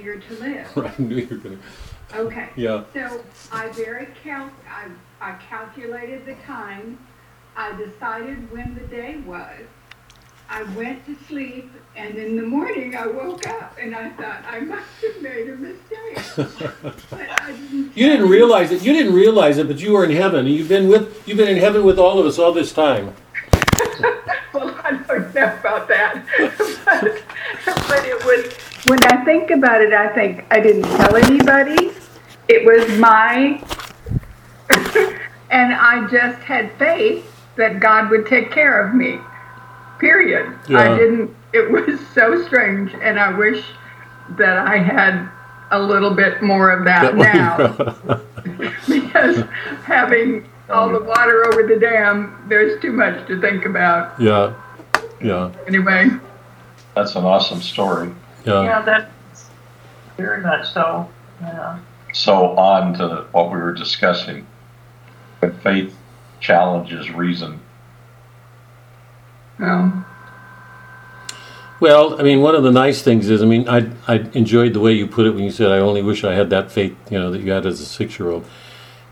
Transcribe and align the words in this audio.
year 0.00 0.20
to 0.20 0.34
live. 0.40 0.78
I 0.78 0.92
knew 1.02 1.16
you 1.16 1.28
were 1.28 1.36
gonna. 1.36 1.58
Okay. 2.14 2.48
Yeah. 2.56 2.84
So 2.92 3.22
I 3.52 3.68
very 3.68 4.08
cal, 4.22 4.50
I, 4.68 4.88
I 5.20 5.36
calculated 5.48 6.26
the 6.26 6.34
time. 6.46 6.98
I 7.56 7.76
decided 7.76 8.50
when 8.50 8.74
the 8.74 8.80
day 8.82 9.18
was. 9.26 9.60
I 10.48 10.64
went 10.74 11.06
to 11.06 11.16
sleep 11.28 11.70
and 11.94 12.16
in 12.16 12.34
the 12.34 12.42
morning 12.42 12.96
I 12.96 13.06
woke 13.06 13.46
up 13.46 13.76
and 13.80 13.94
I 13.94 14.10
thought 14.10 14.42
I 14.48 14.58
must 14.60 14.88
have 15.02 15.22
made 15.22 15.48
a 15.48 15.56
mistake. 15.56 16.18
But 17.10 17.20
I 17.42 17.52
didn't. 17.52 17.96
You 17.96 18.08
didn't 18.08 18.28
realize 18.28 18.72
it. 18.72 18.82
You 18.82 18.92
didn't 18.92 19.14
realize 19.14 19.58
it, 19.58 19.68
but 19.68 19.80
you 19.80 19.92
were 19.92 20.04
in 20.04 20.10
heaven. 20.10 20.46
You've 20.46 20.68
been 20.68 20.88
with. 20.88 21.26
You've 21.28 21.36
been 21.36 21.48
in 21.48 21.58
heaven 21.58 21.84
with 21.84 21.98
all 21.98 22.18
of 22.18 22.26
us 22.26 22.38
all 22.38 22.52
this 22.52 22.72
time. 22.72 23.14
Well, 24.52 24.74
I 24.82 24.90
don't 25.06 25.32
know 25.34 25.54
about 25.60 25.86
that. 25.88 26.24
But, 26.84 27.22
but 27.88 28.04
it 28.04 28.24
was, 28.24 28.52
when 28.90 29.04
I 29.04 29.24
think 29.24 29.52
about 29.52 29.80
it, 29.80 29.92
I 29.92 30.08
think 30.08 30.44
I 30.50 30.58
didn't 30.58 30.82
tell 30.82 31.14
anybody. 31.14 31.92
It 32.48 32.66
was 32.66 32.98
my, 32.98 33.62
and 35.50 35.72
I 35.72 36.08
just 36.10 36.40
had 36.40 36.72
faith 36.76 37.24
that 37.54 37.78
God 37.78 38.10
would 38.10 38.26
take 38.26 38.50
care 38.50 38.84
of 38.84 38.92
me. 38.92 39.20
Period. 40.00 40.58
Yeah. 40.68 40.80
I 40.80 40.98
didn't, 40.98 41.32
it 41.52 41.70
was 41.70 42.00
so 42.14 42.44
strange, 42.46 42.92
and 42.94 43.20
I 43.20 43.32
wish 43.32 43.64
that 44.30 44.58
I 44.58 44.78
had 44.78 45.30
a 45.70 45.80
little 45.80 46.12
bit 46.12 46.42
more 46.42 46.72
of 46.72 46.84
that 46.84 47.14
now. 47.14 47.68
because 48.88 49.44
having 49.84 50.48
all 50.68 50.88
the 50.88 51.04
water 51.04 51.46
over 51.46 51.62
the 51.62 51.78
dam, 51.78 52.44
there's 52.48 52.82
too 52.82 52.92
much 52.92 53.24
to 53.28 53.40
think 53.40 53.66
about. 53.66 54.20
yeah. 54.20 54.52
Yeah. 55.22 55.52
Anyway, 55.68 56.08
That's 56.94 57.14
an 57.14 57.24
awesome 57.24 57.60
story. 57.60 58.10
Yeah. 58.44 58.62
Yeah, 58.62 58.82
that's 58.82 59.46
very 60.16 60.42
much 60.42 60.70
so. 60.72 61.08
Yeah. 61.40 61.78
So 62.12 62.56
on 62.56 62.94
to 62.94 63.26
what 63.32 63.50
we 63.50 63.58
were 63.58 63.72
discussing. 63.74 64.46
But 65.40 65.54
faith 65.62 65.94
challenges 66.40 67.10
reason. 67.10 67.60
um, 69.58 70.04
Well, 71.80 72.18
I 72.20 72.22
mean, 72.22 72.40
one 72.42 72.54
of 72.54 72.62
the 72.62 72.70
nice 72.70 73.00
things 73.02 73.30
is, 73.30 73.42
I 73.42 73.46
mean, 73.46 73.68
I 73.68 73.90
I 74.06 74.16
enjoyed 74.34 74.74
the 74.74 74.80
way 74.80 74.92
you 74.92 75.06
put 75.06 75.26
it 75.26 75.30
when 75.34 75.44
you 75.44 75.50
said, 75.50 75.70
"I 75.70 75.78
only 75.78 76.02
wish 76.02 76.24
I 76.24 76.34
had 76.34 76.50
that 76.50 76.70
faith," 76.70 76.94
you 77.10 77.18
know, 77.18 77.30
that 77.30 77.40
you 77.40 77.50
had 77.52 77.64
as 77.66 77.80
a 77.80 77.84
six-year-old, 77.86 78.44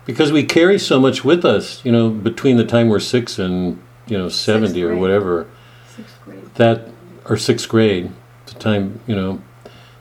because 0.05 0.31
we 0.31 0.43
carry 0.43 0.77
so 0.77 0.99
much 0.99 1.23
with 1.23 1.45
us, 1.45 1.83
you 1.83 1.91
know, 1.91 2.09
between 2.09 2.57
the 2.57 2.65
time 2.65 2.87
we're 2.89 2.99
six 2.99 3.39
and 3.39 3.79
you 4.07 4.17
know 4.17 4.29
seventy 4.29 4.83
or 4.83 4.95
whatever. 4.95 5.47
Sixth 5.95 6.15
grade. 6.25 6.55
that 6.55 6.81
or 7.25 7.37
sixth 7.37 7.67
grade, 7.69 8.05
the 8.07 8.18
time 8.59 8.99
you 9.07 9.15
know. 9.15 9.41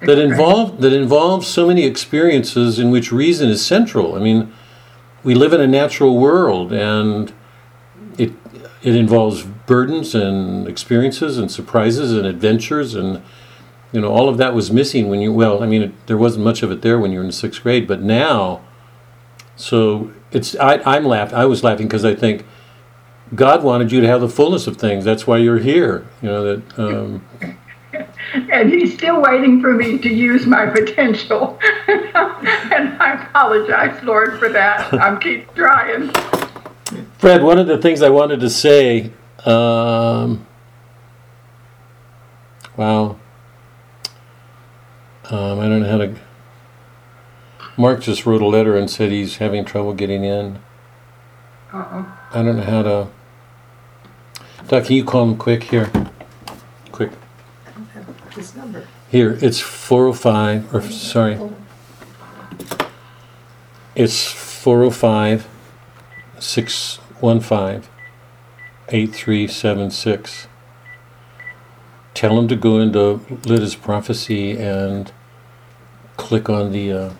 That 0.01 0.19
involve 0.19 0.81
that 0.81 0.93
involves 0.93 1.49
so 1.49 1.67
many 1.67 1.85
experiences 1.85 2.79
in 2.79 2.93
which 2.93 3.11
reason 3.11 3.49
is 3.49 3.67
central. 3.67 4.15
I 4.15 4.21
mean, 4.21 4.53
we 5.25 5.35
live 5.35 5.53
in 5.53 5.61
a 5.61 5.67
natural 5.67 6.17
world, 6.19 6.73
and 6.73 7.33
it 8.17 8.33
it 8.83 8.95
involves 8.95 9.43
burdens 9.43 10.15
and 10.15 10.67
experiences 10.69 11.39
and 11.39 11.51
surprises 11.51 12.13
and 12.13 12.27
adventures 12.27 12.95
and 12.95 13.23
you 13.93 14.01
know 14.01 14.09
all 14.09 14.29
of 14.29 14.39
that 14.39 14.55
was 14.55 14.71
missing 14.71 15.09
when 15.09 15.21
you 15.21 15.33
well 15.33 15.63
i 15.63 15.67
mean 15.67 15.83
it, 15.83 16.07
there 16.07 16.17
wasn't 16.17 16.43
much 16.43 16.63
of 16.63 16.71
it 16.71 16.83
there 16.83 16.99
when 16.99 17.13
you 17.13 17.19
were 17.19 17.25
in 17.25 17.33
sixth 17.33 17.63
grade 17.63 17.87
but 17.87 18.01
now 18.01 18.61
so 19.57 20.13
it's 20.31 20.57
I, 20.57 20.81
i'm 20.85 21.05
laughing 21.05 21.37
i 21.37 21.45
was 21.45 21.65
laughing 21.65 21.87
because 21.87 22.05
i 22.05 22.15
think 22.15 22.45
god 23.35 23.63
wanted 23.63 23.93
you 23.93 24.01
to 24.01 24.07
have 24.07 24.21
the 24.21 24.29
fullness 24.29 24.67
of 24.67 24.77
things. 24.79 25.05
That's 25.05 25.27
why 25.27 25.39
you're 25.39 25.59
here 25.59 26.07
you 26.23 26.29
know 26.29 26.45
that 26.45 26.79
um, 26.79 27.23
and 28.53 28.71
he's 28.71 28.95
still 28.95 29.21
waiting 29.21 29.61
for 29.61 29.73
me 29.73 29.99
to 29.99 30.09
use 30.09 30.47
my 30.47 30.67
potential. 30.67 31.59
and 31.89 33.01
I 33.01 33.27
apologize, 33.29 34.03
Lord, 34.03 34.39
for 34.39 34.49
that. 34.51 34.93
I'm 35.03 35.19
keep 35.21 35.55
trying. 35.55 36.11
Fred, 37.19 37.43
one 37.43 37.59
of 37.59 37.67
the 37.67 37.79
things 37.79 38.03
I 38.03 38.09
wanted 38.09 38.41
to 38.41 38.51
say, 38.51 39.13
um, 39.45 40.47
wow, 42.77 43.19
um, 45.31 45.61
I 45.61 45.69
don't 45.69 45.83
know 45.83 45.89
how 45.89 45.99
to. 45.99 46.17
Mark 47.77 48.01
just 48.01 48.27
wrote 48.27 48.43
a 48.43 48.47
letter 48.47 48.77
and 48.77 48.91
said 48.91 49.13
he's 49.13 49.37
having 49.37 49.65
trouble 49.65 49.93
getting 49.93 50.25
in. 50.25 50.59
Uh-oh. 51.73 52.19
I 52.33 52.43
don't 52.43 52.57
know 52.57 52.63
how 52.63 52.83
to. 52.83 53.09
Doc, 54.69 54.85
can 54.85 54.97
you 54.97 55.05
call 55.05 55.25
him 55.25 55.37
quick 55.37 55.65
here? 55.65 55.91
Quick. 56.93 57.11
I 57.67 57.71
don't 57.73 57.87
have 57.89 58.35
his 58.35 58.55
number. 58.57 58.87
Here, 59.11 59.39
it's 59.41 59.59
405, 59.59 60.75
or 60.75 60.83
sorry, 60.83 61.39
it's 63.95 64.27
405 64.31 65.49
615 66.39 67.91
8376. 68.91 70.49
Tell 72.13 72.39
him 72.39 72.49
to 72.49 72.57
go 72.57 72.79
into 72.81 73.21
Lit 73.47 73.63
as 73.63 73.75
prophecy 73.75 74.59
and 74.59 75.11
click 76.19 76.51
on 76.51 76.73
the 76.73 76.93
uh, 76.93 77.13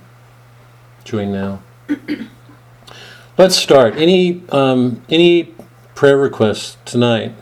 join 1.05 1.33
now. 1.33 1.63
Let's 3.39 3.57
start. 3.57 3.95
Any 3.97 4.43
um, 4.51 5.03
any 5.09 5.55
prayer 5.95 6.19
requests 6.19 6.77
tonight? 6.85 7.33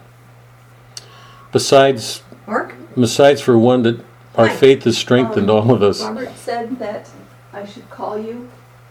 Besides 1.51 2.23
Mark? 2.47 2.75
besides 2.95 3.41
for 3.41 3.59
one 3.59 3.83
that 3.83 4.06
our 4.37 4.49
faith 4.51 4.85
has 4.85 4.97
strengthened 4.99 5.51
all 5.51 5.71
of 5.73 5.83
us. 5.83 6.03
Robert 6.03 6.37
said 6.37 6.79
that 6.79 7.09
I 7.53 7.65
should 7.67 7.89
call 7.91 8.19
you 8.19 8.49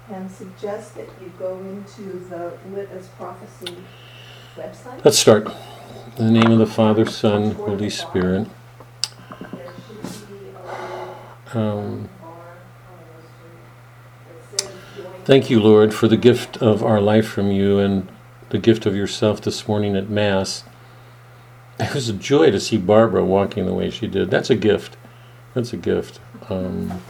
and 0.09 0.29
suggest 0.31 0.95
that 0.95 1.07
you 1.21 1.31
go 1.39 1.57
into 1.59 2.19
the 2.29 2.53
Lit 2.73 2.89
as 2.91 3.07
Prophecy 3.09 3.75
website. 4.55 5.03
Let's 5.03 5.17
start. 5.19 5.47
In 6.17 6.25
the 6.25 6.31
name 6.31 6.51
of 6.51 6.59
the 6.59 6.65
Father, 6.67 7.05
Son, 7.05 7.51
Holy 7.51 7.89
Spirit. 7.89 8.47
There 9.39 9.49
should 9.87 10.29
be 10.29 10.35
a 10.55 11.53
little 11.53 11.61
Um, 11.61 12.09
bar 12.21 12.31
on 12.89 12.97
the 13.11 14.57
that 14.57 14.61
says 14.61 14.71
join. 14.95 15.05
thank 15.25 15.49
you, 15.49 15.59
Lord, 15.59 15.93
for 15.93 16.07
the 16.07 16.17
gift 16.17 16.57
of 16.57 16.83
our 16.83 17.01
life 17.01 17.27
from 17.27 17.51
you 17.51 17.79
and 17.79 18.07
the 18.49 18.57
gift 18.59 18.85
of 18.85 18.95
yourself 18.95 19.41
this 19.41 19.67
morning 19.67 19.95
at 19.95 20.09
Mass. 20.09 20.63
It 21.79 21.93
was 21.93 22.07
a 22.07 22.13
joy 22.13 22.51
to 22.51 22.59
see 22.59 22.77
Barbara 22.77 23.25
walking 23.25 23.65
the 23.65 23.73
way 23.73 23.89
she 23.89 24.07
did. 24.07 24.31
That's 24.31 24.49
a 24.49 24.55
gift. 24.55 24.95
That's 25.55 25.71
a 25.71 25.77
gift. 25.77 26.19
Um, 26.49 27.01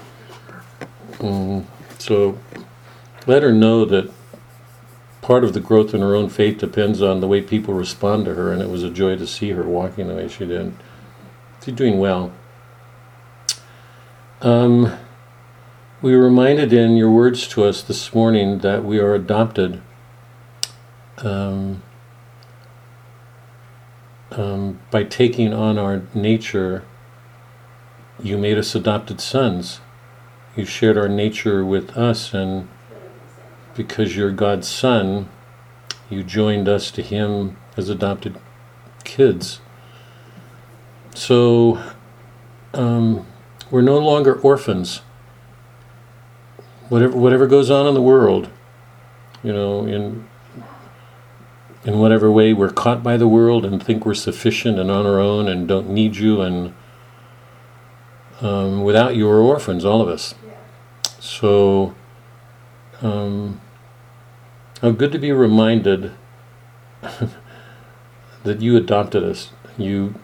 mm, 1.13 1.65
so 1.97 2.37
let 3.25 3.41
her 3.41 3.51
know 3.51 3.85
that 3.85 4.11
part 5.23 5.43
of 5.43 5.53
the 5.53 5.59
growth 5.59 5.95
in 5.95 6.01
her 6.01 6.15
own 6.15 6.29
faith 6.29 6.59
depends 6.59 7.01
on 7.01 7.19
the 7.19 7.27
way 7.27 7.41
people 7.41 7.73
respond 7.73 8.25
to 8.25 8.35
her, 8.35 8.53
and 8.53 8.61
it 8.61 8.69
was 8.69 8.83
a 8.83 8.91
joy 8.91 9.15
to 9.17 9.25
see 9.25 9.49
her 9.49 9.63
walking 9.63 10.07
the 10.07 10.13
way 10.13 10.27
she 10.27 10.45
did. 10.45 10.73
She's 11.63 11.73
doing 11.73 11.97
well. 11.97 12.31
Um, 14.41 14.95
we 16.03 16.15
were 16.15 16.25
reminded 16.25 16.71
in 16.71 16.95
your 16.97 17.09
words 17.09 17.47
to 17.47 17.63
us 17.63 17.81
this 17.81 18.13
morning 18.13 18.59
that 18.59 18.85
we 18.85 18.99
are 18.99 19.15
adopted. 19.15 19.81
Um, 21.17 21.81
um, 24.29 24.81
by 24.91 25.03
taking 25.03 25.51
on 25.51 25.79
our 25.79 26.03
nature, 26.13 26.83
you 28.21 28.37
made 28.37 28.57
us 28.57 28.75
adopted 28.75 29.19
sons. 29.21 29.79
You 30.55 30.65
shared 30.65 30.97
our 30.97 31.09
nature 31.09 31.65
with 31.65 31.97
us, 31.97 32.33
and 32.33 32.67
because 33.75 34.15
you're 34.15 34.31
God's 34.31 34.67
son, 34.67 35.29
you 36.09 36.23
joined 36.23 36.69
us 36.69 36.91
to 36.91 37.01
Him 37.01 37.57
as 37.75 37.89
adopted 37.89 38.37
kids. 39.03 39.59
So 41.13 41.81
um, 42.73 43.25
we're 43.69 43.81
no 43.81 43.97
longer 43.97 44.39
orphans. 44.39 45.01
Whatever 46.89 47.17
whatever 47.17 47.47
goes 47.47 47.71
on 47.71 47.87
in 47.87 47.95
the 47.95 48.01
world, 48.01 48.49
you 49.43 49.51
know, 49.51 49.85
in 49.85 50.27
in 51.83 51.99
whatever 51.99 52.31
way 52.31 52.53
we're 52.53 52.69
caught 52.69 53.03
by 53.03 53.17
the 53.17 53.27
world 53.27 53.65
and 53.65 53.81
think 53.81 54.05
we're 54.05 54.13
sufficient 54.13 54.79
and 54.79 54.89
on 54.89 55.05
our 55.05 55.19
own 55.19 55.47
and 55.47 55.67
don't 55.67 55.89
need 55.89 56.15
you 56.15 56.41
and 56.41 56.73
um, 58.41 58.83
without 58.83 59.15
you 59.15 59.27
we're 59.27 59.41
orphans, 59.41 59.85
all 59.85 60.01
of 60.01 60.09
us. 60.09 60.35
So, 61.19 61.95
um, 63.01 63.61
how 64.81 64.91
good 64.91 65.11
to 65.11 65.19
be 65.19 65.31
reminded 65.31 66.11
that 68.43 68.61
you 68.61 68.77
adopted 68.77 69.23
us. 69.23 69.51
You 69.77 70.15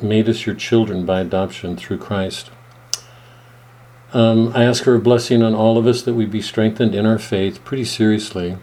made 0.00 0.28
us 0.28 0.46
your 0.46 0.54
children 0.54 1.04
by 1.04 1.20
adoption 1.20 1.76
through 1.76 1.98
Christ. 1.98 2.50
Um, 4.12 4.52
I 4.54 4.64
ask 4.64 4.84
for 4.84 4.94
a 4.94 5.00
blessing 5.00 5.42
on 5.42 5.54
all 5.54 5.78
of 5.78 5.86
us 5.86 6.02
that 6.02 6.14
we 6.14 6.26
be 6.26 6.42
strengthened 6.42 6.94
in 6.94 7.06
our 7.06 7.18
faith 7.18 7.64
pretty 7.64 7.84
seriously. 7.84 8.58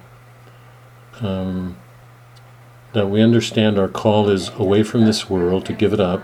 Um, 1.22 1.78
that 2.94 3.08
we 3.08 3.22
understand 3.22 3.78
our 3.78 3.88
call 3.88 4.30
is 4.30 4.50
away 4.50 4.84
from 4.84 5.06
this 5.06 5.30
world 5.30 5.66
to 5.66 5.74
give 5.74 5.94
it 5.94 6.00
up, 6.00 6.24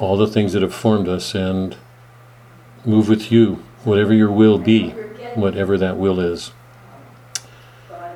all 0.00 0.16
the 0.16 0.26
things 0.26 0.52
that 0.52 0.62
have 0.62 0.74
formed 0.74 1.08
us, 1.08 1.34
and 1.34 1.76
move 2.84 3.08
with 3.08 3.30
you, 3.30 3.62
whatever 3.84 4.14
your 4.14 4.30
will 4.30 4.58
be, 4.58 4.90
whatever 5.34 5.76
that 5.76 5.96
will 5.96 6.18
is. 6.18 6.52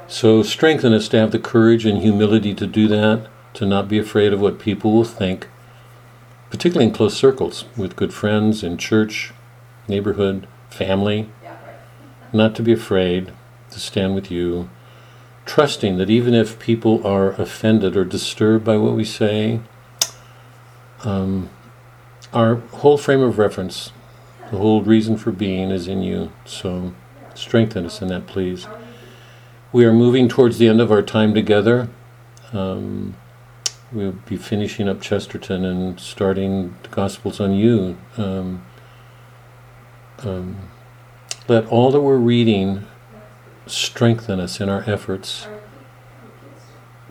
So 0.07 0.43
strengthen 0.43 0.93
us 0.93 1.09
to 1.09 1.19
have 1.19 1.31
the 1.31 1.39
courage 1.39 1.87
and 1.87 2.03
humility 2.03 2.55
to 2.55 2.67
do 2.67 2.89
that, 2.89 3.29
to 3.55 3.67
not 3.67 3.89
be 3.89 3.99
afraid 3.99 4.33
of 4.33 4.41
what 4.41 4.59
people 4.59 4.93
will 4.93 5.05
think, 5.05 5.49
particularly 6.51 6.89
in 6.89 6.95
close 6.95 7.17
circles 7.17 7.65
with 7.77 7.97
good 7.97 8.13
friends 8.13 8.63
in 8.63 8.77
church, 8.77 9.33
neighborhood, 9.89 10.47
family. 10.71 11.29
Not 12.33 12.55
to 12.57 12.63
be 12.63 12.73
afraid 12.73 13.33
to 13.71 13.81
stand 13.81 14.15
with 14.15 14.31
you, 14.31 14.69
trusting 15.47 15.99
that 15.99 16.11
even 16.11 16.35
if 16.35 16.59
people 16.59 17.07
are 17.07 17.31
offended 17.33 17.97
or 17.97 18.05
disturbed 18.05 18.65
by 18.65 18.77
what 18.77 18.95
we 18.95 19.05
say, 19.05 19.61
um, 21.05 21.49
our 22.35 22.57
whole 22.57 22.99
frame 22.99 23.21
of 23.21 23.39
reference, 23.39 23.93
the 24.51 24.59
whole 24.59 24.83
reason 24.83 25.17
for 25.17 25.31
being 25.31 25.71
is 25.71 25.89
in 25.89 26.03
you. 26.03 26.33
So 26.45 26.93
strengthen 27.35 27.87
us 27.87 28.03
in 28.03 28.09
that, 28.09 28.27
please. 28.27 28.67
We 29.73 29.85
are 29.85 29.93
moving 29.93 30.29
towards 30.29 30.59
the 30.59 30.69
end 30.69 30.81
of 30.81 30.93
our 30.93 31.03
time 31.03 31.33
together. 31.33 31.89
Um, 32.53 33.17
we'll 33.93 34.13
be 34.13 34.37
finishing 34.37 34.89
up 34.89 35.01
Chesterton 35.01 35.65
and 35.65 35.99
starting 35.99 36.77
the 36.83 36.89
Gospels 36.89 37.41
on 37.41 37.55
you. 37.55 37.97
Um, 38.17 38.65
um, 40.19 40.69
let 41.49 41.67
all 41.67 41.91
that 41.91 42.01
we're 42.01 42.17
reading 42.17 42.87
strengthen 43.67 44.41
us 44.41 44.61
in 44.61 44.69
our 44.69 44.89
efforts 44.89 45.47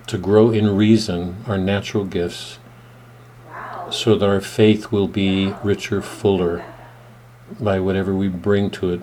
to 0.07 0.17
grow 0.17 0.51
in 0.51 0.75
reason, 0.75 1.43
our 1.47 1.57
natural 1.57 2.03
gifts, 2.03 2.59
so 3.93 4.15
that 4.15 4.27
our 4.27 4.41
faith 4.41 4.91
will 4.91 5.07
be 5.07 5.53
richer, 5.63 6.01
fuller 6.01 6.65
by 7.59 7.79
whatever 7.79 8.13
we 8.13 8.27
bring 8.27 8.71
to 8.71 8.89
it 8.91 9.01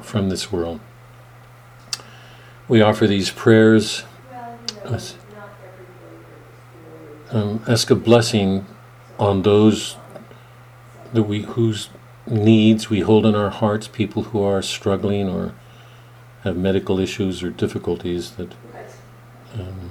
from 0.00 0.30
this 0.30 0.50
world. 0.50 0.80
We 2.66 2.80
offer 2.80 3.06
these 3.06 3.30
prayers, 3.30 4.04
um, 7.30 7.62
ask 7.68 7.90
a 7.90 7.94
blessing 7.94 8.64
on 9.18 9.42
those 9.42 9.96
that 11.12 11.24
we 11.24 11.42
whose 11.42 11.90
needs 12.26 12.88
we 12.88 13.00
hold 13.00 13.26
in 13.26 13.34
our 13.34 13.50
hearts, 13.50 13.86
people 13.86 14.24
who 14.24 14.42
are 14.42 14.62
struggling 14.62 15.28
or 15.28 15.54
have 16.42 16.56
medical 16.56 16.98
issues 16.98 17.42
or 17.42 17.50
difficulties, 17.50 18.32
that 18.32 18.52
um, 19.54 19.90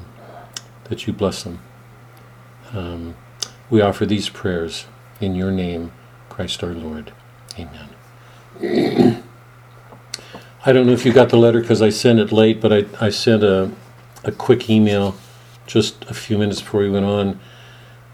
that 0.85 1.05
you 1.05 1.13
bless 1.13 1.43
them. 1.43 1.59
Um, 2.73 3.15
we 3.69 3.81
offer 3.81 4.05
these 4.05 4.29
prayers 4.29 4.85
in 5.19 5.35
your 5.35 5.51
name, 5.51 5.91
Christ 6.29 6.63
our 6.63 6.73
Lord. 6.73 7.13
Amen. 7.57 7.89
I 10.65 10.71
don't 10.71 10.87
know 10.87 10.93
if 10.93 11.05
you 11.05 11.13
got 11.13 11.29
the 11.29 11.37
letter 11.37 11.61
because 11.61 11.81
I 11.81 11.89
sent 11.89 12.19
it 12.19 12.31
late, 12.31 12.59
but 12.59 12.73
I, 12.73 12.85
I 12.99 13.09
sent 13.09 13.43
a, 13.43 13.71
a 14.23 14.31
quick 14.31 14.69
email 14.69 15.15
just 15.67 16.03
a 16.05 16.13
few 16.13 16.37
minutes 16.37 16.61
before 16.61 16.81
we 16.81 16.89
went 16.89 17.05
on 17.05 17.39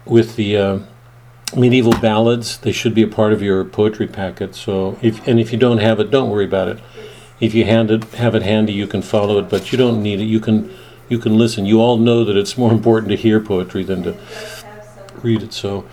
with 0.04 0.36
the 0.36 0.56
uh, 0.56 0.78
medieval 1.56 1.98
ballads. 2.00 2.58
They 2.58 2.72
should 2.72 2.94
be 2.94 3.02
a 3.02 3.08
part 3.08 3.32
of 3.32 3.42
your 3.42 3.64
poetry 3.64 4.06
packet. 4.06 4.54
So 4.54 4.98
if 5.02 5.26
and 5.26 5.40
if 5.40 5.52
you 5.52 5.58
don't 5.58 5.78
have 5.78 6.00
it, 6.00 6.10
don't 6.10 6.30
worry 6.30 6.44
about 6.44 6.68
it. 6.68 6.78
If 7.40 7.54
you 7.54 7.64
hand 7.64 7.90
it, 7.90 8.04
have 8.14 8.34
it 8.34 8.42
handy, 8.42 8.72
you 8.72 8.86
can 8.86 9.02
follow 9.02 9.38
it, 9.38 9.48
but 9.48 9.72
you 9.72 9.78
don't 9.78 10.02
need 10.02 10.20
it. 10.20 10.24
You 10.24 10.40
can 10.40 10.70
you 11.08 11.18
can 11.18 11.38
listen. 11.38 11.66
You 11.66 11.80
all 11.80 11.98
know 11.98 12.24
that 12.24 12.36
it's 12.36 12.56
more 12.56 12.72
important 12.78 13.10
to 13.10 13.16
hear 13.16 13.40
poetry 13.40 13.82
than 13.82 14.02
to 14.04 14.16
read 15.22 15.42
it. 15.42 15.52
So 15.52 15.86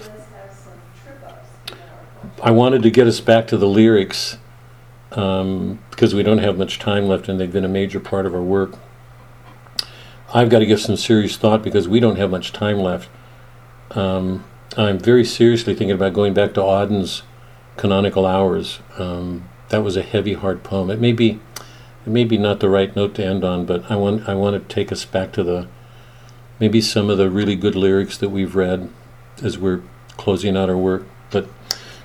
I 2.41 2.51
wanted 2.51 2.83
to 2.83 2.91
get 2.91 3.07
us 3.07 3.19
back 3.19 3.47
to 3.47 3.57
the 3.57 3.67
lyrics 3.67 4.37
um, 5.11 5.79
because 5.89 6.13
we 6.13 6.23
don't 6.23 6.37
have 6.39 6.57
much 6.57 6.79
time 6.79 7.07
left, 7.07 7.27
and 7.27 7.39
they've 7.39 7.51
been 7.51 7.65
a 7.65 7.69
major 7.69 7.99
part 7.99 8.25
of 8.25 8.33
our 8.33 8.41
work. 8.41 8.77
I've 10.33 10.49
got 10.49 10.59
to 10.59 10.65
give 10.65 10.79
some 10.79 10.95
serious 10.95 11.37
thought 11.37 11.63
because 11.63 11.87
we 11.87 11.99
don't 11.99 12.17
have 12.17 12.29
much 12.29 12.53
time 12.53 12.77
left. 12.77 13.09
Um, 13.91 14.45
I'm 14.77 14.99
very 14.99 15.25
seriously 15.25 15.73
thinking 15.73 15.91
about 15.91 16.13
going 16.13 16.33
back 16.33 16.53
to 16.53 16.61
Auden's 16.61 17.23
canonical 17.77 18.25
hours. 18.25 18.79
Um, 18.97 19.49
that 19.69 19.83
was 19.83 19.97
a 19.97 20.03
heavy, 20.03 20.33
hard 20.33 20.63
poem. 20.63 20.91
It 20.91 20.99
may 20.99 21.11
be, 21.11 21.39
it 22.05 22.09
may 22.09 22.23
be 22.23 22.37
not 22.37 22.59
the 22.59 22.69
right 22.69 22.95
note 22.95 23.15
to 23.15 23.25
end 23.25 23.43
on, 23.43 23.65
but 23.65 23.89
I 23.89 23.95
want 23.95 24.29
I 24.29 24.35
want 24.35 24.55
to 24.55 24.73
take 24.73 24.91
us 24.91 25.05
back 25.05 25.31
to 25.33 25.43
the 25.43 25.67
maybe 26.59 26.81
some 26.81 27.09
of 27.09 27.17
the 27.17 27.29
really 27.29 27.55
good 27.55 27.75
lyrics 27.75 28.17
that 28.19 28.29
we've 28.29 28.55
read 28.55 28.89
as 29.43 29.57
we're 29.57 29.81
closing 30.17 30.57
out 30.57 30.69
our 30.69 30.77
work. 30.77 31.03
But 31.31 31.47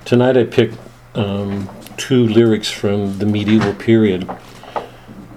tonight 0.05 0.37
I 0.37 0.43
picked 0.43 0.77
um, 1.13 1.69
two 1.97 2.27
lyrics 2.27 2.69
from 2.69 3.19
the 3.19 3.25
medieval 3.25 3.73
period 3.73 4.29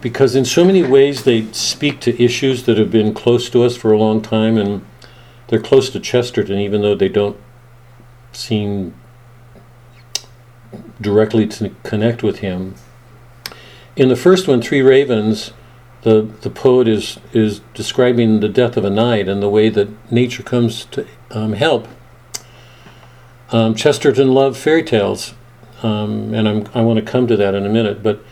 because 0.01 0.35
in 0.35 0.45
so 0.45 0.65
many 0.65 0.83
ways 0.83 1.25
they 1.25 1.51
speak 1.53 2.01
to 2.01 2.23
issues 2.23 2.65
that 2.65 2.79
have 2.79 2.91
been 2.91 3.13
close 3.15 3.51
to 3.51 3.63
us 3.63 3.77
for 3.77 3.93
a 3.93 3.99
long 3.99 4.23
time 4.23 4.57
and 4.57 4.85
they're 5.49 5.61
close 5.61 5.91
to 5.91 6.01
Chesterton 6.01 6.59
even 6.59 6.83
though 6.83 6.95
they 6.95 7.09
don't 7.09 7.37
seem 8.33 8.95
directly 11.01 11.47
to 11.47 11.75
connect 11.83 12.23
with 12.23 12.39
him. 12.39 12.75
In 13.97 14.09
the 14.09 14.17
first 14.17 14.47
one, 14.47 14.63
Three 14.63 14.83
Ravens, 14.83 15.53
the, 16.09 16.23
the 16.41 16.49
poet 16.49 16.89
is, 16.89 17.19
is 17.35 17.61
describing 17.75 18.41
the 18.41 18.49
death 18.49 18.79
of 18.79 18.85
a 18.85 18.89
knight 18.89 19.29
and 19.29 19.43
the 19.43 19.49
way 19.49 19.69
that 19.69 20.11
nature 20.11 20.43
comes 20.43 20.87
to 20.87 21.07
um, 21.31 21.53
help. 21.53 21.87
Um, 23.53 23.75
Chesterton 23.75 24.33
loved 24.33 24.57
fairy 24.57 24.83
tales, 24.83 25.35
um, 25.83 26.33
and 26.33 26.49
I'm, 26.49 26.67
I 26.73 26.81
want 26.81 26.99
to 26.99 27.05
come 27.05 27.27
to 27.27 27.37
that 27.37 27.55
in 27.55 27.67
a 27.67 27.69
minute, 27.69 28.03
but 28.03 28.25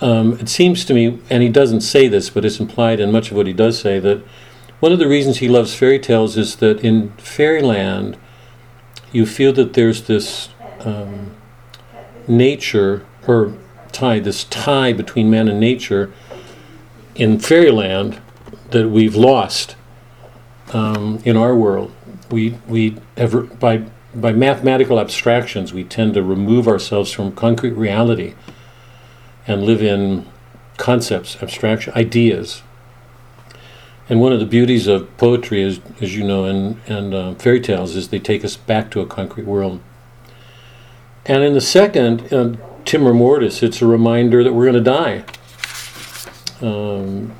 um, 0.00 0.34
it 0.34 0.48
seems 0.48 0.84
to 0.84 0.94
me, 0.94 1.18
and 1.28 1.42
he 1.42 1.48
doesn't 1.48 1.80
say 1.80 2.06
this, 2.06 2.30
but 2.30 2.44
it's 2.44 2.60
implied 2.60 3.00
in 3.00 3.10
much 3.10 3.32
of 3.32 3.36
what 3.36 3.48
he 3.48 3.52
does 3.52 3.80
say, 3.80 3.98
that 3.98 4.22
one 4.78 4.92
of 4.92 5.00
the 5.00 5.08
reasons 5.08 5.38
he 5.38 5.48
loves 5.48 5.74
fairy 5.74 5.98
tales 5.98 6.36
is 6.36 6.56
that 6.56 6.84
in 6.84 7.10
fairyland, 7.16 8.16
you 9.10 9.26
feel 9.26 9.52
that 9.54 9.72
there's 9.72 10.04
this 10.04 10.50
um, 10.80 11.34
nature 12.28 13.04
or 13.26 13.56
tie, 13.90 14.20
this 14.20 14.44
tie 14.44 14.92
between 14.92 15.28
man 15.28 15.48
and 15.48 15.58
nature 15.58 16.12
in 17.14 17.38
fairyland 17.38 18.20
that 18.70 18.88
we've 18.88 19.16
lost 19.16 19.76
um, 20.72 21.20
in 21.24 21.36
our 21.36 21.54
world. 21.54 21.92
We 22.30 22.58
we 22.68 22.96
ever 23.16 23.42
by 23.42 23.84
by 24.14 24.32
mathematical 24.32 24.98
abstractions 24.98 25.72
we 25.72 25.84
tend 25.84 26.14
to 26.14 26.22
remove 26.22 26.66
ourselves 26.66 27.12
from 27.12 27.32
concrete 27.32 27.72
reality 27.72 28.34
and 29.46 29.62
live 29.62 29.82
in 29.82 30.26
concepts, 30.76 31.40
abstraction, 31.42 31.92
ideas. 31.94 32.62
And 34.08 34.20
one 34.20 34.32
of 34.32 34.40
the 34.40 34.46
beauties 34.46 34.88
of 34.88 35.16
poetry, 35.18 35.62
is, 35.62 35.80
as 36.00 36.16
you 36.16 36.24
know, 36.24 36.44
and, 36.44 36.80
and 36.88 37.14
uh, 37.14 37.34
fairy 37.34 37.60
tales, 37.60 37.94
is 37.94 38.08
they 38.08 38.18
take 38.18 38.44
us 38.44 38.56
back 38.56 38.90
to 38.90 39.00
a 39.00 39.06
concrete 39.06 39.46
world. 39.46 39.80
And 41.26 41.44
in 41.44 41.54
the 41.54 41.60
second, 41.60 42.32
uh, 42.32 42.56
Timor 42.84 43.14
Mortis, 43.14 43.62
it's 43.62 43.80
a 43.80 43.86
reminder 43.86 44.42
that 44.42 44.52
we're 44.52 44.64
going 44.64 44.82
to 44.82 44.90
die. 44.90 45.24
Um, 46.60 47.32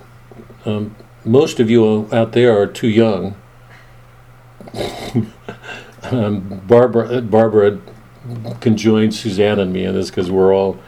um, 0.64 0.96
most 1.24 1.60
of 1.60 1.70
you 1.70 2.08
out 2.12 2.32
there 2.32 2.58
are 2.58 2.66
too 2.66 2.88
young. 2.88 3.36
um, 6.04 6.62
Barbara, 6.66 7.20
Barbara 7.22 7.78
can 8.60 8.76
join 8.76 9.10
Suzanne 9.10 9.58
and 9.58 9.72
me 9.72 9.84
in 9.84 9.94
this 9.94 10.10
because 10.10 10.30
we're 10.30 10.54
all. 10.54 10.78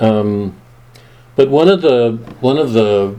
Um, 0.00 0.56
but 1.36 1.48
one 1.48 1.68
of 1.68 1.82
the 1.82 2.18
one 2.40 2.58
of 2.58 2.72
the 2.72 3.16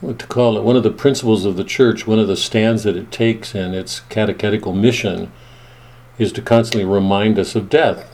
what 0.00 0.18
to 0.18 0.26
call 0.26 0.56
it 0.56 0.62
one 0.62 0.76
of 0.76 0.82
the 0.82 0.90
principles 0.90 1.44
of 1.44 1.56
the 1.56 1.64
church, 1.64 2.06
one 2.06 2.18
of 2.18 2.28
the 2.28 2.36
stands 2.36 2.84
that 2.84 2.96
it 2.96 3.10
takes 3.10 3.54
in 3.54 3.74
its 3.74 4.00
catechetical 4.00 4.72
mission, 4.72 5.32
is 6.18 6.32
to 6.32 6.42
constantly 6.42 6.84
remind 6.84 7.38
us 7.38 7.54
of 7.54 7.68
death. 7.68 8.12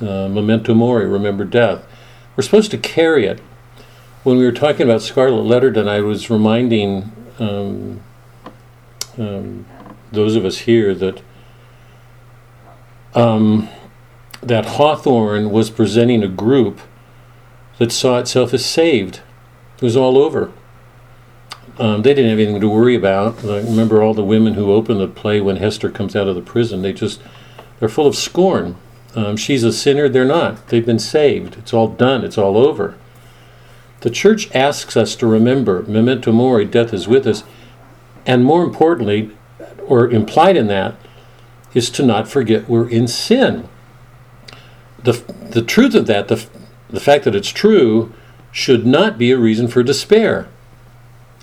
Uh, 0.00 0.28
memento 0.28 0.74
mori, 0.74 1.06
remember 1.06 1.44
death. 1.44 1.84
We're 2.38 2.44
supposed 2.44 2.70
to 2.70 2.78
carry 2.78 3.26
it. 3.26 3.40
When 4.22 4.38
we 4.38 4.44
were 4.44 4.52
talking 4.52 4.82
about 4.82 5.02
Scarlet 5.02 5.42
Letter, 5.42 5.88
I 5.88 5.98
was 5.98 6.30
reminding 6.30 7.10
um, 7.40 8.00
um, 9.18 9.66
those 10.12 10.36
of 10.36 10.44
us 10.44 10.58
here 10.58 10.94
that 10.94 11.20
um, 13.12 13.68
that 14.40 14.66
Hawthorne 14.66 15.50
was 15.50 15.68
presenting 15.68 16.22
a 16.22 16.28
group 16.28 16.78
that 17.78 17.90
saw 17.90 18.20
itself 18.20 18.54
as 18.54 18.64
saved. 18.64 19.20
It 19.78 19.82
was 19.82 19.96
all 19.96 20.16
over. 20.16 20.52
Um, 21.80 22.02
they 22.02 22.14
didn't 22.14 22.30
have 22.30 22.38
anything 22.38 22.60
to 22.60 22.68
worry 22.68 22.94
about. 22.94 23.44
I 23.44 23.62
remember 23.62 24.00
all 24.00 24.14
the 24.14 24.22
women 24.22 24.54
who 24.54 24.70
open 24.70 24.98
the 24.98 25.08
play 25.08 25.40
when 25.40 25.56
Hester 25.56 25.90
comes 25.90 26.14
out 26.14 26.28
of 26.28 26.36
the 26.36 26.42
prison. 26.42 26.82
They 26.82 26.92
just 26.92 27.20
they're 27.80 27.88
full 27.88 28.06
of 28.06 28.14
scorn. 28.14 28.76
Um, 29.14 29.36
she's 29.36 29.64
a 29.64 29.72
sinner. 29.72 30.08
They're 30.08 30.24
not. 30.24 30.68
They've 30.68 30.84
been 30.84 30.98
saved. 30.98 31.56
It's 31.56 31.72
all 31.72 31.88
done. 31.88 32.24
It's 32.24 32.38
all 32.38 32.56
over. 32.56 32.96
The 34.00 34.10
church 34.10 34.54
asks 34.54 34.96
us 34.96 35.16
to 35.16 35.26
remember 35.26 35.82
memento 35.82 36.30
mori, 36.30 36.64
death 36.64 36.94
is 36.94 37.08
with 37.08 37.26
us, 37.26 37.42
and 38.26 38.44
more 38.44 38.62
importantly, 38.62 39.32
or 39.86 40.08
implied 40.08 40.56
in 40.56 40.68
that, 40.68 40.94
is 41.74 41.90
to 41.90 42.04
not 42.04 42.28
forget 42.28 42.68
we're 42.68 42.88
in 42.88 43.08
sin. 43.08 43.68
The, 45.02 45.12
the 45.50 45.62
truth 45.62 45.94
of 45.94 46.06
that, 46.06 46.28
the, 46.28 46.46
the 46.88 47.00
fact 47.00 47.24
that 47.24 47.34
it's 47.34 47.48
true, 47.50 48.12
should 48.52 48.86
not 48.86 49.18
be 49.18 49.30
a 49.30 49.38
reason 49.38 49.68
for 49.68 49.82
despair. 49.82 50.48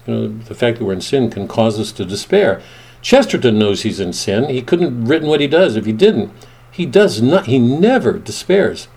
You 0.07 0.13
know, 0.13 0.27
the 0.27 0.55
fact 0.55 0.77
that 0.77 0.86
we're 0.86 0.93
in 0.93 1.01
sin 1.01 1.29
can 1.29 1.48
cause 1.48 1.79
us 1.79 1.91
to 1.93 2.05
despair. 2.05 2.62
Chesterton 3.01 3.60
knows 3.60 3.81
he's 3.84 4.00
in 4.00 4.13
sin. 4.13 4.50
He 4.50 4.62
couldn't 4.62 5.00
have 5.00 5.10
written 5.10 5.27
what 5.27 5.41
he 5.41 5.48
does 5.48 5.75
if 5.75 5.86
he 5.86 5.91
didn't. 5.91 6.31
He 6.75 6.86
does 6.86 7.22
not, 7.22 7.46
he 7.46 7.58
never 7.58 8.20
despairs. 8.20 8.89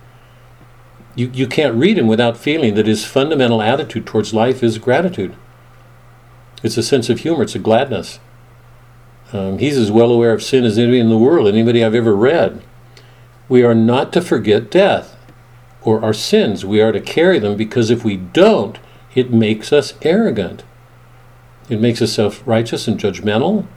You, 1.14 1.30
you 1.32 1.46
can't 1.46 1.76
read 1.76 1.96
him 1.96 2.08
without 2.08 2.36
feeling 2.36 2.74
that 2.74 2.88
his 2.88 3.04
fundamental 3.04 3.62
attitude 3.62 4.04
towards 4.04 4.34
life 4.34 4.64
is 4.64 4.78
gratitude. 4.78 5.36
It's 6.64 6.76
a 6.76 6.82
sense 6.82 7.08
of 7.08 7.20
humor, 7.20 7.44
it's 7.44 7.54
a 7.54 7.60
gladness. 7.60 8.18
Um, 9.32 9.58
he's 9.58 9.78
as 9.78 9.92
well 9.92 10.10
aware 10.10 10.32
of 10.32 10.42
sin 10.42 10.64
as 10.64 10.76
anybody 10.76 10.98
in 10.98 11.08
the 11.08 11.16
world, 11.16 11.46
anybody 11.46 11.84
I've 11.84 11.94
ever 11.94 12.16
read. 12.16 12.64
We 13.48 13.62
are 13.62 13.76
not 13.76 14.12
to 14.14 14.22
forget 14.22 14.72
death 14.72 15.16
or 15.82 16.04
our 16.04 16.12
sins. 16.12 16.64
We 16.64 16.82
are 16.82 16.90
to 16.90 17.00
carry 17.00 17.38
them 17.38 17.56
because 17.56 17.90
if 17.90 18.02
we 18.02 18.16
don't, 18.16 18.76
it 19.14 19.32
makes 19.32 19.72
us 19.72 19.94
arrogant. 20.02 20.64
It 21.68 21.80
makes 21.80 22.02
us 22.02 22.12
self 22.12 22.42
righteous 22.44 22.88
and 22.88 22.98
judgmental. 22.98 23.68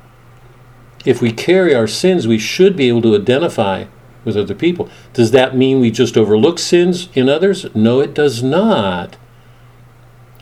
If 1.06 1.22
we 1.22 1.32
carry 1.32 1.74
our 1.74 1.88
sins, 1.88 2.28
we 2.28 2.38
should 2.38 2.76
be 2.76 2.88
able 2.88 3.02
to 3.04 3.16
identify 3.16 3.86
with 4.24 4.38
other 4.38 4.54
people. 4.54 4.90
Does 5.14 5.32
that 5.32 5.56
mean 5.56 5.80
we 5.80 5.90
just 5.92 6.18
overlook 6.18 6.60
sins 6.60 7.10
in 7.14 7.28
others? 7.28 7.74
No, 7.76 8.00
it 8.00 8.14
does 8.14 8.44
not. 8.44 9.18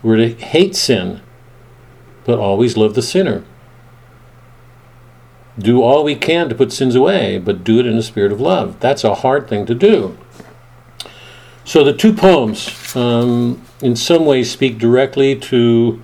We're 0.04 0.18
to 0.18 0.30
hate 0.34 0.76
sin, 0.76 1.22
but 2.26 2.40
always 2.40 2.78
love 2.78 2.96
the 2.96 3.02
sinner. 3.02 3.44
Do 5.58 5.82
all 5.82 6.04
we 6.04 6.16
can 6.16 6.48
to 6.50 6.56
put 6.56 6.72
sins 6.72 6.96
away, 6.96 7.38
but 7.38 7.64
do 7.64 7.80
it 7.80 7.86
in 7.86 7.98
a 7.98 8.04
spirit 8.04 8.32
of 8.32 8.40
love. 8.40 8.80
That's 8.80 9.04
a 9.04 9.16
hard 9.16 9.48
thing 9.48 9.66
to 9.66 9.76
do. 9.76 10.18
So 11.66 11.84
the 11.84 11.94
two 11.94 12.14
poems, 12.14 12.96
um, 12.96 13.62
in 13.82 13.96
some 13.96 14.26
ways, 14.26 14.50
speak 14.50 14.78
directly 14.78 15.36
to 15.36 16.02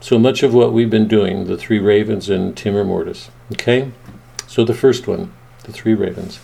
so 0.00 0.18
much 0.18 0.42
of 0.42 0.54
what 0.54 0.72
we've 0.72 0.90
been 0.90 1.08
doing 1.08 1.46
the 1.46 1.56
Three 1.56 1.78
Ravens 1.78 2.28
and 2.28 2.56
Timor 2.56 2.84
Mortis. 2.84 3.30
Okay? 3.52 3.92
So 4.46 4.64
the 4.64 4.74
first 4.74 5.06
one, 5.06 5.32
the 5.64 5.72
Three 5.72 5.94
Ravens. 5.94 6.40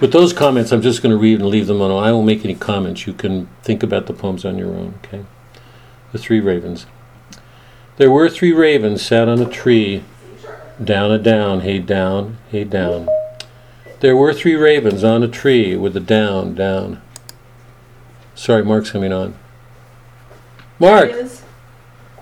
With 0.00 0.12
those 0.12 0.32
comments, 0.32 0.72
I'm 0.72 0.82
just 0.82 1.02
going 1.02 1.14
to 1.14 1.20
read 1.20 1.40
and 1.40 1.48
leave 1.48 1.66
them 1.66 1.82
on. 1.82 1.90
I 1.90 2.12
won't 2.12 2.26
make 2.26 2.44
any 2.44 2.54
comments. 2.54 3.06
You 3.06 3.12
can 3.12 3.48
think 3.62 3.82
about 3.82 4.06
the 4.06 4.14
poems 4.14 4.44
on 4.44 4.56
your 4.56 4.70
own. 4.70 4.98
Okay? 5.04 5.24
The 6.12 6.18
Three 6.18 6.40
Ravens. 6.40 6.86
There 8.00 8.10
were 8.10 8.30
three 8.30 8.54
ravens 8.54 9.02
sat 9.02 9.28
on 9.28 9.42
a 9.42 9.50
tree, 9.50 10.02
down 10.82 11.12
a 11.12 11.18
down, 11.18 11.60
hey 11.60 11.80
down, 11.80 12.38
hey 12.50 12.64
down. 12.64 13.06
There 14.00 14.16
were 14.16 14.32
three 14.32 14.54
ravens 14.54 15.04
on 15.04 15.22
a 15.22 15.28
tree 15.28 15.76
with 15.76 15.94
a 15.94 16.00
down, 16.00 16.54
down. 16.54 17.02
Sorry, 18.34 18.64
Mark's 18.64 18.90
coming 18.90 19.12
on. 19.12 19.34
Mark! 20.78 21.12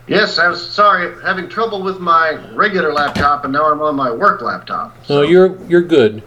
Yes, 0.09 0.38
I 0.38 0.49
was 0.49 0.67
sorry, 0.67 1.15
having 1.23 1.49
trouble 1.50 1.83
with 1.83 2.00
my 2.00 2.31
regular 2.55 2.93
laptop, 2.93 3.45
and 3.45 3.53
now 3.53 3.71
I'm 3.71 3.81
on 3.83 3.95
my 3.95 4.11
work 4.11 4.41
laptop. 4.41 4.97
No, 4.97 5.03
So, 5.05 5.19
Oh, 5.19 5.23
you're 5.23 5.59
you're 5.67 5.83
good. 5.83 6.23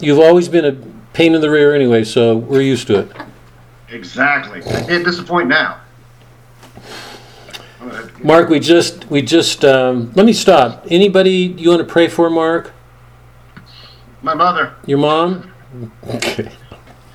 You've 0.00 0.18
always 0.18 0.48
been 0.48 0.64
a 0.66 0.72
pain 1.14 1.34
in 1.34 1.40
the 1.40 1.50
rear 1.50 1.74
anyway, 1.74 2.04
so 2.04 2.36
we're 2.36 2.60
used 2.60 2.86
to 2.88 3.00
it. 3.00 3.12
exactly. 3.88 4.62
I 4.62 4.82
can't 4.82 5.04
disappoint 5.04 5.48
now. 5.48 5.80
Mark, 8.22 8.50
we 8.50 8.60
just 8.60 9.08
we 9.10 9.22
just 9.22 9.64
um, 9.64 10.12
let 10.14 10.26
me 10.26 10.32
stop. 10.34 10.84
Anybody 10.90 11.30
you 11.56 11.70
want 11.70 11.80
to 11.80 11.90
pray 11.90 12.08
for, 12.08 12.28
Mark? 12.28 12.72
My 14.20 14.34
mother. 14.34 14.74
Your 14.86 14.98
mom? 14.98 15.50
Okay. 16.08 16.50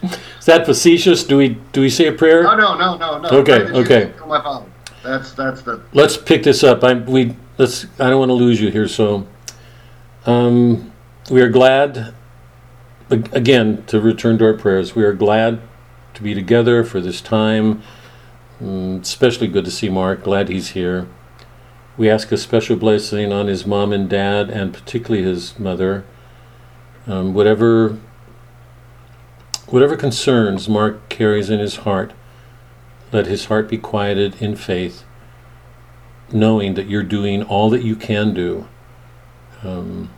Is 0.01 0.45
that 0.45 0.65
facetious? 0.65 1.23
Do 1.23 1.37
we 1.37 1.49
do 1.71 1.81
we 1.81 1.89
say 1.89 2.07
a 2.07 2.11
prayer? 2.13 2.49
Oh 2.49 2.55
no, 2.55 2.77
no, 2.77 2.97
no, 2.97 3.19
no. 3.19 3.29
Okay, 3.39 3.59
Pray 3.59 3.65
that 3.65 3.75
you 3.75 3.81
okay. 3.83 4.13
My 4.27 4.41
father. 4.41 4.65
That's 5.03 5.33
that's 5.33 5.61
the. 5.61 5.83
Let's 5.93 6.17
pick 6.17 6.43
this 6.43 6.63
up. 6.63 6.83
I 6.83 6.93
we 6.93 7.35
let's. 7.57 7.85
I 7.99 8.09
don't 8.09 8.19
want 8.19 8.29
to 8.29 8.33
lose 8.33 8.61
you 8.61 8.71
here. 8.71 8.87
So, 8.87 9.27
um, 10.25 10.91
we 11.29 11.41
are 11.41 11.49
glad. 11.49 12.13
Again, 13.09 13.83
to 13.87 13.99
return 13.99 14.39
to 14.39 14.45
our 14.45 14.53
prayers, 14.53 14.95
we 14.95 15.03
are 15.03 15.13
glad 15.13 15.61
to 16.15 16.23
be 16.23 16.33
together 16.33 16.83
for 16.83 16.99
this 16.99 17.21
time. 17.21 17.83
Mm, 18.61 19.01
especially 19.01 19.47
good 19.47 19.65
to 19.65 19.71
see 19.71 19.89
Mark. 19.89 20.23
Glad 20.23 20.49
he's 20.49 20.69
here. 20.69 21.07
We 21.95 22.09
ask 22.09 22.31
a 22.31 22.37
special 22.37 22.75
blessing 22.75 23.31
on 23.31 23.47
his 23.47 23.67
mom 23.67 23.91
and 23.91 24.09
dad, 24.09 24.49
and 24.49 24.73
particularly 24.73 25.23
his 25.23 25.59
mother. 25.59 26.05
Um, 27.05 27.33
whatever, 27.33 27.99
whatever 29.67 29.97
concerns 29.97 30.69
Mark 30.69 31.09
carries 31.09 31.49
in 31.49 31.59
his 31.59 31.77
heart, 31.77 32.13
let 33.13 33.27
his 33.27 33.45
heart 33.45 33.69
be 33.69 33.77
quieted 33.77 34.41
in 34.41 34.55
faith 34.55 35.05
knowing 36.31 36.73
that 36.73 36.87
you're 36.87 37.03
doing 37.03 37.43
all 37.43 37.69
that 37.69 37.83
you 37.83 37.95
can 37.95 38.33
do. 38.33 38.67
Um, 39.63 40.09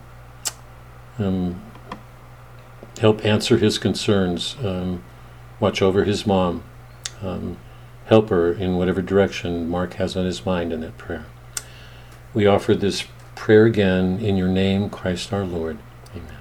um, 1.20 1.62
help 3.00 3.24
answer 3.26 3.58
his 3.58 3.78
concerns. 3.78 4.56
Um, 4.64 5.04
watch 5.60 5.82
over 5.82 6.06
his 6.06 6.26
mom. 6.26 6.64
Um, 7.22 7.58
help 8.06 8.30
her 8.30 8.54
in 8.54 8.78
whatever 8.78 9.02
direction 9.02 9.70
Mark 9.70 9.96
has 9.96 10.16
on 10.16 10.26
his 10.26 10.46
mind 10.46 10.72
in 10.72 10.82
that 10.82 10.98
prayer. 10.98 11.26
We 12.34 12.46
offer 12.46 12.76
this 12.76 13.06
prayer 13.36 13.66
again 13.66 14.20
in 14.20 14.38
your 14.38 14.48
name, 14.48 14.90
Christ 14.90 15.34
our 15.34 15.44
Lord. 15.44 15.78
Amen. 16.12 16.38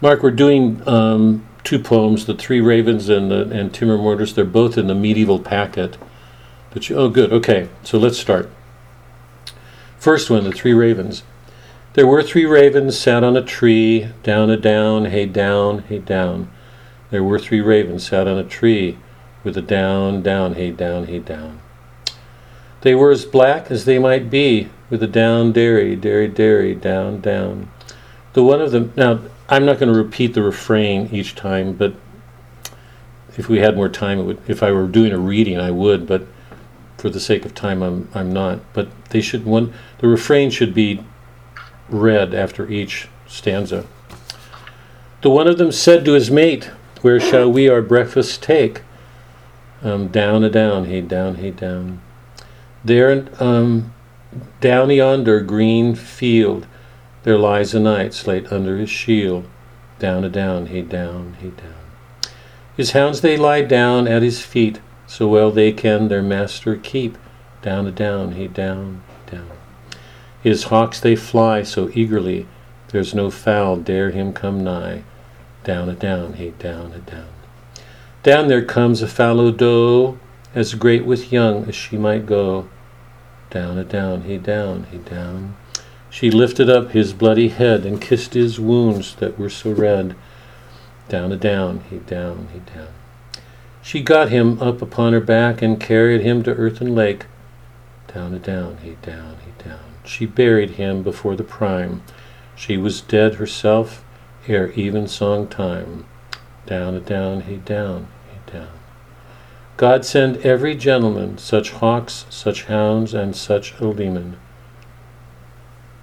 Mark, 0.00 0.22
we're 0.22 0.30
doing 0.30 0.86
um, 0.88 1.46
two 1.64 1.78
poems, 1.78 2.26
the 2.26 2.34
Three 2.34 2.60
Ravens 2.60 3.08
and 3.08 3.30
the 3.30 3.48
and 3.50 3.74
Timor 3.74 3.98
Mortis. 3.98 4.32
They're 4.32 4.44
both 4.44 4.78
in 4.78 4.86
the 4.86 4.94
medieval 4.94 5.38
packet. 5.38 5.98
But 6.70 6.88
you, 6.88 6.96
oh, 6.96 7.08
good. 7.08 7.32
Okay, 7.32 7.68
so 7.82 7.98
let's 7.98 8.18
start. 8.18 8.50
First 9.98 10.28
one, 10.28 10.44
the 10.44 10.52
three 10.52 10.74
ravens. 10.74 11.22
There 11.94 12.06
were 12.06 12.22
three 12.22 12.44
ravens 12.44 12.98
sat 12.98 13.22
on 13.22 13.36
a 13.36 13.42
tree, 13.42 14.08
down 14.22 14.50
a 14.50 14.56
down, 14.56 15.06
hey 15.06 15.26
down, 15.26 15.84
hey 15.84 16.00
down. 16.00 16.50
There 17.10 17.22
were 17.22 17.38
three 17.38 17.60
ravens 17.60 18.08
sat 18.08 18.26
on 18.26 18.36
a 18.36 18.44
tree, 18.44 18.98
with 19.44 19.56
a 19.56 19.62
down, 19.62 20.20
down, 20.20 20.54
hey 20.54 20.72
down, 20.72 21.06
hey 21.06 21.20
down. 21.20 21.60
They 22.80 22.94
were 22.94 23.12
as 23.12 23.24
black 23.24 23.70
as 23.70 23.84
they 23.84 23.98
might 23.98 24.28
be, 24.28 24.68
with 24.90 25.02
a 25.02 25.06
down, 25.06 25.52
dairy, 25.52 25.96
dairy, 25.96 26.28
dairy, 26.28 26.74
down, 26.74 27.20
down. 27.20 27.70
The 28.32 28.42
one 28.42 28.60
of 28.60 28.72
them. 28.72 28.92
Now, 28.96 29.20
I'm 29.48 29.66
not 29.66 29.78
going 29.78 29.92
to 29.92 29.98
repeat 29.98 30.34
the 30.34 30.42
refrain 30.42 31.08
each 31.12 31.34
time, 31.34 31.74
but 31.74 31.94
if 33.36 33.48
we 33.48 33.58
had 33.58 33.76
more 33.76 33.88
time, 33.88 34.24
would. 34.26 34.38
If 34.48 34.62
I 34.62 34.72
were 34.72 34.86
doing 34.86 35.12
a 35.12 35.18
reading, 35.18 35.58
I 35.58 35.70
would, 35.70 36.06
but 36.06 36.26
for 36.96 37.10
the 37.10 37.20
sake 37.20 37.44
of 37.44 37.54
time, 37.54 37.82
I'm 37.82 38.08
I'm 38.14 38.32
not. 38.32 38.60
But 38.72 38.88
they 39.10 39.20
should 39.20 39.44
one. 39.44 39.74
The 39.98 40.08
refrain 40.08 40.50
should 40.50 40.72
be 40.72 41.04
read 41.88 42.34
after 42.34 42.68
each 42.70 43.08
stanza. 43.26 43.86
The 45.22 45.30
one 45.30 45.48
of 45.48 45.58
them 45.58 45.72
said 45.72 46.04
to 46.04 46.12
his 46.12 46.30
mate, 46.30 46.70
"Where 47.02 47.20
shall 47.20 47.50
we 47.50 47.68
our 47.68 47.82
breakfast 47.82 48.42
take?" 48.42 48.82
Um, 49.82 50.08
down 50.08 50.44
a 50.44 50.48
down, 50.48 50.86
hey 50.86 51.02
down, 51.02 51.34
hey 51.34 51.50
down. 51.50 52.00
There, 52.82 53.26
um, 53.38 53.92
down 54.60 54.90
yonder 54.90 55.40
green 55.40 55.94
field, 55.94 56.66
there 57.24 57.38
lies 57.38 57.74
a 57.74 57.80
knight 57.80 58.14
slate 58.14 58.52
under 58.52 58.78
his 58.78 58.90
shield. 58.90 59.46
Down 59.98 60.24
a 60.24 60.28
down, 60.28 60.66
he 60.66 60.82
down, 60.82 61.36
he 61.40 61.48
down. 61.48 61.74
His 62.76 62.92
hounds 62.92 63.20
they 63.20 63.36
lie 63.36 63.62
down 63.62 64.06
at 64.06 64.22
his 64.22 64.42
feet, 64.42 64.80
so 65.06 65.26
well 65.26 65.50
they 65.50 65.72
can 65.72 66.08
their 66.08 66.22
master 66.22 66.76
keep. 66.76 67.18
Down 67.62 67.86
a 67.86 67.90
down, 67.90 68.32
he 68.32 68.46
down, 68.46 69.02
down. 69.30 69.50
His 70.42 70.64
hawks 70.64 71.00
they 71.00 71.16
fly 71.16 71.62
so 71.62 71.90
eagerly, 71.94 72.46
there's 72.88 73.14
no 73.14 73.30
fowl 73.30 73.76
dare 73.76 74.10
him 74.10 74.32
come 74.32 74.62
nigh. 74.62 75.02
Down 75.64 75.88
a 75.88 75.94
down, 75.94 76.34
he 76.34 76.50
down 76.50 76.92
a 76.92 76.98
down. 76.98 77.28
Down 78.22 78.48
there 78.48 78.64
comes 78.64 79.02
a 79.02 79.08
fallow 79.08 79.50
doe, 79.50 80.18
as 80.54 80.74
great 80.74 81.04
with 81.04 81.32
young 81.32 81.68
as 81.68 81.74
she 81.74 81.96
might 81.96 82.26
go. 82.26 82.68
Down 83.50 83.78
a 83.78 83.84
down, 83.84 84.22
he 84.22 84.36
down, 84.36 84.86
he 84.92 84.98
down. 84.98 85.56
She 86.14 86.30
lifted 86.30 86.70
up 86.70 86.92
his 86.92 87.12
bloody 87.12 87.48
head 87.48 87.84
and 87.84 88.00
kissed 88.00 88.34
his 88.34 88.60
wounds 88.60 89.16
that 89.16 89.36
were 89.36 89.50
so 89.50 89.72
red. 89.72 90.14
Down 91.08 91.32
a 91.32 91.36
down, 91.36 91.82
he 91.90 91.96
down, 91.96 92.46
he 92.52 92.60
down. 92.60 92.86
She 93.82 94.00
got 94.00 94.28
him 94.28 94.62
up 94.62 94.80
upon 94.80 95.12
her 95.12 95.20
back 95.20 95.60
and 95.60 95.80
carried 95.80 96.20
him 96.20 96.44
to 96.44 96.54
earth 96.54 96.80
and 96.80 96.94
lake. 96.94 97.26
Down 98.14 98.32
a 98.32 98.38
down, 98.38 98.76
he 98.84 98.96
down, 99.02 99.38
he 99.44 99.64
down. 99.64 99.80
She 100.04 100.24
buried 100.24 100.70
him 100.78 101.02
before 101.02 101.34
the 101.34 101.42
prime. 101.42 102.00
She 102.54 102.76
was 102.76 103.00
dead 103.00 103.34
herself 103.34 104.04
ere 104.46 104.70
even 104.76 105.08
song 105.08 105.48
time. 105.48 106.06
Down 106.64 106.94
a 106.94 107.00
down, 107.00 107.40
he 107.40 107.56
down, 107.56 108.06
he 108.30 108.52
down. 108.52 108.70
God 109.76 110.04
send 110.04 110.36
every 110.46 110.76
gentleman 110.76 111.38
such 111.38 111.72
hawks, 111.72 112.24
such 112.30 112.66
hounds, 112.66 113.14
and 113.14 113.34
such 113.34 113.74
a 113.80 113.86
leman. 113.88 114.36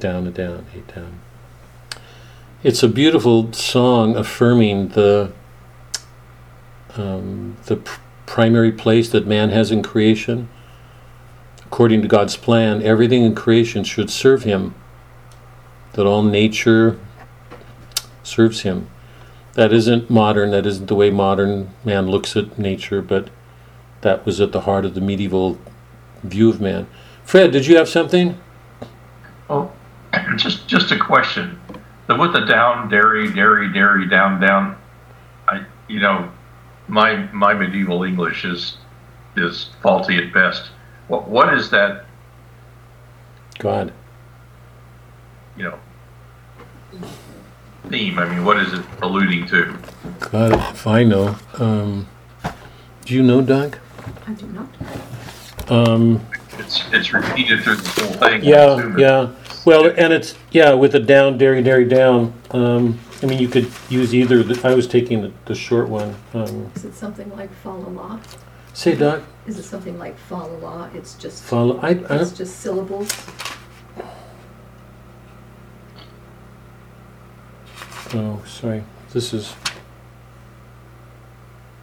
Down 0.01 0.25
a 0.25 0.31
down, 0.31 0.65
he 0.73 0.81
down. 0.95 1.19
it's 2.63 2.81
a 2.81 2.87
beautiful 2.87 3.53
song 3.53 4.15
affirming 4.15 4.87
the 4.89 5.31
um, 6.95 7.55
the 7.67 7.75
pr- 7.75 7.99
primary 8.25 8.71
place 8.71 9.11
that 9.11 9.27
man 9.27 9.51
has 9.51 9.69
in 9.69 9.83
creation. 9.83 10.49
According 11.67 12.01
to 12.01 12.07
God's 12.07 12.35
plan, 12.35 12.81
everything 12.81 13.21
in 13.21 13.35
creation 13.35 13.83
should 13.83 14.09
serve 14.09 14.41
Him. 14.41 14.73
That 15.93 16.07
all 16.07 16.23
nature 16.23 16.97
serves 18.23 18.61
Him. 18.61 18.87
That 19.53 19.71
isn't 19.71 20.09
modern. 20.09 20.49
That 20.49 20.65
isn't 20.65 20.87
the 20.87 20.95
way 20.95 21.11
modern 21.11 21.69
man 21.85 22.07
looks 22.07 22.35
at 22.35 22.57
nature, 22.57 23.03
but 23.03 23.29
that 24.01 24.25
was 24.25 24.41
at 24.41 24.51
the 24.51 24.61
heart 24.61 24.83
of 24.83 24.95
the 24.95 25.01
medieval 25.01 25.59
view 26.23 26.49
of 26.49 26.59
man. 26.59 26.87
Fred, 27.23 27.51
did 27.51 27.67
you 27.67 27.77
have 27.77 27.87
something? 27.87 28.39
Oh, 29.47 29.71
just 30.37 30.67
just 30.67 30.91
a 30.91 30.97
question. 30.97 31.59
The 32.07 32.15
with 32.15 32.33
the 32.33 32.41
down, 32.41 32.89
dairy, 32.89 33.31
dairy, 33.33 33.71
dairy, 33.71 34.07
down, 34.07 34.39
down. 34.41 34.77
I, 35.47 35.65
you 35.87 35.99
know, 35.99 36.31
my 36.87 37.15
my 37.31 37.53
medieval 37.53 38.03
English 38.03 38.43
is 38.45 38.77
is 39.37 39.69
faulty 39.81 40.17
at 40.17 40.33
best. 40.33 40.71
What 41.07 41.27
what 41.27 41.53
is 41.53 41.69
that? 41.71 42.05
Go 43.59 43.69
God. 43.69 43.93
You 45.57 45.63
know, 45.65 45.79
theme. 47.89 48.17
I 48.19 48.25
mean, 48.29 48.45
what 48.45 48.57
is 48.57 48.73
it 48.73 48.85
alluding 49.01 49.47
to? 49.47 49.77
God, 50.19 50.53
if 50.73 50.87
I 50.87 51.03
know. 51.03 51.35
Um, 51.57 52.07
do 53.05 53.13
you 53.13 53.21
know, 53.23 53.41
Doug? 53.41 53.77
I 54.27 54.31
do 54.33 54.47
not. 54.47 54.67
Um, 55.69 56.25
It's 56.57 56.83
it's 56.91 57.13
repeated 57.13 57.63
through 57.63 57.75
the 57.75 58.01
whole 58.01 58.13
thing. 58.13 58.41
I 58.41 58.45
yeah, 58.45 58.79
it- 58.93 58.99
yeah. 58.99 59.31
Well, 59.65 59.85
and 59.85 60.11
it's 60.11 60.35
yeah 60.51 60.73
with 60.73 60.95
a 60.95 60.99
down, 60.99 61.37
dairy, 61.37 61.61
dairy, 61.61 61.85
down. 61.85 62.33
Um, 62.51 62.99
I 63.21 63.27
mean, 63.27 63.37
you 63.39 63.47
could 63.47 63.69
use 63.89 64.15
either. 64.15 64.41
The, 64.41 64.67
I 64.67 64.73
was 64.73 64.87
taking 64.87 65.21
the, 65.21 65.31
the 65.45 65.53
short 65.53 65.87
one. 65.87 66.15
Um, 66.33 66.71
Is 66.75 66.85
it 66.85 66.95
something 66.95 67.29
like 67.35 67.53
fa 67.61 67.69
la 67.69 67.87
la? 67.89 68.19
say, 68.73 68.95
Doc, 68.95 69.21
Is 69.45 69.59
it 69.59 69.63
something 69.63 69.99
like 69.99 70.17
fa 70.17 70.35
la 70.35 70.45
la? 70.57 70.89
It's 70.93 71.13
just, 71.15 71.43
follow. 71.43 71.77
I, 71.79 71.89
I 71.89 71.91
it's 71.91 72.07
don't, 72.07 72.35
just 72.35 72.59
syllables? 72.61 73.11
oh, 78.13 78.43
sorry. 78.47 78.83
This 79.13 79.33
is 79.33 79.53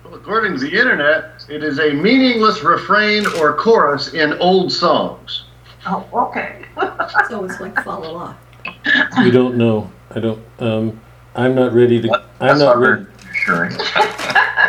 Well, 0.03 0.15
according 0.15 0.55
to 0.55 0.59
the 0.59 0.73
internet, 0.77 1.45
it 1.49 1.63
is 1.63 1.79
a 1.79 1.93
meaningless 1.93 2.63
refrain 2.63 3.27
or 3.39 3.55
chorus 3.55 4.15
in 4.15 4.33
old 4.35 4.73
songs. 4.73 5.45
Oh, 5.91 6.07
okay. 6.13 6.65
So 7.29 7.45
it's 7.45 7.61
like 7.61 7.75
fa 7.83 7.91
la 7.91 8.11
la. 8.11 8.35
we 9.23 9.31
don't 9.31 9.57
know. 9.57 9.91
I 10.15 10.21
don't. 10.21 10.45
Um, 10.59 11.01
I'm 11.35 11.55
not 11.55 11.73
ready 11.73 12.01
to. 12.03 12.15
I'm 12.41 12.49
That's 12.49 12.61
not 12.61 12.77
not 12.77 12.79
ready. 12.79 13.03
very 13.05 13.17
reassuring. 13.27 13.77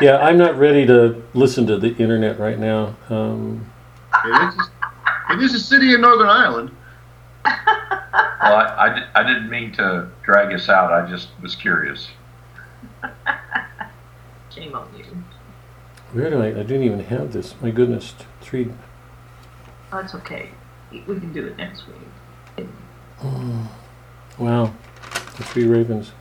Yeah, 0.01 0.17
I'm 0.19 0.37
not 0.37 0.57
ready 0.57 0.85
to 0.85 1.21
listen 1.33 1.67
to 1.67 1.77
the 1.77 1.89
internet 1.97 2.39
right 2.39 2.57
now. 2.57 2.95
Um, 3.09 3.69
It 4.23 4.47
is, 4.53 4.69
it 5.31 5.41
is 5.43 5.53
a 5.55 5.59
city 5.59 5.93
in 5.93 5.99
Northern 5.99 6.29
Ireland. 6.29 6.71
Well, 7.43 7.53
I, 8.55 8.75
I, 8.77 8.89
di- 8.95 9.07
I 9.15 9.23
didn't 9.23 9.49
mean 9.49 9.73
to 9.73 10.07
drag 10.23 10.53
us 10.53 10.69
out. 10.69 10.93
I 10.93 11.09
just 11.09 11.27
was 11.41 11.53
curious. 11.53 12.07
Shame 14.55 14.73
on 14.73 14.87
you. 14.97 15.03
where 16.13 16.29
do 16.29 16.41
I? 16.41 16.47
I 16.47 16.63
didn't 16.63 16.83
even 16.83 17.01
have 17.05 17.33
this. 17.33 17.55
My 17.61 17.71
goodness, 17.71 18.13
three. 18.39 18.71
That's 19.91 20.15
okay. 20.15 20.49
We 20.91 21.01
we 21.01 21.19
can 21.19 21.31
do 21.33 21.45
it 21.47 21.57
next 21.57 21.83
week. 21.87 22.67
Wow, 24.37 24.73
the 25.37 25.43
three 25.43 25.65
ravens. 25.67 26.11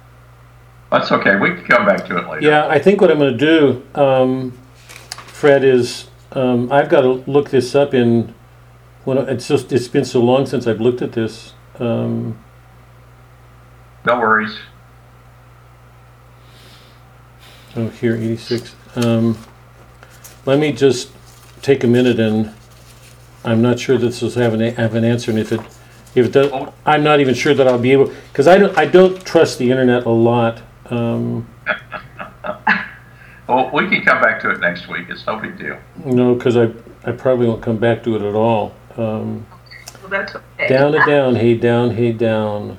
That's 0.91 1.13
okay. 1.13 1.37
We 1.37 1.51
can 1.55 1.65
come 1.65 1.87
back 1.87 2.05
to 2.07 2.17
it 2.19 2.29
later. 2.29 2.47
Yeah, 2.47 2.67
I 2.67 2.79
think 2.79 3.01
what 3.01 3.11
I'm 3.11 3.19
going 3.19 3.37
to 3.37 3.39
do, 3.95 4.01
um, 4.01 4.53
Fred, 5.27 5.63
is 5.63 6.09
um, 6.33 6.73
I've 6.73 6.89
got 6.89 7.03
to 7.03 7.09
look 7.31 7.51
this 7.51 7.75
up 7.75 7.95
in. 7.95 8.35
When 9.05 9.17
it's 9.19 9.49
just 9.49 9.73
it's 9.73 9.89
been 9.89 10.05
so 10.05 10.21
long 10.21 10.45
since 10.47 10.67
I've 10.67 10.81
looked 10.81 11.01
at 11.03 11.13
this. 11.13 11.55
Um, 11.79 12.39
No 14.05 14.19
worries. 14.19 14.57
oh, 17.77 17.89
here, 17.89 18.17
86. 18.17 18.75
Um, 18.97 19.39
let 20.45 20.59
me 20.59 20.73
just 20.73 21.11
take 21.63 21.85
a 21.85 21.87
minute 21.87 22.19
and 22.19 22.53
I'm 23.49 23.63
not 23.63 23.79
sure 23.81 23.97
this 23.97 24.21
will 24.21 24.31
have 24.33 24.53
an 24.53 24.61
have 24.75 24.95
an 24.95 25.05
answer, 25.05 25.31
and 25.31 25.41
if 25.41 25.53
it 25.53 25.61
if 26.15 26.27
it 26.27 26.33
does, 26.33 26.53
I'm 26.85 27.03
not 27.03 27.21
even 27.21 27.35
sure 27.35 27.55
that 27.55 27.67
I'll 27.67 27.79
be 27.79 27.93
able 27.93 28.13
because 28.31 28.47
I 28.47 28.59
don't 28.59 28.77
I 28.77 28.85
don't 28.85 29.25
trust 29.25 29.59
the 29.59 29.71
internet 29.71 30.05
a 30.05 30.11
lot. 30.11 30.63
Um, 30.91 31.49
Well, 33.49 33.71
we 33.73 33.89
can 33.89 34.05
come 34.05 34.21
back 34.21 34.43
to 34.43 34.51
it 34.51 34.61
next 34.61 34.89
week. 34.89 35.07
It's 35.09 35.27
no 35.27 35.39
big 35.39 35.59
deal. 35.59 35.79
no, 36.05 36.35
because 36.35 36.57
I 36.59 36.71
I 37.05 37.13
probably 37.13 37.47
won't 37.49 37.63
come 37.63 37.79
back 37.79 38.03
to 38.05 38.15
it 38.17 38.21
at 38.23 38.35
all. 38.35 38.75
Um, 38.99 39.47
Well, 40.03 40.11
that's 40.11 40.35
okay. 40.35 40.69
Down 40.69 40.95
and 40.95 41.07
down, 41.07 41.37
hey 41.37 41.55
down, 41.55 41.93
hey 41.93 42.13
down. 42.13 42.77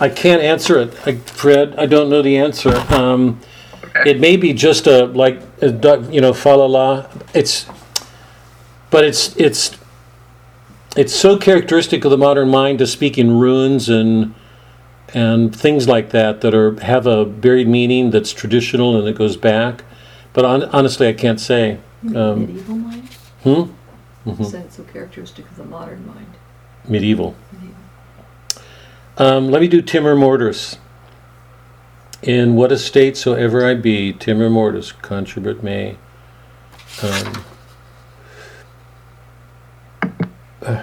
I 0.00 0.08
can't 0.08 0.42
answer 0.42 0.80
it, 0.80 0.94
I, 1.06 1.14
Fred. 1.14 1.76
I 1.78 1.86
don't 1.86 2.10
know 2.10 2.20
the 2.22 2.36
answer. 2.36 2.74
Um, 2.92 3.38
Okay. 3.40 3.48
it 4.06 4.20
may 4.20 4.36
be 4.36 4.52
just 4.52 4.86
a 4.86 5.06
like 5.06 5.40
a, 5.60 6.02
you 6.10 6.20
know 6.20 6.32
fa 6.32 6.50
la 6.50 6.66
la. 6.66 7.06
It's, 7.32 7.66
but 8.90 9.04
it's 9.04 9.36
it's 9.36 9.76
it's 10.96 11.14
so 11.14 11.38
characteristic 11.38 12.04
of 12.04 12.10
the 12.10 12.18
modern 12.18 12.48
mind 12.48 12.78
to 12.80 12.86
speak 12.86 13.18
in 13.18 13.38
runes 13.38 13.88
and 13.88 14.34
and 15.12 15.54
things 15.54 15.86
like 15.86 16.10
that 16.10 16.40
that 16.40 16.54
are 16.54 16.78
have 16.80 17.06
a 17.06 17.24
buried 17.24 17.68
meaning 17.68 18.10
that's 18.10 18.32
traditional 18.32 18.98
and 18.98 19.06
it 19.06 19.16
goes 19.16 19.36
back. 19.36 19.84
But 20.32 20.44
hon- 20.44 20.68
honestly, 20.70 21.06
I 21.06 21.12
can't 21.12 21.40
say. 21.40 21.78
Um, 22.14 22.40
Medieval 22.46 22.76
mind? 22.76 23.08
Hmm. 23.44 23.62
It's 24.26 24.76
so 24.76 24.82
characteristic 24.84 25.48
of 25.50 25.56
the 25.56 25.64
modern 25.64 26.06
mind. 26.06 26.26
Medieval. 26.88 27.36
Medieval. 27.52 27.76
Um, 29.16 29.50
let 29.50 29.60
me 29.60 29.68
do 29.68 29.80
Timor 29.80 30.16
Mortis. 30.16 30.78
In 32.24 32.56
what 32.56 32.72
estate 32.72 33.16
soever 33.18 33.66
I 33.66 33.74
be, 33.74 34.10
Timor 34.14 34.48
Mortis, 34.48 34.92
conturbat 34.92 35.62
me. 35.62 35.98
Um. 37.02 37.44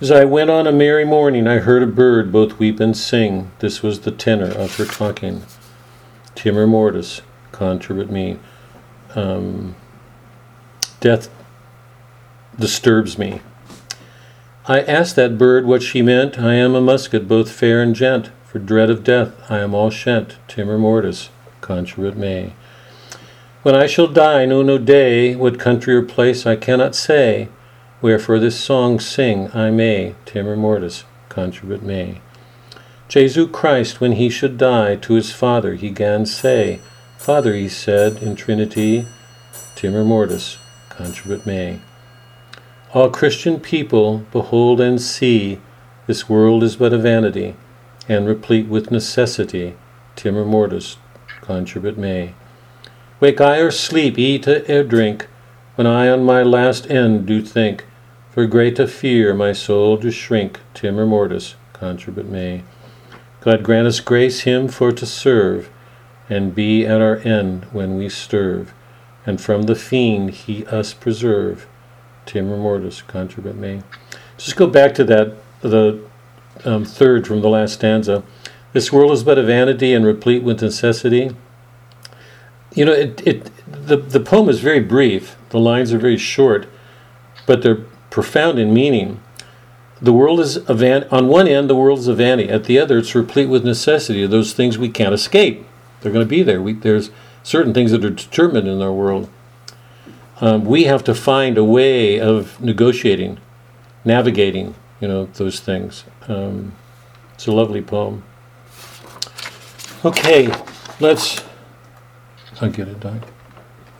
As 0.00 0.10
I 0.10 0.24
went 0.24 0.48
on 0.48 0.66
a 0.66 0.72
merry 0.72 1.04
morning, 1.04 1.46
I 1.46 1.58
heard 1.58 1.82
a 1.82 1.86
bird 1.86 2.32
both 2.32 2.58
weep 2.58 2.80
and 2.80 2.96
sing. 2.96 3.50
This 3.58 3.82
was 3.82 4.00
the 4.00 4.10
tenor 4.10 4.50
of 4.50 4.74
her 4.76 4.86
talking. 4.86 5.42
Timor 6.34 6.66
Mortis, 6.66 7.20
conturbat 7.52 8.08
me. 8.08 8.38
Um, 9.14 9.76
death 11.00 11.28
disturbs 12.58 13.18
me. 13.18 13.42
I 14.68 14.80
asked 14.80 15.14
that 15.14 15.38
bird 15.38 15.64
what 15.64 15.84
she 15.84 16.02
meant. 16.02 16.40
I 16.40 16.54
am 16.54 16.74
a 16.74 16.80
musket, 16.80 17.28
both 17.28 17.52
fair 17.52 17.80
and 17.80 17.94
gent. 17.94 18.30
For 18.44 18.58
dread 18.58 18.90
of 18.90 19.04
death, 19.04 19.32
I 19.48 19.58
am 19.58 19.74
all 19.74 19.90
shent. 19.90 20.38
Timor 20.48 20.76
mortis, 20.76 21.28
conturbat 21.60 22.16
me. 22.16 22.54
When 23.62 23.76
I 23.76 23.86
shall 23.86 24.08
die, 24.08 24.44
know 24.44 24.62
no 24.62 24.76
day, 24.78 25.36
what 25.36 25.60
country 25.60 25.94
or 25.94 26.02
place 26.02 26.46
I 26.46 26.56
cannot 26.56 26.96
say. 26.96 27.48
Wherefore 28.02 28.40
this 28.40 28.58
song 28.58 28.98
sing 28.98 29.50
I 29.54 29.70
may. 29.70 30.16
Timor 30.24 30.56
mortis, 30.56 31.04
conturbat 31.28 31.82
me. 31.82 32.20
Jesu 33.08 33.46
Christ, 33.46 34.00
when 34.00 34.12
he 34.12 34.28
should 34.28 34.58
die, 34.58 34.96
to 34.96 35.14
his 35.14 35.30
Father 35.30 35.74
he 35.74 35.90
gan 35.90 36.26
say, 36.26 36.80
Father, 37.18 37.54
he 37.54 37.68
said, 37.68 38.20
in 38.20 38.34
Trinity, 38.34 39.06
Timor 39.76 40.04
mortis, 40.04 40.58
conturbat 40.90 41.46
me. 41.46 41.80
All 42.96 43.10
Christian 43.10 43.60
people, 43.60 44.24
behold 44.32 44.80
and 44.80 44.98
see, 44.98 45.60
this 46.06 46.30
world 46.30 46.62
is 46.62 46.76
but 46.76 46.94
a 46.94 46.98
vanity, 46.98 47.54
and 48.08 48.26
replete 48.26 48.68
with 48.68 48.90
necessity. 48.90 49.74
Timor 50.14 50.46
mortis, 50.46 50.96
conturbat 51.42 51.98
me. 51.98 52.34
Wake 53.20 53.38
I 53.38 53.58
or 53.58 53.70
sleep, 53.70 54.18
eat 54.18 54.48
or 54.48 54.82
drink, 54.82 55.26
when 55.74 55.86
I 55.86 56.08
on 56.08 56.24
my 56.24 56.42
last 56.42 56.90
end 56.90 57.26
do 57.26 57.42
think, 57.42 57.84
for 58.30 58.46
great 58.46 58.78
a 58.78 58.86
fear 58.86 59.34
my 59.34 59.52
soul 59.52 59.98
do 59.98 60.10
shrink. 60.10 60.60
Timor 60.72 61.04
mortis, 61.04 61.54
conturbat 61.74 62.30
me. 62.30 62.64
God 63.42 63.62
grant 63.62 63.86
us 63.86 64.00
grace 64.00 64.44
him 64.44 64.68
for 64.68 64.90
to 64.92 65.04
serve, 65.04 65.68
and 66.30 66.54
be 66.54 66.86
at 66.86 67.02
our 67.02 67.18
end 67.18 67.66
when 67.72 67.98
we 67.98 68.08
stirve, 68.08 68.72
and 69.26 69.38
from 69.38 69.64
the 69.64 69.74
fiend 69.74 70.30
he 70.30 70.64
us 70.68 70.94
preserve. 70.94 71.66
Timor 72.26 72.58
mortis, 72.58 73.02
conturbat 73.06 73.56
me. 73.56 73.82
Just 74.36 74.56
go 74.56 74.66
back 74.66 74.94
to 74.94 75.04
that, 75.04 75.34
the 75.62 76.04
um, 76.64 76.84
third 76.84 77.26
from 77.26 77.40
the 77.40 77.48
last 77.48 77.74
stanza. 77.74 78.22
This 78.72 78.92
world 78.92 79.12
is 79.12 79.22
but 79.22 79.38
a 79.38 79.42
vanity 79.42 79.94
and 79.94 80.04
replete 80.04 80.42
with 80.42 80.60
necessity. 80.60 81.30
You 82.74 82.84
know, 82.84 82.92
it, 82.92 83.26
it 83.26 83.50
the, 83.66 83.96
the 83.96 84.20
poem 84.20 84.48
is 84.48 84.60
very 84.60 84.80
brief, 84.80 85.36
the 85.48 85.56
The 85.56 85.62
lines 85.62 85.90
are 85.90 85.98
very 85.98 86.18
short, 86.18 86.66
but 87.46 87.62
they're 87.62 87.86
profound 88.10 88.58
in 88.58 88.74
meaning. 88.74 89.22
The 90.02 90.12
world 90.12 90.38
is 90.40 90.56
a 90.68 90.74
van- 90.74 91.08
on 91.10 91.28
one 91.28 91.48
end, 91.48 91.70
the 91.70 91.74
world 91.74 92.00
is 92.00 92.08
a 92.08 92.14
vanity. 92.14 92.50
At 92.50 92.64
the 92.64 92.78
other, 92.78 92.98
it's 92.98 93.14
replete 93.14 93.48
with 93.48 93.64
necessity. 93.64 94.26
Those 94.26 94.52
things 94.52 94.76
we 94.76 94.90
can't 94.90 95.14
escape. 95.14 95.64
They're 96.00 96.12
going 96.12 96.26
to 96.26 96.28
be 96.28 96.42
there. 96.42 96.60
We, 96.60 96.74
there's 96.74 97.10
certain 97.42 97.72
things 97.72 97.92
that 97.92 98.04
are 98.04 98.10
determined 98.10 98.68
in 98.68 98.82
our 98.82 98.92
world. 98.92 99.30
Um, 100.40 100.64
we 100.64 100.84
have 100.84 101.02
to 101.04 101.14
find 101.14 101.56
a 101.56 101.64
way 101.64 102.20
of 102.20 102.60
negotiating, 102.60 103.38
navigating, 104.04 104.74
you 105.00 105.08
know, 105.08 105.26
those 105.34 105.60
things. 105.60 106.04
Um, 106.28 106.72
it's 107.34 107.46
a 107.46 107.52
lovely 107.52 107.82
poem. 107.82 108.22
Okay, 110.04 110.52
let's. 111.00 111.42
I'll 112.60 112.70
get 112.70 112.88
it, 112.88 113.00
Doc. 113.00 113.22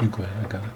You 0.00 0.08
go 0.08 0.22
ahead. 0.22 0.44
I 0.44 0.48
got 0.48 0.62
it. 0.64 0.70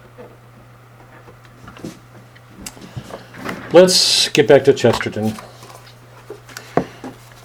Let's 3.73 4.29
get 4.31 4.49
back 4.49 4.65
to 4.65 4.73
Chesterton. 4.73 5.33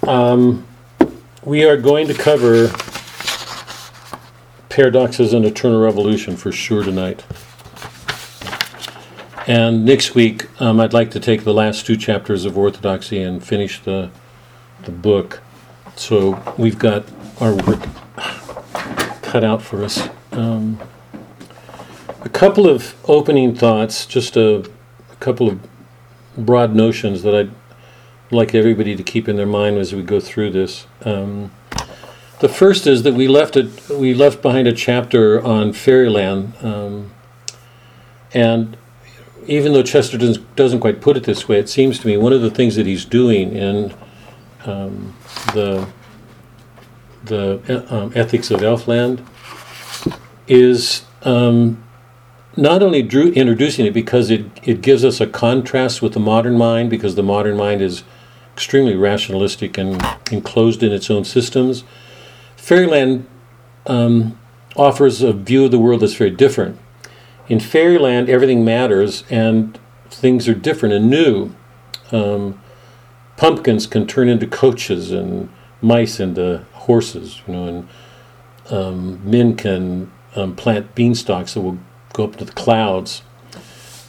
Um, 0.02 0.66
we 1.44 1.64
are 1.64 1.76
going 1.76 2.08
to 2.08 2.14
cover 2.14 2.68
paradoxes 4.68 5.32
and 5.32 5.44
eternal 5.44 5.80
revolution 5.80 6.36
for 6.36 6.50
sure 6.50 6.82
tonight. 6.82 7.24
And 9.46 9.84
next 9.84 10.14
week, 10.14 10.46
um, 10.60 10.80
I'd 10.80 10.92
like 10.92 11.12
to 11.12 11.20
take 11.20 11.44
the 11.44 11.54
last 11.54 11.86
two 11.86 11.96
chapters 11.96 12.44
of 12.44 12.58
Orthodoxy 12.58 13.22
and 13.22 13.42
finish 13.42 13.80
the 13.80 14.10
the 14.84 14.90
book. 14.90 15.40
So 15.96 16.42
we've 16.58 16.78
got 16.78 17.04
our 17.40 17.54
work 17.54 17.80
cut 19.22 19.44
out 19.44 19.62
for 19.62 19.84
us. 19.84 20.08
Um, 20.32 20.80
a 22.22 22.28
couple 22.28 22.68
of 22.68 22.94
opening 23.08 23.54
thoughts, 23.54 24.04
just 24.04 24.36
a, 24.36 24.68
a 25.10 25.16
couple 25.20 25.48
of 25.48 25.60
broad 26.36 26.74
notions 26.74 27.22
that 27.22 27.34
I'd 27.34 27.50
like 28.30 28.54
everybody 28.54 28.96
to 28.96 29.02
keep 29.02 29.28
in 29.28 29.36
their 29.36 29.46
mind 29.46 29.78
as 29.78 29.94
we 29.94 30.02
go 30.02 30.20
through 30.20 30.50
this. 30.50 30.86
Um, 31.04 31.52
the 32.40 32.48
first 32.48 32.86
is 32.86 33.02
that 33.04 33.14
we 33.14 33.28
left 33.28 33.56
it. 33.56 33.88
We 33.88 34.12
left 34.12 34.42
behind 34.42 34.68
a 34.68 34.72
chapter 34.72 35.42
on 35.42 35.72
fairyland, 35.72 36.52
um, 36.62 37.12
and 38.34 38.76
even 39.46 39.72
though 39.72 39.82
Chesterton 39.82 40.46
doesn't 40.56 40.80
quite 40.80 41.00
put 41.00 41.16
it 41.16 41.24
this 41.24 41.48
way, 41.48 41.58
it 41.58 41.68
seems 41.68 41.98
to 42.00 42.06
me 42.06 42.16
one 42.16 42.32
of 42.32 42.42
the 42.42 42.50
things 42.50 42.76
that 42.76 42.86
he's 42.86 43.04
doing 43.04 43.52
in 43.52 43.94
um, 44.64 45.14
the 45.54 45.88
the 47.24 47.84
um, 47.92 48.12
ethics 48.14 48.50
of 48.50 48.60
Elfland 48.60 49.24
is 50.46 51.04
um, 51.22 51.82
not 52.56 52.82
only 52.82 53.02
drew, 53.02 53.32
introducing 53.32 53.84
it 53.84 53.92
because 53.92 54.30
it, 54.30 54.46
it 54.62 54.80
gives 54.80 55.04
us 55.04 55.20
a 55.20 55.26
contrast 55.26 56.00
with 56.00 56.12
the 56.12 56.20
modern 56.20 56.56
mind, 56.56 56.88
because 56.88 57.16
the 57.16 57.22
modern 57.22 57.56
mind 57.56 57.82
is 57.82 58.04
extremely 58.54 58.94
rationalistic 58.94 59.76
and 59.76 60.00
enclosed 60.30 60.82
in 60.82 60.92
its 60.92 61.10
own 61.10 61.24
systems. 61.24 61.84
Fairyland 62.56 63.26
um, 63.86 64.38
offers 64.76 65.20
a 65.20 65.32
view 65.32 65.64
of 65.64 65.70
the 65.70 65.78
world 65.78 66.00
that's 66.00 66.14
very 66.14 66.30
different. 66.30 66.78
In 67.48 67.60
Fairyland, 67.60 68.28
everything 68.28 68.64
matters 68.64 69.24
and 69.30 69.78
things 70.10 70.48
are 70.48 70.54
different 70.54 70.94
and 70.94 71.10
new. 71.10 71.54
Um, 72.10 72.60
pumpkins 73.36 73.86
can 73.86 74.06
turn 74.06 74.28
into 74.28 74.46
coaches 74.46 75.12
and 75.12 75.48
mice 75.80 76.18
into 76.18 76.64
horses, 76.72 77.42
you 77.46 77.54
know, 77.54 77.66
and 77.66 77.88
um, 78.70 79.30
men 79.30 79.56
can 79.56 80.10
um, 80.34 80.56
plant 80.56 80.94
beanstalks 80.94 81.54
that 81.54 81.60
will 81.60 81.78
go 82.12 82.24
up 82.24 82.36
to 82.36 82.44
the 82.44 82.52
clouds. 82.52 83.22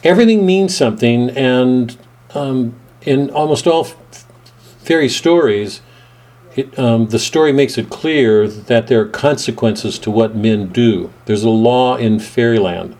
Everything 0.02 0.46
means 0.46 0.76
something, 0.76 1.30
and 1.30 1.96
um, 2.34 2.78
in 3.02 3.30
almost 3.30 3.66
all 3.66 3.84
fairy 4.78 5.08
stories, 5.08 5.80
it, 6.56 6.76
um, 6.78 7.08
the 7.08 7.18
story 7.18 7.52
makes 7.52 7.78
it 7.78 7.90
clear 7.90 8.48
that 8.48 8.88
there 8.88 9.00
are 9.00 9.08
consequences 9.08 9.98
to 10.00 10.10
what 10.10 10.34
men 10.34 10.68
do. 10.68 11.12
There's 11.26 11.44
a 11.44 11.50
law 11.50 11.96
in 11.96 12.18
fairyland 12.18 12.96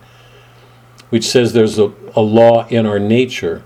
which 1.09 1.27
says 1.27 1.53
there's 1.53 1.79
a, 1.79 1.93
a 2.15 2.21
law 2.21 2.67
in 2.67 2.85
our 2.85 2.99
nature. 2.99 3.63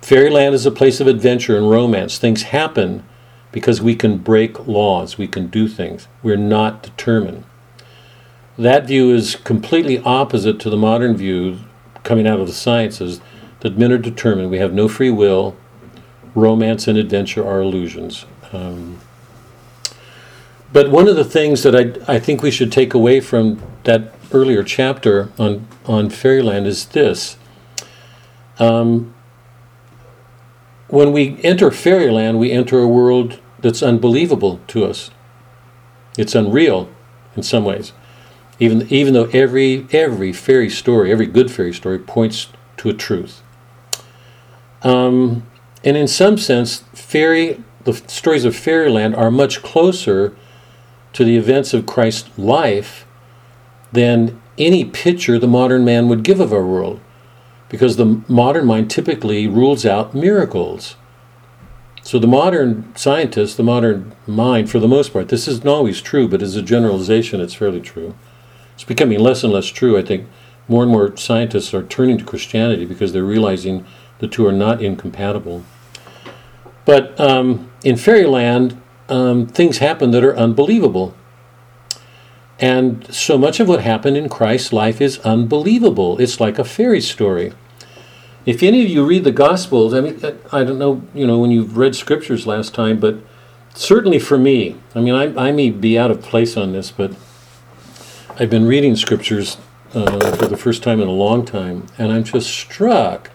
Fairyland 0.00 0.54
is 0.54 0.66
a 0.66 0.70
place 0.70 1.00
of 1.00 1.06
adventure 1.06 1.56
and 1.56 1.70
romance. 1.70 2.18
Things 2.18 2.42
happen 2.44 3.04
because 3.52 3.80
we 3.80 3.94
can 3.94 4.18
break 4.18 4.66
laws, 4.66 5.16
we 5.16 5.28
can 5.28 5.46
do 5.46 5.68
things. 5.68 6.08
We're 6.22 6.36
not 6.36 6.82
determined. 6.82 7.44
That 8.58 8.86
view 8.86 9.12
is 9.12 9.36
completely 9.36 9.98
opposite 10.00 10.60
to 10.60 10.70
the 10.70 10.76
modern 10.76 11.16
view 11.16 11.58
coming 12.02 12.26
out 12.26 12.40
of 12.40 12.46
the 12.46 12.52
sciences 12.52 13.20
that 13.60 13.78
men 13.78 13.92
are 13.92 13.98
determined. 13.98 14.50
We 14.50 14.58
have 14.58 14.74
no 14.74 14.88
free 14.88 15.10
will. 15.10 15.56
Romance 16.34 16.86
and 16.86 16.98
adventure 16.98 17.46
are 17.46 17.60
illusions. 17.60 18.26
Um, 18.52 19.00
but 20.72 20.90
one 20.90 21.08
of 21.08 21.16
the 21.16 21.24
things 21.24 21.62
that 21.62 21.74
I, 21.74 22.14
I 22.14 22.18
think 22.18 22.42
we 22.42 22.50
should 22.50 22.72
take 22.72 22.94
away 22.94 23.20
from 23.20 23.62
that 23.84 24.13
earlier 24.32 24.62
chapter 24.62 25.30
on, 25.38 25.66
on 25.86 26.10
Fairyland 26.10 26.66
is 26.66 26.86
this. 26.86 27.36
Um, 28.58 29.14
when 30.88 31.12
we 31.12 31.42
enter 31.42 31.70
Fairyland, 31.70 32.38
we 32.38 32.52
enter 32.52 32.78
a 32.78 32.88
world 32.88 33.40
that's 33.58 33.82
unbelievable 33.82 34.60
to 34.68 34.84
us. 34.84 35.10
It's 36.16 36.34
unreal 36.34 36.88
in 37.34 37.42
some 37.42 37.64
ways. 37.64 37.92
Even, 38.60 38.86
even 38.92 39.14
though 39.14 39.24
every, 39.32 39.86
every 39.90 40.32
fairy 40.32 40.70
story, 40.70 41.10
every 41.10 41.26
good 41.26 41.50
fairy 41.50 41.72
story, 41.72 41.98
points 41.98 42.48
to 42.76 42.88
a 42.88 42.94
truth. 42.94 43.42
Um, 44.82 45.46
and 45.82 45.96
in 45.96 46.06
some 46.06 46.38
sense, 46.38 46.84
fairy, 46.92 47.62
the 47.84 47.94
stories 47.94 48.44
of 48.44 48.54
Fairyland 48.54 49.16
are 49.16 49.30
much 49.30 49.62
closer 49.62 50.36
to 51.14 51.24
the 51.24 51.36
events 51.36 51.74
of 51.74 51.86
Christ's 51.86 52.38
life 52.38 53.03
than 53.94 54.40
any 54.58 54.84
picture 54.84 55.38
the 55.38 55.48
modern 55.48 55.84
man 55.84 56.08
would 56.08 56.22
give 56.22 56.40
of 56.40 56.52
our 56.52 56.64
world. 56.64 57.00
Because 57.68 57.96
the 57.96 58.22
modern 58.28 58.66
mind 58.66 58.90
typically 58.90 59.48
rules 59.48 59.84
out 59.86 60.14
miracles. 60.14 60.96
So 62.02 62.18
the 62.18 62.26
modern 62.26 62.94
scientist, 62.94 63.56
the 63.56 63.62
modern 63.62 64.14
mind, 64.26 64.70
for 64.70 64.78
the 64.78 64.86
most 64.86 65.12
part, 65.12 65.28
this 65.28 65.48
isn't 65.48 65.66
always 65.66 66.02
true, 66.02 66.28
but 66.28 66.42
as 66.42 66.54
a 66.54 66.62
generalization, 66.62 67.40
it's 67.40 67.54
fairly 67.54 67.80
true. 67.80 68.14
It's 68.74 68.84
becoming 68.84 69.18
less 69.18 69.42
and 69.42 69.52
less 69.52 69.66
true. 69.66 69.96
I 69.96 70.02
think 70.02 70.28
more 70.68 70.82
and 70.82 70.92
more 70.92 71.16
scientists 71.16 71.72
are 71.72 71.82
turning 71.82 72.18
to 72.18 72.24
Christianity 72.24 72.84
because 72.84 73.12
they're 73.12 73.24
realizing 73.24 73.86
the 74.18 74.28
two 74.28 74.46
are 74.46 74.52
not 74.52 74.82
incompatible. 74.82 75.64
But 76.84 77.18
um, 77.18 77.70
in 77.82 77.96
fairyland, 77.96 78.80
um, 79.08 79.46
things 79.46 79.78
happen 79.78 80.10
that 80.10 80.24
are 80.24 80.36
unbelievable. 80.36 81.14
And 82.58 83.12
so 83.12 83.36
much 83.36 83.58
of 83.60 83.68
what 83.68 83.80
happened 83.80 84.16
in 84.16 84.28
Christ's 84.28 84.72
life 84.72 85.00
is 85.00 85.18
unbelievable. 85.20 86.20
It's 86.20 86.40
like 86.40 86.58
a 86.58 86.64
fairy 86.64 87.00
story. 87.00 87.52
If 88.46 88.62
any 88.62 88.84
of 88.84 88.90
you 88.90 89.04
read 89.04 89.24
the 89.24 89.32
Gospels, 89.32 89.94
I 89.94 90.00
mean, 90.00 90.20
I 90.52 90.64
don't 90.64 90.78
know, 90.78 91.02
you 91.14 91.26
know, 91.26 91.38
when 91.38 91.50
you've 91.50 91.76
read 91.76 91.96
scriptures 91.96 92.46
last 92.46 92.74
time, 92.74 93.00
but 93.00 93.16
certainly 93.74 94.18
for 94.18 94.38
me, 94.38 94.76
I 94.94 95.00
mean, 95.00 95.14
I, 95.14 95.48
I 95.48 95.52
may 95.52 95.70
be 95.70 95.98
out 95.98 96.10
of 96.10 96.22
place 96.22 96.56
on 96.56 96.72
this, 96.72 96.90
but 96.90 97.12
I've 98.38 98.50
been 98.50 98.66
reading 98.66 98.96
scriptures 98.96 99.56
uh, 99.94 100.36
for 100.36 100.46
the 100.46 100.56
first 100.56 100.82
time 100.82 101.00
in 101.00 101.08
a 101.08 101.12
long 101.12 101.44
time, 101.44 101.86
and 101.96 102.12
I'm 102.12 102.24
just 102.24 102.50
struck 102.50 103.30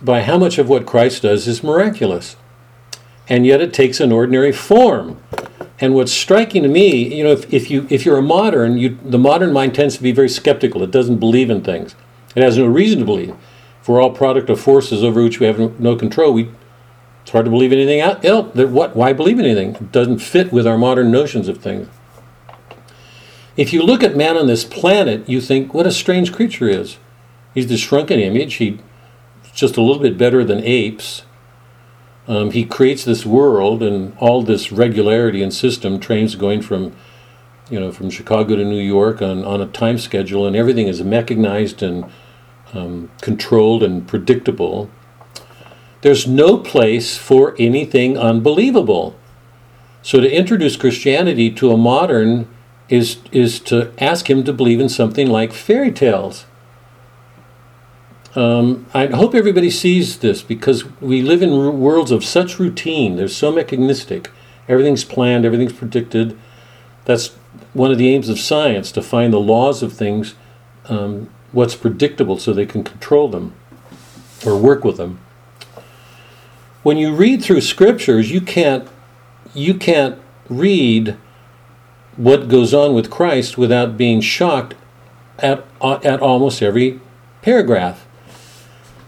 by 0.00 0.22
how 0.22 0.38
much 0.38 0.58
of 0.58 0.68
what 0.68 0.86
Christ 0.86 1.22
does 1.22 1.46
is 1.46 1.62
miraculous. 1.62 2.36
And 3.28 3.46
yet 3.46 3.60
it 3.60 3.74
takes 3.74 4.00
an 4.00 4.12
ordinary 4.12 4.52
form. 4.52 5.22
And 5.80 5.94
what's 5.94 6.12
striking 6.12 6.62
to 6.62 6.68
me, 6.68 7.14
you 7.16 7.24
know, 7.24 7.32
if, 7.32 7.52
if 7.52 7.70
you 7.70 7.86
if 7.88 8.04
you're 8.04 8.18
a 8.18 8.22
modern, 8.22 8.76
you 8.76 8.98
the 9.02 9.18
modern 9.18 9.52
mind 9.52 9.74
tends 9.74 9.96
to 9.96 10.02
be 10.02 10.12
very 10.12 10.28
skeptical. 10.28 10.82
It 10.82 10.90
doesn't 10.90 11.18
believe 11.18 11.48
in 11.48 11.62
things. 11.62 11.94
It 12.36 12.42
has 12.42 12.58
no 12.58 12.66
reason 12.66 12.98
to 13.00 13.04
believe. 13.04 13.34
If 13.80 13.88
we're 13.88 14.00
all 14.00 14.10
product 14.10 14.50
of 14.50 14.60
forces 14.60 15.02
over 15.02 15.22
which 15.22 15.40
we 15.40 15.46
have 15.46 15.80
no, 15.80 15.96
control, 15.96 16.34
we 16.34 16.50
it's 17.22 17.30
hard 17.30 17.46
to 17.46 17.50
believe 17.50 17.72
anything 17.72 18.00
else. 18.00 18.22
What? 18.54 18.94
Why 18.94 19.14
believe 19.14 19.38
anything? 19.38 19.74
It 19.74 19.90
doesn't 19.90 20.18
fit 20.18 20.52
with 20.52 20.66
our 20.66 20.76
modern 20.76 21.10
notions 21.10 21.48
of 21.48 21.58
things. 21.58 21.88
If 23.56 23.72
you 23.72 23.82
look 23.82 24.02
at 24.02 24.16
man 24.16 24.36
on 24.36 24.46
this 24.46 24.64
planet, 24.64 25.28
you 25.28 25.40
think, 25.40 25.74
what 25.74 25.86
a 25.86 25.92
strange 25.92 26.32
creature 26.32 26.68
is. 26.68 26.98
He's 27.54 27.66
the 27.66 27.76
shrunken 27.76 28.20
image. 28.20 28.54
He's 28.54 28.78
just 29.52 29.76
a 29.76 29.82
little 29.82 30.02
bit 30.02 30.16
better 30.16 30.44
than 30.44 30.62
apes. 30.62 31.22
Um, 32.30 32.52
he 32.52 32.64
creates 32.64 33.04
this 33.04 33.26
world 33.26 33.82
and 33.82 34.16
all 34.18 34.40
this 34.42 34.70
regularity 34.70 35.42
and 35.42 35.52
system, 35.52 35.98
trains 35.98 36.36
going 36.36 36.62
from, 36.62 36.94
you 37.68 37.80
know, 37.80 37.90
from 37.90 38.08
Chicago 38.08 38.54
to 38.54 38.64
New 38.64 38.80
York 38.80 39.20
on, 39.20 39.44
on 39.44 39.60
a 39.60 39.66
time 39.66 39.98
schedule, 39.98 40.46
and 40.46 40.54
everything 40.54 40.86
is 40.86 41.02
mechanized 41.02 41.82
and 41.82 42.08
um, 42.72 43.10
controlled 43.20 43.82
and 43.82 44.06
predictable. 44.06 44.88
There's 46.02 46.28
no 46.28 46.56
place 46.56 47.18
for 47.18 47.56
anything 47.58 48.16
unbelievable. 48.16 49.16
So 50.02 50.20
to 50.20 50.30
introduce 50.30 50.76
Christianity 50.76 51.50
to 51.50 51.72
a 51.72 51.76
modern 51.76 52.46
is 52.88 53.18
is 53.32 53.58
to 53.60 53.92
ask 53.98 54.30
him 54.30 54.44
to 54.44 54.52
believe 54.52 54.78
in 54.78 54.88
something 54.88 55.26
like 55.28 55.52
fairy 55.52 55.90
tales. 55.90 56.46
Um, 58.36 58.86
I 58.94 59.06
hope 59.06 59.34
everybody 59.34 59.70
sees 59.70 60.18
this 60.18 60.40
because 60.42 60.84
we 61.00 61.20
live 61.20 61.42
in 61.42 61.52
r- 61.52 61.70
worlds 61.70 62.12
of 62.12 62.24
such 62.24 62.60
routine. 62.60 63.16
They're 63.16 63.26
so 63.26 63.50
mechanistic. 63.50 64.30
Everything's 64.68 65.04
planned, 65.04 65.44
everything's 65.44 65.72
predicted. 65.72 66.38
That's 67.06 67.28
one 67.72 67.90
of 67.90 67.98
the 67.98 68.08
aims 68.08 68.28
of 68.28 68.38
science 68.38 68.92
to 68.92 69.02
find 69.02 69.32
the 69.32 69.40
laws 69.40 69.82
of 69.82 69.92
things, 69.92 70.34
um, 70.88 71.28
what's 71.50 71.74
predictable, 71.74 72.38
so 72.38 72.52
they 72.52 72.66
can 72.66 72.84
control 72.84 73.28
them 73.28 73.52
or 74.46 74.56
work 74.56 74.84
with 74.84 74.96
them. 74.96 75.18
When 76.84 76.96
you 76.96 77.14
read 77.14 77.42
through 77.42 77.62
scriptures, 77.62 78.30
you 78.30 78.40
can't 78.40 78.88
you 79.52 79.74
can't 79.74 80.18
read 80.48 81.16
what 82.16 82.48
goes 82.48 82.72
on 82.72 82.94
with 82.94 83.10
Christ 83.10 83.58
without 83.58 83.96
being 83.96 84.20
shocked 84.20 84.74
at 85.40 85.64
at 85.82 86.20
almost 86.20 86.62
every 86.62 87.00
paragraph. 87.42 88.06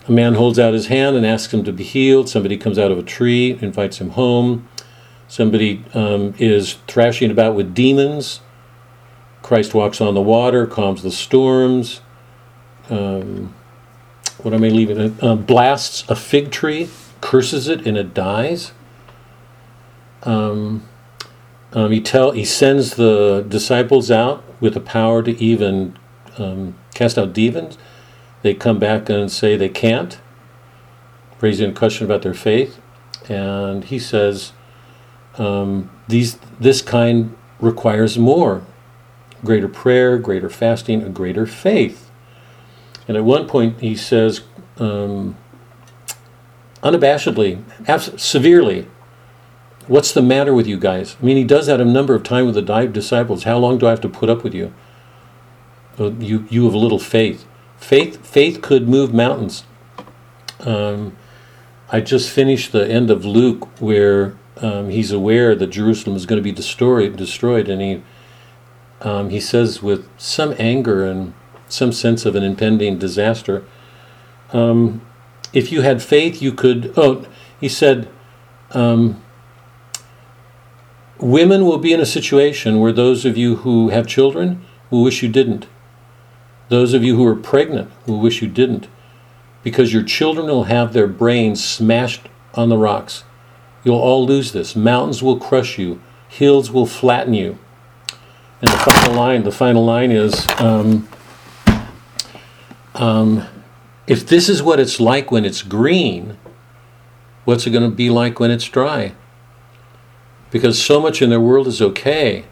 A 0.08 0.12
man 0.12 0.34
holds 0.34 0.58
out 0.58 0.74
his 0.74 0.86
hand 0.86 1.16
and 1.16 1.24
asks 1.24 1.54
him 1.54 1.62
to 1.64 1.72
be 1.72 1.84
healed. 1.84 2.28
Somebody 2.28 2.56
comes 2.56 2.78
out 2.78 2.90
of 2.90 2.98
a 2.98 3.02
tree, 3.02 3.58
invites 3.60 3.98
him 3.98 4.10
home. 4.10 4.68
Somebody 5.28 5.84
um, 5.94 6.34
is 6.38 6.74
thrashing 6.88 7.30
about 7.30 7.54
with 7.54 7.74
demons. 7.74 8.40
Christ 9.42 9.74
walks 9.74 10.00
on 10.00 10.14
the 10.14 10.20
water, 10.20 10.66
calms 10.66 11.02
the 11.02 11.10
storms. 11.10 12.00
Um, 12.90 13.54
what 14.38 14.52
am 14.54 14.64
I 14.64 14.68
leaving? 14.68 15.16
Uh, 15.20 15.36
blasts 15.36 16.04
a 16.08 16.16
fig 16.16 16.50
tree, 16.50 16.90
curses 17.20 17.68
it, 17.68 17.86
and 17.86 17.96
it 17.96 18.12
dies. 18.12 18.72
Um, 20.24 20.88
um, 21.72 21.90
he 21.90 22.00
tell 22.00 22.32
he 22.32 22.44
sends 22.44 22.96
the 22.96 23.44
disciples 23.48 24.10
out 24.10 24.44
with 24.60 24.74
the 24.74 24.80
power 24.80 25.22
to 25.22 25.36
even 25.42 25.98
um, 26.38 26.76
cast 26.94 27.16
out 27.16 27.32
demons. 27.32 27.78
They 28.42 28.54
come 28.54 28.78
back 28.78 29.08
and 29.08 29.30
say 29.30 29.56
they 29.56 29.68
can't, 29.68 30.18
raising 31.40 31.70
a 31.70 31.74
question 31.74 32.04
about 32.04 32.22
their 32.22 32.34
faith. 32.34 32.80
And 33.28 33.84
he 33.84 33.98
says, 33.98 34.52
um, 35.38 35.90
these 36.08 36.38
this 36.60 36.82
kind 36.82 37.36
requires 37.60 38.18
more, 38.18 38.64
greater 39.44 39.68
prayer, 39.68 40.18
greater 40.18 40.50
fasting, 40.50 41.02
a 41.02 41.08
greater 41.08 41.46
faith. 41.46 42.10
And 43.06 43.16
at 43.16 43.24
one 43.24 43.46
point 43.46 43.80
he 43.80 43.96
says, 43.96 44.42
um, 44.78 45.36
unabashedly, 46.82 47.62
abs- 47.86 48.20
severely, 48.20 48.88
what's 49.86 50.12
the 50.12 50.22
matter 50.22 50.52
with 50.52 50.66
you 50.66 50.78
guys? 50.78 51.16
I 51.20 51.24
mean, 51.24 51.36
he 51.36 51.44
does 51.44 51.66
that 51.66 51.80
a 51.80 51.84
number 51.84 52.14
of 52.14 52.24
times 52.24 52.46
with 52.46 52.54
the 52.56 52.62
di- 52.62 52.86
disciples. 52.86 53.44
How 53.44 53.58
long 53.58 53.78
do 53.78 53.86
I 53.86 53.90
have 53.90 54.00
to 54.02 54.08
put 54.08 54.28
up 54.28 54.42
with 54.42 54.54
you? 54.54 54.72
You, 55.98 56.46
you 56.50 56.64
have 56.64 56.74
little 56.74 56.98
faith. 56.98 57.46
Faith, 57.82 58.24
faith 58.24 58.62
could 58.62 58.88
move 58.88 59.12
mountains. 59.12 59.64
Um, 60.60 61.16
I 61.90 62.00
just 62.00 62.30
finished 62.30 62.70
the 62.70 62.88
end 62.88 63.10
of 63.10 63.24
Luke 63.24 63.68
where 63.80 64.36
um, 64.58 64.88
he's 64.90 65.10
aware 65.10 65.56
that 65.56 65.66
Jerusalem 65.66 66.14
is 66.14 66.24
going 66.24 66.38
to 66.38 66.44
be 66.44 66.52
destroyed, 66.52 67.16
destroyed, 67.16 67.68
and 67.68 67.82
he 67.82 68.02
um, 69.00 69.30
he 69.30 69.40
says 69.40 69.82
with 69.82 70.08
some 70.16 70.54
anger 70.60 71.04
and 71.04 71.34
some 71.68 71.90
sense 71.90 72.24
of 72.24 72.36
an 72.36 72.44
impending 72.44 72.98
disaster, 72.98 73.64
um, 74.52 75.02
if 75.52 75.72
you 75.72 75.80
had 75.82 76.00
faith, 76.00 76.40
you 76.40 76.52
could. 76.52 76.94
Oh, 76.96 77.26
he 77.60 77.68
said, 77.68 78.08
um, 78.70 79.20
women 81.18 81.64
will 81.64 81.78
be 81.78 81.92
in 81.92 82.00
a 82.00 82.06
situation 82.06 82.78
where 82.78 82.92
those 82.92 83.24
of 83.24 83.36
you 83.36 83.56
who 83.56 83.88
have 83.88 84.06
children 84.06 84.64
will 84.88 85.02
wish 85.02 85.20
you 85.20 85.28
didn't. 85.28 85.66
Those 86.72 86.94
of 86.94 87.04
you 87.04 87.16
who 87.16 87.26
are 87.26 87.36
pregnant 87.36 87.90
will 88.06 88.18
wish 88.18 88.40
you 88.40 88.48
didn't, 88.48 88.88
because 89.62 89.92
your 89.92 90.02
children 90.02 90.46
will 90.46 90.64
have 90.64 90.94
their 90.94 91.06
brains 91.06 91.62
smashed 91.62 92.30
on 92.54 92.70
the 92.70 92.78
rocks. 92.78 93.24
You'll 93.84 93.98
all 93.98 94.24
lose 94.24 94.52
this. 94.52 94.74
Mountains 94.74 95.22
will 95.22 95.38
crush 95.38 95.78
you. 95.78 96.00
Hills 96.30 96.70
will 96.70 96.86
flatten 96.86 97.34
you. 97.34 97.58
And 98.62 98.70
the 98.70 98.78
final 98.78 99.12
line, 99.12 99.42
the 99.42 99.52
final 99.52 99.84
line 99.84 100.12
is, 100.12 100.46
um, 100.56 101.06
um, 102.94 103.46
if 104.06 104.26
this 104.26 104.48
is 104.48 104.62
what 104.62 104.80
it's 104.80 104.98
like 104.98 105.30
when 105.30 105.44
it's 105.44 105.60
green, 105.60 106.38
what's 107.44 107.66
it 107.66 107.70
going 107.72 107.90
to 107.90 107.94
be 107.94 108.08
like 108.08 108.40
when 108.40 108.50
it's 108.50 108.64
dry? 108.64 109.12
Because 110.50 110.82
so 110.82 111.02
much 111.02 111.20
in 111.20 111.28
their 111.28 111.38
world 111.38 111.66
is 111.66 111.82
okay, 111.82 112.46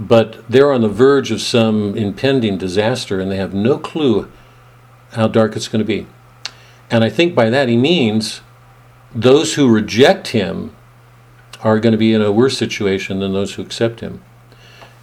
but 0.00 0.42
they're 0.48 0.72
on 0.72 0.80
the 0.80 0.88
verge 0.88 1.30
of 1.30 1.42
some 1.42 1.94
impending 1.94 2.56
disaster 2.56 3.20
and 3.20 3.30
they 3.30 3.36
have 3.36 3.52
no 3.52 3.78
clue 3.78 4.32
how 5.12 5.28
dark 5.28 5.54
it's 5.54 5.68
going 5.68 5.80
to 5.80 5.84
be. 5.84 6.06
And 6.90 7.04
I 7.04 7.10
think 7.10 7.34
by 7.34 7.50
that 7.50 7.68
he 7.68 7.76
means 7.76 8.40
those 9.14 9.54
who 9.54 9.72
reject 9.72 10.28
him 10.28 10.74
are 11.62 11.78
going 11.78 11.92
to 11.92 11.98
be 11.98 12.14
in 12.14 12.22
a 12.22 12.32
worse 12.32 12.56
situation 12.56 13.20
than 13.20 13.34
those 13.34 13.54
who 13.54 13.62
accept 13.62 14.00
him. 14.00 14.22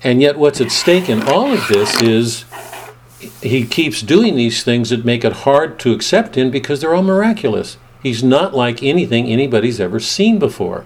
And 0.04 0.22
yet, 0.22 0.38
what's 0.38 0.62
at 0.62 0.72
stake 0.72 1.10
in 1.10 1.22
all 1.22 1.52
of 1.52 1.68
this 1.68 2.02
is 2.02 2.46
he 3.42 3.66
keeps 3.66 4.02
doing 4.02 4.36
these 4.36 4.64
things 4.64 4.90
that 4.90 5.06
make 5.06 5.24
it 5.24 5.34
hard 5.34 5.80
to 5.80 5.92
accept 5.92 6.36
him 6.36 6.50
because 6.50 6.82
they're 6.82 6.96
all 6.96 7.04
miraculous. 7.04 7.78
He's 8.02 8.24
not 8.24 8.54
like 8.54 8.82
anything 8.82 9.28
anybody's 9.28 9.80
ever 9.80 10.00
seen 10.00 10.40
before. 10.40 10.86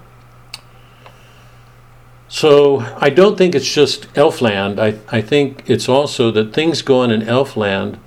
So 2.31 2.79
I 2.95 3.09
don't 3.09 3.37
think 3.37 3.53
it's 3.53 3.73
just 3.73 4.03
Elfland. 4.13 4.79
I, 4.79 4.97
I 5.13 5.21
think 5.21 5.63
it's 5.67 5.89
also 5.89 6.31
that 6.31 6.53
things 6.53 6.81
go 6.81 7.01
on 7.01 7.11
in 7.11 7.23
Elfland 7.23 7.99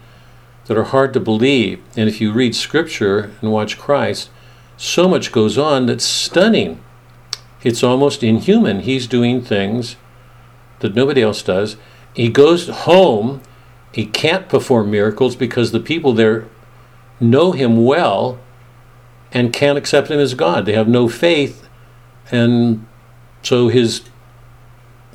that 0.65 0.79
are 0.79 0.85
hard 0.85 1.13
to 1.13 1.21
believe. 1.21 1.83
And 1.95 2.09
if 2.09 2.23
you 2.23 2.33
read 2.33 2.57
scripture 2.57 3.33
and 3.43 3.53
watch 3.53 3.79
Christ, 3.79 4.31
so 4.79 5.09
much 5.09 5.31
goes 5.31 5.59
on 5.59 5.85
that's 5.85 6.07
stunning. 6.07 6.83
It's 7.63 7.83
almost 7.83 8.23
inhuman. 8.23 8.81
He's 8.81 9.07
doing 9.07 9.43
things 9.43 9.97
that 10.81 10.95
nobody 10.95 11.21
else 11.21 11.43
does. 11.43 11.77
He 12.15 12.31
goes 12.31 12.71
home. 12.71 13.43
He 13.93 14.07
can't 14.07 14.49
perform 14.49 14.91
miracles 14.91 15.37
because 15.37 15.71
the 15.71 15.81
people 15.81 16.15
there 16.15 16.49
know 17.21 17.53
him 17.53 17.85
well 17.85 18.41
and 19.33 19.53
can't 19.53 19.77
accept 19.77 20.11
him 20.11 20.19
as 20.19 20.33
God. 20.33 20.65
They 20.65 20.73
have 20.73 20.89
no 20.89 21.11
faith, 21.11 21.69
and 22.31 22.87
so 23.43 23.69
his 23.69 24.01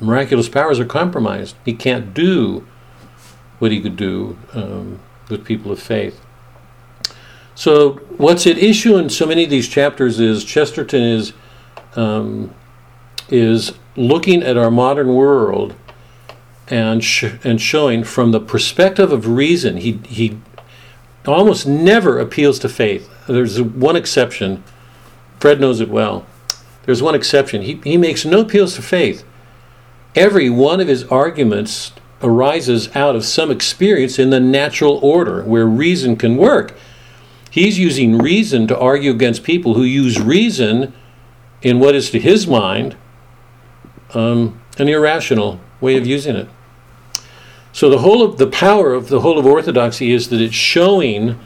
miraculous 0.00 0.48
powers 0.48 0.78
are 0.80 0.84
compromised. 0.84 1.56
He 1.64 1.74
can't 1.74 2.14
do 2.14 2.66
what 3.58 3.70
he 3.70 3.80
could 3.80 3.96
do 3.96 4.38
um, 4.54 5.00
with 5.28 5.44
people 5.44 5.70
of 5.70 5.80
faith. 5.80 6.20
So, 7.54 7.92
what's 8.16 8.46
at 8.46 8.56
issue 8.56 8.96
in 8.96 9.10
so 9.10 9.26
many 9.26 9.44
of 9.44 9.50
these 9.50 9.68
chapters 9.68 10.18
is 10.18 10.44
Chesterton 10.44 11.02
is 11.02 11.32
um, 11.94 12.54
is 13.28 13.72
looking 13.96 14.42
at 14.42 14.56
our 14.56 14.70
modern 14.70 15.14
world 15.14 15.74
and 16.68 17.04
sh- 17.04 17.34
and 17.44 17.60
showing 17.60 18.04
from 18.04 18.30
the 18.30 18.40
perspective 18.40 19.12
of 19.12 19.28
reason. 19.28 19.76
He 19.76 20.00
he 20.06 20.38
almost 21.26 21.66
never 21.66 22.18
appeals 22.18 22.58
to 22.60 22.68
faith. 22.68 23.10
There's 23.26 23.60
one 23.60 23.96
exception. 23.96 24.64
Fred 25.38 25.60
knows 25.60 25.80
it 25.80 25.90
well. 25.90 26.26
There's 26.84 27.02
one 27.02 27.14
exception. 27.14 27.62
He 27.62 27.80
he 27.84 27.96
makes 27.96 28.24
no 28.24 28.40
appeals 28.40 28.74
to 28.76 28.82
faith. 28.82 29.24
Every 30.14 30.50
one 30.50 30.80
of 30.80 30.88
his 30.88 31.04
arguments 31.04 31.92
arises 32.22 32.94
out 32.94 33.16
of 33.16 33.24
some 33.24 33.50
experience 33.50 34.18
in 34.18 34.30
the 34.30 34.40
natural 34.40 34.98
order 35.02 35.42
where 35.42 35.66
reason 35.66 36.16
can 36.16 36.36
work. 36.36 36.74
He's 37.50 37.78
using 37.78 38.18
reason 38.18 38.66
to 38.68 38.78
argue 38.78 39.10
against 39.10 39.42
people 39.42 39.74
who 39.74 39.82
use 39.82 40.20
reason 40.20 40.92
in 41.62 41.78
what 41.80 41.94
is 41.94 42.10
to 42.10 42.20
his 42.20 42.46
mind 42.46 42.96
um, 44.14 44.60
an 44.78 44.88
irrational 44.88 45.60
way 45.80 45.96
of 45.96 46.06
using 46.06 46.36
it. 46.36 46.48
So 47.72 47.88
the 47.88 47.98
whole 47.98 48.22
of 48.22 48.38
the 48.38 48.46
power 48.46 48.92
of 48.92 49.08
the 49.08 49.20
whole 49.20 49.38
of 49.38 49.46
orthodoxy 49.46 50.12
is 50.12 50.28
that 50.28 50.40
it's 50.40 50.54
showing 50.54 51.38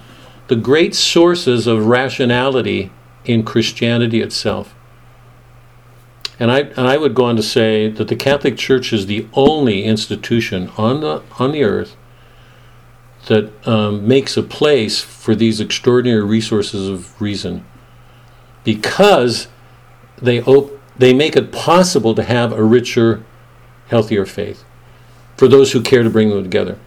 the 0.49 0.57
great 0.57 0.95
sources 0.95 1.67
of 1.67 1.87
rationality 1.87 2.91
in 3.25 3.43
Christianity 3.43 4.21
itself. 4.21 4.75
And 6.39 6.51
I, 6.51 6.61
and 6.61 6.81
I 6.81 6.97
would 6.97 7.15
go 7.15 7.27
on 7.27 7.37
to 7.37 7.43
say 7.43 7.89
that 7.89 8.09
the 8.09 8.17
Catholic 8.17 8.57
Church 8.57 8.93
is 8.93 9.07
the 9.07 9.27
only 9.35 9.85
institution 9.85 10.71
on 10.77 11.01
the, 11.01 11.23
on 11.39 11.53
the 11.53 11.63
earth 11.63 11.97
that 13.27 13.51
um, 13.67 14.07
makes 14.07 14.37
a 14.37 14.43
place 14.43 15.01
for 15.01 15.35
these 15.35 15.61
extraordinary 15.61 16.25
resources 16.25 16.89
of 16.89 17.21
reason 17.21 17.65
because 18.65 19.49
they, 20.21 20.43
op- 20.43 20.79
they 20.99 21.15
make 21.15 21.37
it 21.37 21.53
possible 21.53 22.15
to 22.15 22.23
have 22.23 22.53
a 22.53 22.63
richer, 22.63 23.25
healthier 23.89 24.27
faith 24.27 24.65
for 25.37 25.49
those 25.49 25.73
who 25.73 25.81
care 25.81 26.03
to 26.03 26.11
bring 26.11 26.31
them 26.31 26.43
together. 26.43 26.79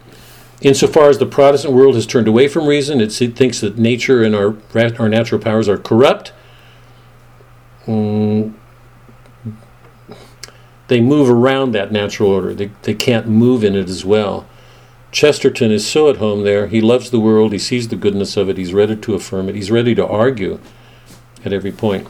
Insofar 0.62 1.10
as 1.10 1.20
the 1.20 1.26
Protestant 1.26 1.74
world 1.74 1.96
has 1.96 2.08
turned 2.08 2.28
away 2.28 2.48
from 2.48 2.66
reason, 2.66 3.00
it 3.00 3.12
thinks 3.12 3.62
that 3.62 3.78
nature 3.78 4.24
and 4.24 4.36
our, 4.36 4.56
our 5.00 5.08
natural 5.08 5.40
powers 5.40 5.70
are 5.70 5.78
corrupt. 5.78 6.34
Mm, 7.86 8.54
they 10.88 11.02
move 11.02 11.30
around 11.30 11.71
that 11.73 11.91
natural 11.91 12.30
order. 12.30 12.54
They, 12.54 12.71
they 12.84 12.93
can't 12.93 13.28
move 13.28 13.63
in 13.63 13.76
it 13.76 13.89
as 13.89 14.06
well. 14.06 14.47
Chesterton 15.12 15.71
is 15.71 15.88
so 15.88 16.10
at 16.10 16.17
home 16.17 16.43
there. 16.43 16.67
He 16.67 16.82
loves 16.82 17.10
the 17.10 17.19
world. 17.19 17.52
He 17.52 17.60
sees 17.60 17.88
the 17.88 17.95
goodness 17.95 18.38
of 18.38 18.50
it. 18.50 18.58
He's 18.58 18.73
ready 18.73 18.95
to 18.95 19.13
affirm 19.13 19.50
it. 19.50 19.56
He's 19.56 19.71
ready 19.71 19.95
to 19.95 20.06
argue 20.06 20.60
at 21.43 21.54
every 21.54 21.71
point. 21.71 22.08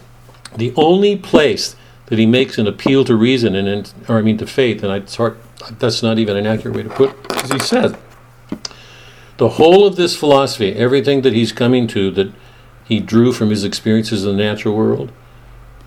The 0.55 0.73
only 0.75 1.15
place 1.15 1.75
that 2.07 2.17
he 2.17 2.25
makes 2.25 2.57
an 2.57 2.67
appeal 2.67 3.03
to 3.05 3.15
reason 3.15 3.55
and, 3.55 3.93
or 4.07 4.17
I 4.17 4.21
mean 4.21 4.37
to 4.37 4.47
faith, 4.47 4.83
and 4.83 4.91
I, 4.91 4.99
hard, 5.15 5.37
that's 5.77 6.01
not 6.01 6.17
even 6.17 6.37
an 6.37 6.47
accurate 6.47 6.75
way 6.75 6.83
to 6.83 6.89
put, 6.89 7.11
it, 7.11 7.43
as 7.43 7.51
he 7.51 7.59
says, 7.59 7.95
the 9.37 9.49
whole 9.49 9.85
of 9.85 9.95
this 9.95 10.15
philosophy, 10.15 10.73
everything 10.73 11.21
that 11.21 11.33
he's 11.33 11.51
coming 11.51 11.85
to 11.87 12.09
that 12.11 12.31
he 12.85 12.99
drew 12.99 13.33
from 13.33 13.49
his 13.49 13.63
experiences 13.63 14.25
in 14.25 14.37
the 14.37 14.43
natural 14.43 14.75
world, 14.75 15.11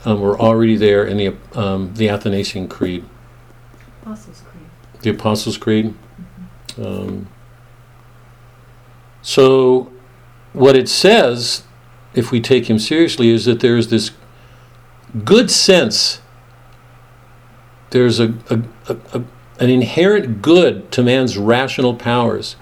um, 0.04 0.20
were 0.20 0.38
already 0.38 0.76
there 0.76 1.04
in 1.04 1.16
the 1.16 1.36
um, 1.58 1.94
the 1.94 2.08
Athanasian 2.08 2.68
Creed, 2.68 3.04
Apostles' 4.02 4.42
Creed. 4.42 5.02
the 5.02 5.10
Apostles' 5.10 5.58
Creed. 5.58 5.94
Um, 6.78 7.28
so, 9.22 9.92
what 10.52 10.76
it 10.76 10.88
says, 10.88 11.64
if 12.14 12.30
we 12.30 12.40
take 12.40 12.70
him 12.70 12.78
seriously, 12.78 13.28
is 13.30 13.44
that 13.44 13.60
there 13.60 13.76
is 13.76 13.88
this 13.88 14.12
good 15.24 15.50
sense. 15.50 16.20
There's 17.90 18.20
a, 18.20 18.34
a, 18.48 18.62
a, 18.88 18.96
a 19.14 19.24
an 19.58 19.68
inherent 19.68 20.40
good 20.40 20.90
to 20.92 21.02
man's 21.02 21.36
rational 21.36 21.94
powers 21.94 22.56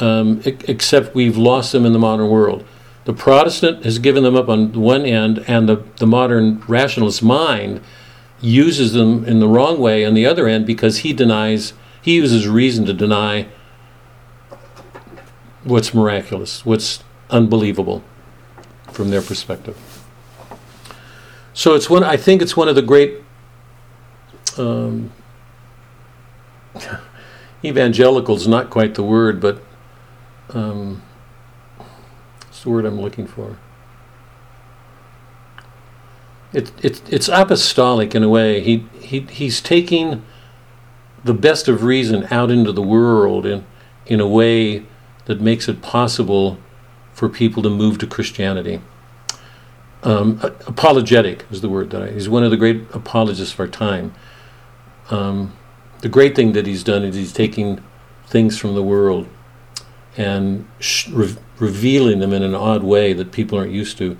um, 0.00 0.40
except 0.44 1.14
we've 1.14 1.36
lost 1.36 1.72
them 1.72 1.84
in 1.84 1.92
the 1.92 1.98
modern 1.98 2.28
world. 2.28 2.64
The 3.08 3.14
Protestant 3.14 3.86
has 3.86 3.98
given 3.98 4.22
them 4.22 4.36
up 4.36 4.50
on 4.50 4.70
one 4.74 5.06
end, 5.06 5.42
and 5.48 5.66
the, 5.66 5.76
the 5.96 6.06
modern 6.06 6.62
rationalist 6.68 7.22
mind 7.22 7.80
uses 8.38 8.92
them 8.92 9.24
in 9.24 9.40
the 9.40 9.48
wrong 9.48 9.80
way 9.80 10.04
on 10.04 10.12
the 10.12 10.26
other 10.26 10.46
end 10.46 10.66
because 10.66 10.98
he 10.98 11.14
denies, 11.14 11.72
he 12.02 12.16
uses 12.16 12.46
reason 12.46 12.84
to 12.84 12.92
deny 12.92 13.48
what's 15.64 15.94
miraculous, 15.94 16.66
what's 16.66 17.02
unbelievable 17.30 18.04
from 18.92 19.08
their 19.08 19.22
perspective. 19.22 19.78
So 21.54 21.74
it's 21.74 21.88
one, 21.88 22.04
I 22.04 22.18
think 22.18 22.42
it's 22.42 22.58
one 22.58 22.68
of 22.68 22.74
the 22.74 22.82
great 22.82 23.22
um, 24.58 25.12
evangelicals, 27.64 28.46
not 28.46 28.68
quite 28.68 28.96
the 28.96 29.02
word, 29.02 29.40
but 29.40 29.62
um, 30.50 31.00
the 32.62 32.70
word 32.70 32.84
I'm 32.84 33.00
looking 33.00 33.26
for? 33.26 33.58
It, 36.52 36.72
it, 36.82 37.02
it's 37.12 37.28
apostolic 37.28 38.14
in 38.14 38.22
a 38.22 38.28
way. 38.28 38.60
He, 38.60 38.86
he, 39.00 39.20
he's 39.20 39.60
taking 39.60 40.24
the 41.22 41.34
best 41.34 41.68
of 41.68 41.82
reason 41.82 42.26
out 42.30 42.50
into 42.50 42.72
the 42.72 42.82
world 42.82 43.44
in, 43.44 43.66
in 44.06 44.20
a 44.20 44.26
way 44.26 44.84
that 45.26 45.40
makes 45.40 45.68
it 45.68 45.82
possible 45.82 46.58
for 47.12 47.28
people 47.28 47.62
to 47.62 47.68
move 47.68 47.98
to 47.98 48.06
Christianity. 48.06 48.80
Um, 50.02 50.38
apologetic 50.66 51.44
is 51.50 51.60
the 51.60 51.68
word 51.68 51.90
that 51.90 52.02
I, 52.02 52.10
he's 52.12 52.28
one 52.28 52.44
of 52.44 52.50
the 52.50 52.56
great 52.56 52.86
apologists 52.94 53.52
of 53.52 53.60
our 53.60 53.66
time. 53.66 54.14
Um, 55.10 55.52
the 56.00 56.08
great 56.08 56.36
thing 56.36 56.52
that 56.52 56.66
he's 56.66 56.84
done 56.84 57.02
is 57.02 57.16
he's 57.16 57.32
taking 57.32 57.82
things 58.26 58.56
from 58.56 58.74
the 58.74 58.82
world 58.82 59.28
and 60.16 60.68
sh- 60.78 61.08
revealing 61.58 62.20
them 62.20 62.32
in 62.32 62.42
an 62.42 62.54
odd 62.54 62.82
way 62.82 63.12
that 63.12 63.32
people 63.32 63.58
aren't 63.58 63.72
used 63.72 63.98
to, 63.98 64.16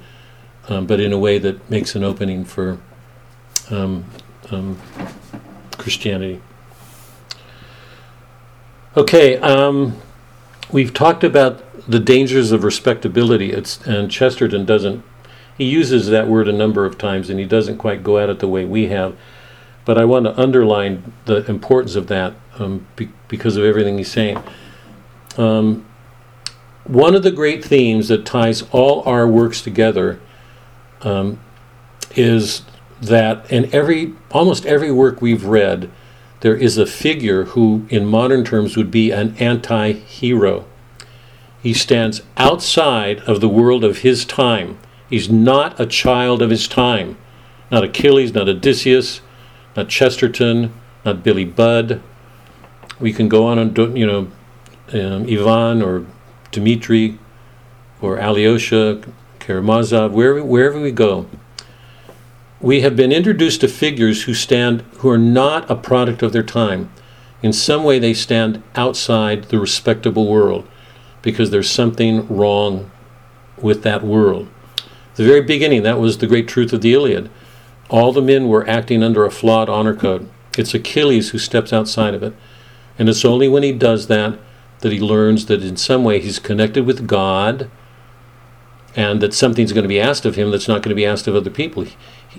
um, 0.68 0.86
but 0.86 1.00
in 1.00 1.12
a 1.12 1.18
way 1.18 1.38
that 1.38 1.68
makes 1.70 1.94
an 1.94 2.04
opening 2.04 2.44
for 2.44 2.78
um, 3.70 4.04
um, 4.50 4.78
Christianity. 5.76 6.40
Okay, 8.96 9.36
um, 9.38 9.96
we've 10.72 10.92
talked 10.92 11.22
about 11.22 11.62
the 11.88 12.00
dangers 12.00 12.52
of 12.52 12.64
respectability. 12.64 13.52
It's 13.52 13.78
and 13.86 14.10
Chesterton 14.10 14.64
doesn't. 14.64 15.04
He 15.56 15.64
uses 15.64 16.08
that 16.08 16.28
word 16.28 16.48
a 16.48 16.52
number 16.52 16.84
of 16.84 16.98
times, 16.98 17.30
and 17.30 17.38
he 17.38 17.46
doesn't 17.46 17.78
quite 17.78 18.02
go 18.02 18.18
at 18.18 18.28
it 18.28 18.40
the 18.40 18.48
way 18.48 18.64
we 18.64 18.88
have. 18.88 19.16
But 19.84 19.98
I 19.98 20.04
want 20.04 20.26
to 20.26 20.38
underline 20.38 21.12
the 21.24 21.48
importance 21.50 21.96
of 21.96 22.08
that 22.08 22.34
um, 22.58 22.86
be- 22.96 23.10
because 23.28 23.56
of 23.56 23.64
everything 23.64 23.96
he's 23.96 24.10
saying. 24.10 24.42
Um, 25.36 25.86
one 26.88 27.14
of 27.14 27.22
the 27.22 27.30
great 27.30 27.64
themes 27.64 28.08
that 28.08 28.24
ties 28.24 28.62
all 28.72 29.02
our 29.06 29.28
works 29.28 29.60
together 29.60 30.18
um, 31.02 31.38
is 32.16 32.62
that 33.00 33.50
in 33.52 33.72
every 33.74 34.14
almost 34.30 34.66
every 34.66 34.90
work 34.90 35.20
we've 35.20 35.44
read, 35.44 35.90
there 36.40 36.56
is 36.56 36.78
a 36.78 36.86
figure 36.86 37.44
who, 37.44 37.86
in 37.90 38.06
modern 38.06 38.44
terms, 38.44 38.76
would 38.76 38.90
be 38.90 39.10
an 39.10 39.36
anti-hero. 39.38 40.64
He 41.62 41.74
stands 41.74 42.22
outside 42.36 43.20
of 43.20 43.40
the 43.40 43.48
world 43.48 43.84
of 43.84 43.98
his 43.98 44.24
time. 44.24 44.78
He's 45.10 45.28
not 45.28 45.78
a 45.78 45.86
child 45.86 46.40
of 46.40 46.50
his 46.50 46.66
time. 46.68 47.18
Not 47.70 47.84
Achilles, 47.84 48.32
not 48.32 48.48
Odysseus, 48.48 49.20
not 49.76 49.88
Chesterton, 49.88 50.72
not 51.04 51.22
Billy 51.22 51.44
Budd. 51.44 52.00
We 52.98 53.12
can 53.12 53.28
go 53.28 53.46
on 53.46 53.58
and 53.58 53.76
you 53.96 54.06
know, 54.06 54.28
um, 54.92 55.26
Ivan 55.28 55.82
or 55.82 56.06
Dmitri 56.50 57.18
or 58.00 58.18
Alyosha, 58.18 59.02
Karamazov, 59.38 60.12
wherever, 60.12 60.44
wherever 60.44 60.80
we 60.80 60.92
go, 60.92 61.26
we 62.60 62.80
have 62.80 62.96
been 62.96 63.12
introduced 63.12 63.60
to 63.60 63.68
figures 63.68 64.24
who 64.24 64.34
stand, 64.34 64.82
who 64.98 65.08
are 65.08 65.18
not 65.18 65.70
a 65.70 65.76
product 65.76 66.22
of 66.22 66.32
their 66.32 66.42
time. 66.42 66.90
In 67.42 67.52
some 67.52 67.84
way, 67.84 67.98
they 67.98 68.14
stand 68.14 68.62
outside 68.74 69.44
the 69.44 69.60
respectable 69.60 70.26
world 70.26 70.66
because 71.22 71.50
there's 71.50 71.70
something 71.70 72.26
wrong 72.28 72.90
with 73.56 73.82
that 73.84 74.02
world. 74.02 74.48
The 75.14 75.24
very 75.24 75.40
beginning, 75.40 75.82
that 75.82 76.00
was 76.00 76.18
the 76.18 76.26
great 76.26 76.48
truth 76.48 76.72
of 76.72 76.80
the 76.80 76.92
Iliad. 76.92 77.30
All 77.90 78.12
the 78.12 78.22
men 78.22 78.48
were 78.48 78.68
acting 78.68 79.02
under 79.02 79.24
a 79.24 79.30
flawed 79.30 79.68
honor 79.68 79.94
code. 79.94 80.28
It's 80.56 80.74
Achilles 80.74 81.30
who 81.30 81.38
steps 81.38 81.72
outside 81.72 82.14
of 82.14 82.22
it. 82.22 82.34
And 82.98 83.08
it's 83.08 83.24
only 83.24 83.48
when 83.48 83.62
he 83.62 83.72
does 83.72 84.08
that 84.08 84.38
that 84.80 84.92
he 84.92 85.00
learns 85.00 85.46
that 85.46 85.62
in 85.62 85.76
some 85.76 86.04
way 86.04 86.20
he's 86.20 86.38
connected 86.38 86.86
with 86.86 87.06
God 87.06 87.70
and 88.96 89.20
that 89.20 89.34
something's 89.34 89.72
going 89.72 89.82
to 89.84 89.88
be 89.88 90.00
asked 90.00 90.24
of 90.24 90.34
him 90.36 90.50
that's 90.50 90.68
not 90.68 90.82
going 90.82 90.90
to 90.90 90.94
be 90.94 91.06
asked 91.06 91.26
of 91.26 91.34
other 91.34 91.50
people. 91.50 91.84
He- 91.84 91.96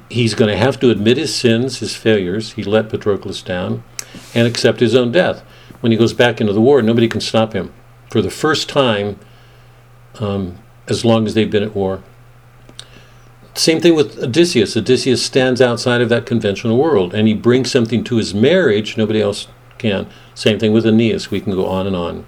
He's 0.10 0.36
going 0.36 0.50
to 0.52 0.56
have 0.58 0.80
to 0.82 0.92
admit 0.92 1.18
his 1.18 1.36
sins, 1.36 1.80
his 1.80 1.96
failures. 1.96 2.54
He 2.54 2.64
let 2.64 2.90
Patroclus 2.90 3.44
down 3.44 3.84
and 4.36 4.48
accept 4.48 4.80
his 4.80 4.96
own 4.96 5.12
death. 5.12 5.42
When 5.82 5.92
he 5.92 5.98
goes 5.98 6.14
back 6.14 6.40
into 6.40 6.54
the 6.54 6.62
war, 6.62 6.82
nobody 6.84 7.08
can 7.08 7.22
stop 7.22 7.54
him 7.54 7.74
for 8.10 8.22
the 8.22 8.30
first 8.30 8.70
time 8.70 9.20
um, 10.20 10.58
as 10.88 11.04
long 11.04 11.26
as 11.26 11.34
they've 11.34 11.50
been 11.50 11.64
at 11.64 11.76
war. 11.76 12.04
Same 13.56 13.82
thing 13.82 13.96
with 13.96 14.18
Odysseus. 14.24 14.78
Odysseus 14.78 15.26
stands 15.26 15.60
outside 15.60 16.02
of 16.02 16.10
that 16.10 16.26
conventional 16.28 16.78
world 16.78 17.14
and 17.14 17.28
he 17.28 17.34
brings 17.34 17.72
something 17.72 18.04
to 18.06 18.18
his 18.18 18.34
marriage 18.34 18.96
nobody 18.96 19.22
else 19.22 19.48
can. 19.80 20.08
Same 20.36 20.60
thing 20.60 20.72
with 20.72 20.86
Aeneas. 20.86 21.32
We 21.32 21.42
can 21.42 21.54
go 21.54 21.66
on 21.66 21.88
and 21.88 21.96
on. 21.96 22.26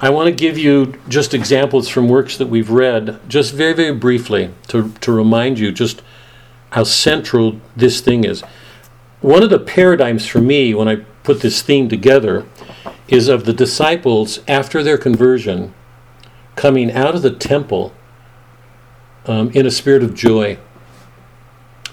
I 0.00 0.10
want 0.10 0.28
to 0.28 0.32
give 0.32 0.58
you 0.58 0.98
just 1.08 1.32
examples 1.32 1.88
from 1.88 2.08
works 2.08 2.36
that 2.36 2.48
we've 2.48 2.70
read, 2.70 3.18
just 3.28 3.54
very, 3.54 3.72
very 3.72 3.94
briefly, 3.94 4.50
to, 4.68 4.92
to 5.00 5.12
remind 5.12 5.58
you 5.58 5.72
just 5.72 6.02
how 6.70 6.84
central 6.84 7.60
this 7.74 8.00
thing 8.00 8.24
is. 8.24 8.42
One 9.22 9.42
of 9.42 9.50
the 9.50 9.58
paradigms 9.58 10.26
for 10.26 10.40
me 10.40 10.74
when 10.74 10.88
I 10.88 10.96
put 11.22 11.40
this 11.40 11.62
theme 11.62 11.88
together 11.88 12.46
is 13.08 13.28
of 13.28 13.44
the 13.46 13.52
disciples 13.52 14.40
after 14.46 14.82
their 14.82 14.98
conversion 14.98 15.72
coming 16.56 16.92
out 16.92 17.14
of 17.14 17.22
the 17.22 17.30
temple 17.30 17.94
um, 19.26 19.50
in 19.52 19.66
a 19.66 19.70
spirit 19.70 20.02
of 20.02 20.14
joy. 20.14 20.58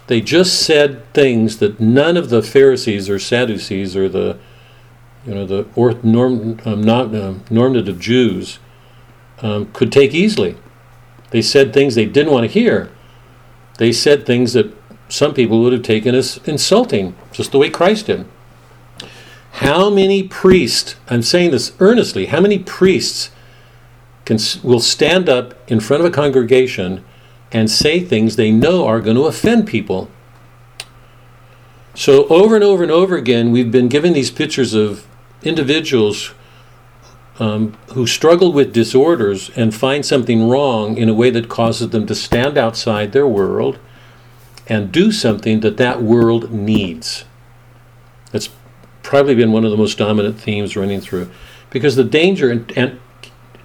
They 0.07 0.21
just 0.21 0.61
said 0.61 1.11
things 1.13 1.57
that 1.59 1.79
none 1.79 2.17
of 2.17 2.29
the 2.29 2.43
Pharisees 2.43 3.09
or 3.09 3.19
Sadducees 3.19 3.95
or 3.95 4.10
the 4.10 4.37
you 5.25 5.33
know 5.33 5.45
the 5.45 5.65
norm, 6.04 6.60
um, 6.65 6.81
not, 6.81 7.15
um, 7.15 7.43
normative 7.49 7.99
Jews 7.99 8.60
um, 9.41 9.71
could 9.71 9.91
take 9.91 10.13
easily. 10.13 10.58
They 11.31 11.41
said 11.41 11.73
things 11.73 11.95
they 11.95 12.06
didn't 12.06 12.33
want 12.33 12.45
to 12.45 12.51
hear. 12.51 12.91
They 13.77 13.91
said 13.91 14.25
things 14.25 14.54
that 14.54 14.75
some 15.10 15.33
people 15.33 15.62
would 15.62 15.73
have 15.73 15.81
taken 15.81 16.13
as 16.13 16.39
insulting, 16.45 17.15
just 17.31 17.51
the 17.51 17.58
way 17.58 17.69
Christ 17.69 18.08
did. 18.08 18.25
How 19.54 19.89
many 19.89 20.23
priests? 20.23 20.95
I'm 21.08 21.21
saying 21.21 21.51
this 21.51 21.73
earnestly. 21.79 22.27
How 22.27 22.41
many 22.41 22.60
priests 22.60 23.31
can 24.25 24.37
will 24.63 24.79
stand 24.79 25.29
up 25.29 25.54
in 25.69 25.79
front 25.79 26.04
of 26.04 26.12
a 26.12 26.13
congregation 26.13 27.04
and 27.54 27.71
say 27.71 27.99
things 27.99 28.35
they 28.35 28.51
know 28.51 28.85
are 28.85 28.99
going 28.99 29.15
to 29.15 29.23
offend 29.23 29.67
people? 29.67 30.10
So 31.95 32.27
over 32.27 32.56
and 32.56 32.63
over 32.63 32.81
and 32.81 32.91
over 32.91 33.15
again, 33.15 33.51
we've 33.51 33.71
been 33.71 33.87
given 33.87 34.13
these 34.13 34.31
pictures 34.31 34.73
of 34.73 35.06
individuals 35.43 36.33
um, 37.39 37.73
who 37.93 38.08
struggle 38.08 38.51
with 38.51 38.73
disorders 38.73 39.51
and 39.56 39.73
find 39.73 40.06
something 40.06 40.47
wrong 40.49 40.97
in 40.97 41.10
a 41.10 41.13
way 41.13 41.29
that 41.29 41.49
causes 41.49 41.89
them 41.89 42.06
to 42.08 42.15
stand 42.15 42.58
outside 42.58 43.12
their 43.12 43.27
world 43.27 43.79
and 44.67 44.91
do 44.91 45.12
something 45.12 45.60
that 45.60 45.77
that 45.77 46.01
world 46.01 46.51
needs. 46.51 47.25
That's 48.31 48.49
probably 49.01 49.35
been 49.35 49.51
one 49.51 49.65
of 49.65 49.71
the 49.71 49.77
most 49.77 49.97
dominant 49.97 50.39
themes 50.39 50.75
running 50.75 51.01
through. 51.01 51.29
Because 51.69 51.95
the 51.95 52.04
danger, 52.04 52.49
and, 52.49 52.71
and 52.77 52.99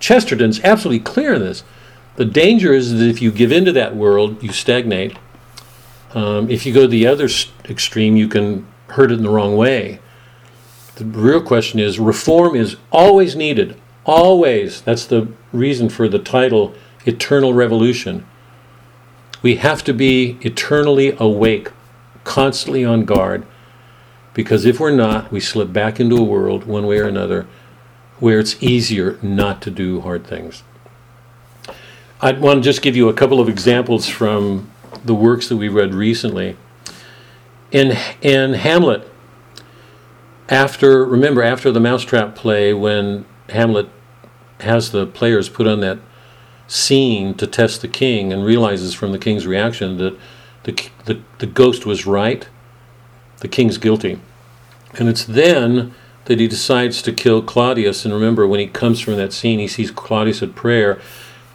Chesterton's 0.00 0.60
absolutely 0.60 1.04
clear 1.04 1.34
in 1.34 1.40
this, 1.40 1.62
the 2.18 2.24
danger 2.24 2.74
is 2.74 2.98
that 2.98 3.08
if 3.08 3.22
you 3.22 3.30
give 3.30 3.52
into 3.52 3.70
that 3.70 3.94
world, 3.94 4.42
you 4.42 4.50
stagnate. 4.50 5.16
Um, 6.14 6.50
if 6.50 6.66
you 6.66 6.74
go 6.74 6.80
to 6.80 6.88
the 6.88 7.06
other 7.06 7.28
extreme, 7.68 8.16
you 8.16 8.26
can 8.26 8.66
hurt 8.88 9.12
it 9.12 9.18
in 9.18 9.22
the 9.22 9.30
wrong 9.30 9.56
way. 9.56 10.00
The 10.96 11.04
real 11.04 11.40
question 11.40 11.78
is 11.78 12.00
reform 12.00 12.56
is 12.56 12.74
always 12.90 13.36
needed. 13.36 13.80
Always. 14.04 14.80
That's 14.80 15.06
the 15.06 15.28
reason 15.52 15.88
for 15.88 16.08
the 16.08 16.18
title, 16.18 16.74
Eternal 17.06 17.54
Revolution. 17.54 18.26
We 19.40 19.54
have 19.56 19.84
to 19.84 19.92
be 19.92 20.38
eternally 20.40 21.14
awake, 21.20 21.70
constantly 22.24 22.84
on 22.84 23.04
guard, 23.04 23.46
because 24.34 24.64
if 24.64 24.80
we're 24.80 24.90
not, 24.90 25.30
we 25.30 25.38
slip 25.38 25.72
back 25.72 26.00
into 26.00 26.16
a 26.16 26.24
world, 26.24 26.64
one 26.64 26.88
way 26.88 26.98
or 26.98 27.06
another, 27.06 27.46
where 28.18 28.40
it's 28.40 28.60
easier 28.60 29.20
not 29.22 29.62
to 29.62 29.70
do 29.70 30.00
hard 30.00 30.26
things. 30.26 30.64
I 32.20 32.32
want 32.32 32.56
to 32.58 32.62
just 32.62 32.82
give 32.82 32.96
you 32.96 33.08
a 33.08 33.14
couple 33.14 33.40
of 33.40 33.48
examples 33.48 34.08
from 34.08 34.68
the 35.04 35.14
works 35.14 35.48
that 35.48 35.56
we 35.56 35.68
read 35.68 35.94
recently. 35.94 36.56
In, 37.70 37.96
in 38.20 38.54
Hamlet, 38.54 39.08
after, 40.48 41.04
remember, 41.04 41.42
after 41.42 41.70
the 41.70 41.78
Mousetrap 41.78 42.34
play, 42.34 42.74
when 42.74 43.24
Hamlet 43.50 43.88
has 44.60 44.90
the 44.90 45.06
players 45.06 45.48
put 45.48 45.68
on 45.68 45.78
that 45.80 46.00
scene 46.66 47.34
to 47.34 47.46
test 47.46 47.82
the 47.82 47.88
king 47.88 48.32
and 48.32 48.44
realizes 48.44 48.94
from 48.94 49.12
the 49.12 49.18
king's 49.18 49.46
reaction 49.46 49.96
that 49.98 50.18
the, 50.64 50.90
the, 51.04 51.22
the 51.38 51.46
ghost 51.46 51.86
was 51.86 52.04
right, 52.04 52.48
the 53.38 53.48
king's 53.48 53.78
guilty. 53.78 54.18
And 54.94 55.08
it's 55.08 55.24
then 55.24 55.94
that 56.24 56.40
he 56.40 56.48
decides 56.48 57.00
to 57.02 57.12
kill 57.12 57.42
Claudius. 57.42 58.04
And 58.04 58.12
remember, 58.12 58.44
when 58.44 58.58
he 58.58 58.66
comes 58.66 58.98
from 58.98 59.16
that 59.18 59.32
scene, 59.32 59.60
he 59.60 59.68
sees 59.68 59.92
Claudius 59.92 60.42
at 60.42 60.56
prayer, 60.56 61.00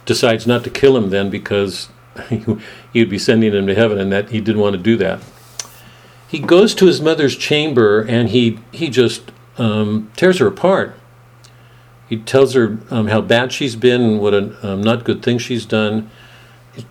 decides 0.04 0.46
not 0.46 0.64
to 0.64 0.70
kill 0.70 0.96
him 0.96 1.10
then 1.10 1.30
because 1.30 1.88
he 2.28 3.00
would 3.00 3.10
be 3.10 3.18
sending 3.18 3.52
him 3.52 3.66
to 3.66 3.74
heaven 3.74 3.98
and 3.98 4.12
that 4.12 4.30
he 4.30 4.40
didn't 4.40 4.60
want 4.60 4.76
to 4.76 4.82
do 4.82 4.96
that. 4.96 5.20
He 6.28 6.38
goes 6.38 6.74
to 6.76 6.86
his 6.86 7.00
mother's 7.00 7.36
chamber 7.36 8.02
and 8.02 8.30
he, 8.30 8.58
he 8.72 8.88
just 8.90 9.30
um, 9.58 10.10
tears 10.16 10.38
her 10.38 10.46
apart. 10.46 10.96
He 12.08 12.18
tells 12.18 12.54
her 12.54 12.78
um, 12.90 13.08
how 13.08 13.20
bad 13.20 13.52
she's 13.52 13.76
been 13.76 14.00
and 14.00 14.20
what 14.20 14.34
a 14.34 14.66
um, 14.66 14.82
not 14.82 15.04
good 15.04 15.22
thing 15.22 15.38
she's 15.38 15.64
done. 15.64 16.10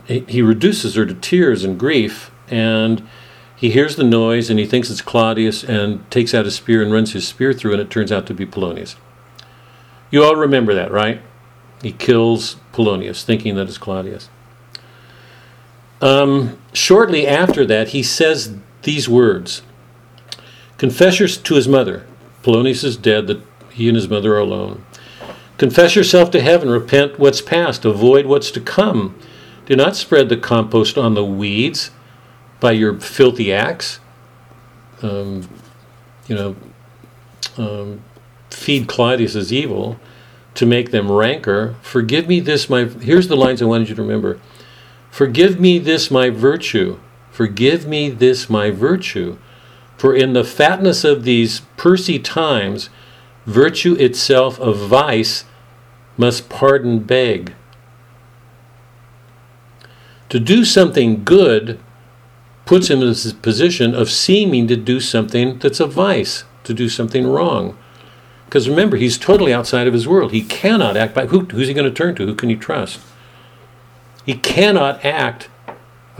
He, 0.06 0.20
he 0.22 0.42
reduces 0.42 0.96
her 0.96 1.06
to 1.06 1.14
tears 1.14 1.64
and 1.64 1.80
grief, 1.80 2.32
and 2.48 3.08
he 3.56 3.72
hears 3.72 3.96
the 3.96 4.04
noise 4.04 4.50
and 4.50 4.60
he 4.60 4.66
thinks 4.66 4.90
it's 4.90 5.02
Claudius 5.02 5.64
and 5.64 6.10
takes 6.10 6.34
out 6.34 6.46
a 6.46 6.52
spear 6.52 6.82
and 6.82 6.92
runs 6.92 7.14
his 7.14 7.28
spear 7.28 7.54
through, 7.54 7.74
and 7.74 7.82
it 7.82 7.90
turns 7.90 8.12
out 8.12 8.26
to 8.28 8.34
be 8.34 8.46
Polonius. 8.46 8.96
You 10.10 10.24
all 10.24 10.36
remember 10.36 10.74
that, 10.74 10.92
right? 10.92 11.22
He 11.84 11.92
kills 11.92 12.56
Polonius, 12.72 13.24
thinking 13.24 13.56
that 13.56 13.68
it's 13.68 13.78
Claudius. 13.78 14.30
Um, 16.02 16.58
shortly 16.72 17.28
after 17.28 17.66
that, 17.66 17.90
he 17.90 18.02
says 18.02 18.58
these 18.82 19.08
words 19.08 19.62
Confess 20.78 21.38
to 21.38 21.56
his 21.56 21.68
mother. 21.68 22.06
Polonius 22.42 22.84
is 22.84 22.98
dead, 22.98 23.28
that 23.28 23.42
he 23.72 23.88
and 23.88 23.96
his 23.96 24.10
mother 24.10 24.34
are 24.36 24.40
alone. 24.40 24.86
Confess 25.58 25.96
yourself 25.96 26.32
to 26.32 26.42
heaven, 26.42 26.70
repent 26.70 27.20
what's 27.20 27.42
past, 27.42 27.86
avoid 27.86 28.26
what's 28.26 28.52
to 28.52 28.60
come. 28.60 29.18
Do 29.66 29.76
not 29.76 29.96
spread 29.96 30.30
the 30.30 30.38
compost 30.38 30.98
on 30.98 31.14
the 31.14 31.24
weeds 31.24 31.92
by 32.60 32.72
your 32.72 33.00
filthy 33.00 33.54
acts. 33.54 34.00
Um, 35.02 35.50
you 36.28 36.36
know, 36.36 36.56
um, 37.58 38.02
feed 38.50 38.88
Claudius's 38.88 39.54
evil 39.54 40.00
to 40.56 40.66
make 40.66 40.92
them 40.92 41.12
rancor. 41.12 41.76
Forgive 41.82 42.28
me 42.28 42.40
this, 42.40 42.70
my. 42.70 42.86
Here's 42.86 43.28
the 43.28 43.38
lines 43.38 43.62
I 43.62 43.66
wanted 43.66 43.90
you 43.90 43.96
to 43.96 44.02
remember. 44.02 44.40
Forgive 45.10 45.60
me 45.60 45.80
this, 45.80 46.10
my 46.10 46.30
virtue. 46.30 47.00
Forgive 47.32 47.88
me 47.88 48.10
this, 48.10 48.50
my 48.50 48.72
virtue. 48.72 49.38
For 49.98 50.16
in 50.16 50.34
the 50.34 50.44
fatness 50.44 51.04
of 51.04 51.24
these 51.24 51.62
pursy 51.78 52.24
times, 52.24 52.90
virtue 53.46 53.94
itself 53.96 54.60
of 54.60 54.78
vice 54.78 55.46
must 56.18 56.50
pardon 56.50 57.00
beg. 57.00 57.54
To 60.30 60.40
do 60.40 60.66
something 60.66 61.24
good 61.24 61.80
puts 62.66 62.90
him 62.90 63.02
in 63.02 63.08
this 63.08 63.34
position 63.34 63.94
of 63.94 64.10
seeming 64.10 64.68
to 64.68 64.76
do 64.76 65.00
something 65.00 65.60
that's 65.60 65.80
a 65.80 65.88
vice, 65.88 66.44
to 66.64 66.74
do 66.74 66.90
something 66.90 67.28
wrong. 67.28 67.78
Because 68.54 68.70
remember, 68.70 68.98
he's 68.98 69.18
totally 69.18 69.52
outside 69.52 69.88
of 69.88 69.94
his 69.94 70.08
world. 70.08 70.32
He 70.32 70.44
cannot 70.44 70.96
act 70.96 71.16
by 71.16 71.26
who, 71.26 71.40
who's 71.46 71.70
he 71.70 71.74
going 71.74 71.92
to 71.92 71.92
turn 71.92 72.14
to? 72.14 72.28
Who 72.28 72.36
can 72.36 72.50
he 72.50 72.56
trust? 72.56 73.00
He 74.28 74.36
cannot 74.36 75.04
act 75.04 75.50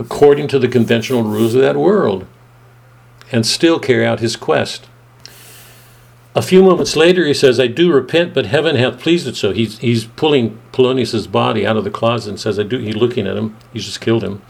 according 0.00 0.48
to 0.48 0.58
the 0.58 0.66
conventional 0.66 1.22
rules 1.22 1.54
of 1.54 1.60
that 1.60 1.76
world 1.76 2.26
and 3.30 3.46
still 3.46 3.78
carry 3.78 4.04
out 4.04 4.18
his 4.18 4.34
quest. 4.34 4.88
A 6.34 6.42
few 6.42 6.60
moments 6.60 6.96
later, 6.96 7.24
he 7.24 7.34
says, 7.34 7.60
I 7.60 7.68
do 7.68 7.92
repent, 7.92 8.34
but 8.34 8.46
heaven 8.46 8.74
hath 8.74 8.98
pleased 8.98 9.28
it 9.28 9.36
so. 9.36 9.52
He's, 9.52 9.78
he's 9.78 10.04
pulling 10.04 10.60
Polonius's 10.72 11.28
body 11.28 11.64
out 11.64 11.76
of 11.76 11.84
the 11.84 11.88
closet 11.88 12.30
and 12.30 12.40
says, 12.40 12.58
I 12.58 12.64
do, 12.64 12.78
he's 12.78 12.96
looking 12.96 13.28
at 13.28 13.36
him. 13.36 13.56
He's 13.72 13.84
just 13.84 14.00
killed 14.00 14.24
him. 14.24 14.42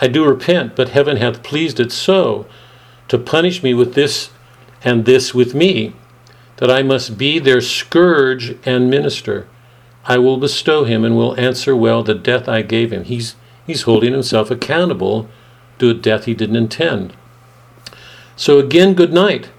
I 0.00 0.06
do 0.06 0.24
repent, 0.24 0.76
but 0.76 0.90
heaven 0.90 1.16
hath 1.16 1.42
pleased 1.42 1.80
it 1.80 1.90
so 1.90 2.46
to 3.08 3.18
punish 3.18 3.64
me 3.64 3.74
with 3.74 3.94
this 3.94 4.30
and 4.84 5.06
this 5.06 5.34
with 5.34 5.56
me, 5.56 5.92
that 6.56 6.70
I 6.70 6.82
must 6.82 7.18
be 7.18 7.38
their 7.38 7.60
scourge 7.60 8.56
and 8.64 8.90
minister. 8.90 9.46
I 10.06 10.18
will 10.18 10.36
bestow 10.36 10.84
him 10.84 11.04
and 11.04 11.16
will 11.16 11.38
answer 11.38 11.74
well 11.76 12.02
the 12.02 12.14
death 12.14 12.48
I 12.48 12.62
gave 12.62 12.92
him. 12.92 13.04
He's, 13.04 13.34
he's 13.66 13.82
holding 13.82 14.12
himself 14.12 14.50
accountable 14.50 15.28
to 15.78 15.90
a 15.90 15.94
death 15.94 16.24
he 16.24 16.34
didn't 16.34 16.56
intend. 16.56 17.12
So 18.36 18.58
again, 18.58 18.94
good 18.94 19.12
night. 19.12 19.50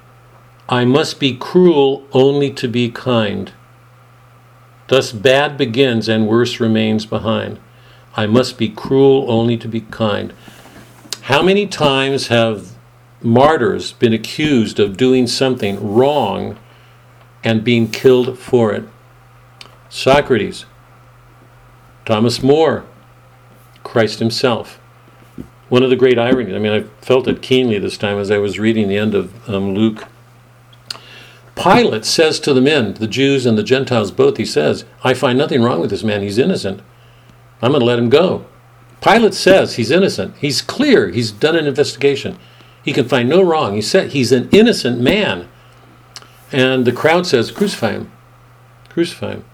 I 0.70 0.86
must 0.86 1.20
be 1.20 1.36
cruel 1.36 2.06
only 2.12 2.52
to 2.52 2.68
be 2.68 2.90
kind. 2.90 3.52
Thus 4.88 5.12
bad 5.12 5.58
begins 5.58 6.08
and 6.08 6.28
worse 6.28 6.60
remains 6.60 7.06
behind. 7.06 7.60
I 8.16 8.26
must 8.26 8.58
be 8.58 8.70
cruel 8.70 9.30
only 9.30 9.58
to 9.58 9.68
be 9.68 9.82
kind. 9.82 10.34
How 11.24 11.44
many 11.44 11.68
times 11.68 12.28
have 12.28 12.76
martyrs 13.22 13.94
been 13.94 14.14
accused 14.14 14.80
of 14.80 14.98
doing 14.98 15.28
something 15.28 15.94
wrong 15.94 16.58
and 17.48 17.64
being 17.64 17.90
killed 17.90 18.38
for 18.38 18.74
it? 18.74 18.84
Socrates, 19.88 20.66
Thomas 22.06 22.44
More, 22.44 22.84
Christ 23.84 24.20
himself. 24.20 24.82
One 25.70 25.82
of 25.82 25.90
the 25.90 25.96
great 25.96 26.20
ironies, 26.20 26.54
I 26.54 26.60
mean, 26.60 26.74
I 26.74 26.84
felt 27.06 27.26
it 27.26 27.42
keenly 27.42 27.80
this 27.80 27.98
time 27.98 28.18
as 28.20 28.30
I 28.30 28.38
was 28.38 28.60
reading 28.60 28.90
the 28.90 28.98
end 28.98 29.16
of 29.16 29.50
um, 29.50 29.74
Luke. 29.74 30.08
Pilate 31.56 32.04
says 32.04 32.38
to 32.42 32.54
the 32.54 32.60
men, 32.60 32.96
the 32.96 33.08
Jews 33.08 33.46
and 33.46 33.58
the 33.58 33.64
Gentiles 33.64 34.12
both, 34.12 34.36
he 34.36 34.46
says, 34.46 34.84
I 35.06 35.14
find 35.14 35.38
nothing 35.38 35.62
wrong 35.62 35.80
with 35.80 35.90
this 35.90 36.04
man. 36.04 36.24
He's 36.24 36.38
innocent. 36.38 36.82
I'm 37.62 37.72
going 37.72 37.80
to 37.80 37.86
let 37.86 37.98
him 37.98 38.10
go. 38.10 38.46
Pilate 39.02 39.34
says 39.34 39.76
he's 39.76 39.90
innocent. 39.90 40.36
He's 40.38 40.62
clear. 40.62 41.10
He's 41.10 41.32
done 41.32 41.56
an 41.56 41.66
investigation. 41.66 42.38
He 42.84 42.92
can 42.92 43.08
find 43.08 43.30
no 43.30 43.42
wrong. 43.42 43.74
He 43.74 43.82
said 43.82 44.12
he's 44.12 44.34
an 44.34 44.50
innocent 44.52 45.00
man. 45.00 45.48
And 46.52 46.86
the 46.86 46.92
crowd 46.92 47.28
says, 47.28 47.52
Crucify 47.52 47.92
him. 47.92 48.12
Crucify 48.90 49.32
him. 49.34 49.46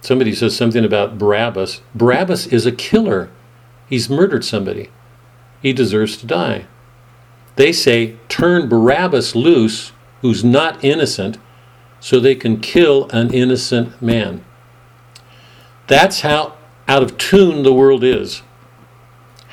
Somebody 0.00 0.34
says 0.34 0.56
something 0.56 0.84
about 0.84 1.18
Barabbas. 1.18 1.80
Barabbas 1.94 2.46
is 2.48 2.66
a 2.66 2.72
killer. 2.72 3.30
He's 3.88 4.10
murdered 4.10 4.44
somebody. 4.44 4.90
He 5.62 5.72
deserves 5.72 6.16
to 6.18 6.26
die. 6.26 6.66
They 7.56 7.72
say, 7.72 8.16
turn 8.28 8.68
Barabbas 8.68 9.36
loose, 9.36 9.92
who's 10.20 10.42
not 10.42 10.82
innocent, 10.84 11.38
so 12.00 12.18
they 12.18 12.34
can 12.34 12.60
kill 12.60 13.08
an 13.10 13.32
innocent 13.32 14.02
man. 14.02 14.44
That's 15.86 16.22
how 16.22 16.54
out 16.88 17.02
of 17.02 17.18
tune 17.18 17.62
the 17.62 17.72
world 17.72 18.02
is. 18.02 18.42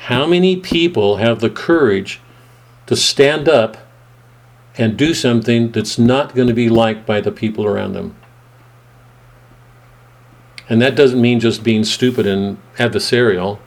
How 0.06 0.26
many 0.26 0.56
people 0.56 1.16
have 1.16 1.40
the 1.40 1.50
courage 1.50 2.20
to 2.86 2.96
stand 2.96 3.48
up 3.48 3.76
and 4.80 4.96
do 4.96 5.12
something 5.12 5.70
that's 5.72 5.98
not 5.98 6.34
going 6.34 6.48
to 6.48 6.54
be 6.54 6.70
liked 6.70 7.04
by 7.04 7.20
the 7.20 7.30
people 7.30 7.66
around 7.66 7.92
them? 7.92 8.16
And 10.70 10.80
that 10.80 10.94
doesn't 10.94 11.20
mean 11.20 11.38
just 11.38 11.62
being 11.62 11.84
stupid 11.84 12.26
and 12.26 12.56
adversarial. 12.78 13.58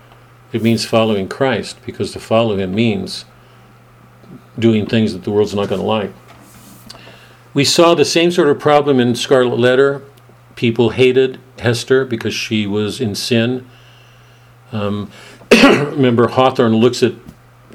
It 0.52 0.64
means 0.64 0.86
following 0.86 1.30
Christ, 1.30 1.78
because 1.86 2.12
to 2.14 2.20
follow 2.20 2.58
him 2.58 2.74
means 2.74 3.26
doing 4.58 4.88
things 4.88 5.14
that 5.14 5.24
the 5.24 5.32
world's 5.32 5.54
not 5.54 5.70
going 5.70 5.82
to 5.82 5.88
like. 5.88 6.12
We 7.54 7.64
saw 7.64 7.94
the 7.94 8.06
same 8.06 8.32
sort 8.32 8.50
of 8.50 8.58
problem 8.60 9.00
in 9.00 9.14
Scarlet 9.16 9.60
Letter. 9.60 10.02
People 10.56 10.90
hated 10.90 11.40
Hester 11.60 12.06
because 12.06 12.34
she 12.34 12.66
was 12.66 13.00
in 13.00 13.14
sin. 13.14 13.68
Um, 14.72 15.12
remember, 15.52 16.30
Hawthorne 16.30 16.76
looks 16.76 17.04
at 17.04 17.14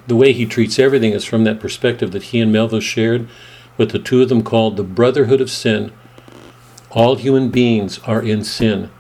the 0.08 0.16
way 0.16 0.32
he 0.32 0.46
treats 0.46 0.78
everything 0.78 1.12
is 1.12 1.24
from 1.24 1.44
that 1.44 1.60
perspective 1.60 2.12
that 2.12 2.24
he 2.24 2.40
and 2.40 2.50
Melville 2.50 2.80
shared. 2.80 3.28
what 3.76 3.90
the 3.90 3.98
two 4.00 4.20
of 4.22 4.28
them 4.28 4.42
called 4.42 4.76
the 4.76 4.82
brotherhood 4.82 5.40
of 5.40 5.48
sin. 5.48 5.92
All 6.90 7.14
human 7.14 7.48
beings 7.48 8.00
are 8.00 8.20
in 8.20 8.42
sin. 8.42 8.90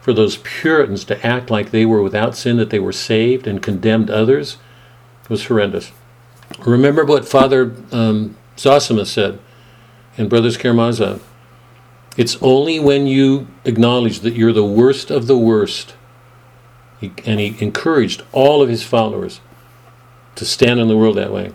For 0.00 0.12
those 0.12 0.38
Puritans 0.38 1.04
to 1.04 1.24
act 1.24 1.50
like 1.50 1.70
they 1.70 1.86
were 1.86 2.02
without 2.02 2.36
sin, 2.36 2.56
that 2.56 2.70
they 2.70 2.80
were 2.80 2.92
saved, 2.92 3.46
and 3.46 3.62
condemned 3.62 4.10
others 4.10 4.56
was 5.28 5.46
horrendous. 5.46 5.92
Remember 6.66 7.04
what 7.04 7.28
Father 7.28 7.76
um, 7.92 8.36
Zosima 8.58 9.06
said 9.06 9.38
in 10.16 10.28
Brothers 10.28 10.56
Karamazov. 10.56 11.22
It's 12.16 12.36
only 12.42 12.80
when 12.80 13.06
you 13.06 13.46
acknowledge 13.64 14.18
that 14.20 14.34
you're 14.34 14.52
the 14.52 14.64
worst 14.64 15.12
of 15.12 15.28
the 15.28 15.38
worst, 15.38 15.94
he, 17.00 17.12
and 17.24 17.38
he 17.38 17.54
encouraged 17.60 18.24
all 18.32 18.62
of 18.62 18.68
his 18.68 18.82
followers 18.82 19.40
to 20.36 20.44
stand 20.44 20.80
in 20.80 20.88
the 20.88 20.96
world 20.96 21.16
that 21.16 21.32
way. 21.32 21.52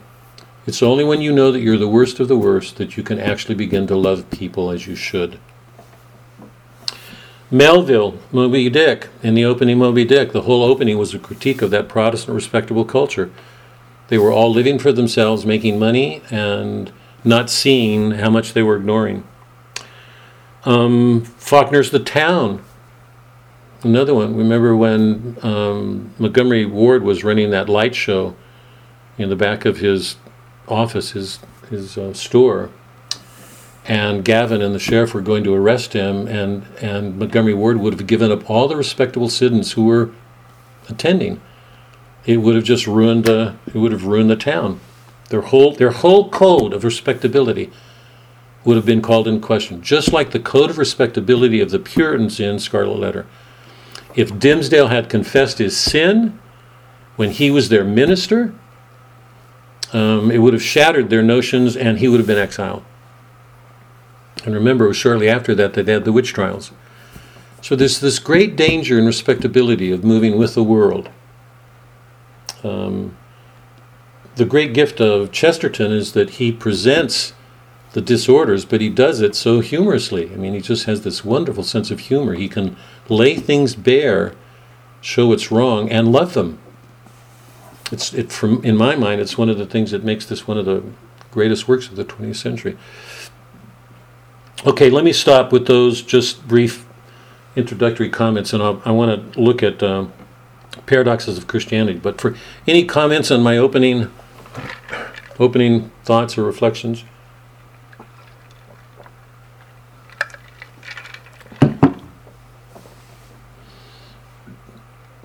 It's 0.65 0.83
only 0.83 1.03
when 1.03 1.21
you 1.21 1.31
know 1.31 1.51
that 1.51 1.61
you're 1.61 1.77
the 1.77 1.87
worst 1.87 2.19
of 2.19 2.27
the 2.27 2.37
worst 2.37 2.77
that 2.77 2.95
you 2.95 3.03
can 3.03 3.19
actually 3.19 3.55
begin 3.55 3.87
to 3.87 3.95
love 3.95 4.29
people 4.29 4.69
as 4.69 4.85
you 4.85 4.95
should. 4.95 5.39
Melville, 7.51 8.19
Moby 8.31 8.69
Dick, 8.69 9.07
in 9.23 9.33
the 9.33 9.43
opening 9.45 9.79
Moby 9.79 10.05
Dick, 10.05 10.31
the 10.31 10.43
whole 10.43 10.63
opening 10.63 10.99
was 10.99 11.15
a 11.15 11.19
critique 11.19 11.63
of 11.63 11.71
that 11.71 11.89
Protestant 11.89 12.35
respectable 12.35 12.85
culture. 12.85 13.31
They 14.09 14.19
were 14.19 14.31
all 14.31 14.51
living 14.51 14.77
for 14.77 14.91
themselves, 14.91 15.45
making 15.45 15.79
money, 15.79 16.21
and 16.29 16.91
not 17.23 17.49
seeing 17.49 18.11
how 18.11 18.29
much 18.29 18.53
they 18.53 18.61
were 18.61 18.75
ignoring. 18.75 19.23
Um, 20.65 21.21
Faulkner's 21.21 21.89
The 21.89 21.99
Town, 21.99 22.63
another 23.81 24.13
one. 24.13 24.35
Remember 24.35 24.75
when 24.75 25.37
um, 25.41 26.13
Montgomery 26.19 26.65
Ward 26.65 27.01
was 27.01 27.23
running 27.23 27.49
that 27.49 27.67
light 27.69 27.95
show 27.95 28.35
in 29.19 29.29
the 29.29 29.35
back 29.35 29.65
of 29.65 29.77
his 29.77 30.15
office, 30.67 31.11
his 31.11 31.39
his 31.69 31.97
uh, 31.97 32.13
store, 32.13 32.71
and 33.85 34.25
Gavin 34.25 34.61
and 34.61 34.73
the 34.73 34.79
sheriff 34.79 35.13
were 35.13 35.21
going 35.21 35.43
to 35.43 35.53
arrest 35.53 35.93
him, 35.93 36.27
and 36.27 36.65
and 36.81 37.19
Montgomery 37.19 37.53
Ward 37.53 37.77
would 37.77 37.93
have 37.93 38.07
given 38.07 38.31
up 38.31 38.49
all 38.49 38.67
the 38.67 38.75
respectable 38.75 39.29
citizens 39.29 39.73
who 39.73 39.85
were 39.85 40.09
attending. 40.87 41.39
It 42.25 42.37
would 42.37 42.55
have 42.55 42.63
just 42.63 42.87
ruined 42.87 43.25
the 43.25 43.55
it 43.67 43.75
would 43.75 43.91
have 43.91 44.05
ruined 44.05 44.29
the 44.29 44.35
town. 44.35 44.79
Their 45.29 45.41
whole 45.41 45.73
their 45.73 45.91
whole 45.91 46.29
code 46.29 46.73
of 46.73 46.83
respectability 46.83 47.71
would 48.63 48.75
have 48.75 48.85
been 48.85 49.01
called 49.01 49.27
in 49.27 49.41
question, 49.41 49.81
just 49.81 50.11
like 50.11 50.31
the 50.31 50.39
code 50.39 50.69
of 50.69 50.77
respectability 50.77 51.61
of 51.61 51.71
the 51.71 51.79
Puritans 51.79 52.39
in 52.39 52.59
Scarlet 52.59 52.99
Letter. 52.99 53.25
If 54.15 54.33
Dimmesdale 54.33 54.89
had 54.89 55.09
confessed 55.09 55.59
his 55.59 55.77
sin 55.77 56.39
when 57.15 57.31
he 57.31 57.51
was 57.51 57.69
their 57.69 57.85
minister, 57.85 58.53
um, 59.93 60.31
it 60.31 60.39
would 60.39 60.53
have 60.53 60.63
shattered 60.63 61.09
their 61.09 61.23
notions 61.23 61.75
and 61.75 61.99
he 61.99 62.07
would 62.07 62.19
have 62.19 62.27
been 62.27 62.37
exiled. 62.37 62.83
And 64.45 64.53
remember, 64.53 64.85
it 64.85 64.89
was 64.89 64.97
shortly 64.97 65.29
after 65.29 65.53
that 65.55 65.73
that 65.73 65.85
they 65.85 65.93
had 65.93 66.05
the 66.05 66.13
witch 66.13 66.33
trials. 66.33 66.71
So 67.61 67.75
there's 67.75 67.99
this 67.99 68.19
great 68.19 68.55
danger 68.55 68.97
and 68.97 69.05
respectability 69.05 69.91
of 69.91 70.03
moving 70.03 70.37
with 70.37 70.55
the 70.55 70.63
world. 70.63 71.09
Um, 72.63 73.17
the 74.35 74.45
great 74.45 74.73
gift 74.73 75.01
of 75.01 75.31
Chesterton 75.31 75.91
is 75.91 76.13
that 76.13 76.31
he 76.31 76.51
presents 76.51 77.33
the 77.91 78.01
disorders, 78.01 78.65
but 78.65 78.81
he 78.81 78.89
does 78.89 79.19
it 79.19 79.35
so 79.35 79.59
humorously. 79.59 80.31
I 80.31 80.35
mean, 80.35 80.53
he 80.53 80.61
just 80.61 80.85
has 80.85 81.01
this 81.01 81.25
wonderful 81.25 81.63
sense 81.63 81.91
of 81.91 81.99
humor. 81.99 82.35
He 82.35 82.47
can 82.47 82.77
lay 83.09 83.35
things 83.35 83.75
bare, 83.75 84.33
show 85.01 85.27
what's 85.27 85.51
wrong, 85.51 85.89
and 85.89 86.11
love 86.11 86.33
them. 86.33 86.59
It's 87.91 88.13
it 88.13 88.31
from 88.31 88.63
in 88.63 88.77
my 88.77 88.95
mind, 88.95 89.21
it's 89.21 89.37
one 89.37 89.49
of 89.49 89.57
the 89.57 89.65
things 89.65 89.91
that 89.91 90.03
makes 90.03 90.25
this 90.25 90.47
one 90.47 90.57
of 90.57 90.65
the 90.65 90.83
greatest 91.31 91.67
works 91.67 91.87
of 91.87 91.95
the 91.95 92.05
20th 92.05 92.35
century. 92.35 92.77
Okay, 94.65 94.89
let 94.89 95.03
me 95.03 95.13
stop 95.13 95.51
with 95.51 95.67
those 95.67 96.01
just 96.01 96.47
brief 96.47 96.85
introductory 97.55 98.09
comments, 98.09 98.53
and 98.53 98.61
I'll, 98.61 98.81
I 98.85 98.91
want 98.91 99.33
to 99.33 99.39
look 99.39 99.63
at 99.63 99.81
um, 99.81 100.11
paradoxes 100.85 101.37
of 101.37 101.47
Christianity. 101.47 101.97
But 101.97 102.19
for 102.19 102.35
any 102.67 102.85
comments 102.85 103.31
on 103.31 103.41
my 103.41 103.57
opening 103.57 104.11
opening 105.39 105.89
thoughts 106.03 106.37
or 106.37 106.43
reflections. 106.43 107.05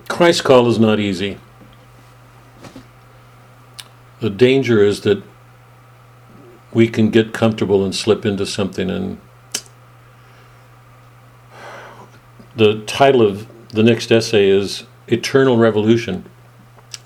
Christ's 0.07 0.41
call 0.41 0.69
is 0.69 0.79
not 0.79 0.99
easy. 0.99 1.37
The 4.19 4.29
danger 4.29 4.81
is 4.81 5.01
that 5.01 5.23
we 6.71 6.87
can 6.87 7.09
get 7.09 7.33
comfortable 7.33 7.83
and 7.83 7.95
slip 7.95 8.25
into 8.25 8.45
something. 8.45 8.89
And 8.89 9.19
the 12.55 12.83
title 12.85 13.21
of 13.21 13.47
the 13.69 13.83
next 13.83 14.11
essay 14.11 14.49
is 14.49 14.85
Eternal 15.07 15.57
Revolution. 15.57 16.25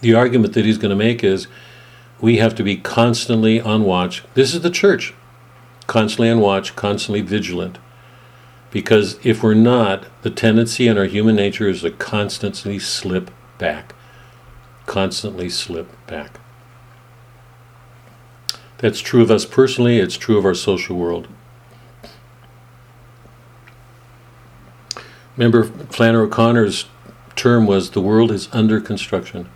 The 0.02 0.14
argument 0.14 0.54
that 0.54 0.66
he's 0.66 0.78
going 0.78 0.90
to 0.90 0.96
make 0.96 1.24
is 1.24 1.48
we 2.22 2.38
have 2.38 2.56
to 2.56 2.64
be 2.64 2.78
constantly 2.78 3.60
on 3.60 3.84
watch. 3.84 4.24
This 4.34 4.54
is 4.54 4.62
the 4.62 4.70
church. 4.70 5.14
Constantly 5.88 6.30
on 6.30 6.40
watch, 6.40 6.76
constantly 6.76 7.22
vigilant. 7.22 7.78
Because 8.72 9.18
if 9.24 9.42
we're 9.42 9.56
not, 9.56 10.06
the 10.22 10.30
tendency 10.30 10.88
in 10.88 10.98
our 10.98 11.06
human 11.06 11.36
nature 11.36 11.68
is 11.68 11.82
to 11.82 11.92
constantly 11.92 12.78
slip 12.78 13.32
back. 13.58 13.96
Constantly 14.86 15.50
slip 15.50 15.90
back. 16.06 16.40
That's 18.80 19.02
true 19.02 19.22
of 19.22 19.30
us 19.30 19.46
personally, 19.46 20.00
it's 20.00 20.18
true 20.18 20.38
of 20.38 20.46
our 20.46 20.56
social 20.56 20.98
world. 20.98 21.28
Remember, 25.36 25.64
Flannery 25.64 26.24
O'Connor's 26.24 26.86
term 27.36 27.66
was 27.66 27.92
the 27.92 28.02
world 28.02 28.32
is 28.32 28.50
under 28.52 28.80
construction. 28.82 29.50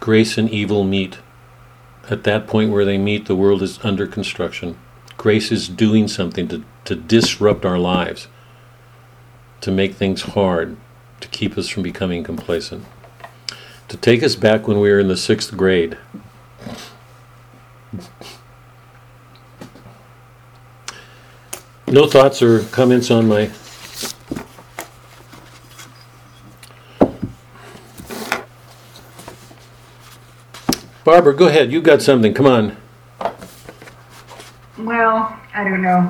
Grace 0.00 0.36
and 0.36 0.50
evil 0.50 0.82
meet. 0.82 1.18
At 2.10 2.24
that 2.24 2.46
point 2.46 2.72
where 2.72 2.84
they 2.84 2.98
meet, 2.98 3.26
the 3.26 3.36
world 3.36 3.62
is 3.62 3.78
under 3.84 4.06
construction. 4.06 4.78
Grace 5.16 5.52
is 5.52 5.68
doing 5.68 6.08
something 6.08 6.48
to, 6.48 6.64
to 6.86 6.96
disrupt 6.96 7.64
our 7.64 7.78
lives, 7.78 8.28
to 9.60 9.70
make 9.70 9.94
things 9.94 10.22
hard, 10.22 10.76
to 11.20 11.28
keep 11.28 11.56
us 11.56 11.68
from 11.68 11.82
becoming 11.82 12.24
complacent, 12.24 12.84
to 13.88 13.96
take 13.96 14.22
us 14.22 14.36
back 14.36 14.66
when 14.66 14.80
we 14.80 14.90
were 14.90 15.00
in 15.00 15.08
the 15.08 15.16
sixth 15.16 15.56
grade. 15.56 15.96
No 21.86 22.06
thoughts 22.06 22.40
or 22.40 22.60
comments 22.64 23.10
on 23.10 23.28
my 23.28 23.50
Barbara, 31.04 31.34
go 31.34 31.48
ahead. 31.48 31.72
You've 31.72 31.82
got 31.82 32.00
something. 32.00 32.32
Come 32.32 32.46
on. 32.46 32.76
Well, 34.78 35.38
I 35.52 35.64
don't 35.64 35.82
know. 35.82 36.00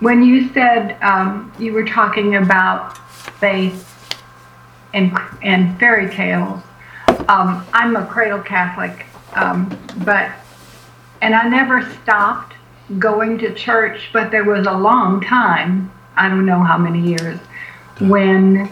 When 0.00 0.22
you 0.22 0.48
said 0.52 0.96
um, 1.02 1.52
you 1.58 1.72
were 1.72 1.84
talking 1.84 2.36
about 2.36 2.96
faith 3.38 3.82
and 4.94 5.16
and 5.42 5.78
fairy 5.78 6.08
tales, 6.08 6.62
um, 7.28 7.66
I'm 7.72 7.96
a 7.96 8.06
cradle 8.06 8.40
Catholic, 8.40 9.06
um, 9.34 9.76
but 10.04 10.30
and 11.20 11.34
I 11.34 11.48
never 11.48 11.82
stopped 12.02 12.54
going 12.98 13.38
to 13.38 13.54
church. 13.54 14.10
But 14.12 14.30
there 14.30 14.44
was 14.44 14.66
a 14.66 14.72
long 14.72 15.20
time, 15.20 15.90
I 16.16 16.28
don't 16.28 16.46
know 16.46 16.62
how 16.62 16.78
many 16.78 17.00
years, 17.00 17.38
when 18.00 18.68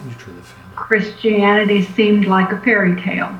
Christianity 0.75 1.83
seemed 1.83 2.25
like 2.25 2.51
a 2.51 2.59
fairy 2.61 3.01
tale. 3.01 3.39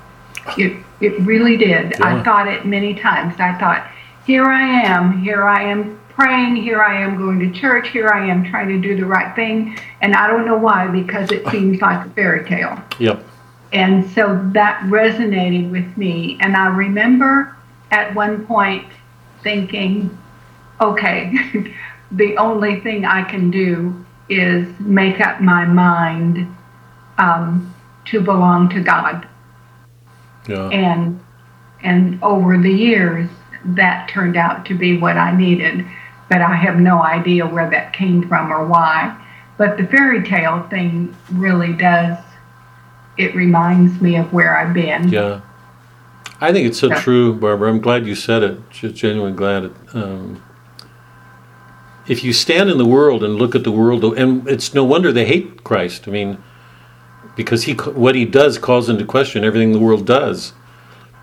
It 0.57 0.83
it 1.01 1.19
really 1.21 1.57
did. 1.57 1.91
Yeah. 1.99 2.19
I 2.19 2.23
thought 2.23 2.47
it 2.47 2.65
many 2.65 2.93
times. 2.95 3.35
I 3.39 3.57
thought, 3.57 3.89
here 4.25 4.45
I 4.45 4.61
am, 4.61 5.21
here 5.21 5.43
I 5.43 5.63
am 5.63 5.99
praying, 6.09 6.55
here 6.55 6.81
I 6.81 7.01
am 7.01 7.17
going 7.17 7.39
to 7.39 7.51
church, 7.59 7.89
here 7.89 8.09
I 8.09 8.25
am 8.27 8.45
trying 8.45 8.69
to 8.69 8.79
do 8.79 8.95
the 8.95 9.05
right 9.05 9.35
thing, 9.35 9.77
and 10.01 10.15
I 10.15 10.27
don't 10.27 10.45
know 10.45 10.57
why 10.57 10.87
because 10.87 11.31
it 11.31 11.45
seems 11.49 11.81
like 11.81 12.05
a 12.05 12.09
fairy 12.11 12.47
tale. 12.47 12.81
Yep. 12.99 13.23
And 13.73 14.09
so 14.11 14.39
that 14.53 14.81
resonated 14.85 15.69
with 15.69 15.97
me. 15.97 16.37
And 16.39 16.55
I 16.55 16.67
remember 16.67 17.54
at 17.95 18.13
one 18.13 18.45
point 18.45 18.85
thinking, 19.41 20.15
okay, 20.81 21.33
the 22.11 22.37
only 22.37 22.81
thing 22.81 23.05
I 23.05 23.23
can 23.23 23.49
do 23.49 24.05
is 24.27 24.67
make 24.79 25.21
up 25.21 25.39
my 25.39 25.63
mind 25.65 26.53
um, 27.17 27.73
to 28.05 28.19
belong 28.19 28.67
to 28.69 28.81
God. 28.81 29.27
Yeah. 30.47 30.67
And 30.69 31.21
and 31.81 32.21
over 32.21 32.57
the 32.57 32.71
years, 32.71 33.29
that 33.63 34.09
turned 34.09 34.35
out 34.35 34.65
to 34.65 34.73
be 34.73 34.97
what 34.97 35.15
I 35.17 35.35
needed. 35.35 35.85
But 36.29 36.41
I 36.41 36.55
have 36.55 36.77
no 36.77 37.01
idea 37.01 37.45
where 37.45 37.69
that 37.69 37.93
came 37.93 38.27
from 38.27 38.51
or 38.51 38.65
why. 38.65 39.15
But 39.57 39.77
the 39.77 39.85
fairy 39.87 40.27
tale 40.27 40.67
thing 40.69 41.15
really 41.31 41.73
does. 41.73 42.17
It 43.17 43.35
reminds 43.35 44.01
me 44.01 44.17
of 44.17 44.33
where 44.33 44.57
I've 44.57 44.73
been. 44.73 45.07
Yeah. 45.09 45.41
I 46.41 46.51
think 46.51 46.67
it's 46.67 46.79
so 46.79 46.89
Yeah. 46.89 46.99
true, 46.99 47.33
Barbara. 47.33 47.69
I'm 47.69 47.79
glad 47.79 48.05
you 48.05 48.15
said 48.15 48.43
it. 48.43 48.59
Just 48.69 48.95
genuinely 48.95 49.35
glad. 49.37 49.65
It, 49.65 49.71
um, 49.93 50.41
if 52.07 52.23
you 52.23 52.33
stand 52.33 52.69
in 52.69 52.77
the 52.77 52.85
world 52.85 53.23
and 53.23 53.35
look 53.35 53.55
at 53.55 53.63
the 53.63 53.71
world, 53.71 54.03
and 54.17 54.47
it's 54.47 54.73
no 54.73 54.83
wonder 54.83 55.11
they 55.11 55.25
hate 55.25 55.63
Christ. 55.63 56.07
I 56.07 56.11
mean, 56.11 56.37
because 57.35 57.63
he 57.63 57.73
what 57.73 58.15
he 58.15 58.25
does 58.25 58.57
calls 58.57 58.89
into 58.89 59.05
question 59.05 59.43
everything 59.43 59.71
the 59.71 59.79
world 59.79 60.05
does. 60.05 60.53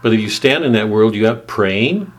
But 0.03 0.13
if 0.13 0.21
you 0.21 0.29
stand 0.29 0.65
in 0.65 0.73
that 0.73 0.89
world, 0.89 1.15
you 1.15 1.27
have 1.27 1.47
praying, 1.47 2.13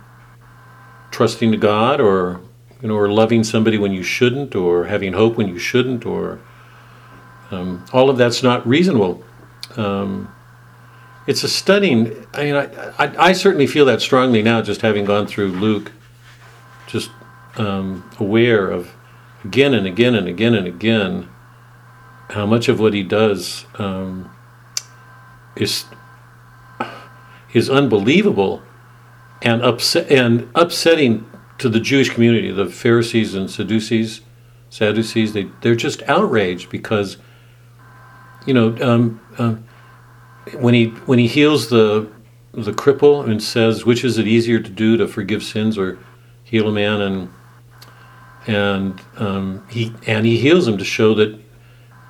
trusting 1.11 1.51
to 1.51 1.57
God, 1.57 1.99
or 1.99 2.39
you 2.81 2.87
know, 2.87 2.95
or 2.95 3.09
loving 3.09 3.43
somebody 3.43 3.77
when 3.77 3.91
you 3.91 4.03
shouldn't, 4.03 4.55
or 4.55 4.85
having 4.85 5.13
hope 5.13 5.35
when 5.35 5.47
you 5.47 5.57
shouldn't, 5.59 6.05
or 6.05 6.39
um, 7.51 7.83
all 7.91 8.09
of 8.09 8.17
that's 8.17 8.43
not 8.43 8.65
reasonable. 8.67 9.23
Um, 9.75 10.29
it's 11.27 11.43
a 11.43 11.47
stunning. 11.47 12.27
I 12.33 12.43
mean, 12.43 12.55
I, 12.55 12.65
I, 12.97 13.29
I 13.29 13.33
certainly 13.33 13.67
feel 13.67 13.85
that 13.85 14.01
strongly 14.01 14.41
now, 14.41 14.61
just 14.61 14.81
having 14.81 15.05
gone 15.05 15.27
through 15.27 15.49
Luke, 15.49 15.91
just 16.87 17.11
um, 17.55 18.09
aware 18.19 18.69
of 18.69 18.93
again 19.43 19.73
and 19.73 19.85
again 19.85 20.15
and 20.15 20.27
again 20.27 20.55
and 20.55 20.67
again 20.67 21.29
how 22.29 22.45
much 22.45 22.67
of 22.67 22.79
what 22.79 22.93
he 22.93 23.03
does 23.03 23.65
um, 23.75 24.33
is 25.55 25.85
is 27.53 27.69
unbelievable 27.69 28.61
and 29.41 29.61
upset 29.61 30.09
and 30.11 30.49
upsetting 30.55 31.29
to 31.59 31.69
the 31.69 31.79
Jewish 31.79 32.09
community, 32.09 32.49
the 32.51 32.65
Pharisees 32.65 33.35
and 33.35 33.49
Sadducees, 33.49 34.21
Sadducees. 34.69 35.33
They 35.33 35.49
they're 35.61 35.75
just 35.75 36.01
outraged 36.03 36.69
because 36.69 37.17
you 38.45 38.53
know. 38.53 38.75
Um, 38.81 39.21
um, 39.37 39.63
when 40.51 40.73
he 40.73 40.87
when 41.05 41.19
he 41.19 41.27
heals 41.27 41.69
the 41.69 42.09
the 42.51 42.71
cripple 42.71 43.27
and 43.27 43.41
says 43.41 43.85
which 43.85 44.03
is 44.03 44.17
it 44.17 44.27
easier 44.27 44.59
to 44.59 44.69
do 44.69 44.97
to 44.97 45.07
forgive 45.07 45.43
sins 45.43 45.77
or 45.77 45.97
heal 46.43 46.67
a 46.67 46.71
man? 46.71 47.01
And 47.01 47.29
and 48.45 49.01
um, 49.17 49.65
he 49.69 49.93
and 50.05 50.25
he 50.25 50.37
heals 50.37 50.67
him 50.67 50.77
to 50.77 50.85
show 50.85 51.13
that 51.15 51.39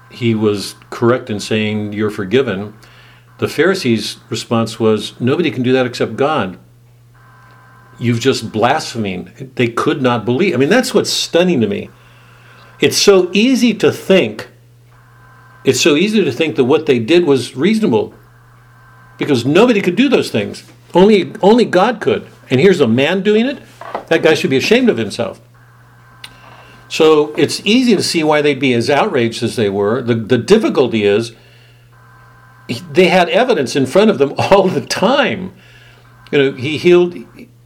he 0.10 0.36
was 0.36 0.76
correct 0.90 1.30
in 1.30 1.40
saying 1.40 1.94
you're 1.94 2.10
forgiven. 2.10 2.78
The 3.40 3.48
pharisees 3.48 4.18
response 4.30 4.80
was 4.80 5.20
nobody 5.20 5.52
can 5.52 5.64
do 5.64 5.74
that 5.74 5.86
except 5.86 6.16
god. 6.16 6.60
You've 8.00 8.20
just 8.20 8.52
blaspheming 8.52 9.52
they 9.56 9.68
could 9.68 10.02
not 10.02 10.26
believe. 10.26 10.54
I 10.54 10.58
mean 10.58 10.70
that's 10.70 10.94
what's 10.94 11.12
stunning 11.12 11.62
to 11.62 11.68
me. 11.68 11.90
It's 12.80 12.98
so 12.98 13.30
easy 13.34 13.74
to 13.76 13.92
think 13.92 14.50
it's 15.64 15.80
so 15.80 15.96
easy 15.96 16.24
to 16.24 16.32
think 16.32 16.58
that 16.58 16.66
what 16.66 16.86
they 16.86 17.00
did 17.00 17.26
was 17.26 17.56
reasonable 17.56 18.14
because 19.18 19.46
nobody 19.46 19.82
could 19.82 19.96
do 19.96 20.10
those 20.10 20.32
things. 20.32 20.64
Only 20.94 21.34
only 21.42 21.66
God 21.66 22.02
could. 22.02 22.28
And 22.50 22.60
here's 22.60 22.80
a 22.80 22.88
man 22.88 23.22
doing 23.22 23.46
it. 23.46 23.62
That 24.08 24.22
guy 24.22 24.34
should 24.34 24.50
be 24.50 24.58
ashamed 24.58 24.90
of 24.90 24.98
himself. 24.98 25.42
So 26.88 27.34
it's 27.36 27.66
easy 27.66 27.96
to 27.96 28.04
see 28.04 28.24
why 28.24 28.42
they'd 28.42 28.60
be 28.60 28.74
as 28.74 28.90
outraged 28.90 29.42
as 29.42 29.56
they 29.56 29.70
were. 29.70 30.02
The 30.02 30.16
the 30.16 30.38
difficulty 30.38 31.04
is 31.04 31.36
they 32.92 33.08
had 33.08 33.30
evidence 33.30 33.76
in 33.76 33.86
front 33.86 34.10
of 34.10 34.18
them 34.18 34.34
all 34.38 34.68
the 34.68 34.86
time. 34.86 35.54
You 36.32 36.38
know, 36.38 36.52
he 36.54 36.78
healed 36.78 37.16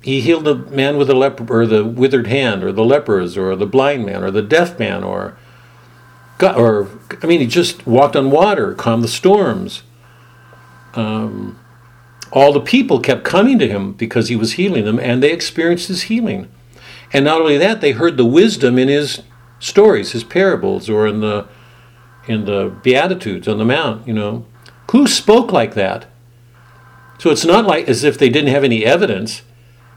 he 0.02 0.22
healed 0.22 0.46
the 0.46 0.56
man 0.56 0.98
with 0.98 1.08
the 1.08 1.16
leper 1.16 1.46
or 1.50 1.66
the 1.66 1.84
withered 1.84 2.28
hand 2.28 2.64
or 2.64 2.72
the 2.72 2.86
lepers 2.86 3.38
or 3.38 3.56
the 3.56 3.66
blind 3.66 4.06
man 4.06 4.24
or 4.24 4.32
the 4.32 4.42
deaf 4.42 4.80
man 4.80 5.04
or 5.04 5.38
God, 6.38 6.58
or 6.58 6.88
I 7.22 7.26
mean 7.26 7.42
he 7.42 7.48
just 7.48 7.86
walked 7.86 8.16
on 8.16 8.32
water, 8.32 8.74
calmed 8.74 9.04
the 9.04 9.10
storms 9.10 9.84
um, 10.98 11.60
all 12.32 12.52
the 12.52 12.60
people 12.60 13.00
kept 13.00 13.24
coming 13.24 13.60
to 13.60 13.68
him 13.68 13.94
because 13.94 14.28
he 14.28 14.36
was 14.36 14.54
healing 14.54 14.84
them, 14.84 15.00
and 15.00 15.24
they 15.24 15.32
experienced 15.32 15.88
his 15.88 16.04
healing. 16.04 16.50
And 17.14 17.24
not 17.24 17.40
only 17.40 17.58
that, 17.58 17.80
they 17.80 17.92
heard 17.92 18.18
the 18.18 18.26
wisdom 18.26 18.78
in 18.78 18.90
his 18.90 19.22
stories, 19.60 20.12
his 20.12 20.24
parables, 20.24 20.90
or 20.90 21.08
in 21.08 21.22
the 21.22 21.48
in 22.28 22.44
the 22.44 22.76
Beatitudes 22.84 23.48
on 23.48 23.58
the 23.58 23.66
Mount. 23.66 24.06
You 24.08 24.14
know, 24.14 24.46
who 24.92 25.08
spoke 25.08 25.52
like 25.52 25.76
that? 25.76 26.08
So 27.20 27.32
it's 27.32 27.46
not 27.46 27.66
like 27.66 27.88
as 27.88 28.04
if 28.04 28.18
they 28.18 28.30
didn't 28.30 28.54
have 28.54 28.64
any 28.64 28.86
evidence. 28.86 29.44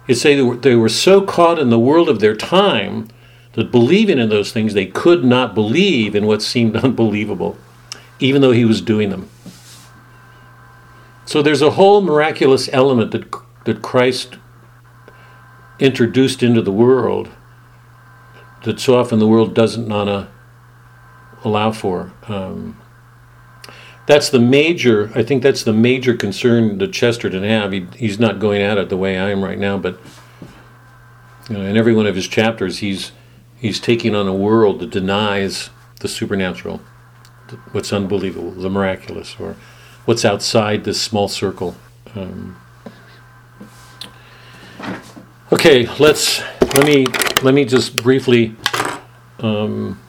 It's 0.07 0.21
say 0.21 0.37
they 0.37 0.43
were, 0.43 0.57
they 0.57 0.75
were 0.75 0.89
so 0.89 1.21
caught 1.23 1.59
in 1.59 1.71
the 1.71 1.79
world 1.79 2.09
of 2.09 2.21
their 2.21 2.37
time 2.37 3.09
that 3.53 3.73
believing 3.73 4.19
in 4.19 4.29
those 4.29 4.53
things, 4.53 4.75
they 4.75 4.87
could 4.87 5.25
not 5.25 5.55
believe 5.55 6.15
in 6.15 6.27
what 6.27 6.43
seemed 6.43 6.77
unbelievable, 6.85 7.59
even 8.19 8.41
though 8.41 8.53
he 8.53 8.65
was 8.65 8.81
doing 8.81 9.11
them. 9.11 9.29
So 11.25 11.43
there's 11.43 11.63
a 11.63 11.73
whole 11.73 12.01
miraculous 12.01 12.69
element 12.73 13.13
that 13.13 13.33
that 13.65 13.83
Christ 13.83 14.39
introduced 15.79 16.43
into 16.43 16.63
the 16.63 16.73
world 16.73 17.29
that 18.65 18.81
so 18.81 18.99
often 18.99 19.19
the 19.19 19.27
world 19.27 19.55
doesn't 19.55 19.89
want 19.89 20.29
allow 21.45 21.73
for. 21.73 22.13
Um, 22.29 22.81
that's 24.07 24.29
the 24.29 24.41
major. 24.41 25.11
I 25.15 25.23
think 25.23 25.43
that's 25.43 25.63
the 25.63 25.73
major 25.73 26.15
concern 26.15 26.79
that 26.79 26.93
Chesterton 26.93 27.45
have. 27.45 27.73
He, 27.73 27.87
he's 27.97 28.19
not 28.19 28.39
going 28.39 28.61
at 28.61 28.77
it 28.77 28.89
the 28.89 28.97
way 28.97 29.19
I 29.19 29.31
am 29.31 29.43
right 29.43 29.59
now, 29.59 29.79
but 29.79 29.99
you 31.49 31.57
know, 31.57 31.65
in 31.65 31.77
every 31.77 31.95
one 31.95 32.07
of 32.07 32.15
his 32.15 32.29
chapters, 32.29 32.79
he's 32.79 33.13
he's 33.57 33.81
taking 33.81 34.15
on 34.15 34.27
a 34.27 34.35
world 34.35 34.81
that 34.81 34.91
denies 34.91 35.71
the 36.01 36.09
supernatural, 36.09 36.81
what's 37.73 37.93
unbelievable, 37.93 38.51
the 38.51 38.71
miraculous, 38.71 39.37
or 39.39 39.57
what's 40.05 40.25
outside 40.25 40.85
this 40.85 41.01
small 41.01 41.29
circle. 41.29 41.77
Um, 42.15 42.57
okay, 45.53 45.87
let's 45.99 46.43
let 46.75 46.87
me 46.87 47.07
let 47.43 47.55
me 47.55 47.65
just 47.65 47.97
briefly. 47.97 48.55
Um, 49.39 50.01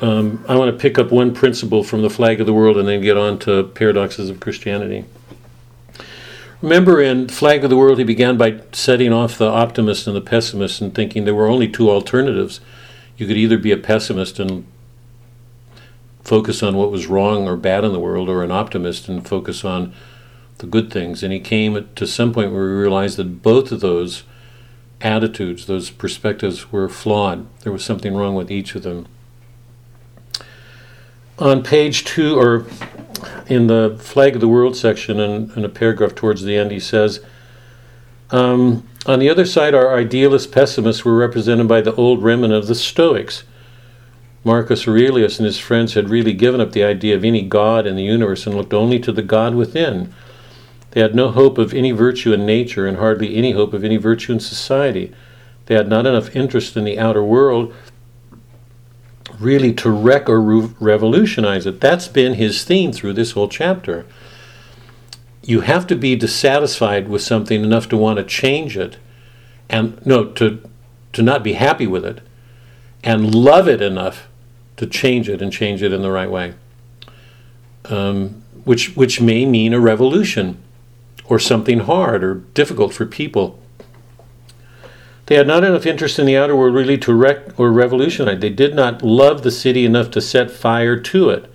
um, 0.00 0.44
I 0.48 0.56
want 0.56 0.72
to 0.72 0.80
pick 0.80 0.98
up 0.98 1.12
one 1.12 1.32
principle 1.32 1.84
from 1.84 2.02
the 2.02 2.10
flag 2.10 2.40
of 2.40 2.46
the 2.46 2.52
world 2.52 2.76
and 2.76 2.88
then 2.88 3.00
get 3.00 3.16
on 3.16 3.38
to 3.40 3.64
paradoxes 3.64 4.28
of 4.28 4.40
Christianity. 4.40 5.04
Remember, 6.60 7.00
in 7.00 7.28
Flag 7.28 7.64
of 7.64 7.70
the 7.70 7.76
World, 7.76 7.98
he 7.98 8.04
began 8.04 8.36
by 8.36 8.60
setting 8.72 9.12
off 9.12 9.36
the 9.36 9.48
optimist 9.48 10.06
and 10.06 10.14
the 10.14 10.20
pessimist 10.20 10.80
and 10.80 10.94
thinking 10.94 11.24
there 11.24 11.34
were 11.34 11.48
only 11.48 11.68
two 11.68 11.90
alternatives. 11.90 12.60
You 13.16 13.26
could 13.26 13.36
either 13.36 13.58
be 13.58 13.72
a 13.72 13.76
pessimist 13.76 14.38
and 14.38 14.64
focus 16.24 16.62
on 16.62 16.76
what 16.76 16.90
was 16.90 17.06
wrong 17.06 17.48
or 17.48 17.56
bad 17.56 17.84
in 17.84 17.92
the 17.92 18.00
world, 18.00 18.28
or 18.28 18.42
an 18.42 18.50
optimist 18.50 19.08
and 19.08 19.26
focus 19.26 19.64
on 19.64 19.92
the 20.58 20.66
good 20.66 20.90
things. 20.90 21.22
And 21.22 21.32
he 21.32 21.40
came 21.40 21.88
to 21.94 22.06
some 22.06 22.32
point 22.32 22.52
where 22.52 22.68
he 22.68 22.74
realized 22.74 23.16
that 23.18 23.42
both 23.42 23.72
of 23.72 23.80
those 23.80 24.22
attitudes, 25.00 25.66
those 25.66 25.90
perspectives, 25.90 26.70
were 26.70 26.88
flawed. 26.88 27.46
There 27.60 27.72
was 27.72 27.84
something 27.84 28.14
wrong 28.14 28.34
with 28.34 28.50
each 28.50 28.74
of 28.74 28.82
them. 28.82 29.06
On 31.38 31.62
page 31.62 32.04
two, 32.04 32.38
or 32.38 32.66
in 33.48 33.66
the 33.66 33.98
Flag 34.00 34.36
of 34.36 34.40
the 34.40 34.48
World 34.48 34.76
section, 34.76 35.18
in, 35.18 35.50
in 35.56 35.64
a 35.64 35.68
paragraph 35.68 36.14
towards 36.14 36.42
the 36.42 36.56
end, 36.56 36.70
he 36.70 36.78
says, 36.78 37.20
um, 38.30 38.86
On 39.06 39.18
the 39.18 39.28
other 39.28 39.44
side, 39.44 39.74
our 39.74 39.96
idealist 39.96 40.52
pessimists 40.52 41.04
were 41.04 41.16
represented 41.16 41.66
by 41.66 41.80
the 41.80 41.94
old 41.94 42.22
remnant 42.22 42.52
of 42.52 42.68
the 42.68 42.74
Stoics 42.76 43.42
Marcus 44.44 44.88
Aurelius 44.88 45.38
and 45.38 45.46
his 45.46 45.58
friends 45.58 45.94
had 45.94 46.08
really 46.08 46.32
given 46.32 46.60
up 46.60 46.72
the 46.72 46.82
idea 46.82 47.14
of 47.14 47.24
any 47.24 47.42
God 47.42 47.86
in 47.86 47.94
the 47.94 48.02
universe 48.02 48.46
and 48.46 48.56
looked 48.56 48.74
only 48.74 48.98
to 48.98 49.12
the 49.12 49.22
God 49.22 49.54
within. 49.54 50.12
They 50.90 51.00
had 51.00 51.14
no 51.14 51.30
hope 51.30 51.58
of 51.58 51.72
any 51.72 51.92
virtue 51.92 52.32
in 52.32 52.44
nature 52.44 52.86
and 52.86 52.96
hardly 52.96 53.36
any 53.36 53.52
hope 53.52 53.72
of 53.72 53.84
any 53.84 53.96
virtue 53.96 54.32
in 54.32 54.40
society. 54.40 55.12
They 55.66 55.74
had 55.76 55.88
not 55.88 56.06
enough 56.06 56.34
interest 56.34 56.76
in 56.76 56.84
the 56.84 56.98
outer 56.98 57.22
world 57.22 57.72
really 59.38 59.72
to 59.74 59.90
wreck 59.90 60.28
or 60.28 60.40
re- 60.40 60.70
revolutionize 60.80 61.64
it. 61.64 61.80
That's 61.80 62.08
been 62.08 62.34
his 62.34 62.64
theme 62.64 62.92
through 62.92 63.14
this 63.14 63.32
whole 63.32 63.48
chapter. 63.48 64.04
You 65.42 65.62
have 65.62 65.86
to 65.86 65.96
be 65.96 66.16
dissatisfied 66.16 67.08
with 67.08 67.22
something 67.22 67.62
enough 67.62 67.88
to 67.90 67.96
want 67.96 68.18
to 68.18 68.24
change 68.24 68.76
it 68.76 68.98
and 69.68 70.04
no 70.04 70.24
to 70.24 70.62
to 71.12 71.22
not 71.22 71.42
be 71.42 71.54
happy 71.54 71.86
with 71.86 72.04
it 72.04 72.20
and 73.02 73.34
love 73.34 73.68
it 73.68 73.82
enough 73.82 74.28
to 74.82 74.88
change 74.88 75.28
it 75.28 75.40
and 75.40 75.52
change 75.52 75.80
it 75.80 75.92
in 75.92 76.02
the 76.02 76.10
right 76.10 76.28
way, 76.28 76.54
um, 77.84 78.42
which 78.64 78.96
which 78.96 79.20
may 79.20 79.46
mean 79.46 79.72
a 79.72 79.78
revolution 79.78 80.60
or 81.26 81.38
something 81.38 81.78
hard 81.78 82.24
or 82.24 82.34
difficult 82.34 82.92
for 82.92 83.06
people. 83.06 83.60
They 85.26 85.36
had 85.36 85.46
not 85.46 85.62
enough 85.62 85.86
interest 85.86 86.18
in 86.18 86.26
the 86.26 86.36
outer 86.36 86.56
world 86.56 86.74
really 86.74 86.98
to 86.98 87.14
wreck 87.14 87.60
or 87.60 87.70
revolutionize. 87.70 88.40
They 88.40 88.50
did 88.50 88.74
not 88.74 89.02
love 89.02 89.44
the 89.44 89.52
city 89.52 89.84
enough 89.84 90.10
to 90.10 90.20
set 90.20 90.50
fire 90.50 90.98
to 90.98 91.30
it. 91.30 91.48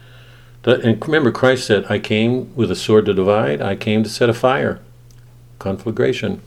And 0.64 1.06
remember, 1.06 1.34
Christ 1.34 1.68
said, 1.68 1.86
I 1.90 2.00
came 2.00 2.56
with 2.56 2.72
a 2.72 2.76
sword 2.76 3.08
to 3.08 3.14
divide, 3.14 3.62
I 3.62 3.76
came 3.76 4.04
to 4.04 4.10
set 4.10 4.30
a 4.30 4.34
fire. 4.34 4.80
Conflagration. 5.60 6.42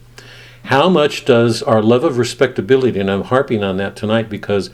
How 0.64 0.88
much 0.88 1.26
does 1.26 1.62
our 1.62 1.82
love 1.82 2.04
of 2.04 2.16
respectability, 2.16 2.98
and 2.98 3.10
I'm 3.10 3.24
harping 3.24 3.62
on 3.62 3.76
that 3.76 3.96
tonight 3.96 4.30
because 4.30 4.70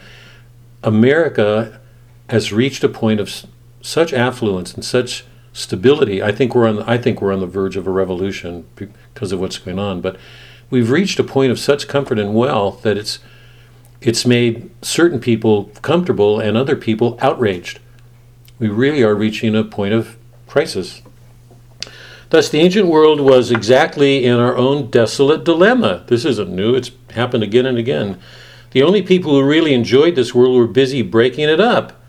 America 0.85 1.81
has 2.29 2.53
reached 2.53 2.83
a 2.85 2.89
point 2.89 3.21
of 3.21 3.47
such 3.81 4.13
affluence 4.13 4.75
and 4.75 4.85
such 4.85 5.25
stability. 5.53 6.23
I 6.23 6.33
think 6.33 6.55
we're 6.55 6.69
on. 6.69 6.83
I 6.83 6.99
think 6.99 7.21
we're 7.21 7.33
on 7.33 7.41
the 7.41 7.47
verge 7.47 7.77
of 7.77 7.87
a 7.87 7.91
revolution 7.91 8.67
because 8.75 9.33
of 9.33 9.41
what's 9.41 9.59
going 9.59 9.79
on. 9.79 10.01
But 10.01 10.19
we've 10.71 10.91
reached 10.91 11.19
a 11.19 11.25
point 11.25 11.53
of 11.53 11.59
such 11.59 11.89
comfort 11.89 12.19
and 12.19 12.35
wealth 12.35 12.83
that 12.83 12.97
it's 12.97 13.19
it's 14.01 14.27
made 14.27 14.71
certain 14.85 15.21
people 15.21 15.67
comfortable 15.83 16.39
and 16.39 16.57
other 16.57 16.77
people 16.77 17.19
outraged. 17.21 17.81
We 18.59 18.69
really 18.69 19.03
are 19.03 19.15
reaching 19.15 19.55
a 19.55 19.65
point 19.65 19.95
of 19.95 20.17
crisis. 20.47 21.03
Thus, 22.31 22.49
the 22.49 22.59
ancient 22.59 22.89
world 22.89 23.21
was 23.21 23.51
exactly 23.51 24.25
in 24.25 24.39
our 24.39 24.57
own 24.57 24.91
desolate 24.91 25.45
dilemma. 25.45 26.05
This 26.09 26.25
isn't 26.25 26.51
new, 26.51 26.75
it's 26.75 26.91
happened 27.11 27.45
again 27.45 27.67
and 27.67 27.79
again. 27.79 28.19
The 28.73 28.83
only 28.83 29.03
people 29.03 29.33
who 29.33 29.47
really 29.47 29.73
enjoyed 29.73 30.17
this 30.17 30.35
world 30.35 30.57
were 30.57 30.67
busy 30.67 31.03
breaking 31.03 31.49
it 31.49 31.61
up, 31.61 32.01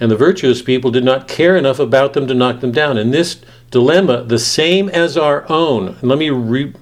and 0.00 0.10
the 0.10 0.16
virtuous 0.16 0.62
people 0.62 0.90
did 0.90 1.04
not 1.04 1.28
care 1.28 1.56
enough 1.56 1.78
about 1.78 2.14
them 2.14 2.26
to 2.26 2.34
knock 2.34 2.60
them 2.60 2.72
down. 2.72 2.96
And 2.96 3.12
this 3.12 3.40
dilemma, 3.70 4.24
the 4.24 4.38
same 4.38 4.88
as 4.88 5.16
our 5.16 5.48
own, 5.50 5.96
let 6.02 6.18
me 6.18 6.30
re- 6.30 6.72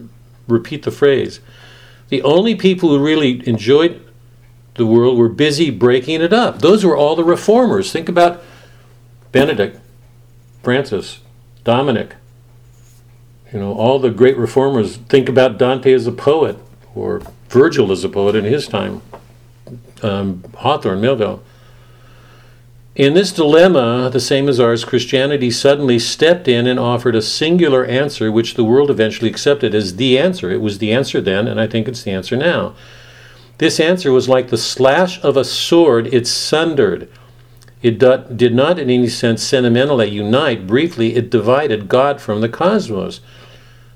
repeat 0.47 0.85
the 0.85 0.91
phrase 0.91 1.41
the 2.09 2.23
only 2.23 2.55
people 2.55 2.89
who 2.89 3.05
really 3.05 3.47
enjoyed 3.47 4.01
the 4.77 4.87
world 4.87 5.19
were 5.19 5.29
busy 5.29 5.71
breaking 5.71 6.23
it 6.23 6.33
up. 6.33 6.61
Those 6.61 6.85
were 6.85 6.97
all 6.97 7.15
the 7.15 7.25
reformers. 7.25 7.93
Think 7.93 8.09
about 8.09 8.43
Benedict, 9.31 9.79
Francis, 10.63 11.19
Dominic, 11.65 12.15
you 13.53 13.59
know, 13.59 13.73
all 13.73 13.99
the 13.99 14.11
great 14.11 14.37
reformers 14.37 14.97
think 14.97 15.29
about 15.29 15.59
Dante 15.59 15.93
as 15.93 16.07
a 16.07 16.13
poet 16.13 16.59
or 16.95 17.23
Virgil 17.49 17.91
as 17.91 18.05
a 18.05 18.09
poet 18.09 18.35
in 18.35 18.45
his 18.45 18.69
time, 18.69 19.01
um, 20.03 20.45
Hawthorne, 20.57 21.01
Melville. 21.01 21.43
In 22.99 23.15
this 23.15 23.31
dilemma, 23.31 24.11
the 24.13 24.19
same 24.19 24.49
as 24.49 24.59
ours, 24.59 24.85
Christianity 24.85 25.53
suddenly 25.53 26.01
stepped 26.01 26.49
in 26.49 26.67
and 26.67 26.81
offered 26.81 27.15
a 27.15 27.23
singular 27.23 27.85
answer, 27.85 28.33
which 28.33 28.55
the 28.55 28.65
world 28.65 28.91
eventually 28.91 29.31
accepted 29.31 29.73
as 29.73 29.95
the 29.95 30.19
answer. 30.19 30.51
It 30.51 30.61
was 30.61 30.79
the 30.79 30.93
answer 30.93 31.21
then, 31.21 31.47
and 31.47 31.61
I 31.61 31.69
think 31.69 31.87
it's 31.87 32.03
the 32.03 32.11
answer 32.11 32.37
now. 32.37 32.75
This 33.59 33.79
answer 33.79 34.11
was 34.11 34.29
like 34.29 34.49
the 34.49 34.59
slash 34.59 35.23
of 35.23 35.37
a 35.37 35.45
sword, 35.45 36.13
it 36.13 36.27
sundered. 36.27 37.09
It 37.83 38.01
did 38.01 38.53
not, 38.53 38.81
in 38.81 38.91
any 38.91 39.07
sense, 39.07 39.45
sentimentally 39.45 40.09
unite. 40.09 40.67
Briefly, 40.67 41.15
it 41.15 41.31
divided 41.31 41.89
God 41.89 42.21
from 42.21 42.41
the 42.41 42.49
cosmos 42.49 43.21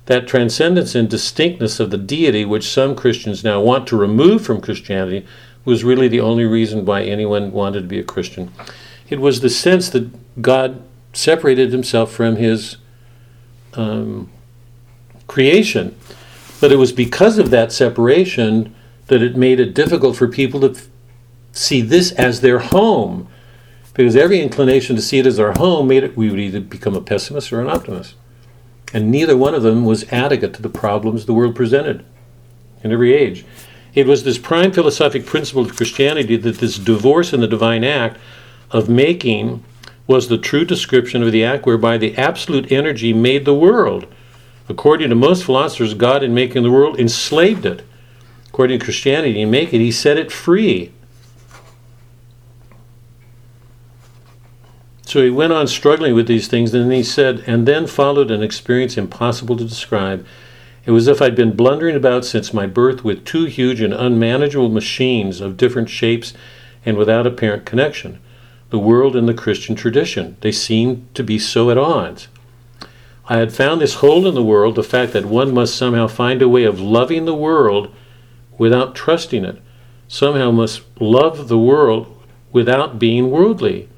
that 0.05 0.29
transcendence 0.29 0.95
and 0.95 1.09
distinctness 1.09 1.81
of 1.81 1.91
the 1.91 1.97
deity, 1.97 2.45
which 2.45 2.71
some 2.71 2.95
Christians 2.95 3.43
now 3.43 3.59
want 3.59 3.85
to 3.87 3.97
remove 3.97 4.45
from 4.45 4.61
Christianity, 4.61 5.25
was 5.65 5.83
really 5.83 6.07
the 6.07 6.21
only 6.21 6.45
reason 6.45 6.85
why 6.85 7.03
anyone 7.03 7.51
wanted 7.51 7.81
to 7.81 7.87
be 7.87 7.99
a 7.99 8.03
Christian. 8.03 8.49
It 9.13 9.19
was 9.19 9.41
the 9.41 9.49
sense 9.49 9.89
that 9.89 10.41
God 10.41 10.81
separated 11.13 11.71
himself 11.71 12.11
from 12.11 12.37
his 12.37 12.77
um, 13.73 14.31
creation. 15.27 15.95
But 16.59 16.71
it 16.71 16.77
was 16.77 16.91
because 16.91 17.37
of 17.37 17.49
that 17.51 17.71
separation 17.71 18.73
that 19.07 19.21
it 19.21 19.35
made 19.35 19.59
it 19.59 19.73
difficult 19.73 20.15
for 20.15 20.27
people 20.27 20.59
to 20.61 20.71
f- 20.71 20.87
see 21.51 21.81
this 21.81 22.11
as 22.13 22.41
their 22.41 22.59
home. 22.59 23.27
Because 23.93 24.15
every 24.15 24.41
inclination 24.41 24.95
to 24.95 25.01
see 25.01 25.19
it 25.19 25.27
as 25.27 25.39
our 25.39 25.53
home 25.53 25.87
made 25.87 26.03
it, 26.03 26.17
we 26.17 26.29
would 26.29 26.39
either 26.39 26.59
become 26.59 26.95
a 26.95 27.01
pessimist 27.01 27.53
or 27.53 27.61
an 27.61 27.69
optimist 27.69 28.15
and 28.93 29.09
neither 29.09 29.35
one 29.35 29.55
of 29.55 29.63
them 29.63 29.83
was 29.83 30.05
adequate 30.11 30.53
to 30.53 30.61
the 30.61 30.69
problems 30.69 31.25
the 31.25 31.33
world 31.33 31.55
presented 31.55 32.05
in 32.83 32.91
every 32.91 33.13
age. 33.13 33.43
It 33.95 34.05
was 34.05 34.23
this 34.23 34.37
prime 34.37 34.71
philosophic 34.71 35.25
principle 35.25 35.63
of 35.63 35.75
Christianity 35.75 36.37
that 36.37 36.59
this 36.59 36.77
divorce 36.77 37.33
in 37.33 37.41
the 37.41 37.47
divine 37.47 37.83
act 37.83 38.17
of 38.73 38.89
making 38.89 39.63
was 40.05 40.27
the 40.27 40.37
true 40.37 40.65
description 40.65 41.23
of 41.23 41.31
the 41.31 41.45
act 41.45 41.65
whereby 41.65 41.97
the 41.97 42.17
absolute 42.17 42.71
energy 42.71 43.13
made 43.13 43.45
the 43.45 43.53
world. 43.53 44.05
According 44.67 45.09
to 45.09 45.15
most 45.15 45.45
philosophers, 45.45 45.93
God, 45.93 46.23
in 46.23 46.33
making 46.33 46.63
the 46.63 46.71
world, 46.71 46.99
enslaved 46.99 47.65
it. 47.65 47.83
According 48.47 48.79
to 48.79 48.85
Christianity, 48.85 49.41
in 49.41 49.51
making 49.51 49.79
it, 49.79 49.85
He 49.85 49.91
set 49.91 50.17
it 50.17 50.31
free. 50.31 50.91
So 55.13 55.21
he 55.21 55.29
went 55.29 55.53
on 55.53 55.67
struggling 55.67 56.15
with 56.15 56.27
these 56.27 56.47
things, 56.47 56.73
and 56.73 56.85
then 56.85 56.91
he 56.91 57.03
said, 57.03 57.43
and 57.45 57.67
then 57.67 57.85
followed 57.85 58.31
an 58.31 58.41
experience 58.41 58.97
impossible 58.97 59.55
to 59.57 59.63
describe. 59.63 60.25
It 60.85 60.91
was 60.91 61.07
as 61.07 61.17
if 61.17 61.21
I'd 61.21 61.35
been 61.35 61.55
blundering 61.55 61.95
about 61.95 62.25
since 62.25 62.51
my 62.51 62.65
birth 62.65 63.03
with 63.03 63.23
two 63.23 63.45
huge 63.45 63.79
and 63.79 63.93
unmanageable 63.93 64.69
machines 64.69 65.39
of 65.39 65.55
different 65.55 65.89
shapes 65.89 66.33
and 66.83 66.97
without 66.97 67.27
apparent 67.27 67.63
connection. 67.63 68.19
The 68.73 68.79
world 68.79 69.15
and 69.15 69.29
the 69.29 69.35
Christian 69.35 69.75
tradition. 69.75 70.35
They 70.41 70.51
seemed 70.51 71.07
to 71.13 71.23
be 71.23 71.37
so 71.37 71.69
at 71.69 71.77
odds. 71.77 72.27
I 73.29 73.37
had 73.37 73.53
found 73.53 73.79
this 73.79 74.01
hole 74.01 74.25
in 74.25 74.33
the 74.33 74.41
world, 74.41 74.73
the 74.73 74.81
fact 74.81 75.13
that 75.13 75.27
one 75.27 75.53
must 75.53 75.75
somehow 75.75 76.07
find 76.07 76.41
a 76.41 76.49
way 76.49 76.63
of 76.63 76.81
loving 76.81 77.25
the 77.25 77.35
world 77.35 77.93
without 78.57 78.95
trusting 78.95 79.45
it, 79.45 79.61
somehow 80.07 80.49
must 80.49 80.81
love 80.99 81.49
the 81.49 81.59
world 81.59 82.17
without 82.51 82.97
being 82.97 83.29
worldly. 83.29 83.89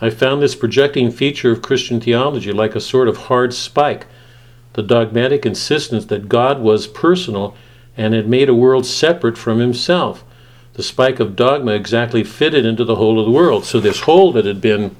I 0.00 0.10
found 0.10 0.42
this 0.42 0.56
projecting 0.56 1.12
feature 1.12 1.52
of 1.52 1.62
Christian 1.62 2.00
theology 2.00 2.50
like 2.50 2.74
a 2.74 2.80
sort 2.80 3.06
of 3.06 3.28
hard 3.28 3.54
spike, 3.54 4.08
the 4.72 4.82
dogmatic 4.82 5.46
insistence 5.46 6.06
that 6.06 6.28
God 6.28 6.58
was 6.58 6.88
personal 6.88 7.54
and 7.96 8.14
had 8.14 8.28
made 8.28 8.48
a 8.48 8.62
world 8.62 8.84
separate 8.84 9.38
from 9.38 9.60
himself. 9.60 10.24
The 10.74 10.82
spike 10.82 11.20
of 11.20 11.36
dogma 11.36 11.72
exactly 11.72 12.24
fitted 12.24 12.64
into 12.64 12.84
the 12.84 12.96
hole 12.96 13.18
of 13.18 13.26
the 13.26 13.32
world. 13.32 13.64
So 13.64 13.78
this 13.78 14.00
hole 14.00 14.32
that 14.32 14.46
had 14.46 14.60
been, 14.60 14.96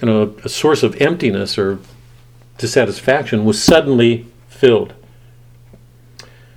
you 0.00 0.06
know, 0.06 0.34
a 0.44 0.48
source 0.48 0.82
of 0.82 1.00
emptiness 1.00 1.56
or 1.56 1.78
dissatisfaction 2.58 3.44
was 3.44 3.62
suddenly 3.62 4.26
filled. 4.48 4.92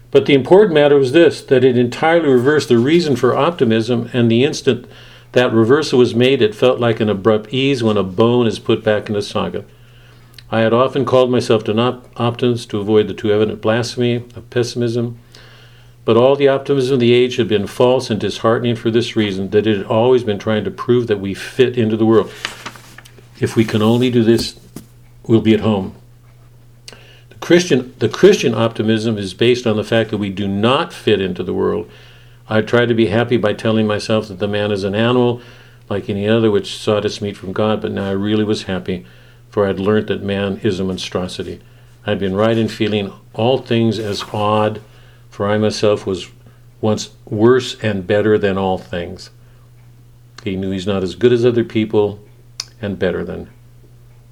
But 0.10 0.26
the 0.26 0.34
important 0.34 0.74
matter 0.74 0.98
was 0.98 1.14
this 1.14 1.42
that 1.44 1.64
it 1.64 1.78
entirely 1.78 2.28
reversed 2.28 2.68
the 2.68 2.78
reason 2.78 3.16
for 3.16 3.36
optimism 3.36 4.10
and 4.12 4.30
the 4.30 4.44
instant 4.44 4.86
that 5.32 5.54
reversal 5.54 6.00
was 6.00 6.14
made, 6.14 6.42
it 6.42 6.54
felt 6.54 6.80
like 6.80 7.00
an 7.00 7.10
abrupt 7.10 7.54
ease 7.54 7.82
when 7.82 7.96
a 7.96 8.04
bone 8.04 8.48
is 8.48 8.60
put 8.60 8.84
back 8.84 9.08
in 9.08 9.14
the 9.14 9.22
socket. 9.22 9.66
I 10.52 10.60
had 10.60 10.74
often 10.74 11.06
called 11.06 11.32
myself 11.32 11.66
an 11.70 11.80
op- 11.80 12.10
optimist 12.20 12.70
to 12.72 12.80
avoid 12.80 13.08
the 13.08 13.14
too 13.14 13.32
evident 13.32 13.62
blasphemy 13.62 14.16
of 14.16 14.50
pessimism, 14.50 15.18
but 16.06 16.18
all 16.18 16.36
the 16.36 16.48
optimism 16.48 16.96
of 16.96 17.00
the 17.00 17.14
age 17.14 17.36
had 17.38 17.48
been 17.48 17.68
false 17.68 18.10
and 18.10 18.20
disheartening 18.20 18.76
for 18.76 18.90
this 18.90 19.16
reason 19.16 19.50
that 19.50 19.68
it 19.68 19.78
had 19.78 19.86
always 19.86 20.24
been 20.24 20.40
trying 20.40 20.64
to 20.64 20.72
prove 20.72 21.08
that 21.08 21.20
we 21.20 21.34
fit 21.34 21.78
into 21.78 21.98
the 21.98 22.06
world. 22.06 22.32
If 23.40 23.56
we 23.56 23.66
can 23.66 23.82
only 23.82 24.10
do 24.10 24.24
this, 24.24 24.60
we'll 25.28 25.42
be 25.42 25.54
at 25.54 25.60
home. 25.62 25.96
The 27.30 27.36
Christian, 27.40 27.94
the 28.00 28.10
Christian 28.10 28.54
optimism 28.54 29.18
is 29.18 29.34
based 29.34 29.66
on 29.66 29.78
the 29.78 29.84
fact 29.84 30.10
that 30.12 30.18
we 30.18 30.30
do 30.30 30.48
not 30.48 30.94
fit 30.94 31.22
into 31.22 31.44
the 31.44 31.54
world 31.54 31.90
I 32.52 32.62
tried 32.62 32.90
to 32.90 32.94
be 32.94 33.08
happy 33.08 33.38
by 33.38 33.54
telling 33.54 33.88
myself 33.88 34.28
that 34.28 34.40
the 34.40 34.48
man 34.48 34.74
is 34.74 34.84
an 34.84 34.94
animal 34.94 35.42
like 35.90 36.10
any 36.10 36.28
other 36.28 36.52
which 36.52 36.76
sought 36.76 37.06
its 37.06 37.22
meat 37.22 37.38
from 37.38 37.54
God, 37.54 37.82
but 37.82 37.94
now 37.94 38.10
I 38.10 38.12
really 38.12 38.44
was 38.44 38.64
happy, 38.64 39.06
for 39.50 39.64
I 39.64 39.68
had 39.68 39.80
learnt 39.80 40.08
that 40.08 40.22
man 40.22 40.60
is 40.62 40.78
a 40.78 40.84
monstrosity. 40.84 41.62
I 42.06 42.10
had 42.10 42.20
been 42.20 42.36
right 42.36 42.58
in 42.58 42.68
feeling 42.68 43.14
all 43.34 43.60
things 43.60 44.00
as 44.00 44.26
odd, 44.34 44.82
for 45.32 45.48
I 45.48 45.58
myself 45.58 46.06
was 46.06 46.30
once 46.82 47.12
worse 47.26 47.80
and 47.82 48.06
better 48.06 48.38
than 48.38 48.58
all 48.58 48.78
things. 48.78 49.30
He 50.44 50.58
knew 50.58 50.72
he's 50.72 50.86
not 50.86 51.04
as 51.04 51.16
good 51.16 51.32
as 51.32 51.46
other 51.46 51.64
people 51.64 52.20
and 52.82 53.00
better 53.00 53.24
than. 53.24 53.50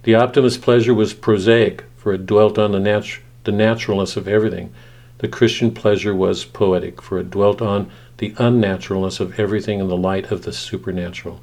The 0.04 0.16
optimist's 0.16 0.60
pleasure 0.60 0.94
was 0.94 1.14
prosaic, 1.14 1.86
for 1.96 2.14
it 2.14 2.26
dwelt 2.26 2.58
on 2.58 2.74
the, 2.74 2.80
nat- 2.80 3.20
the 3.46 3.52
naturalness 3.52 4.18
of 4.18 4.28
everything. 4.28 4.74
The 5.20 5.28
Christian 5.28 5.72
pleasure 5.72 6.14
was 6.14 6.44
poetic, 6.46 7.02
for 7.02 7.20
it 7.20 7.30
dwelt 7.30 7.62
on 7.62 7.90
the 8.18 8.32
unnaturalness 8.38 9.20
of 9.20 9.40
everything 9.40 9.80
in 9.80 9.88
the 9.88 9.98
light 9.98 10.32
of 10.32 10.44
the 10.44 10.52
supernatural. 10.52 11.42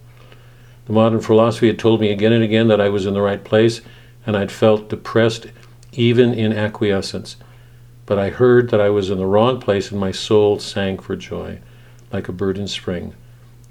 The 0.86 0.92
modern 0.92 1.20
philosophy 1.20 1.68
had 1.68 1.78
told 1.78 2.00
me 2.00 2.10
again 2.10 2.32
and 2.32 2.44
again 2.44 2.68
that 2.68 2.80
I 2.80 2.90
was 2.90 3.06
in 3.06 3.14
the 3.14 3.22
right 3.22 3.42
place, 3.42 3.80
and 4.26 4.36
I'd 4.36 4.52
felt 4.52 4.90
depressed 4.90 5.46
even 5.92 6.34
in 6.34 6.52
acquiescence. 6.52 7.36
But 8.06 8.18
I 8.18 8.30
heard 8.30 8.70
that 8.70 8.80
I 8.80 8.88
was 8.88 9.10
in 9.10 9.18
the 9.18 9.26
wrong 9.26 9.60
place, 9.60 9.90
and 9.90 10.00
my 10.00 10.12
soul 10.12 10.58
sang 10.60 10.98
for 10.98 11.16
joy, 11.16 11.58
like 12.12 12.28
a 12.28 12.32
bird 12.32 12.56
in 12.56 12.68
spring. 12.68 13.14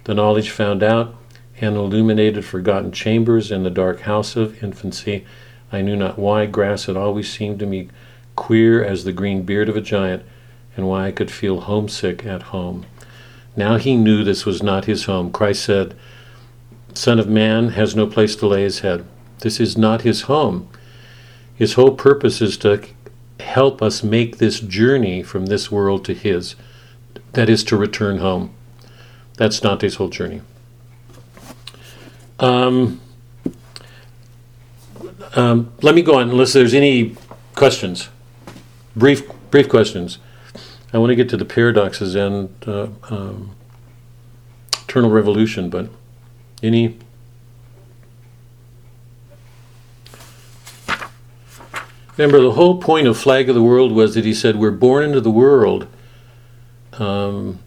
The 0.03 0.13
knowledge 0.13 0.49
found 0.49 0.83
out 0.83 1.15
and 1.61 1.75
illuminated 1.75 2.43
forgotten 2.43 2.91
chambers 2.91 3.49
in 3.49 3.63
the 3.63 3.69
dark 3.69 4.01
house 4.01 4.36
of 4.36 4.61
infancy. 4.61 5.25
I 5.71 5.81
knew 5.81 5.95
not 5.95 6.19
why 6.19 6.45
grass 6.45 6.86
had 6.86 6.97
always 6.97 7.31
seemed 7.31 7.59
to 7.59 7.65
me 7.65 7.88
queer 8.36 8.83
as 8.83 9.05
the 9.05 9.13
green 9.13 9.43
beard 9.43 9.69
of 9.69 9.77
a 9.77 9.81
giant, 9.81 10.23
and 10.75 10.88
why 10.88 11.07
I 11.07 11.11
could 11.11 11.31
feel 11.31 11.61
homesick 11.61 12.25
at 12.25 12.43
home. 12.43 12.86
Now 13.55 13.77
he 13.77 13.95
knew 13.95 14.23
this 14.23 14.45
was 14.45 14.61
not 14.61 14.83
his 14.83 15.05
home. 15.05 15.31
Christ 15.31 15.63
said, 15.63 15.95
Son 16.93 17.19
of 17.19 17.29
Man 17.29 17.69
has 17.69 17.95
no 17.95 18.05
place 18.05 18.36
to 18.36 18.47
lay 18.47 18.63
his 18.63 18.79
head. 18.79 19.05
This 19.39 19.61
is 19.61 19.77
not 19.77 20.01
his 20.01 20.23
home. 20.23 20.67
His 21.55 21.73
whole 21.73 21.95
purpose 21.95 22.41
is 22.41 22.57
to 22.57 22.81
help 23.45 23.81
us 23.81 24.03
make 24.03 24.37
this 24.37 24.59
journey 24.59 25.23
from 25.23 25.45
this 25.45 25.71
world 25.71 26.03
to 26.05 26.13
his. 26.13 26.55
That 27.33 27.49
is 27.49 27.63
to 27.65 27.77
return 27.77 28.17
home. 28.17 28.53
That's 29.37 29.59
Dante's 29.59 29.95
whole 29.95 30.09
journey. 30.09 30.41
Um, 32.39 32.99
um, 35.35 35.71
let 35.81 35.95
me 35.95 36.01
go 36.01 36.15
on 36.15 36.29
unless 36.29 36.53
there's 36.53 36.73
any 36.73 37.15
questions. 37.55 38.09
Brief, 38.95 39.23
brief 39.51 39.69
questions. 39.69 40.17
I 40.93 40.97
want 40.97 41.09
to 41.11 41.15
get 41.15 41.29
to 41.29 41.37
the 41.37 41.45
paradoxes 41.45 42.15
and 42.15 42.49
uh, 42.65 42.87
um, 43.09 43.55
eternal 44.83 45.09
revolution, 45.09 45.69
but 45.69 45.89
any? 46.63 46.97
Remember, 52.18 52.39
the 52.39 52.53
whole 52.53 52.80
point 52.80 53.07
of 53.07 53.18
Flag 53.18 53.49
of 53.49 53.55
the 53.55 53.61
World 53.61 53.91
was 53.91 54.16
that 54.16 54.24
he 54.24 54.34
said, 54.34 54.55
We're 54.55 54.72
born 54.72 55.03
into 55.03 55.20
the 55.20 55.32
world. 55.32 55.88
Um, 56.93 57.59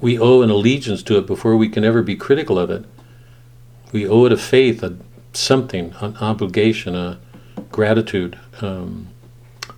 we 0.00 0.18
owe 0.18 0.42
an 0.42 0.50
allegiance 0.50 1.02
to 1.04 1.18
it 1.18 1.26
before 1.26 1.56
we 1.56 1.68
can 1.68 1.84
ever 1.84 2.02
be 2.02 2.14
critical 2.14 2.58
of 2.58 2.70
it. 2.70 2.84
We 3.90 4.06
owe 4.06 4.26
it 4.26 4.32
a 4.32 4.36
faith, 4.36 4.82
a 4.82 4.96
something, 5.32 5.94
an 6.00 6.16
obligation, 6.18 6.94
a 6.94 7.18
gratitude, 7.72 8.38
um, 8.60 9.08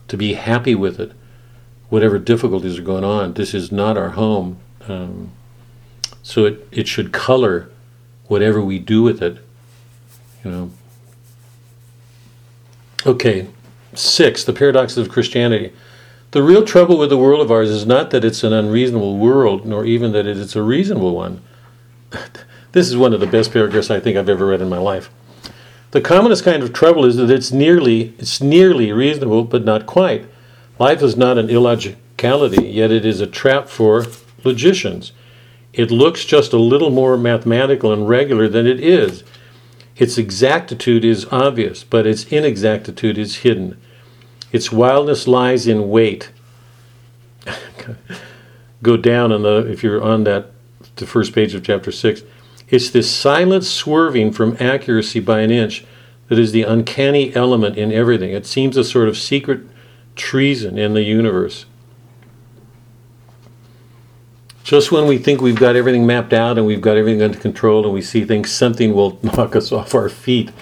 to 0.08 0.16
be 0.16 0.34
happy 0.34 0.74
with 0.74 1.00
it, 1.00 1.12
whatever 1.88 2.18
difficulties 2.18 2.78
are 2.78 2.82
going 2.82 3.04
on. 3.04 3.34
This 3.34 3.54
is 3.54 3.72
not 3.72 3.96
our 3.96 4.10
home. 4.10 4.58
Um, 4.88 5.32
so 6.22 6.44
it, 6.44 6.68
it 6.70 6.88
should 6.88 7.12
color 7.12 7.70
whatever 8.26 8.60
we 8.60 8.78
do 8.78 9.02
with 9.02 9.22
it, 9.22 9.38
you 10.44 10.50
know. 10.50 10.70
Okay, 13.06 13.48
six, 13.94 14.44
the 14.44 14.52
paradoxes 14.52 14.98
of 14.98 15.08
Christianity. 15.08 15.72
The 16.32 16.42
real 16.42 16.64
trouble 16.64 16.96
with 16.96 17.10
the 17.10 17.18
world 17.18 17.40
of 17.40 17.50
ours 17.50 17.70
is 17.70 17.84
not 17.84 18.10
that 18.10 18.24
it's 18.24 18.44
an 18.44 18.52
unreasonable 18.52 19.18
world, 19.18 19.66
nor 19.66 19.84
even 19.84 20.12
that 20.12 20.26
it 20.26 20.36
is 20.36 20.54
a 20.54 20.62
reasonable 20.62 21.14
one. 21.14 21.42
this 22.72 22.88
is 22.88 22.96
one 22.96 23.12
of 23.12 23.20
the 23.20 23.26
best 23.26 23.52
paragraphs 23.52 23.90
I 23.90 23.98
think 23.98 24.16
I've 24.16 24.28
ever 24.28 24.46
read 24.46 24.60
in 24.60 24.68
my 24.68 24.78
life. 24.78 25.10
The 25.90 26.00
commonest 26.00 26.44
kind 26.44 26.62
of 26.62 26.72
trouble 26.72 27.04
is 27.04 27.16
that 27.16 27.30
it's 27.30 27.50
nearly 27.50 28.14
it's 28.18 28.40
nearly 28.40 28.92
reasonable, 28.92 29.42
but 29.42 29.64
not 29.64 29.86
quite. 29.86 30.24
Life 30.78 31.02
is 31.02 31.16
not 31.16 31.36
an 31.36 31.50
illogicality, 31.50 32.64
yet 32.64 32.92
it 32.92 33.04
is 33.04 33.20
a 33.20 33.26
trap 33.26 33.68
for 33.68 34.06
logicians. 34.44 35.12
It 35.72 35.90
looks 35.90 36.24
just 36.24 36.52
a 36.52 36.58
little 36.58 36.90
more 36.90 37.16
mathematical 37.16 37.92
and 37.92 38.08
regular 38.08 38.48
than 38.48 38.66
it 38.66 38.80
is. 38.80 39.24
Its 39.96 40.16
exactitude 40.16 41.04
is 41.04 41.26
obvious, 41.30 41.84
but 41.84 42.06
its 42.06 42.24
inexactitude 42.24 43.18
is 43.18 43.38
hidden. 43.38 43.76
Its 44.52 44.72
wildness 44.72 45.28
lies 45.28 45.66
in 45.66 45.90
wait. 45.90 46.30
Go 48.82 48.96
down 48.96 49.30
on 49.32 49.42
the 49.42 49.66
if 49.70 49.82
you're 49.82 50.02
on 50.02 50.24
that 50.24 50.52
the 50.96 51.06
first 51.06 51.34
page 51.34 51.54
of 51.54 51.62
chapter 51.62 51.92
six. 51.92 52.22
It's 52.68 52.90
this 52.90 53.10
silent 53.10 53.64
swerving 53.64 54.32
from 54.32 54.56
accuracy 54.60 55.20
by 55.20 55.40
an 55.40 55.50
inch 55.50 55.84
that 56.28 56.38
is 56.38 56.52
the 56.52 56.62
uncanny 56.62 57.34
element 57.34 57.76
in 57.76 57.92
everything. 57.92 58.30
It 58.30 58.46
seems 58.46 58.76
a 58.76 58.84
sort 58.84 59.08
of 59.08 59.18
secret 59.18 59.62
treason 60.14 60.78
in 60.78 60.94
the 60.94 61.02
universe. 61.02 61.66
Just 64.70 64.92
when 64.92 65.08
we 65.08 65.18
think 65.18 65.40
we've 65.40 65.58
got 65.58 65.74
everything 65.74 66.06
mapped 66.06 66.32
out 66.32 66.56
and 66.56 66.64
we've 66.64 66.80
got 66.80 66.96
everything 66.96 67.22
under 67.22 67.36
control 67.36 67.84
and 67.84 67.92
we 67.92 68.00
see 68.00 68.24
things, 68.24 68.52
something 68.52 68.94
will 68.94 69.18
knock 69.24 69.56
us 69.56 69.72
off 69.72 69.96
our 69.96 70.08
feet 70.08 70.52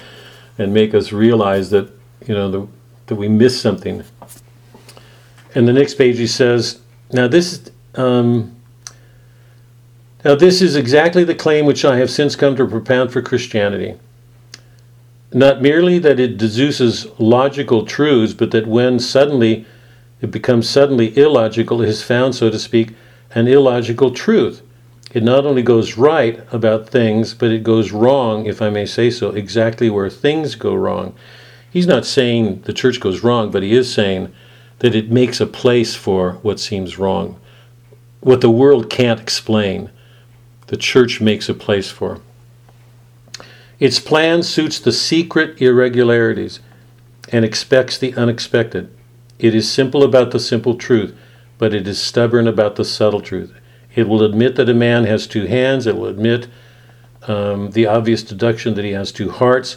and 0.56 0.72
make 0.72 0.94
us 0.94 1.12
realize 1.12 1.68
that, 1.68 1.90
you 2.26 2.32
know, 2.32 2.50
the, 2.50 2.66
that 3.08 3.16
we 3.16 3.28
missed 3.28 3.60
something. 3.60 4.02
And 5.54 5.68
the 5.68 5.74
next 5.74 5.96
page 5.96 6.16
he 6.16 6.26
says, 6.26 6.80
now 7.12 7.28
this, 7.28 7.70
um, 7.96 8.56
now, 10.24 10.34
this 10.34 10.62
is 10.62 10.74
exactly 10.74 11.22
the 11.22 11.34
claim 11.34 11.66
which 11.66 11.84
I 11.84 11.98
have 11.98 12.10
since 12.10 12.34
come 12.34 12.56
to 12.56 12.66
propound 12.66 13.12
for 13.12 13.20
Christianity. 13.20 13.98
Not 15.34 15.60
merely 15.60 15.98
that 15.98 16.18
it 16.18 16.38
deduces 16.38 17.06
logical 17.18 17.84
truths, 17.84 18.32
but 18.32 18.52
that 18.52 18.66
when 18.66 19.00
suddenly 19.00 19.66
it 20.22 20.30
becomes 20.30 20.66
suddenly 20.66 21.14
illogical, 21.14 21.82
it 21.82 21.90
is 21.90 22.02
found, 22.02 22.34
so 22.34 22.48
to 22.48 22.58
speak, 22.58 22.94
an 23.34 23.48
illogical 23.48 24.10
truth. 24.10 24.62
It 25.12 25.22
not 25.22 25.46
only 25.46 25.62
goes 25.62 25.96
right 25.96 26.40
about 26.52 26.88
things, 26.88 27.34
but 27.34 27.50
it 27.50 27.62
goes 27.62 27.92
wrong, 27.92 28.46
if 28.46 28.60
I 28.60 28.68
may 28.68 28.84
say 28.84 29.10
so, 29.10 29.30
exactly 29.30 29.88
where 29.88 30.10
things 30.10 30.54
go 30.54 30.74
wrong. 30.74 31.14
He's 31.70 31.86
not 31.86 32.06
saying 32.06 32.62
the 32.62 32.72
church 32.72 33.00
goes 33.00 33.22
wrong, 33.22 33.50
but 33.50 33.62
he 33.62 33.72
is 33.72 33.92
saying 33.92 34.32
that 34.80 34.94
it 34.94 35.10
makes 35.10 35.40
a 35.40 35.46
place 35.46 35.94
for 35.94 36.32
what 36.42 36.60
seems 36.60 36.98
wrong, 36.98 37.40
what 38.20 38.40
the 38.40 38.50
world 38.50 38.90
can't 38.90 39.20
explain 39.20 39.90
the 40.68 40.76
church 40.76 41.20
makes 41.20 41.48
a 41.48 41.54
place 41.54 41.90
for. 41.90 42.20
Its 43.80 43.98
plan 44.00 44.42
suits 44.42 44.78
the 44.78 44.92
secret 44.92 45.60
irregularities 45.60 46.60
and 47.30 47.44
expects 47.44 47.96
the 47.96 48.14
unexpected. 48.14 48.90
It 49.38 49.54
is 49.54 49.70
simple 49.70 50.02
about 50.02 50.30
the 50.30 50.40
simple 50.40 50.74
truth, 50.74 51.16
but 51.58 51.74
it 51.74 51.86
is 51.86 52.00
stubborn 52.00 52.48
about 52.48 52.76
the 52.76 52.84
subtle 52.84 53.20
truth. 53.20 53.52
It 53.94 54.08
will 54.08 54.22
admit 54.22 54.56
that 54.56 54.68
a 54.68 54.74
man 54.74 55.04
has 55.04 55.26
two 55.26 55.46
hands, 55.46 55.86
it 55.86 55.96
will 55.96 56.06
admit 56.06 56.48
um, 57.26 57.70
the 57.72 57.86
obvious 57.86 58.22
deduction 58.22 58.74
that 58.74 58.84
he 58.84 58.92
has 58.92 59.12
two 59.12 59.30
hearts. 59.30 59.76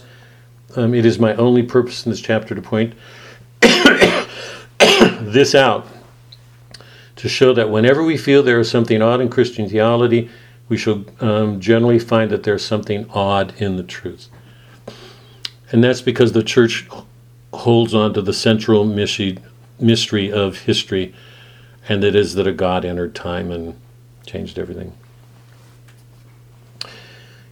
Um, 0.75 0.93
it 0.93 1.05
is 1.05 1.19
my 1.19 1.35
only 1.35 1.63
purpose 1.63 2.05
in 2.05 2.11
this 2.11 2.21
chapter 2.21 2.55
to 2.55 2.61
point 2.61 2.93
this 4.79 5.53
out 5.53 5.87
to 7.17 7.29
show 7.29 7.53
that 7.53 7.69
whenever 7.69 8.03
we 8.03 8.17
feel 8.17 8.41
there 8.41 8.59
is 8.59 8.69
something 8.69 9.01
odd 9.01 9.21
in 9.21 9.29
Christian 9.29 9.69
theology, 9.69 10.29
we 10.69 10.77
shall 10.77 11.03
um, 11.19 11.59
generally 11.59 11.99
find 11.99 12.31
that 12.31 12.43
there's 12.43 12.65
something 12.65 13.07
odd 13.11 13.53
in 13.57 13.75
the 13.75 13.83
truth. 13.83 14.29
And 15.71 15.83
that's 15.83 16.01
because 16.01 16.31
the 16.31 16.43
church 16.43 16.87
holds 17.53 17.93
on 17.93 18.13
to 18.13 18.21
the 18.21 18.33
central 18.33 18.85
mystery 18.85 20.31
of 20.31 20.57
history, 20.59 21.13
and 21.87 22.03
it 22.03 22.15
is 22.15 22.35
that 22.35 22.47
a 22.47 22.51
God 22.51 22.85
entered 22.85 23.15
time 23.15 23.51
and 23.51 23.79
changed 24.25 24.59
everything. 24.59 24.93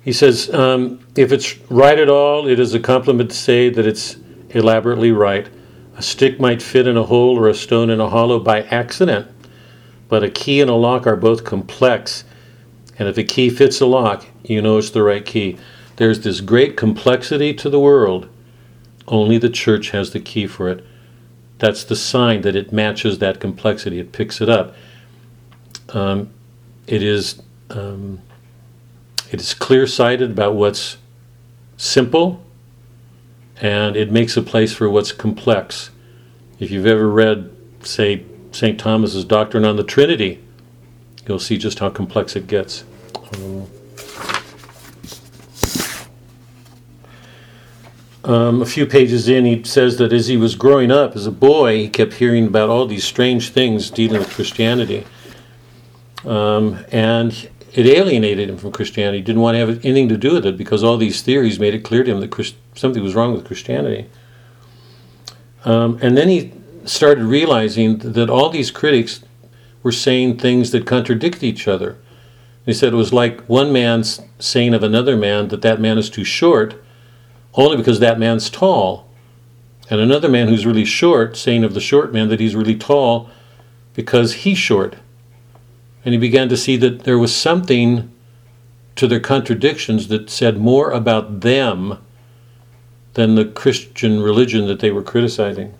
He 0.01 0.13
says, 0.13 0.53
um, 0.53 1.05
if 1.15 1.31
it's 1.31 1.57
right 1.69 1.99
at 1.99 2.09
all, 2.09 2.47
it 2.47 2.59
is 2.59 2.73
a 2.73 2.79
compliment 2.79 3.31
to 3.31 3.35
say 3.35 3.69
that 3.69 3.85
it's 3.85 4.17
elaborately 4.49 5.11
right. 5.11 5.47
A 5.97 6.01
stick 6.01 6.39
might 6.39 6.61
fit 6.61 6.87
in 6.87 6.97
a 6.97 7.03
hole 7.03 7.37
or 7.37 7.47
a 7.47 7.53
stone 7.53 7.89
in 7.89 7.99
a 7.99 8.09
hollow 8.09 8.39
by 8.39 8.63
accident, 8.63 9.27
but 10.07 10.23
a 10.23 10.29
key 10.29 10.61
and 10.61 10.69
a 10.69 10.75
lock 10.75 11.05
are 11.05 11.17
both 11.17 11.43
complex 11.43 12.23
and 12.99 13.07
if 13.07 13.17
a 13.17 13.23
key 13.23 13.49
fits 13.49 13.79
a 13.79 13.85
lock, 13.85 14.25
you 14.43 14.61
know 14.61 14.77
it's 14.77 14.89
the 14.89 15.01
right 15.01 15.25
key. 15.25 15.57
There's 15.95 16.19
this 16.19 16.41
great 16.41 16.75
complexity 16.75 17.53
to 17.53 17.69
the 17.69 17.79
world. 17.79 18.27
Only 19.07 19.37
the 19.37 19.49
church 19.49 19.91
has 19.91 20.11
the 20.11 20.19
key 20.19 20.45
for 20.45 20.67
it. 20.67 20.85
That's 21.59 21.83
the 21.83 21.95
sign 21.95 22.41
that 22.41 22.55
it 22.55 22.71
matches 22.71 23.19
that 23.19 23.39
complexity. 23.39 23.99
It 23.99 24.11
picks 24.11 24.41
it 24.41 24.49
up. 24.49 24.75
Um, 25.89 26.31
it 26.87 27.03
is 27.03 27.41
um, 27.69 28.21
it 29.31 29.39
is 29.39 29.53
clear-sighted 29.53 30.31
about 30.31 30.55
what's 30.55 30.97
simple, 31.77 32.43
and 33.61 33.95
it 33.95 34.11
makes 34.11 34.35
a 34.35 34.41
place 34.41 34.73
for 34.73 34.89
what's 34.89 35.11
complex. 35.11 35.91
If 36.59 36.71
you've 36.71 36.87
ever 36.87 37.07
read, 37.07 37.51
say, 37.81 38.25
St. 38.51 38.79
Thomas's 38.79 39.23
Doctrine 39.23 39.65
on 39.65 39.75
the 39.75 39.83
Trinity, 39.83 40.43
you'll 41.27 41.39
see 41.39 41.57
just 41.57 41.79
how 41.79 41.89
complex 41.89 42.35
it 42.35 42.47
gets. 42.47 42.83
Um, 43.35 43.67
a 48.33 48.65
few 48.65 48.85
pages 48.85 49.27
in, 49.27 49.45
he 49.45 49.63
says 49.63 49.97
that 49.97 50.13
as 50.13 50.27
he 50.27 50.37
was 50.37 50.55
growing 50.55 50.91
up 50.91 51.15
as 51.15 51.25
a 51.25 51.31
boy, 51.31 51.77
he 51.77 51.89
kept 51.89 52.13
hearing 52.13 52.47
about 52.47 52.69
all 52.69 52.85
these 52.85 53.03
strange 53.03 53.49
things 53.49 53.89
dealing 53.89 54.19
with 54.19 54.29
Christianity. 54.29 55.05
Um, 56.25 56.85
and 56.91 57.49
it 57.73 57.85
alienated 57.85 58.49
him 58.49 58.57
from 58.57 58.71
Christianity. 58.71 59.19
He 59.19 59.23
didn't 59.23 59.41
want 59.41 59.55
to 59.55 59.59
have 59.59 59.69
anything 59.85 60.09
to 60.09 60.17
do 60.17 60.33
with 60.33 60.45
it 60.45 60.57
because 60.57 60.83
all 60.83 60.97
these 60.97 61.21
theories 61.21 61.59
made 61.59 61.73
it 61.73 61.83
clear 61.83 62.03
to 62.03 62.11
him 62.11 62.19
that 62.19 62.29
Christ- 62.29 62.55
something 62.75 63.01
was 63.01 63.15
wrong 63.15 63.33
with 63.33 63.45
Christianity. 63.45 64.07
Um, 65.65 65.97
and 66.01 66.17
then 66.17 66.29
he 66.29 66.51
started 66.85 67.23
realizing 67.23 67.99
that 67.99 68.29
all 68.29 68.49
these 68.49 68.71
critics 68.71 69.21
were 69.81 69.91
saying 69.91 70.37
things 70.37 70.71
that 70.71 70.85
contradict 70.85 71.43
each 71.43 71.67
other. 71.67 71.97
He 72.65 72.73
said 72.73 72.93
it 72.93 72.97
was 72.97 73.13
like 73.13 73.41
one 73.41 73.71
man 73.71 74.03
saying 74.03 74.73
of 74.73 74.83
another 74.83 75.15
man 75.15 75.47
that 75.47 75.61
that 75.61 75.79
man 75.79 75.97
is 75.97 76.09
too 76.09 76.23
short 76.23 76.75
only 77.53 77.77
because 77.77 77.99
that 77.99 78.19
man's 78.19 78.49
tall. 78.49 79.07
And 79.89 79.99
another 79.99 80.29
man 80.29 80.47
who's 80.47 80.65
really 80.65 80.85
short 80.85 81.35
saying 81.35 81.63
of 81.63 81.73
the 81.73 81.81
short 81.81 82.13
man 82.13 82.29
that 82.29 82.39
he's 82.39 82.55
really 82.55 82.75
tall 82.75 83.29
because 83.93 84.33
he's 84.33 84.57
short. 84.57 84.95
And 86.05 86.13
he 86.13 86.19
began 86.19 86.47
to 86.49 86.57
see 86.57 86.77
that 86.77 87.03
there 87.03 87.17
was 87.17 87.35
something 87.35 88.11
to 88.95 89.07
their 89.07 89.19
contradictions 89.19 90.09
that 90.09 90.29
said 90.29 90.57
more 90.57 90.91
about 90.91 91.41
them 91.41 91.97
than 93.13 93.35
the 93.35 93.45
Christian 93.45 94.21
religion 94.21 94.67
that 94.67 94.79
they 94.79 94.91
were 94.91 95.01
criticizing. 95.01 95.73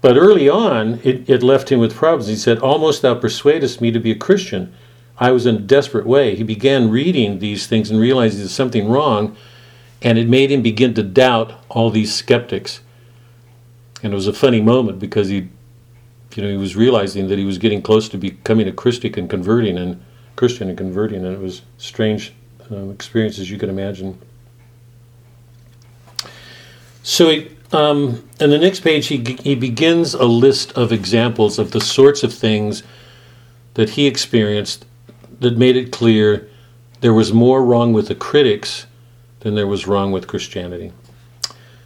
But 0.00 0.16
early 0.16 0.48
on, 0.48 1.00
it, 1.02 1.28
it 1.28 1.42
left 1.42 1.70
him 1.70 1.80
with 1.80 1.94
problems. 1.94 2.28
He 2.28 2.36
said, 2.36 2.58
Almost 2.58 3.02
thou 3.02 3.14
persuadest 3.14 3.80
me 3.80 3.90
to 3.90 3.98
be 3.98 4.12
a 4.12 4.16
Christian. 4.16 4.72
I 5.18 5.32
was 5.32 5.46
in 5.46 5.56
a 5.56 5.60
desperate 5.60 6.06
way. 6.06 6.36
He 6.36 6.44
began 6.44 6.90
reading 6.90 7.40
these 7.40 7.66
things 7.66 7.90
and 7.90 7.98
realized 7.98 8.38
there's 8.38 8.52
something 8.52 8.88
wrong. 8.88 9.36
And 10.02 10.18
it 10.18 10.28
made 10.28 10.50
him 10.50 10.62
begin 10.62 10.94
to 10.94 11.02
doubt 11.02 11.52
all 11.68 11.90
these 11.90 12.14
skeptics. 12.14 12.80
And 14.02 14.12
it 14.12 14.16
was 14.16 14.28
a 14.28 14.32
funny 14.32 14.60
moment 14.60 14.98
because 15.00 15.28
he, 15.28 15.48
you 16.34 16.42
know, 16.42 16.50
he 16.50 16.56
was 16.56 16.76
realizing 16.76 17.28
that 17.28 17.38
he 17.38 17.44
was 17.44 17.58
getting 17.58 17.82
close 17.82 18.08
to 18.10 18.18
becoming 18.18 18.68
a 18.68 18.72
Christian 18.72 19.12
and 19.18 19.28
converting, 19.28 19.76
and 19.76 20.00
Christian 20.36 20.68
and 20.68 20.78
converting, 20.78 21.24
and 21.24 21.34
it 21.34 21.40
was 21.40 21.62
strange 21.78 22.32
um, 22.70 22.96
you 23.16 23.58
can 23.58 23.70
imagine. 23.70 24.18
So 27.02 27.30
he, 27.30 27.50
um, 27.72 28.28
in 28.38 28.50
the 28.50 28.58
next 28.58 28.80
page, 28.80 29.06
he 29.06 29.36
he 29.42 29.54
begins 29.54 30.14
a 30.14 30.26
list 30.26 30.72
of 30.72 30.92
examples 30.92 31.58
of 31.58 31.70
the 31.70 31.80
sorts 31.80 32.22
of 32.22 32.32
things 32.32 32.82
that 33.74 33.90
he 33.90 34.06
experienced 34.06 34.84
that 35.40 35.56
made 35.56 35.76
it 35.76 35.90
clear 35.92 36.48
there 37.00 37.14
was 37.14 37.32
more 37.32 37.64
wrong 37.64 37.92
with 37.92 38.08
the 38.08 38.14
critics 38.14 38.86
than 39.40 39.54
there 39.54 39.66
was 39.66 39.86
wrong 39.86 40.12
with 40.12 40.26
Christianity. 40.26 40.92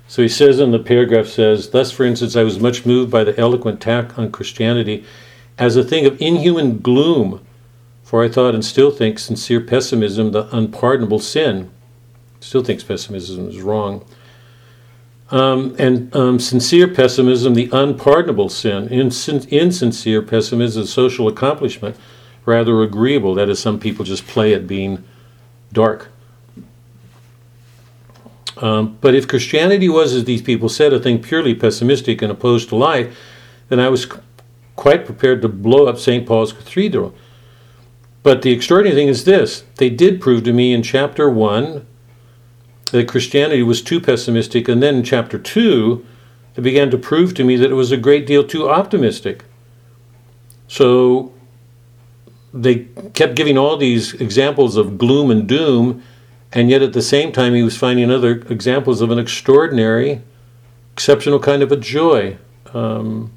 So 0.08 0.20
he 0.22 0.28
says 0.28 0.60
in 0.60 0.72
the 0.72 0.78
paragraph 0.78 1.26
says, 1.26 1.70
thus 1.70 1.90
for 1.90 2.04
instance, 2.04 2.36
I 2.36 2.42
was 2.42 2.60
much 2.60 2.84
moved 2.84 3.10
by 3.10 3.24
the 3.24 3.38
eloquent 3.38 3.78
attack 3.78 4.18
on 4.18 4.30
Christianity 4.30 5.04
as 5.58 5.76
a 5.76 5.84
thing 5.84 6.04
of 6.06 6.20
inhuman 6.20 6.78
gloom, 6.78 7.44
for 8.02 8.22
I 8.22 8.28
thought 8.28 8.54
and 8.54 8.64
still 8.64 8.90
think 8.90 9.18
sincere 9.18 9.60
pessimism 9.60 10.32
the 10.32 10.54
unpardonable 10.54 11.18
sin. 11.18 11.70
Still 12.40 12.62
thinks 12.62 12.84
pessimism 12.84 13.48
is 13.48 13.60
wrong. 13.60 14.04
Um, 15.30 15.74
and 15.78 16.14
um, 16.14 16.38
sincere 16.38 16.88
pessimism, 16.88 17.54
the 17.54 17.70
unpardonable 17.72 18.50
sin. 18.50 18.88
Insin- 18.90 19.48
insincere 19.48 20.20
pessimism, 20.20 20.82
is 20.82 20.88
a 20.88 20.92
social 20.92 21.26
accomplishment, 21.26 21.96
rather 22.44 22.82
agreeable. 22.82 23.34
That 23.34 23.48
is, 23.48 23.58
some 23.58 23.80
people 23.80 24.04
just 24.04 24.26
play 24.26 24.52
at 24.52 24.66
being 24.66 25.04
dark. 25.72 26.11
Um, 28.62 28.96
but 29.00 29.14
if 29.14 29.26
Christianity 29.26 29.88
was, 29.88 30.14
as 30.14 30.24
these 30.24 30.40
people 30.40 30.68
said, 30.68 30.92
a 30.92 31.00
thing 31.00 31.20
purely 31.20 31.52
pessimistic 31.52 32.22
and 32.22 32.30
opposed 32.30 32.68
to 32.68 32.76
life, 32.76 33.18
then 33.68 33.80
I 33.80 33.88
was 33.88 34.06
quite 34.76 35.04
prepared 35.04 35.42
to 35.42 35.48
blow 35.48 35.86
up 35.86 35.98
St. 35.98 36.24
Paul's 36.26 36.52
Cathedral. 36.52 37.12
But 38.22 38.42
the 38.42 38.52
extraordinary 38.52 38.96
thing 38.96 39.08
is 39.08 39.24
this 39.24 39.64
they 39.76 39.90
did 39.90 40.20
prove 40.20 40.44
to 40.44 40.52
me 40.52 40.72
in 40.72 40.82
chapter 40.82 41.28
1 41.28 41.84
that 42.92 43.08
Christianity 43.08 43.62
was 43.62 43.82
too 43.82 44.00
pessimistic, 44.00 44.68
and 44.68 44.82
then 44.82 44.96
in 44.96 45.02
chapter 45.02 45.38
2, 45.38 46.06
they 46.54 46.62
began 46.62 46.90
to 46.90 46.98
prove 46.98 47.34
to 47.34 47.44
me 47.44 47.56
that 47.56 47.70
it 47.70 47.74
was 47.74 47.90
a 47.90 47.96
great 47.96 48.26
deal 48.26 48.44
too 48.44 48.68
optimistic. 48.68 49.44
So 50.68 51.32
they 52.54 52.86
kept 53.14 53.34
giving 53.34 53.58
all 53.58 53.76
these 53.76 54.12
examples 54.14 54.76
of 54.76 54.98
gloom 54.98 55.30
and 55.30 55.48
doom, 55.48 56.02
and 56.52 56.68
yet 56.68 56.82
at 56.82 56.92
the 56.92 57.02
same 57.02 57.32
time, 57.32 57.54
he 57.54 57.62
was 57.62 57.76
finding 57.76 58.10
other 58.10 58.32
examples 58.50 59.00
of 59.00 59.10
an 59.10 59.18
extraordinary, 59.18 60.20
exceptional 60.92 61.38
kind 61.38 61.62
of 61.62 61.72
a 61.72 61.76
joy. 61.76 62.36
Um, 62.74 63.32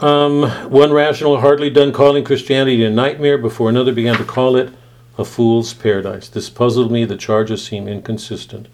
um, 0.00 0.42
one 0.70 0.92
rational 0.92 1.40
hardly 1.40 1.70
done 1.70 1.92
calling 1.92 2.24
Christianity 2.24 2.84
a 2.84 2.90
nightmare 2.90 3.38
before 3.38 3.70
another 3.70 3.92
began 3.92 4.16
to 4.16 4.24
call 4.24 4.56
it 4.56 4.72
a 5.16 5.24
fool's 5.24 5.72
paradise. 5.72 6.28
This 6.28 6.50
puzzled 6.50 6.92
me. 6.92 7.04
The 7.04 7.16
charges 7.16 7.64
seem 7.64 7.88
inconsistent. 7.88 8.68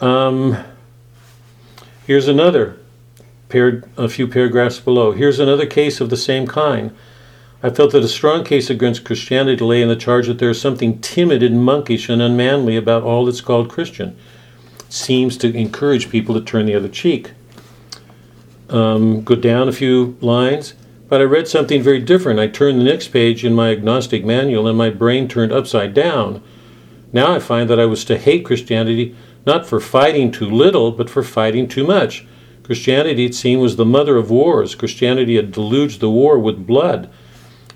Um, 0.00 0.64
here's 2.06 2.28
another, 2.28 2.78
a 3.50 4.08
few 4.08 4.28
paragraphs 4.28 4.78
below. 4.78 5.12
Here's 5.12 5.40
another 5.40 5.66
case 5.66 6.00
of 6.00 6.10
the 6.10 6.16
same 6.16 6.46
kind. 6.46 6.94
I 7.64 7.70
felt 7.70 7.92
that 7.92 8.04
a 8.04 8.08
strong 8.08 8.44
case 8.44 8.68
against 8.68 9.06
Christianity 9.06 9.64
lay 9.64 9.80
in 9.80 9.88
the 9.88 9.96
charge 9.96 10.26
that 10.26 10.38
there 10.38 10.50
is 10.50 10.60
something 10.60 11.00
timid 11.00 11.42
and 11.42 11.64
monkish 11.64 12.10
and 12.10 12.20
unmanly 12.20 12.76
about 12.76 13.04
all 13.04 13.24
that's 13.24 13.40
called 13.40 13.70
Christian. 13.70 14.18
It 14.80 14.92
seems 14.92 15.38
to 15.38 15.56
encourage 15.56 16.10
people 16.10 16.34
to 16.34 16.42
turn 16.42 16.66
the 16.66 16.74
other 16.74 16.90
cheek. 16.90 17.32
Um, 18.68 19.24
go 19.24 19.34
down 19.34 19.66
a 19.66 19.72
few 19.72 20.18
lines. 20.20 20.74
But 21.08 21.22
I 21.22 21.24
read 21.24 21.48
something 21.48 21.82
very 21.82 22.00
different. 22.00 22.38
I 22.38 22.48
turned 22.48 22.80
the 22.80 22.84
next 22.84 23.08
page 23.08 23.46
in 23.46 23.54
my 23.54 23.70
agnostic 23.70 24.26
manual 24.26 24.68
and 24.68 24.76
my 24.76 24.90
brain 24.90 25.26
turned 25.26 25.50
upside 25.50 25.94
down. 25.94 26.42
Now 27.14 27.34
I 27.34 27.38
find 27.38 27.70
that 27.70 27.80
I 27.80 27.86
was 27.86 28.04
to 28.04 28.18
hate 28.18 28.44
Christianity 28.44 29.16
not 29.46 29.66
for 29.66 29.80
fighting 29.80 30.30
too 30.30 30.50
little, 30.50 30.92
but 30.92 31.08
for 31.08 31.22
fighting 31.22 31.66
too 31.66 31.86
much. 31.86 32.26
Christianity, 32.62 33.24
it 33.24 33.34
seemed, 33.34 33.62
was 33.62 33.76
the 33.76 33.86
mother 33.86 34.18
of 34.18 34.30
wars. 34.30 34.74
Christianity 34.74 35.36
had 35.36 35.50
deluged 35.50 36.00
the 36.00 36.10
war 36.10 36.38
with 36.38 36.66
blood. 36.66 37.10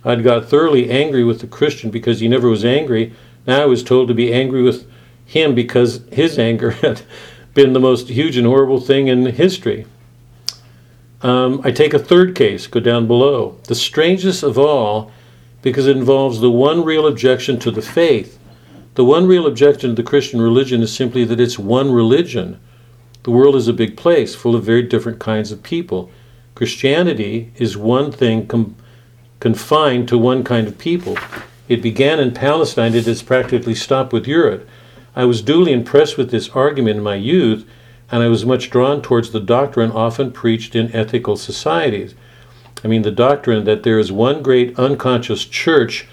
I'd 0.05 0.25
got 0.25 0.49
thoroughly 0.49 0.91
angry 0.91 1.25
with 1.25 1.41
the 1.41 1.47
Christian 1.47 1.91
because 1.91 2.21
he 2.21 2.29
never 2.29 2.49
was 2.49 2.65
angry. 2.65 3.13
Now 3.47 3.63
I 3.63 3.67
was 3.67 3.83
told 3.83 4.09
to 4.09 4.15
be 4.15 4.33
angry 4.33 4.63
with 4.63 4.89
him 5.25 5.55
because 5.55 6.03
his 6.11 6.39
anger 6.39 6.71
had 6.83 7.03
been 7.55 7.73
the 7.73 7.81
most 7.81 8.09
huge 8.09 8.37
and 8.37 8.47
horrible 8.47 8.81
thing 8.81 9.09
in 9.09 9.27
history. 9.27 9.87
Um, 11.23 11.61
I 11.65 11.73
take 11.73 11.95
a 11.95 11.99
third 11.99 12.37
case, 12.37 12.67
go 12.67 12.79
down 12.79 13.07
below. 13.07 13.59
The 13.65 13.75
strangest 13.75 14.43
of 14.43 14.57
all, 14.59 15.11
because 15.63 15.87
it 15.87 15.97
involves 15.97 16.41
the 16.41 16.51
one 16.51 16.85
real 16.85 17.07
objection 17.07 17.59
to 17.61 17.71
the 17.71 17.83
faith. 17.83 18.39
The 18.95 19.05
one 19.05 19.27
real 19.27 19.47
objection 19.47 19.91
to 19.91 20.03
the 20.03 20.09
Christian 20.09 20.41
religion 20.41 20.83
is 20.83 20.95
simply 20.95 21.25
that 21.25 21.41
it's 21.41 21.59
one 21.59 21.93
religion. 21.93 22.61
The 23.25 23.33
world 23.33 23.57
is 23.57 23.69
a 23.69 23.73
big 23.73 23.97
place 23.97 24.35
full 24.35 24.55
of 24.55 24.65
very 24.65 24.83
different 24.83 25.19
kinds 25.19 25.51
of 25.51 25.63
people. 25.63 26.11
Christianity 26.55 27.53
is 27.57 27.77
one 27.77 28.13
thing 28.13 28.47
confined 29.41 30.09
to 30.09 30.19
one 30.19 30.45
kind 30.45 30.67
of 30.67 30.79
people. 30.79 31.17
It 31.69 31.83
began 31.83 32.19
in 32.19 32.33
Palestine, 32.33 32.95
it 32.95 33.07
has 33.07 33.23
practically 33.23 33.75
stopped 33.75 34.13
with 34.13 34.27
Europe. 34.27 34.69
I 35.15 35.25
was 35.25 35.43
duly 35.43 35.73
impressed 35.73 36.17
with 36.17 36.31
this 36.31 36.49
argument 36.51 36.99
in 36.99 37.03
my 37.03 37.17
youth 37.17 37.67
and 38.11 38.23
I 38.23 38.29
was 38.29 38.47
much 38.47 38.71
drawn 38.71 39.03
towards 39.03 39.31
the 39.31 39.41
doctrine 39.41 39.91
often 39.91 40.33
preached 40.33 40.75
in 40.75 40.95
ethical 40.95 41.37
societies. 41.37 42.15
I 42.83 42.89
mean, 42.89 43.03
the 43.03 43.11
doctrine 43.11 43.65
that 43.65 43.83
there 43.83 43.99
is 43.99 44.11
one 44.11 44.43
great 44.43 44.79
unconscious 44.79 45.45
church 45.45 46.07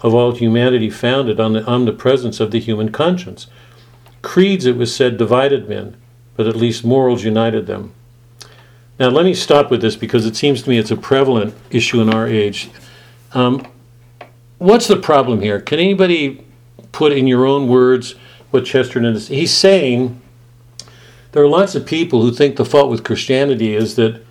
of 0.00 0.14
all 0.14 0.32
humanity 0.32 0.90
founded 0.90 1.40
on 1.40 1.52
the 1.52 1.64
omnipresence 1.64 2.40
of 2.40 2.50
the 2.50 2.60
human 2.60 2.92
conscience. 2.92 3.46
Creeds, 4.20 4.66
it 4.66 4.76
was 4.76 4.94
said, 4.94 5.16
divided 5.16 5.68
men, 5.68 5.96
but 6.36 6.46
at 6.46 6.56
least 6.56 6.84
morals 6.84 7.24
united 7.24 7.66
them. 7.66 7.92
Now, 9.02 9.08
let 9.08 9.24
me 9.24 9.34
stop 9.34 9.68
with 9.68 9.80
this 9.80 9.96
because 9.96 10.26
it 10.26 10.36
seems 10.36 10.62
to 10.62 10.70
me 10.70 10.78
it's 10.78 10.92
a 10.92 10.96
prevalent 10.96 11.56
issue 11.72 12.00
in 12.00 12.14
our 12.14 12.24
age. 12.24 12.70
Um, 13.34 13.66
what's 14.58 14.86
the 14.86 14.94
problem 14.94 15.40
here? 15.40 15.60
Can 15.60 15.80
anybody 15.80 16.46
put 16.92 17.10
in 17.10 17.26
your 17.26 17.44
own 17.44 17.66
words 17.66 18.14
what 18.52 18.64
Chesterton 18.64 19.16
is? 19.16 19.26
He's 19.26 19.52
saying 19.52 20.22
there 21.32 21.42
are 21.42 21.48
lots 21.48 21.74
of 21.74 21.84
people 21.84 22.22
who 22.22 22.30
think 22.30 22.54
the 22.54 22.64
fault 22.64 22.92
with 22.92 23.02
Christianity 23.02 23.74
is 23.74 23.96
that 23.96 24.24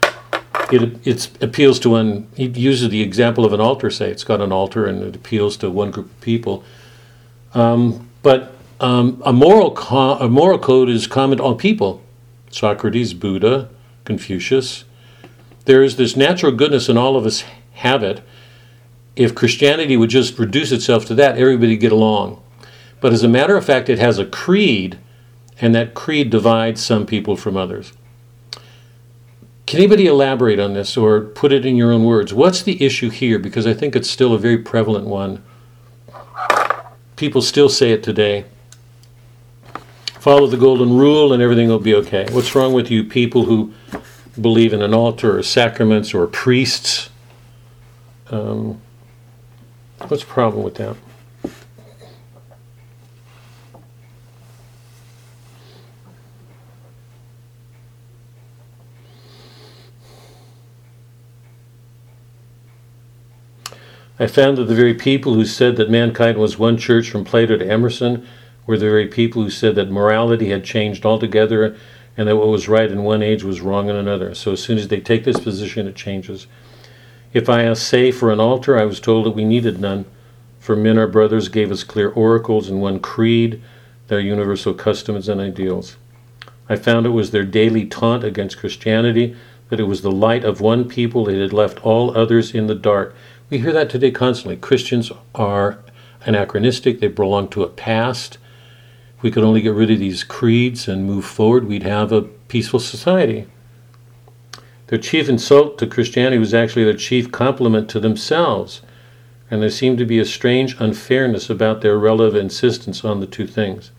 it 0.72 1.44
appeals 1.44 1.78
to 1.80 1.90
one. 1.90 2.30
He 2.38 2.46
uses 2.46 2.88
the 2.88 3.02
example 3.02 3.44
of 3.44 3.52
an 3.52 3.60
altar. 3.60 3.90
Say 3.90 4.10
it's 4.10 4.24
got 4.24 4.40
an 4.40 4.54
altar 4.54 4.86
and 4.86 5.04
it 5.04 5.18
appeals 5.18 5.58
to 5.58 5.70
one 5.70 5.92
group 5.92 6.06
of 6.06 6.22
people. 6.22 6.64
Um, 7.54 8.10
but 8.24 8.56
um, 8.80 9.22
a 9.26 9.34
moral 9.34 9.72
co- 9.72 10.18
a 10.18 10.30
moral 10.30 10.60
code 10.60 10.88
is 10.88 11.08
common 11.08 11.40
to 11.40 11.44
all 11.44 11.56
people. 11.56 12.02
Socrates, 12.52 13.14
Buddha, 13.14 13.68
Confucius. 14.12 14.84
There 15.64 15.82
is 15.82 15.96
this 15.96 16.18
natural 16.18 16.52
goodness, 16.52 16.90
and 16.90 17.00
all 17.00 17.16
of 17.16 17.26
us 17.26 17.46
have 17.76 18.04
it. 18.04 18.22
If 19.16 19.34
Christianity 19.34 19.96
would 19.96 20.10
just 20.10 20.38
reduce 20.38 20.74
itself 20.74 21.06
to 21.06 21.16
that, 21.16 21.38
everybody 21.38 21.78
get 21.78 21.94
along. 21.94 22.44
But 23.00 23.14
as 23.14 23.24
a 23.24 23.30
matter 23.30 23.56
of 23.56 23.64
fact, 23.64 23.88
it 23.88 24.00
has 24.00 24.20
a 24.20 24.26
creed 24.26 25.00
and 25.62 25.74
that 25.76 25.94
creed 25.94 26.30
divides 26.30 26.84
some 26.84 27.06
people 27.06 27.38
from 27.38 27.56
others. 27.56 27.94
Can 29.66 29.80
anybody 29.80 30.08
elaborate 30.08 30.60
on 30.60 30.74
this 30.74 30.98
or 30.98 31.22
put 31.22 31.54
it 31.54 31.66
in 31.66 31.78
your 31.78 31.94
own 31.94 32.04
words? 32.04 32.34
What's 32.34 32.62
the 32.62 32.84
issue 32.84 33.10
here? 33.10 33.40
Because 33.40 33.66
I 33.66 33.74
think 33.74 33.96
it's 33.96 34.10
still 34.10 34.34
a 34.34 34.40
very 34.40 34.58
prevalent 34.58 35.06
one. 35.06 35.42
People 37.16 37.42
still 37.42 37.70
say 37.70 37.92
it 37.92 38.04
today. 38.04 38.44
Follow 40.20 40.48
the 40.48 40.58
golden 40.58 40.98
rule 40.98 41.32
and 41.32 41.42
everything 41.42 41.70
will 41.70 41.80
be 41.80 41.96
okay. 41.96 42.28
What's 42.32 42.54
wrong 42.54 42.74
with 42.74 42.92
you 42.92 43.04
people 43.04 43.46
who 43.46 43.74
believe 44.40 44.74
in 44.74 44.82
an 44.82 44.94
altar 44.94 45.38
or 45.38 45.44
sacraments 45.44 46.14
or 46.14 46.28
priests? 46.28 47.10
Um, 48.30 48.82
what's 50.08 50.24
the 50.24 50.30
problem 50.30 50.64
with 50.64 50.76
that? 50.76 50.96
I 64.22 64.28
found 64.28 64.60
that 64.60 64.66
the 64.66 64.76
very 64.76 64.94
people 64.94 65.34
who 65.34 65.46
said 65.46 65.78
that 65.78 65.90
mankind 65.90 66.38
was 66.38 66.60
one 66.60 66.78
church 66.78 67.10
from 67.10 67.26
Plato 67.26 67.58
to 67.58 67.68
Emerson 67.68 68.28
were 68.68 68.78
the 68.78 68.86
very 68.86 69.08
people 69.08 69.42
who 69.42 69.50
said 69.50 69.74
that 69.74 69.90
morality 69.90 70.50
had 70.50 70.64
changed 70.64 71.08
altogether 71.08 71.76
and 72.18 72.28
that 72.28 72.36
what 72.36 72.48
was 72.48 72.68
right 72.68 72.92
in 72.92 73.04
one 73.04 73.24
age 73.24 73.44
was 73.44 73.62
wrong 73.62 73.90
in 73.90 73.96
another. 73.96 74.36
So 74.36 74.52
as 74.52 74.62
soon 74.62 74.78
as 74.78 74.88
they 74.88 75.00
take 75.00 75.24
this 75.24 75.40
position, 75.40 75.88
it 75.88 75.96
changes. 75.96 76.48
If 77.34 77.50
I 77.50 77.64
asked, 77.64 77.88
say, 77.88 78.12
for 78.12 78.32
an 78.32 78.40
altar, 78.40 78.78
I 78.78 78.86
was 78.86 79.00
told 79.00 79.26
that 79.26 79.32
we 79.32 79.46
needed 79.46 79.80
none. 79.80 80.06
For 80.60 80.76
men, 80.76 80.98
our 80.98 81.08
brothers 81.08 81.48
gave 81.48 81.72
us 81.72 81.84
clear 81.84 82.10
oracles 82.10 82.70
and 82.70 82.82
one 82.82 83.00
creed, 83.00 83.62
their 84.08 84.20
universal 84.20 84.74
customs 84.74 85.30
and 85.30 85.40
ideals. 85.40 85.96
I 86.68 86.76
found 86.76 87.06
it 87.06 87.10
was 87.10 87.32
their 87.32 87.46
daily 87.46 87.86
taunt 87.86 88.24
against 88.24 88.58
Christianity, 88.58 89.36
that 89.70 89.80
it 89.80 89.86
was 89.86 90.02
the 90.02 90.12
light 90.12 90.44
of 90.44 90.62
one 90.62 90.88
people, 90.88 91.30
it 91.30 91.42
had 91.42 91.54
left 91.54 91.84
all 91.86 92.16
others 92.16 92.54
in 92.54 92.68
the 92.68 92.76
dark. 92.76 93.16
We 93.50 93.60
hear 93.60 93.72
that 93.72 93.90
today 93.90 94.12
constantly. 94.12 94.58
Christians 94.58 95.12
are 95.34 95.80
anachronistic, 96.26 97.00
they 97.00 97.08
belong 97.08 97.48
to 97.50 97.64
a 97.64 97.70
past. 97.70 98.38
If 99.22 99.24
we 99.26 99.30
could 99.30 99.44
only 99.44 99.62
get 99.62 99.76
rid 99.76 99.92
of 99.92 100.00
these 100.00 100.24
creeds 100.24 100.88
and 100.88 101.06
move 101.06 101.26
forward, 101.26 101.68
we'd 101.68 101.84
have 101.84 102.12
a 102.12 102.24
peaceful 102.24 102.80
society. 102.80 103.46
Their 104.88 104.98
chief 104.98 105.30
insult 105.30 105.78
to 105.78 105.86
Christianity 105.86 106.40
was 106.40 106.56
actually 106.56 106.86
their 106.86 106.96
chief 106.96 107.32
compliment 107.32 107.88
to 107.92 108.00
themselves, 108.00 108.82
and 109.52 109.62
there 109.62 109.70
seemed 109.70 110.00
to 110.00 110.08
be 110.08 110.18
a 110.18 110.26
strange 110.26 110.76
unfairness 110.80 111.52
about 111.52 111.82
their 111.82 112.00
relative 112.00 112.36
insistence 112.36 113.06
on 113.06 113.20
the 113.20 113.28
two 113.28 113.46
things. 113.46 113.92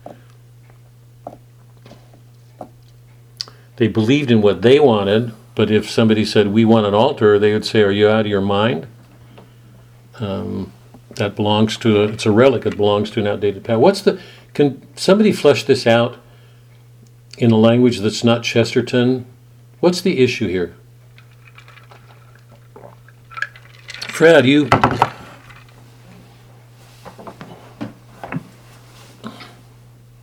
They 3.77 3.87
believed 3.87 4.29
in 4.29 4.41
what 4.41 4.61
they 4.61 4.77
wanted, 4.77 5.31
but 5.55 5.71
if 5.71 5.89
somebody 5.89 6.25
said, 6.25 6.49
We 6.49 6.65
want 6.65 6.85
an 6.85 6.93
altar, 6.93 7.39
they 7.39 7.53
would 7.53 7.65
say, 7.65 7.81
Are 7.83 7.91
you 7.91 8.09
out 8.09 8.25
of 8.25 8.27
your 8.27 8.41
mind? 8.41 8.87
Um, 10.19 10.73
that 11.15 11.37
belongs 11.37 11.77
to 11.77 12.01
a, 12.01 12.07
it's 12.09 12.25
a 12.25 12.31
relic, 12.31 12.65
it 12.65 12.75
belongs 12.75 13.09
to 13.11 13.21
an 13.21 13.27
outdated 13.27 13.63
past. 13.63 13.79
What's 13.79 14.01
the, 14.01 14.19
can 14.53 14.85
somebody 14.95 15.31
flesh 15.31 15.63
this 15.63 15.87
out 15.87 16.17
in 17.37 17.51
a 17.51 17.57
language 17.57 17.99
that's 17.99 18.23
not 18.23 18.43
Chesterton? 18.43 19.25
What's 19.79 20.01
the 20.01 20.19
issue 20.19 20.47
here? 20.47 20.75
Fred, 24.09 24.45
you. 24.45 24.69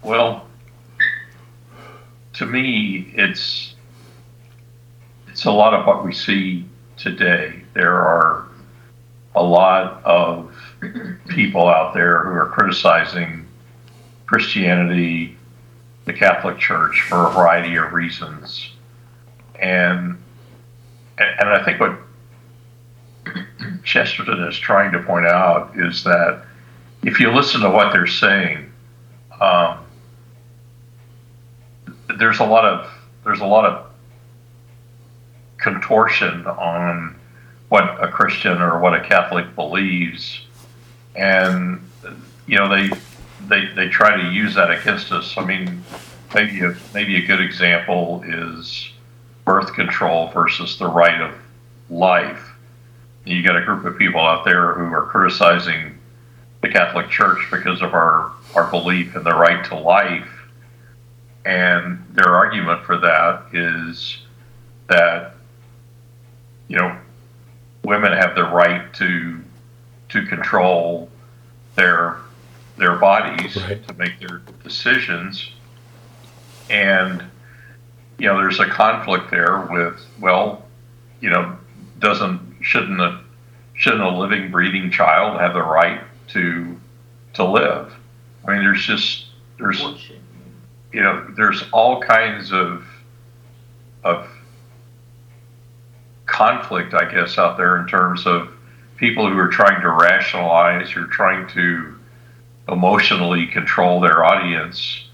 Well, 0.03 0.47
to 2.35 2.47
me, 2.47 3.13
it's 3.17 3.75
it's 5.29 5.45
a 5.45 5.51
lot 5.51 5.75
of 5.75 5.87
what 5.87 6.05
we 6.05 6.13
see 6.13 6.65
today. 6.97 7.63
There 7.75 7.95
are 7.95 8.47
a 9.35 9.43
lot 9.43 10.05
of 10.05 10.55
people 11.29 11.69
out 11.69 11.95
there 11.95 12.23
who 12.23 12.31
are 12.31 12.47
criticizing 12.47 13.40
Christianity, 14.31 15.37
the 16.05 16.13
Catholic 16.13 16.57
Church 16.57 17.01
for 17.09 17.27
a 17.27 17.33
variety 17.33 17.75
of 17.75 17.93
reasons, 17.93 18.71
and 19.57 20.17
and 21.19 21.49
I 21.49 21.65
think 21.65 21.81
what 21.81 21.99
Chesterton 23.83 24.41
is 24.45 24.57
trying 24.57 24.93
to 24.93 25.03
point 25.03 25.27
out 25.27 25.73
is 25.75 26.05
that 26.05 26.45
if 27.03 27.19
you 27.19 27.33
listen 27.33 27.61
to 27.63 27.71
what 27.71 27.93
they're 27.93 28.07
saying, 28.07 28.73
um, 29.41 29.85
there's 32.17 32.39
a 32.39 32.45
lot 32.45 32.65
of 32.65 32.89
there's 33.25 33.41
a 33.41 33.47
lot 33.47 33.65
of 33.65 33.91
contortion 35.57 36.47
on 36.47 37.17
what 37.69 38.01
a 38.01 38.07
Christian 38.07 38.63
or 38.63 38.79
what 38.79 38.95
a 38.95 39.01
Catholic 39.01 39.57
believes, 39.57 40.43
and 41.17 41.81
you 42.47 42.57
know 42.57 42.69
they 42.69 42.97
they 43.51 43.67
they 43.75 43.89
try 43.89 44.17
to 44.17 44.29
use 44.31 44.55
that 44.55 44.71
against 44.71 45.13
us. 45.13 45.35
I 45.37 45.45
mean, 45.45 45.85
maybe 46.35 46.61
a, 46.63 46.75
maybe 46.95 47.17
a 47.17 47.27
good 47.27 47.41
example 47.41 48.23
is 48.27 48.91
birth 49.45 49.75
control 49.75 50.29
versus 50.29 50.79
the 50.79 50.89
right 50.89 51.21
of 51.21 51.35
life. 51.91 52.53
You 53.27 53.43
got 53.43 53.57
a 53.57 53.65
group 53.65 53.85
of 53.85 53.99
people 53.99 54.21
out 54.21 54.45
there 54.45 54.73
who 54.75 54.85
are 54.95 55.07
criticizing 55.07 55.99
the 56.63 56.69
Catholic 56.69 57.11
Church 57.11 57.47
because 57.51 57.83
of 57.83 57.93
our 57.93 58.33
our 58.55 58.71
belief 58.71 59.15
in 59.17 59.25
the 59.25 59.35
right 59.35 59.65
to 59.67 59.77
life 59.77 60.41
and 61.45 62.05
their 62.13 62.35
argument 62.35 62.85
for 62.85 62.99
that 62.99 63.47
is 63.53 64.19
that 64.89 65.35
you 66.69 66.77
know 66.77 66.97
women 67.85 68.13
have 68.13 68.35
the 68.35 68.45
right 68.45 68.93
to 68.95 69.41
to 70.11 70.27
control 70.27 71.09
their 71.77 72.19
their 72.81 72.97
bodies 72.97 73.57
Right. 73.57 73.87
to 73.87 73.95
make 73.95 74.19
their 74.19 74.39
decisions 74.65 75.51
and 76.69 77.23
you 78.19 78.27
know 78.27 78.37
there's 78.39 78.59
a 78.59 78.67
conflict 78.67 79.31
there 79.31 79.69
with 79.71 80.05
well 80.21 80.65
you 81.21 81.31
know 81.31 81.57
doesn't 82.01 82.41
shouldn't 82.61 83.01
a 83.01 83.21
shouldn't 83.75 84.03
a 84.03 84.11
living 84.11 84.51
breathing 84.51 84.91
child 84.91 85.39
have 85.39 85.53
the 85.55 85.63
right 85.63 86.01
to 86.29 86.77
to 87.35 87.45
live 87.45 87.95
i 88.49 88.53
mean 88.53 88.63
there's 88.65 88.85
just 88.85 89.27
there's 89.59 89.81
you 90.93 91.03
know, 91.03 91.25
there's 91.37 91.63
all 91.73 92.01
kinds 92.01 92.53
of 92.53 92.85
of 94.03 94.29
conflict, 96.27 96.95
I 96.95 97.11
guess, 97.11 97.39
out 97.39 97.57
there 97.57 97.79
in 97.81 97.87
terms 97.87 98.27
of 98.27 98.49
people 98.97 99.31
who 99.31 99.39
are 99.39 99.49
trying 99.49 99.81
to 99.83 99.91
rationalize, 99.91 100.91
who 100.91 101.05
are 101.05 101.09
trying 101.09 101.47
to 101.49 101.97
emotionally 102.71 103.47
control 103.47 104.01
their 104.01 104.25
audience, 104.25 105.05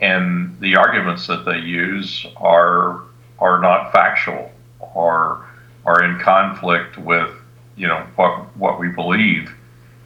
and 0.00 0.58
the 0.60 0.76
arguments 0.76 1.26
that 1.26 1.44
they 1.44 1.58
use 1.58 2.26
are 2.36 3.02
are 3.38 3.60
not 3.60 3.92
factual 3.92 4.50
or 4.78 5.44
are 5.84 6.04
in 6.04 6.18
conflict 6.20 6.96
with 6.98 7.30
you 7.76 7.88
know 7.88 8.06
what 8.16 8.56
what 8.56 8.78
we 8.78 8.88
believe. 8.88 9.54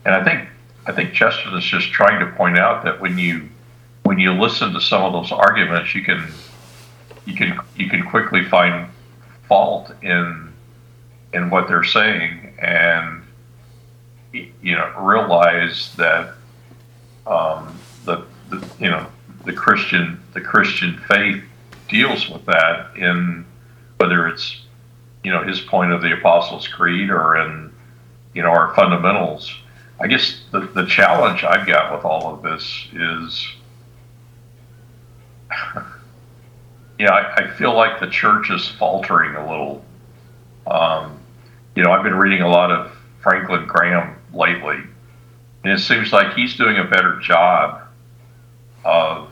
And 0.05 0.15
I 0.15 0.25
think 0.25 0.49
I 0.87 0.93
think 0.93 1.13
Chesterton 1.13 1.59
is 1.59 1.65
just 1.65 1.91
trying 1.91 2.21
to 2.21 2.33
point 2.37 2.59
out 2.59 2.85
that 2.85 3.01
when 3.01 3.19
you 3.19 3.49
when 4.05 4.19
you 4.19 4.33
listen 4.33 4.73
to 4.73 4.81
some 4.81 5.03
of 5.03 5.13
those 5.13 5.33
arguments, 5.33 5.95
you 5.95 6.03
can 6.03 6.27
you 7.25 7.35
can 7.35 7.59
you 7.77 7.91
can 7.91 8.09
quickly 8.09 8.45
find 8.45 8.89
fault 9.49 9.93
in 10.03 10.53
in 11.33 11.51
what 11.51 11.69
they're 11.69 11.85
saying, 11.85 12.55
and 12.59 13.23
you 14.33 14.77
know 14.77 14.93
realize 14.99 15.95
that 15.97 16.35
um, 17.27 17.79
the, 18.05 18.25
the 18.51 18.67
you 18.79 18.91
know 18.91 19.07
the 19.45 19.53
Christian 19.53 20.21
the 20.35 20.41
Christian 20.41 20.99
faith 21.09 21.43
deals 21.89 22.29
with 22.29 22.45
that 22.47 22.97
in 22.97 23.45
whether 23.99 24.27
it's 24.29 24.61
you 25.25 25.33
know 25.33 25.43
his 25.43 25.61
point 25.61 25.93
of 25.93 26.03
the 26.03 26.13
Apostles' 26.13 26.69
Creed 26.69 27.11
or 27.11 27.37
in 27.37 27.73
you 28.35 28.43
know 28.43 28.51
our 28.51 28.75
fundamentals. 28.75 29.55
I 29.99 30.09
guess 30.09 30.43
the, 30.53 30.61
the 30.61 30.85
challenge 30.85 31.43
I've 31.43 31.67
got 31.67 31.95
with 31.95 32.05
all 32.05 32.35
of 32.35 32.43
this 32.43 32.87
is 32.93 33.49
yeah, 36.99 37.13
I, 37.13 37.45
I 37.45 37.51
feel 37.53 37.75
like 37.75 38.01
the 38.01 38.09
church 38.09 38.51
is 38.51 38.69
faltering 38.69 39.35
a 39.37 39.49
little. 39.49 39.85
Um, 40.67 41.19
you 41.75 41.83
know, 41.83 41.93
I've 41.93 42.03
been 42.03 42.15
reading 42.15 42.43
a 42.43 42.49
lot 42.49 42.71
of 42.71 42.93
Franklin 43.21 43.67
Graham 43.67 44.17
lately, 44.33 44.79
and 45.67 45.77
it 45.77 45.83
seems 45.83 46.13
like 46.13 46.33
he's 46.35 46.55
doing 46.55 46.79
a 46.79 46.85
better 46.85 47.19
job 47.19 47.83
of, 48.85 49.29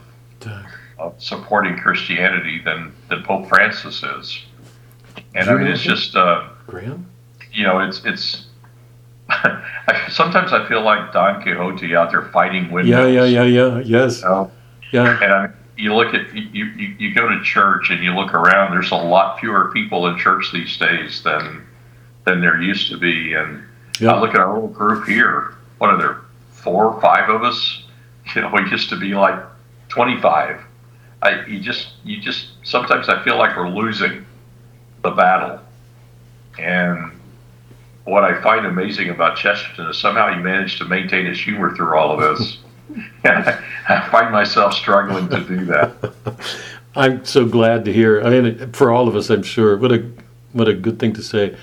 of 0.98 1.14
supporting 1.22 1.76
Christianity 1.76 2.60
than, 2.64 2.92
than 3.08 3.22
Pope 3.22 3.46
Francis 3.48 4.02
is. 4.02 4.44
And 5.36 5.48
I 5.48 5.54
mean, 5.54 5.68
it's 5.68 5.80
just, 5.80 6.16
uh, 6.16 6.48
Graham? 6.66 7.08
you 7.52 7.62
know, 7.62 7.78
it's 7.78 8.04
it's. 8.04 8.46
I, 9.28 10.08
sometimes 10.10 10.52
I 10.52 10.66
feel 10.68 10.82
like 10.82 11.12
Don 11.12 11.40
Quixote 11.40 11.94
out 11.94 12.10
there 12.10 12.22
fighting 12.32 12.72
windmills. 12.72 13.12
Yeah, 13.14 13.22
yeah, 13.22 13.44
yeah, 13.44 13.44
yeah. 13.44 13.82
Yes. 13.84 14.20
You 14.22 14.28
know? 14.28 14.50
Yeah. 14.92 15.22
And 15.22 15.32
I, 15.32 15.48
you 15.76 15.94
look 15.94 16.14
at 16.14 16.34
you, 16.34 16.64
you 16.64 16.96
you 16.98 17.14
go 17.14 17.28
to 17.28 17.40
church 17.44 17.90
and 17.90 18.02
you 18.02 18.12
look 18.12 18.34
around. 18.34 18.72
There's 18.72 18.90
a 18.90 18.96
lot 18.96 19.38
fewer 19.38 19.70
people 19.72 20.08
in 20.08 20.18
church 20.18 20.50
these 20.52 20.76
days 20.78 21.22
than 21.22 21.64
than 22.24 22.40
there 22.40 22.60
used 22.60 22.90
to 22.90 22.98
be. 22.98 23.34
And 23.34 23.62
I 24.00 24.18
look 24.18 24.30
at 24.30 24.40
our 24.40 24.52
little 24.52 24.68
group 24.68 25.06
here. 25.06 25.54
What 25.78 25.90
are 25.90 25.98
there? 25.98 26.23
Four 26.64 26.86
or 26.86 27.00
five 27.00 27.30
of 27.30 27.42
us. 27.42 27.82
You 28.34 28.40
know, 28.40 28.50
we 28.54 28.62
used 28.70 28.88
to 28.88 28.96
be 28.96 29.12
like 29.12 29.38
25. 29.90 30.58
I 31.22 31.44
you 31.44 31.60
just 31.60 31.88
you 32.04 32.22
just 32.22 32.52
sometimes 32.62 33.10
I 33.10 33.22
feel 33.22 33.36
like 33.36 33.54
we're 33.54 33.68
losing 33.68 34.24
the 35.02 35.10
battle. 35.10 35.60
And 36.58 37.12
what 38.04 38.24
I 38.24 38.40
find 38.40 38.64
amazing 38.64 39.10
about 39.10 39.36
Chesterton 39.36 39.90
is 39.90 39.98
somehow 39.98 40.34
he 40.34 40.42
managed 40.42 40.78
to 40.78 40.86
maintain 40.86 41.26
his 41.26 41.38
humor 41.38 41.76
through 41.76 41.98
all 41.98 42.18
of 42.18 42.38
this. 42.38 42.58
I 43.24 44.08
find 44.10 44.32
myself 44.32 44.72
struggling 44.72 45.28
to 45.28 45.40
do 45.40 45.64
that. 45.66 46.40
I'm 46.96 47.24
so 47.24 47.44
glad 47.44 47.84
to 47.86 47.92
hear. 47.92 48.22
I 48.22 48.30
mean, 48.30 48.72
for 48.72 48.90
all 48.90 49.08
of 49.08 49.16
us, 49.16 49.30
I'm 49.30 49.42
sure. 49.42 49.76
What 49.76 49.92
a 49.92 50.10
what 50.52 50.68
a 50.68 50.74
good 50.74 50.98
thing 50.98 51.12
to 51.14 51.22
say. 51.22 51.56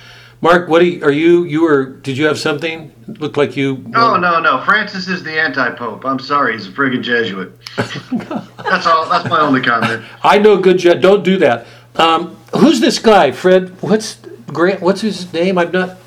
Mark, 0.44 0.68
what 0.68 0.82
are 0.82 0.86
you, 0.86 1.04
are 1.04 1.12
you? 1.12 1.44
You 1.44 1.62
were? 1.62 1.86
Did 1.86 2.18
you 2.18 2.26
have 2.26 2.40
something? 2.40 2.92
It 3.08 3.22
looked 3.22 3.38
like 3.38 3.56
you. 3.56 3.86
Oh 3.96 4.18
no, 4.18 4.40
no. 4.40 4.64
Francis 4.66 5.08
is 5.08 5.24
the 5.24 5.40
anti-pope. 5.40 6.04
I'm 6.04 6.18
sorry, 6.18 6.54
he's 6.54 6.68
a 6.68 6.72
friggin' 6.72 7.04
Jesuit. 7.04 7.52
that's 7.78 8.88
all. 8.88 9.08
That's 9.08 9.30
my 9.30 9.40
only 9.40 9.62
comment. 9.62 10.04
I 10.24 10.40
know 10.40 10.58
good 10.58 10.80
jet. 10.80 11.00
Don't 11.00 11.24
do 11.24 11.38
that. 11.38 11.68
Um, 11.96 12.36
who's 12.56 12.80
this 12.80 12.98
guy, 12.98 13.32
Fred? 13.32 13.70
What's 13.84 14.16
Grant? 14.48 14.82
What's 14.82 15.02
his 15.02 15.32
name? 15.32 15.60
I'm 15.60 15.72
not. 15.72 15.98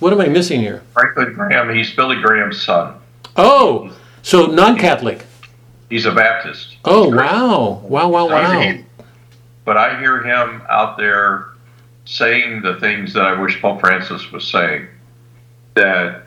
What 0.00 0.12
am 0.12 0.20
I 0.20 0.28
missing 0.28 0.60
here? 0.60 0.82
Franklin 0.94 1.34
Graham, 1.34 1.74
he's 1.74 1.94
Billy 1.94 2.16
Graham's 2.20 2.60
son. 2.62 2.98
Oh, 3.36 3.94
so 4.22 4.46
non-Catholic. 4.46 5.24
He's 5.88 6.04
a 6.04 6.12
Baptist. 6.12 6.76
Oh, 6.84 7.08
wow, 7.08 7.80
wow, 7.84 8.08
wow, 8.08 8.24
He's 8.24 8.32
wow. 8.32 8.60
heathen. 8.60 8.86
But 9.64 9.76
I 9.76 9.98
hear 9.98 10.22
him 10.22 10.62
out 10.68 10.98
there 10.98 11.53
saying 12.04 12.62
the 12.62 12.78
things 12.80 13.12
that 13.14 13.24
I 13.24 13.40
wish 13.40 13.60
Pope 13.60 13.80
Francis 13.80 14.30
was 14.30 14.46
saying. 14.46 14.88
That, 15.74 16.24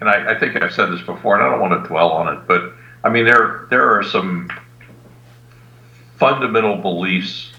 and 0.00 0.08
I, 0.08 0.32
I 0.34 0.38
think 0.38 0.60
I've 0.62 0.72
said 0.72 0.90
this 0.92 1.02
before, 1.02 1.34
and 1.34 1.42
I 1.44 1.50
don't 1.50 1.60
want 1.60 1.82
to 1.82 1.88
dwell 1.88 2.10
on 2.12 2.36
it, 2.36 2.46
but 2.46 2.72
I 3.02 3.08
mean 3.10 3.24
there 3.24 3.66
there 3.70 3.90
are 3.98 4.02
some 4.04 4.50
fundamental 6.16 6.76
beliefs 6.76 7.52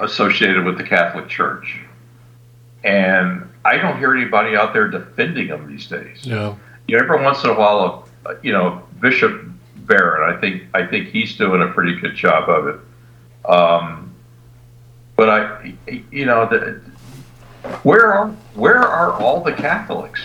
associated 0.00 0.64
with 0.64 0.78
the 0.78 0.84
Catholic 0.84 1.28
Church, 1.28 1.78
and 2.84 3.48
I 3.64 3.76
don't 3.76 3.98
hear 3.98 4.14
anybody 4.16 4.56
out 4.56 4.72
there 4.72 4.88
defending 4.88 5.48
them 5.48 5.68
these 5.68 5.86
days 5.86 6.26
No. 6.26 6.58
you 6.88 6.96
know, 6.96 7.04
every 7.04 7.22
once 7.22 7.44
in 7.44 7.50
a 7.50 7.54
while, 7.54 8.08
uh, 8.26 8.34
you 8.42 8.52
know, 8.52 8.82
Bishop 9.00 9.44
Barron, 9.76 10.34
I 10.34 10.40
think 10.40 10.62
I 10.74 10.86
think 10.86 11.08
he's 11.08 11.36
doing 11.36 11.60
a 11.62 11.68
pretty 11.68 11.96
good 12.00 12.14
job 12.14 12.48
of 12.48 12.68
it. 12.68 12.80
Um, 13.50 14.11
but 15.16 15.28
I, 15.28 15.74
you 16.10 16.24
know, 16.26 16.46
the, 16.48 16.80
where 17.82 18.12
are 18.12 18.28
where 18.54 18.78
are 18.82 19.12
all 19.12 19.42
the 19.42 19.52
Catholics? 19.52 20.20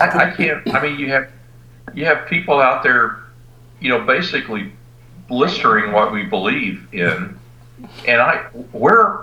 I, 0.00 0.30
I 0.30 0.30
can't. 0.34 0.74
I 0.74 0.82
mean, 0.82 0.98
you 0.98 1.08
have 1.10 1.28
you 1.94 2.04
have 2.06 2.26
people 2.26 2.60
out 2.60 2.82
there, 2.82 3.18
you 3.80 3.88
know, 3.90 4.00
basically 4.00 4.72
blistering 5.28 5.92
what 5.92 6.12
we 6.12 6.24
believe 6.24 6.86
in, 6.92 7.38
and 8.06 8.20
I 8.20 8.38
where 8.72 9.20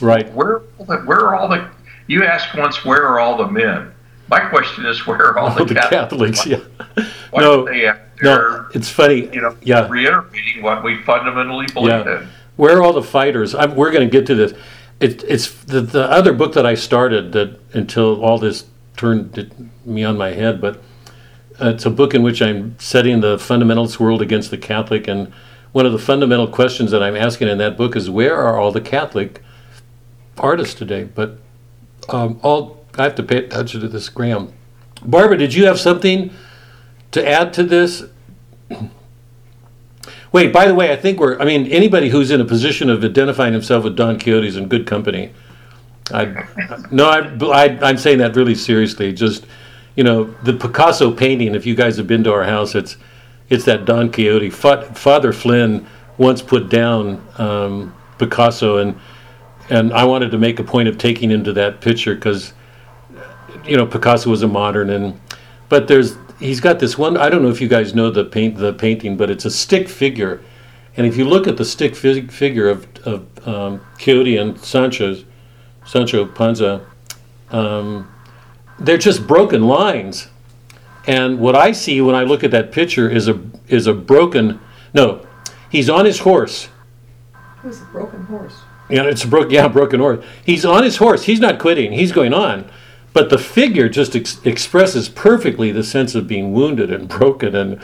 Right. 0.00 0.32
where 0.32 0.58
where 0.78 1.18
are 1.26 1.34
all 1.34 1.48
the 1.48 1.68
you 2.06 2.24
asked 2.24 2.54
once 2.56 2.84
where 2.84 3.02
are 3.04 3.18
all 3.18 3.36
the 3.36 3.48
men 3.48 3.92
my 4.30 4.38
question 4.40 4.86
is 4.86 5.06
where 5.08 5.18
are 5.26 5.38
all 5.38 5.50
Oh, 5.50 5.64
the, 5.64 5.64
the 5.64 5.74
Catholics, 5.74 6.44
Catholics, 6.44 6.46
yeah. 6.46 7.04
why 7.30 7.42
No, 7.42 7.64
they 7.64 7.92
No, 8.22 8.66
it's 8.74 8.88
funny. 8.88 9.28
you 9.32 9.40
know 9.40 9.56
Yeah. 9.60 9.88
reiterating 9.88 10.62
what 10.62 10.84
we 10.84 11.02
fundamentally 11.02 11.66
believe 11.74 12.06
Yeah. 12.06 12.20
in 12.20 12.28
Where 12.58 12.76
are 12.76 12.82
all 12.82 12.92
the 12.92 13.04
fighters? 13.04 13.54
I'm, 13.54 13.76
we're 13.76 13.92
going 13.92 14.06
to 14.06 14.10
get 14.10 14.26
to 14.26 14.34
this. 14.34 14.52
It, 14.98 15.22
it's 15.22 15.48
the, 15.62 15.80
the 15.80 16.10
other 16.10 16.32
book 16.32 16.54
that 16.54 16.66
I 16.66 16.74
started 16.74 17.30
that 17.32 17.56
until 17.72 18.20
all 18.20 18.36
this 18.36 18.64
turned 18.96 19.70
me 19.86 20.02
on 20.02 20.18
my 20.18 20.32
head, 20.32 20.60
but 20.60 20.82
uh, 21.60 21.68
it's 21.68 21.86
a 21.86 21.90
book 21.90 22.14
in 22.14 22.24
which 22.24 22.42
I'm 22.42 22.76
setting 22.80 23.20
the 23.20 23.36
fundamentalist 23.36 24.00
world 24.00 24.20
against 24.20 24.50
the 24.50 24.58
Catholic. 24.58 25.06
And 25.06 25.32
one 25.70 25.86
of 25.86 25.92
the 25.92 26.00
fundamental 26.00 26.48
questions 26.48 26.90
that 26.90 27.00
I'm 27.00 27.14
asking 27.14 27.46
in 27.46 27.58
that 27.58 27.76
book 27.76 27.94
is 27.94 28.10
where 28.10 28.36
are 28.36 28.58
all 28.58 28.72
the 28.72 28.80
Catholic 28.80 29.40
artists 30.36 30.74
today? 30.74 31.04
But 31.04 31.38
um, 32.08 32.40
all 32.42 32.84
I 32.98 33.04
have 33.04 33.14
to 33.14 33.22
pay 33.22 33.36
attention 33.36 33.82
to 33.82 33.88
this, 33.88 34.08
Graham. 34.08 34.52
Barbara, 35.04 35.38
did 35.38 35.54
you 35.54 35.66
have 35.66 35.78
something 35.78 36.32
to 37.12 37.24
add 37.24 37.52
to 37.52 37.62
this? 37.62 38.02
Wait, 40.32 40.52
by 40.52 40.66
the 40.66 40.74
way, 40.74 40.92
I 40.92 40.96
think 40.96 41.18
we're, 41.20 41.38
I 41.38 41.44
mean, 41.44 41.66
anybody 41.68 42.10
who's 42.10 42.30
in 42.30 42.40
a 42.40 42.44
position 42.44 42.90
of 42.90 43.02
identifying 43.02 43.52
himself 43.52 43.84
with 43.84 43.96
Don 43.96 44.18
Quixote 44.18 44.46
is 44.46 44.56
in 44.56 44.68
good 44.68 44.86
company. 44.86 45.32
I, 46.12 46.46
no, 46.90 47.08
I, 47.08 47.64
I, 47.64 47.78
I'm 47.82 47.96
saying 47.96 48.18
that 48.18 48.36
really 48.36 48.54
seriously. 48.54 49.12
Just, 49.12 49.46
you 49.96 50.04
know, 50.04 50.24
the 50.42 50.52
Picasso 50.52 51.12
painting, 51.12 51.54
if 51.54 51.64
you 51.66 51.74
guys 51.74 51.96
have 51.96 52.06
been 52.06 52.24
to 52.24 52.32
our 52.32 52.44
house, 52.44 52.74
it's, 52.74 52.96
it's 53.48 53.64
that 53.64 53.84
Don 53.84 54.10
Quixote. 54.12 54.50
Fa- 54.50 54.92
Father 54.94 55.32
Flynn 55.32 55.86
once 56.18 56.42
put 56.42 56.68
down 56.68 57.26
um, 57.38 57.94
Picasso, 58.18 58.78
and, 58.78 58.98
and 59.70 59.92
I 59.92 60.04
wanted 60.04 60.30
to 60.32 60.38
make 60.38 60.58
a 60.58 60.64
point 60.64 60.88
of 60.88 60.98
taking 60.98 61.30
him 61.30 61.42
to 61.44 61.52
that 61.54 61.80
picture 61.80 62.14
because, 62.14 62.52
you 63.64 63.76
know, 63.76 63.86
Picasso 63.86 64.28
was 64.28 64.42
a 64.42 64.48
modern, 64.48 64.90
and, 64.90 65.18
but 65.68 65.88
there's, 65.88 66.16
he's 66.38 66.60
got 66.60 66.78
this 66.78 66.96
one. 66.96 67.16
I 67.16 67.28
don't 67.28 67.42
know 67.42 67.50
if 67.50 67.60
you 67.60 67.68
guys 67.68 67.94
know 67.94 68.10
the 68.10 68.24
paint 68.24 68.56
the 68.56 68.72
painting, 68.72 69.16
but 69.16 69.30
it's 69.30 69.44
a 69.44 69.50
stick 69.50 69.88
figure, 69.88 70.40
and 70.96 71.06
if 71.06 71.16
you 71.16 71.24
look 71.24 71.46
at 71.46 71.56
the 71.56 71.64
stick 71.64 71.94
fig- 71.94 72.30
figure 72.30 72.68
of 72.68 72.86
of 73.06 73.48
um, 73.48 73.80
Quixote 73.98 74.36
and 74.36 74.58
Sancho's 74.58 75.24
Sancho 75.84 76.26
Panza, 76.26 76.86
um, 77.50 78.12
they're 78.78 78.98
just 78.98 79.26
broken 79.26 79.66
lines. 79.66 80.28
And 81.06 81.38
what 81.38 81.56
I 81.56 81.72
see 81.72 82.00
when 82.02 82.14
I 82.14 82.24
look 82.24 82.44
at 82.44 82.50
that 82.50 82.70
picture 82.70 83.08
is 83.08 83.28
a 83.28 83.40
is 83.66 83.86
a 83.86 83.94
broken. 83.94 84.60
No, 84.92 85.26
he's 85.70 85.88
on 85.88 86.04
his 86.04 86.20
horse. 86.20 86.68
It 87.64 87.66
was 87.66 87.80
a 87.80 87.86
broken 87.86 88.24
horse. 88.24 88.54
Yeah, 88.90 89.04
it's 89.04 89.24
a 89.24 89.28
broken. 89.28 89.50
Yeah, 89.50 89.68
broken 89.68 90.00
horse. 90.00 90.24
He's 90.44 90.64
on 90.64 90.82
his 90.82 90.96
horse. 90.96 91.24
He's 91.24 91.40
not 91.40 91.58
quitting. 91.58 91.92
He's 91.92 92.12
going 92.12 92.34
on. 92.34 92.70
But 93.18 93.30
the 93.30 93.38
figure 93.38 93.88
just 93.88 94.14
ex- 94.14 94.40
expresses 94.44 95.08
perfectly 95.08 95.72
the 95.72 95.82
sense 95.82 96.14
of 96.14 96.28
being 96.28 96.52
wounded 96.52 96.92
and 96.92 97.08
broken, 97.18 97.56
and 97.56 97.80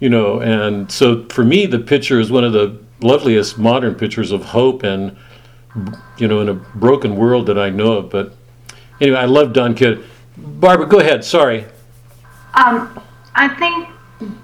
you 0.00 0.08
know. 0.08 0.40
And 0.40 0.90
so 0.90 1.24
for 1.26 1.44
me, 1.44 1.66
the 1.66 1.78
picture 1.78 2.18
is 2.18 2.32
one 2.32 2.42
of 2.42 2.52
the 2.52 2.76
loveliest 3.00 3.58
modern 3.58 3.94
pictures 3.94 4.32
of 4.32 4.46
hope 4.46 4.82
and 4.82 5.16
you 6.18 6.26
know 6.26 6.40
in 6.40 6.48
a 6.48 6.54
broken 6.54 7.14
world 7.14 7.46
that 7.46 7.56
I 7.56 7.70
know 7.70 7.92
of. 7.92 8.10
But 8.10 8.34
anyway, 9.00 9.18
I 9.18 9.26
love 9.26 9.52
Don 9.52 9.76
Quixote. 9.76 10.02
Barbara, 10.36 10.86
go 10.86 10.98
ahead. 10.98 11.24
Sorry. 11.24 11.64
Um, 12.54 13.00
I 13.36 13.46
think 13.50 13.86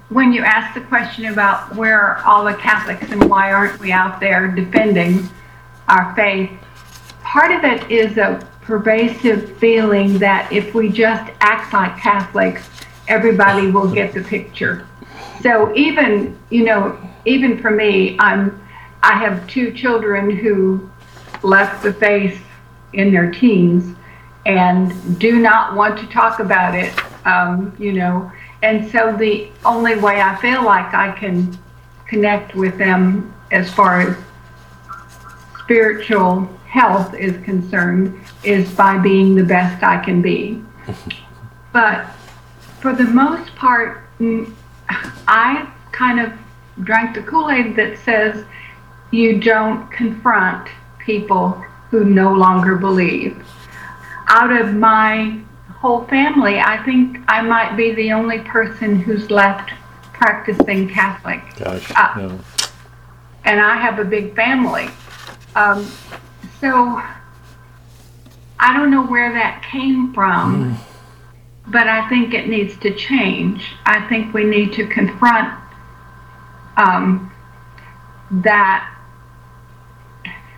when 0.07 0.31
you 0.31 0.43
ask 0.43 0.73
the 0.73 0.87
question 0.87 1.25
about 1.25 1.75
where 1.75 1.99
are 1.99 2.23
all 2.23 2.45
the 2.45 2.53
Catholics 2.53 3.11
and 3.11 3.29
why 3.29 3.51
aren't 3.51 3.77
we 3.81 3.91
out 3.91 4.21
there 4.21 4.47
defending 4.47 5.27
our 5.89 6.15
faith, 6.15 6.49
part 7.23 7.51
of 7.51 7.65
it 7.65 7.91
is 7.91 8.17
a 8.17 8.48
pervasive 8.69 9.57
feeling 9.57 10.19
that 10.19 10.47
if 10.53 10.75
we 10.75 10.89
just 10.89 11.31
act 11.41 11.73
like 11.73 11.97
Catholics, 11.97 12.69
everybody 13.07 13.71
will 13.71 13.91
get 13.91 14.13
the 14.13 14.21
picture. 14.21 14.87
So 15.41 15.75
even, 15.75 16.37
you 16.51 16.65
know, 16.65 16.95
even 17.25 17.59
for 17.59 17.71
me, 17.71 18.15
I'm, 18.19 18.61
I 19.01 19.13
have 19.13 19.47
two 19.47 19.73
children 19.73 20.29
who 20.29 20.87
left 21.41 21.81
the 21.81 21.93
faith 21.93 22.39
in 22.93 23.11
their 23.11 23.31
teens 23.31 23.95
and 24.45 25.19
do 25.19 25.39
not 25.39 25.75
want 25.75 25.97
to 26.01 26.05
talk 26.05 26.39
about 26.39 26.75
it, 26.75 26.93
um, 27.25 27.75
you 27.79 27.93
know. 27.93 28.31
And 28.61 28.87
so 28.91 29.17
the 29.17 29.49
only 29.65 29.95
way 29.95 30.21
I 30.21 30.35
feel 30.35 30.63
like 30.63 30.93
I 30.93 31.11
can 31.13 31.57
connect 32.05 32.53
with 32.53 32.77
them 32.77 33.33
as 33.49 33.73
far 33.73 34.01
as 34.01 34.15
spiritual 35.63 36.45
health 36.67 37.15
is 37.15 37.43
concerned 37.43 38.23
is 38.43 38.71
by 38.73 38.97
being 38.97 39.35
the 39.35 39.43
best 39.43 39.83
I 39.83 40.03
can 40.03 40.21
be. 40.21 40.61
but 41.73 42.05
for 42.79 42.93
the 42.93 43.03
most 43.03 43.55
part, 43.55 44.01
mm, 44.19 44.51
I 45.27 45.71
kind 45.91 46.19
of 46.19 46.33
drank 46.83 47.15
the 47.15 47.23
Kool 47.23 47.49
Aid 47.49 47.75
that 47.75 47.97
says 47.99 48.45
you 49.11 49.39
don't 49.39 49.89
confront 49.91 50.69
people 50.99 51.51
who 51.89 52.05
no 52.05 52.33
longer 52.33 52.75
believe. 52.75 53.43
Out 54.27 54.51
of 54.51 54.73
my 54.75 55.39
whole 55.79 56.05
family, 56.05 56.59
I 56.59 56.83
think 56.83 57.19
I 57.27 57.41
might 57.41 57.75
be 57.75 57.93
the 57.93 58.11
only 58.11 58.39
person 58.39 58.99
who's 58.99 59.31
left 59.31 59.71
practicing 60.13 60.89
Catholic 60.89 61.41
Gosh. 61.57 61.91
Ah. 61.95 62.13
no. 62.17 62.39
and 63.45 63.59
I 63.59 63.77
have 63.77 63.99
a 63.99 64.05
big 64.05 64.35
family. 64.35 64.89
Um, 65.55 65.89
so 66.59 67.01
I 68.59 68.73
don't 68.73 68.91
know 68.91 69.05
where 69.05 69.31
that 69.33 69.63
came 69.63 70.13
from, 70.13 70.77
but 71.67 71.87
I 71.87 72.07
think 72.09 72.33
it 72.33 72.49
needs 72.49 72.77
to 72.79 72.93
change. 72.93 73.73
I 73.85 74.05
think 74.09 74.33
we 74.33 74.43
need 74.43 74.73
to 74.73 74.85
confront 74.85 75.57
um, 76.75 77.31
that 78.31 78.93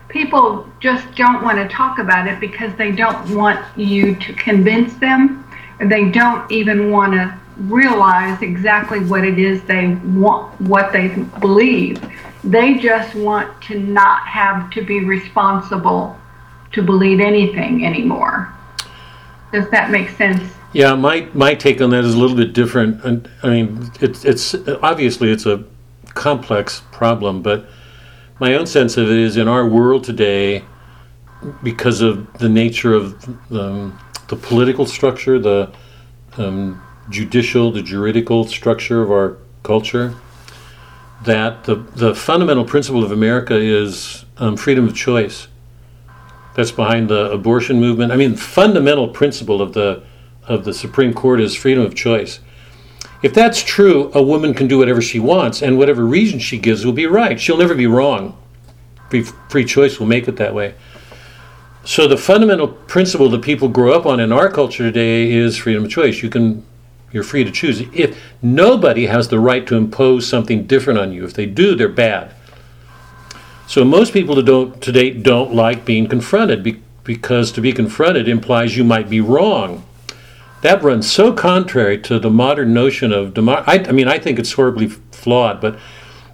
people 0.08 0.68
just 0.80 1.14
don't 1.14 1.44
want 1.44 1.58
to 1.58 1.68
talk 1.74 2.00
about 2.00 2.26
it 2.26 2.40
because 2.40 2.74
they 2.76 2.90
don't 2.90 3.36
want 3.36 3.64
you 3.78 4.16
to 4.16 4.32
convince 4.34 4.94
them. 4.94 5.48
They 5.80 6.10
don't 6.10 6.50
even 6.50 6.90
want 6.90 7.12
to 7.12 7.38
realize 7.56 8.42
exactly 8.42 8.98
what 9.00 9.24
it 9.24 9.38
is 9.38 9.62
they 9.62 9.94
want, 9.94 10.60
what 10.60 10.92
they 10.92 11.08
believe. 11.40 12.00
They 12.42 12.78
just 12.78 13.14
want 13.14 13.62
to 13.62 13.78
not 13.78 14.26
have 14.26 14.70
to 14.72 14.82
be 14.84 15.04
responsible 15.04 16.18
to 16.72 16.82
believe 16.82 17.20
anything 17.20 17.84
anymore. 17.84 18.52
Does 19.52 19.68
that 19.70 19.90
make 19.90 20.10
sense? 20.10 20.42
Yeah, 20.72 20.94
my, 20.94 21.28
my 21.34 21.54
take 21.54 21.80
on 21.82 21.90
that 21.90 22.04
is 22.04 22.14
a 22.14 22.18
little 22.18 22.36
bit 22.36 22.54
different. 22.54 23.04
And 23.04 23.28
I 23.42 23.50
mean, 23.50 23.90
it's 24.00 24.24
it's 24.24 24.54
obviously 24.82 25.30
it's 25.30 25.44
a 25.44 25.64
complex 26.14 26.82
problem, 26.90 27.42
but 27.42 27.66
my 28.40 28.54
own 28.54 28.66
sense 28.66 28.96
of 28.96 29.10
it 29.10 29.18
is 29.18 29.36
in 29.36 29.48
our 29.48 29.66
world 29.66 30.04
today, 30.04 30.64
because 31.62 32.00
of 32.00 32.32
the 32.38 32.48
nature 32.48 32.94
of 32.94 33.22
um, 33.52 33.98
the 34.28 34.36
political 34.36 34.86
structure, 34.86 35.38
the 35.38 35.70
um, 36.38 36.82
judicial, 37.10 37.70
the 37.70 37.82
juridical 37.82 38.46
structure 38.46 39.02
of 39.02 39.10
our 39.10 39.36
culture, 39.62 40.14
that 41.24 41.64
the 41.64 41.74
the 41.74 42.14
fundamental 42.14 42.64
principle 42.64 43.04
of 43.04 43.12
America 43.12 43.56
is 43.56 44.24
um, 44.38 44.56
freedom 44.56 44.86
of 44.88 44.94
choice. 44.94 45.48
That's 46.54 46.70
behind 46.70 47.08
the 47.08 47.30
abortion 47.30 47.80
movement. 47.80 48.12
I 48.12 48.16
mean, 48.16 48.36
fundamental 48.36 49.08
principle 49.08 49.62
of 49.62 49.72
the 49.72 50.02
of 50.46 50.64
the 50.64 50.74
Supreme 50.74 51.14
Court 51.14 51.40
is 51.40 51.54
freedom 51.54 51.84
of 51.84 51.94
choice. 51.94 52.40
If 53.22 53.32
that's 53.32 53.62
true, 53.62 54.10
a 54.14 54.22
woman 54.22 54.54
can 54.54 54.66
do 54.66 54.78
whatever 54.78 55.00
she 55.00 55.20
wants, 55.20 55.62
and 55.62 55.78
whatever 55.78 56.04
reason 56.04 56.40
she 56.40 56.58
gives 56.58 56.84
will 56.84 56.92
be 56.92 57.06
right. 57.06 57.40
She'll 57.40 57.56
never 57.56 57.74
be 57.74 57.86
wrong. 57.86 58.36
Free, 59.08 59.22
free 59.22 59.64
choice 59.64 60.00
will 60.00 60.08
make 60.08 60.26
it 60.26 60.36
that 60.36 60.54
way. 60.54 60.74
So 61.84 62.08
the 62.08 62.16
fundamental 62.16 62.68
principle 62.68 63.28
that 63.30 63.42
people 63.42 63.68
grow 63.68 63.92
up 63.92 64.06
on 64.06 64.20
in 64.20 64.32
our 64.32 64.50
culture 64.50 64.84
today 64.84 65.32
is 65.32 65.56
freedom 65.56 65.84
of 65.84 65.90
choice. 65.90 66.22
You 66.22 66.30
can, 66.30 66.64
you're 67.12 67.24
free 67.24 67.44
to 67.44 67.50
choose. 67.50 67.80
If 67.92 68.20
nobody 68.40 69.06
has 69.06 69.28
the 69.28 69.38
right 69.38 69.66
to 69.68 69.76
impose 69.76 70.26
something 70.26 70.66
different 70.66 70.98
on 70.98 71.12
you, 71.12 71.24
if 71.24 71.34
they 71.34 71.46
do, 71.46 71.76
they're 71.76 71.88
bad. 71.88 72.34
So 73.72 73.86
most 73.86 74.12
people 74.12 74.34
today 74.34 75.08
don't 75.08 75.54
like 75.54 75.86
being 75.86 76.06
confronted 76.06 76.62
be, 76.62 76.82
because 77.04 77.50
to 77.52 77.62
be 77.62 77.72
confronted 77.72 78.28
implies 78.28 78.76
you 78.76 78.84
might 78.84 79.08
be 79.08 79.22
wrong. 79.22 79.82
That 80.60 80.82
runs 80.82 81.10
so 81.10 81.32
contrary 81.32 81.96
to 82.02 82.18
the 82.18 82.28
modern 82.28 82.74
notion 82.74 83.14
of 83.14 83.32
democracy. 83.32 83.80
I, 83.80 83.88
I 83.88 83.92
mean, 83.92 84.08
I 84.08 84.18
think 84.18 84.38
it's 84.38 84.52
horribly 84.52 84.88
flawed, 84.88 85.62
but 85.62 85.78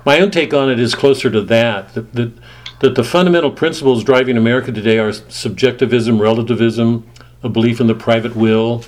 my 0.04 0.18
own 0.18 0.32
take 0.32 0.52
on 0.52 0.68
it 0.68 0.80
is 0.80 0.96
closer 0.96 1.30
to 1.30 1.40
that. 1.42 1.94
That, 1.94 2.12
that 2.14 2.32
that 2.80 2.96
the 2.96 3.04
fundamental 3.04 3.52
principles 3.52 4.02
driving 4.02 4.36
America 4.36 4.72
today 4.72 4.98
are 4.98 5.12
subjectivism, 5.12 6.20
relativism, 6.20 7.08
a 7.44 7.48
belief 7.48 7.80
in 7.80 7.86
the 7.86 7.94
private 7.94 8.34
will, 8.34 8.82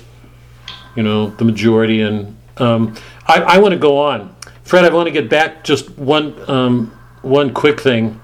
you 0.97 1.03
know, 1.03 1.27
the 1.27 1.45
majority. 1.45 2.01
And 2.01 2.37
um, 2.57 2.95
I, 3.27 3.43
I 3.43 3.57
want 3.59 3.71
to 3.71 3.79
go 3.79 3.97
on. 3.97 4.35
Fred, 4.63 4.83
I 4.83 4.93
want 4.93 5.07
to 5.07 5.11
get 5.13 5.29
back 5.29 5.63
just 5.63 5.89
one, 5.91 6.35
um, 6.49 6.87
one 7.21 7.53
quick 7.53 7.79
thing. 7.79 8.19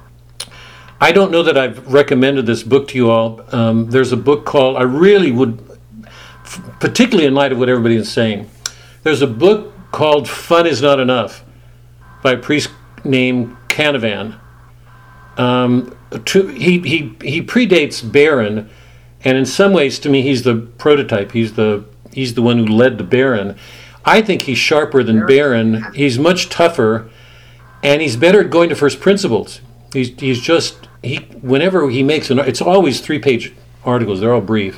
I 1.00 1.12
don't 1.12 1.32
know 1.32 1.44
that 1.44 1.58
I've 1.58 1.92
recommended 1.92 2.46
this 2.46 2.64
book 2.64 2.88
to 2.90 2.96
you 2.96 3.12
all. 3.12 3.42
Um, 3.56 3.90
there's 3.90 4.12
a 4.12 4.18
book 4.18 4.46
called, 4.46 4.78
I 4.78 4.84
really 4.84 5.32
would, 5.32 5.62
f- 6.44 6.62
particularly 6.80 7.28
in 7.28 7.36
light 7.36 7.52
of 7.52 7.60
what 7.60 7.70
everybody 7.70 7.96
is 7.96 8.12
saying, 8.12 8.50
there's 9.04 9.22
a 9.22 9.28
book 9.28 9.74
called 9.92 10.28
Fun 10.28 10.66
is 10.66 10.82
Not 10.82 11.00
Enough 11.00 11.44
by 12.24 12.34
a 12.34 12.38
priest 12.38 12.70
named 13.04 13.56
Canavan 13.70 14.40
um, 15.38 15.96
to, 16.26 16.48
he, 16.48 16.80
he, 16.80 17.16
he 17.22 17.42
predates 17.42 18.12
Barron, 18.12 18.70
and 19.24 19.38
in 19.38 19.46
some 19.46 19.72
ways, 19.72 20.00
to 20.00 20.10
me, 20.10 20.22
he's 20.22 20.44
the 20.44 20.56
prototype. 20.56 21.32
He's 21.32 21.54
the 21.54 21.86
he's 22.12 22.34
the 22.34 22.42
one 22.42 22.58
who 22.58 22.66
led 22.66 22.98
the 22.98 23.04
Barron. 23.04 23.56
I 24.04 24.22
think 24.22 24.44
he's 24.44 24.58
sharper 24.58 25.04
than 25.04 25.26
Barron. 25.28 25.86
He's 25.94 26.18
much 26.18 26.50
tougher, 26.50 27.10
and 27.84 28.02
he's 28.02 28.16
better 28.16 28.42
at 28.42 28.50
going 28.50 28.70
to 28.70 28.76
first 28.76 29.00
principles. 29.00 29.62
He's 29.94 30.10
he's 30.20 30.42
just 30.42 30.87
he 31.04 31.18
whenever 31.42 31.90
he 31.90 32.04
makes 32.04 32.30
an 32.30 32.40
it's 32.40 32.62
always 32.62 33.00
three 33.00 33.20
page 33.20 33.54
articles. 33.84 34.20
They're 34.20 34.34
all 34.34 34.42
brief. 34.42 34.78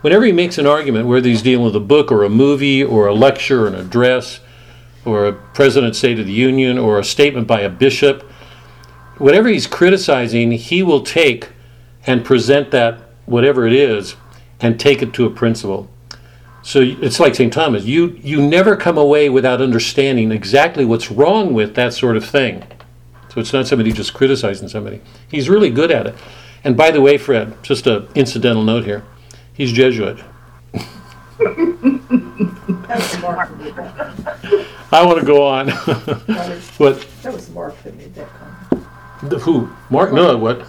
Whenever 0.00 0.24
he 0.24 0.32
makes 0.32 0.58
an 0.58 0.66
argument, 0.66 1.06
whether 1.06 1.28
he's 1.28 1.42
dealing 1.42 1.64
with 1.64 1.76
a 1.76 1.80
book 1.80 2.10
or 2.10 2.24
a 2.24 2.28
movie 2.28 2.82
or 2.82 3.06
a 3.06 3.14
lecture 3.14 3.64
or 3.64 3.68
an 3.68 3.76
address 3.76 4.40
or 5.04 5.26
a 5.26 5.32
president's 5.32 5.98
State 5.98 6.18
of 6.18 6.26
the 6.26 6.32
Union 6.32 6.76
or 6.78 6.98
a 6.98 7.04
statement 7.04 7.46
by 7.46 7.60
a 7.60 7.68
bishop 7.68 8.28
whatever 9.22 9.48
he's 9.48 9.66
criticizing, 9.66 10.50
he 10.52 10.82
will 10.82 11.02
take 11.02 11.50
and 12.06 12.24
present 12.24 12.70
that, 12.72 13.00
whatever 13.26 13.66
it 13.66 13.72
is, 13.72 14.16
and 14.60 14.78
take 14.78 15.00
it 15.00 15.14
to 15.14 15.24
a 15.24 15.30
principle. 15.30 15.88
So 16.62 16.80
it's 16.80 17.18
like 17.18 17.34
St. 17.34 17.52
Thomas. 17.52 17.84
You 17.84 18.18
you 18.22 18.40
never 18.40 18.76
come 18.76 18.98
away 18.98 19.28
without 19.28 19.60
understanding 19.60 20.30
exactly 20.30 20.84
what's 20.84 21.10
wrong 21.10 21.54
with 21.54 21.74
that 21.74 21.92
sort 21.92 22.16
of 22.16 22.24
thing. 22.24 22.64
So 23.32 23.40
it's 23.40 23.52
not 23.54 23.66
somebody 23.66 23.92
just 23.92 24.12
criticizing 24.12 24.68
somebody. 24.68 25.00
He's 25.26 25.48
really 25.48 25.70
good 25.70 25.90
at 25.90 26.06
it. 26.06 26.14
And 26.64 26.76
by 26.76 26.90
the 26.90 27.00
way, 27.00 27.16
Fred, 27.16 27.56
just 27.62 27.86
a 27.86 28.06
incidental 28.14 28.62
note 28.62 28.84
here. 28.84 29.04
He's 29.54 29.72
Jesuit. 29.72 30.18
That 30.68 30.84
was 32.90 33.20
Mark 33.22 33.48
who 33.48 33.64
made 33.64 33.74
that. 33.76 34.66
I 34.92 35.06
want 35.06 35.20
to 35.20 35.24
go 35.24 35.46
on. 35.46 35.68
Robert, 35.68 36.28
what? 36.76 37.06
That 37.22 37.32
was 37.32 37.48
Mark 37.48 37.82
that 37.84 37.96
made 37.96 38.14
that 38.16 38.28
comment. 38.28 38.86
The, 39.22 39.38
who? 39.38 39.70
Mark? 39.88 40.12
No, 40.12 40.36
what? 40.36 40.66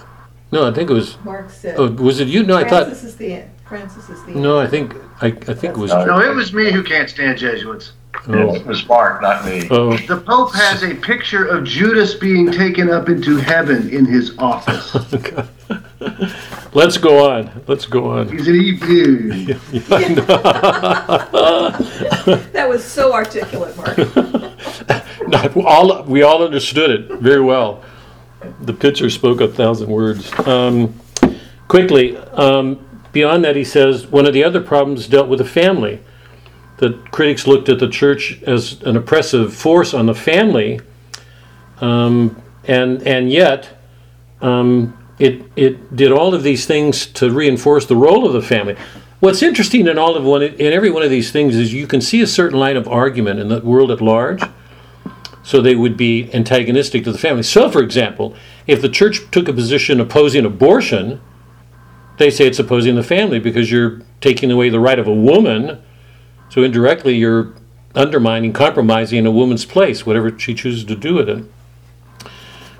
No, 0.53 0.65
I 0.65 0.73
think 0.73 0.89
it 0.89 0.93
was. 0.93 1.17
Mark 1.25 1.49
said, 1.49 1.75
Oh, 1.77 1.91
was 1.91 2.21
it 2.21 2.29
you? 2.29 2.43
No, 2.43 2.55
I 2.55 2.63
thought. 2.63 2.85
Francis 2.85 3.03
is 3.03 3.17
the 3.17 3.33
end. 3.33 3.51
Francis 3.67 4.09
is 4.09 4.23
the. 4.23 4.35
No, 4.35 4.57
I 4.57 4.67
think 4.67 4.95
I, 5.19 5.27
I 5.27 5.53
think 5.53 5.65
it 5.65 5.77
was. 5.77 5.91
No, 5.91 6.21
it 6.21 6.33
was 6.33 6.53
me 6.53 6.71
who 6.71 6.81
can't 6.81 7.09
stand 7.09 7.39
Jesuits. 7.39 7.91
Oh, 8.27 8.55
It 8.55 8.65
was 8.65 8.87
Mark, 8.87 9.21
not 9.21 9.43
me. 9.45 9.67
oh, 9.71 9.97
The 9.97 10.17
Pope 10.17 10.53
has 10.53 10.83
a 10.83 10.93
picture 10.95 11.45
of 11.45 11.63
Judas 11.65 12.13
being 12.13 12.51
taken 12.51 12.89
up 12.89 13.09
into 13.09 13.37
heaven 13.37 13.89
in 13.89 14.05
his 14.05 14.37
office. 14.37 14.95
Let's 16.73 16.97
go 16.97 17.29
on. 17.31 17.49
Let's 17.67 17.85
go 17.85 18.09
on. 18.11 18.29
He's 18.29 18.47
an 18.47 18.59
EP. 18.59 19.57
That 22.53 22.67
was 22.69 22.83
so 22.83 23.13
articulate, 23.13 23.75
Mark. 23.77 23.97
No, 25.27 25.63
all 25.65 26.03
we 26.03 26.23
all 26.23 26.43
understood 26.43 26.91
it 26.91 27.19
very 27.19 27.41
well. 27.41 27.83
The 28.61 28.73
picture 28.73 29.09
spoke 29.09 29.41
a 29.41 29.47
thousand 29.47 29.89
words. 29.89 30.31
Um, 30.47 30.93
quickly, 31.67 32.17
um, 32.17 32.79
beyond 33.11 33.43
that, 33.45 33.55
he 33.55 33.63
says 33.63 34.07
one 34.07 34.25
of 34.25 34.33
the 34.33 34.43
other 34.43 34.61
problems 34.61 35.07
dealt 35.07 35.27
with 35.29 35.39
the 35.39 35.45
family. 35.45 35.99
That 36.83 37.11
critics 37.11 37.47
looked 37.47 37.69
at 37.69 37.79
the 37.79 37.87
church 37.87 38.43
as 38.43 38.81
an 38.81 38.97
oppressive 38.97 39.53
force 39.53 39.93
on 39.93 40.05
the 40.05 40.13
family, 40.13 40.81
um, 41.79 42.41
and 42.65 43.01
and 43.07 43.31
yet 43.31 43.69
um, 44.41 44.97
it 45.17 45.45
it 45.55 45.95
did 45.95 46.11
all 46.11 46.33
of 46.33 46.43
these 46.43 46.65
things 46.65 47.05
to 47.05 47.31
reinforce 47.31 47.85
the 47.85 47.95
role 47.95 48.27
of 48.27 48.33
the 48.33 48.41
family. 48.41 48.75
What's 49.21 49.41
interesting 49.41 49.87
in 49.87 49.97
all 49.97 50.17
of 50.17 50.25
one 50.25 50.43
in 50.43 50.73
every 50.73 50.91
one 50.91 51.03
of 51.03 51.09
these 51.09 51.31
things 51.31 51.55
is 51.55 51.73
you 51.73 51.87
can 51.87 52.01
see 52.01 52.19
a 52.19 52.27
certain 52.27 52.59
line 52.59 52.75
of 52.75 52.85
argument 52.89 53.39
in 53.39 53.47
the 53.47 53.61
world 53.61 53.89
at 53.89 54.01
large. 54.01 54.43
So 55.45 55.61
they 55.61 55.75
would 55.75 55.95
be 55.95 56.29
antagonistic 56.33 57.05
to 57.05 57.13
the 57.13 57.17
family. 57.17 57.43
So, 57.43 57.69
for 57.69 57.81
example, 57.81 58.35
if 58.67 58.81
the 58.81 58.89
church 58.89 59.21
took 59.31 59.47
a 59.47 59.53
position 59.53 60.01
opposing 60.01 60.45
abortion, 60.45 61.21
they 62.17 62.29
say 62.29 62.47
it's 62.47 62.59
opposing 62.59 62.95
the 62.95 63.03
family 63.03 63.39
because 63.39 63.71
you're 63.71 64.01
taking 64.19 64.51
away 64.51 64.69
the 64.69 64.79
right 64.81 64.99
of 64.99 65.07
a 65.07 65.13
woman. 65.13 65.81
So 66.53 66.61
indirectly, 66.61 67.15
you're 67.15 67.55
undermining, 67.95 68.53
compromising 68.53 69.25
a 69.25 69.31
woman's 69.31 69.65
place, 69.65 70.05
whatever 70.05 70.37
she 70.37 70.53
chooses 70.53 70.83
to 70.83 70.95
do 70.95 71.15
with 71.15 71.27
it. 71.27 71.45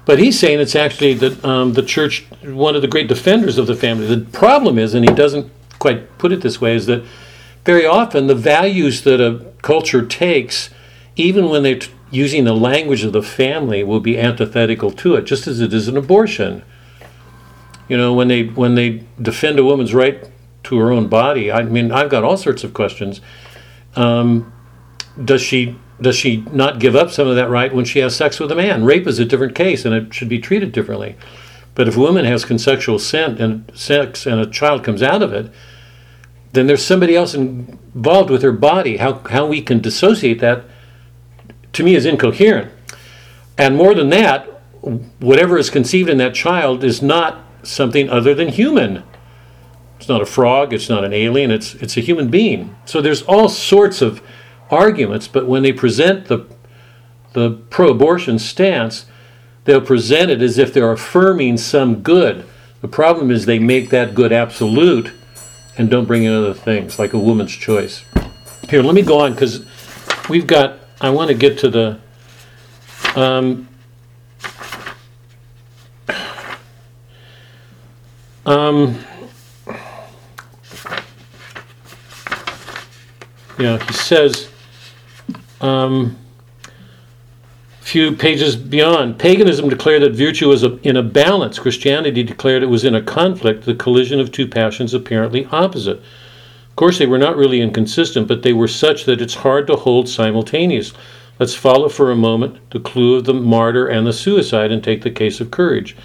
But 0.06 0.20
he's 0.20 0.38
saying 0.38 0.60
it's 0.60 0.76
actually 0.76 1.16
that 1.16 1.44
um, 1.44 1.74
the 1.74 1.82
church, 1.82 2.28
one 2.44 2.76
of 2.76 2.84
the 2.84 2.88
great 2.88 3.08
defenders 3.08 3.58
of 3.58 3.66
the 3.66 3.74
family. 3.74 4.06
The 4.06 4.30
problem 4.30 4.78
is, 4.78 4.94
and 4.94 5.10
he 5.10 5.16
doesn't 5.16 5.52
quite 5.80 6.20
put 6.20 6.32
it 6.32 6.41
this 6.41 6.62
way, 6.62 6.76
is 6.76 6.86
that 6.86 7.04
very 7.66 7.84
often 7.84 8.28
the 8.28 8.36
values 8.36 9.02
that 9.06 9.20
a 9.20 9.44
culture 9.64 10.06
takes, 10.06 10.70
even 11.16 11.50
when 11.50 11.64
they're 11.64 11.80
t- 11.80 11.90
using 12.12 12.44
the 12.44 12.54
language 12.54 13.04
of 13.04 13.12
the 13.12 13.24
family, 13.24 13.84
will 13.84 14.00
be 14.00 14.20
antithetical 14.20 14.91
to 14.91 15.16
it, 15.16 15.24
just 15.24 15.48
as 15.48 15.60
it 15.60 15.74
is 15.74 15.88
an 15.88 15.98
abortion. 15.98 16.62
You 17.90 17.98
know, 17.98 18.14
when 18.14 18.28
they 18.28 18.44
when 18.44 18.76
they 18.76 19.04
defend 19.20 19.58
a 19.58 19.66
woman's 19.66 19.95
right 19.95 20.30
to 20.66 20.78
her 20.78 20.91
own 20.91 21.08
body, 21.08 21.52
I 21.52 21.64
mean, 21.64 21.91
I've 21.91 22.12
got 22.12 22.24
all 22.24 22.38
sorts 22.38 22.64
of 22.64 22.76
questions. 22.76 23.20
Um, 23.95 24.52
does 25.24 25.41
she 25.41 25.78
does 26.02 26.15
she 26.15 26.38
not 26.52 26.80
give 26.80 26.95
up 26.95 27.11
some 27.11 27.28
of 27.28 27.36
that 27.36 27.49
right 27.49 27.74
when 27.74 27.86
she 27.86 27.99
has 27.99 28.15
sex 28.15 28.40
with 28.40 28.52
a 28.52 28.56
man? 28.56 28.84
Rape 28.84 29.07
is 29.07 29.20
a 29.20 29.26
different 29.26 29.56
case, 29.56 29.86
and 29.86 29.94
it 29.94 30.14
should 30.14 30.30
be 30.30 30.40
treated 30.40 30.72
differently. 30.72 31.15
But 31.76 31.88
if 31.88 31.95
a 31.95 31.99
woman 31.99 32.26
has 32.26 32.45
consensual 32.45 32.99
sex, 32.99 33.40
and 33.40 34.40
a 34.40 34.45
child 34.48 34.84
comes 34.84 35.02
out 35.02 35.22
of 35.22 35.34
it, 35.34 35.52
then 36.52 36.68
there's 36.68 36.86
somebody 36.86 37.15
else 37.15 37.34
involved 37.34 38.30
with 38.30 38.41
her 38.44 38.52
body. 38.52 38.98
How 38.98 39.15
how 39.30 39.45
we 39.45 39.61
can 39.61 39.80
dissociate 39.80 40.40
that, 40.40 40.65
to 41.74 41.84
me, 41.84 41.95
is 41.95 42.06
incoherent. 42.06 42.72
And 43.57 43.76
more 43.76 43.94
than 43.94 44.10
that, 44.10 44.45
whatever 45.20 45.57
is 45.57 45.70
conceived 45.70 46.10
in 46.10 46.18
that 46.18 46.36
child 46.36 46.84
is 46.84 47.02
not 47.02 47.44
something 47.64 48.10
other 48.10 48.36
than 48.36 48.49
human. 48.49 49.03
It's 49.98 50.10
not 50.10 50.22
a 50.22 50.26
frog. 50.26 50.74
It's 50.74 50.90
not 50.90 51.03
an 51.03 51.14
alien. 51.14 51.52
It's 51.52 51.76
it's 51.76 51.98
a 51.98 52.02
human 52.02 52.30
being. 52.30 52.76
So 52.86 53.02
there's 53.02 53.22
all 53.24 53.48
sorts 53.49 54.02
of 54.02 54.22
arguments, 54.70 55.28
but 55.28 55.48
when 55.48 55.64
they 55.64 55.72
present 55.72 56.26
the 56.26 56.45
the 57.34 57.52
pro-abortion 57.70 58.38
stance, 58.38 59.06
they'll 59.65 59.82
present 59.82 60.30
it 60.30 60.41
as 60.41 60.57
if 60.57 60.74
they're 60.74 60.91
affirming 60.91 61.57
some 61.57 62.02
good. 62.02 62.45
The 62.82 62.88
problem 62.88 63.32
is 63.32 63.45
they 63.45 63.60
make 63.60 63.90
that 63.90 64.14
good 64.14 64.32
absolute 64.32 65.14
and 65.78 65.90
don't 65.90 66.06
bring 66.06 66.24
in 66.24 66.34
other 66.34 66.53
things 66.53 66.99
like 66.99 67.14
a 67.14 67.18
woman's 67.18 67.53
choice. 67.53 68.03
Here, 68.70 68.84
let 68.84 68.94
me 68.94 69.02
go 69.02 69.20
on 69.22 69.34
because 69.34 69.65
we've 70.30 70.48
got. 70.48 70.80
I 71.02 71.10
want 71.10 71.30
to 71.30 71.34
get 71.34 71.57
to 71.60 71.70
the. 71.70 71.99
Um, 73.15 73.68
um, 78.45 78.99
yeah, 83.64 83.77
he 83.85 83.94
says. 83.94 84.49
Um, 85.61 86.18
few 87.80 88.14
pages 88.14 88.57
beyond, 88.57 89.18
paganism 89.18 89.69
declared 89.69 90.02
that 90.02 90.11
virtue 90.11 90.49
was 90.49 90.64
a, 90.64 90.77
in 90.88 90.98
a 90.98 91.03
balance. 91.03 91.60
Christianity 91.60 92.23
declared 92.23 92.61
it 92.61 92.68
was 92.68 92.84
in 92.84 92.95
a 92.95 93.02
conflict, 93.02 93.64
the 93.64 93.73
collision 93.76 94.19
of 94.19 94.34
two 94.34 94.48
passions 94.48 94.94
apparently 94.94 95.45
opposite. 95.45 95.98
Of 95.98 96.76
course, 96.76 96.98
they 96.98 97.06
were 97.06 97.18
not 97.18 97.38
really 97.38 97.61
inconsistent, 97.61 98.27
but 98.27 98.44
they 98.44 98.52
were 98.52 98.68
such 98.68 99.06
that 99.06 99.22
it's 99.22 99.35
hard 99.35 99.68
to 99.68 99.77
hold 99.77 100.10
simultaneous. 100.10 100.91
Let's 101.40 101.56
follow 101.56 101.88
for 101.88 102.11
a 102.11 102.18
moment 102.18 102.57
the 102.72 102.81
clue 102.81 103.15
of 103.15 103.23
the 103.23 103.34
martyr 103.34 103.88
and 103.88 104.06
the 104.06 104.11
suicide 104.11 104.72
and 104.72 104.84
take 104.84 105.03
the 105.03 105.11
case 105.11 105.40
of 105.40 105.52
courage. 105.52 105.95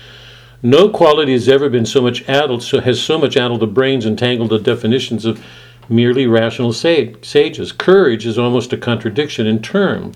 No 0.63 0.89
quality 0.89 1.33
has 1.33 1.49
ever 1.49 1.69
been 1.69 1.87
so 1.87 2.03
much 2.03 2.23
addled, 2.29 2.63
so 2.63 2.81
has 2.81 3.03
so 3.03 3.19
much 3.19 3.37
addled 3.37 3.61
the 3.61 3.67
brains 3.67 4.07
and 4.07 4.17
tangled 4.17 4.51
the 4.51 4.59
definitions 4.59 5.25
of 5.25 5.45
merely 5.89 6.27
rational 6.27 6.73
sages. 6.73 7.73
Courage 7.73 8.27
is 8.27 8.39
almost 8.39 8.73
a 8.73 8.77
contradiction 8.77 9.47
in 9.47 9.61
term. 9.61 10.13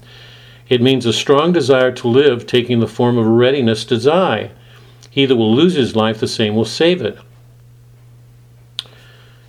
It 0.69 0.83
means 0.83 1.07
a 1.07 1.13
strong 1.13 1.53
desire 1.53 1.93
to 1.93 2.09
live, 2.09 2.47
taking 2.47 2.81
the 2.81 2.87
form 2.87 3.19
of 3.19 3.27
readiness 3.27 3.85
to 3.87 4.01
die. 4.01 4.51
He 5.11 5.27
that 5.27 5.37
will 5.37 5.55
lose 5.55 5.75
his 5.75 5.95
life, 5.95 6.21
the 6.21 6.29
same 6.29 6.55
will 6.55 6.65
save 6.65 7.03
it. 7.03 7.19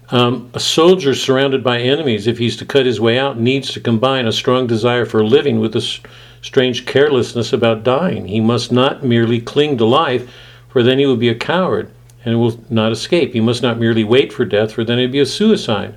Um, 0.09 0.49
a 0.53 0.59
soldier 0.59 1.15
surrounded 1.15 1.63
by 1.63 1.79
enemies, 1.79 2.27
if 2.27 2.37
he's 2.37 2.57
to 2.57 2.65
cut 2.65 2.85
his 2.85 2.99
way 2.99 3.17
out, 3.17 3.39
needs 3.39 3.71
to 3.71 3.79
combine 3.79 4.27
a 4.27 4.31
strong 4.31 4.67
desire 4.67 5.05
for 5.05 5.23
living 5.23 5.59
with 5.59 5.75
a 5.75 5.99
strange 6.41 6.85
carelessness 6.85 7.53
about 7.53 7.83
dying. 7.83 8.27
He 8.27 8.41
must 8.41 8.71
not 8.71 9.03
merely 9.03 9.39
cling 9.39 9.77
to 9.77 9.85
life, 9.85 10.29
for 10.69 10.83
then 10.83 10.99
he 10.99 11.05
will 11.05 11.15
be 11.15 11.29
a 11.29 11.35
coward 11.35 11.89
and 12.25 12.39
will 12.39 12.59
not 12.69 12.91
escape. 12.91 13.33
He 13.33 13.39
must 13.39 13.63
not 13.63 13.79
merely 13.79 14.03
wait 14.03 14.31
for 14.31 14.45
death, 14.45 14.73
for 14.73 14.83
then 14.83 14.99
it 14.99 15.03
would 15.03 15.11
be 15.11 15.19
a 15.19 15.25
suicide. 15.25 15.95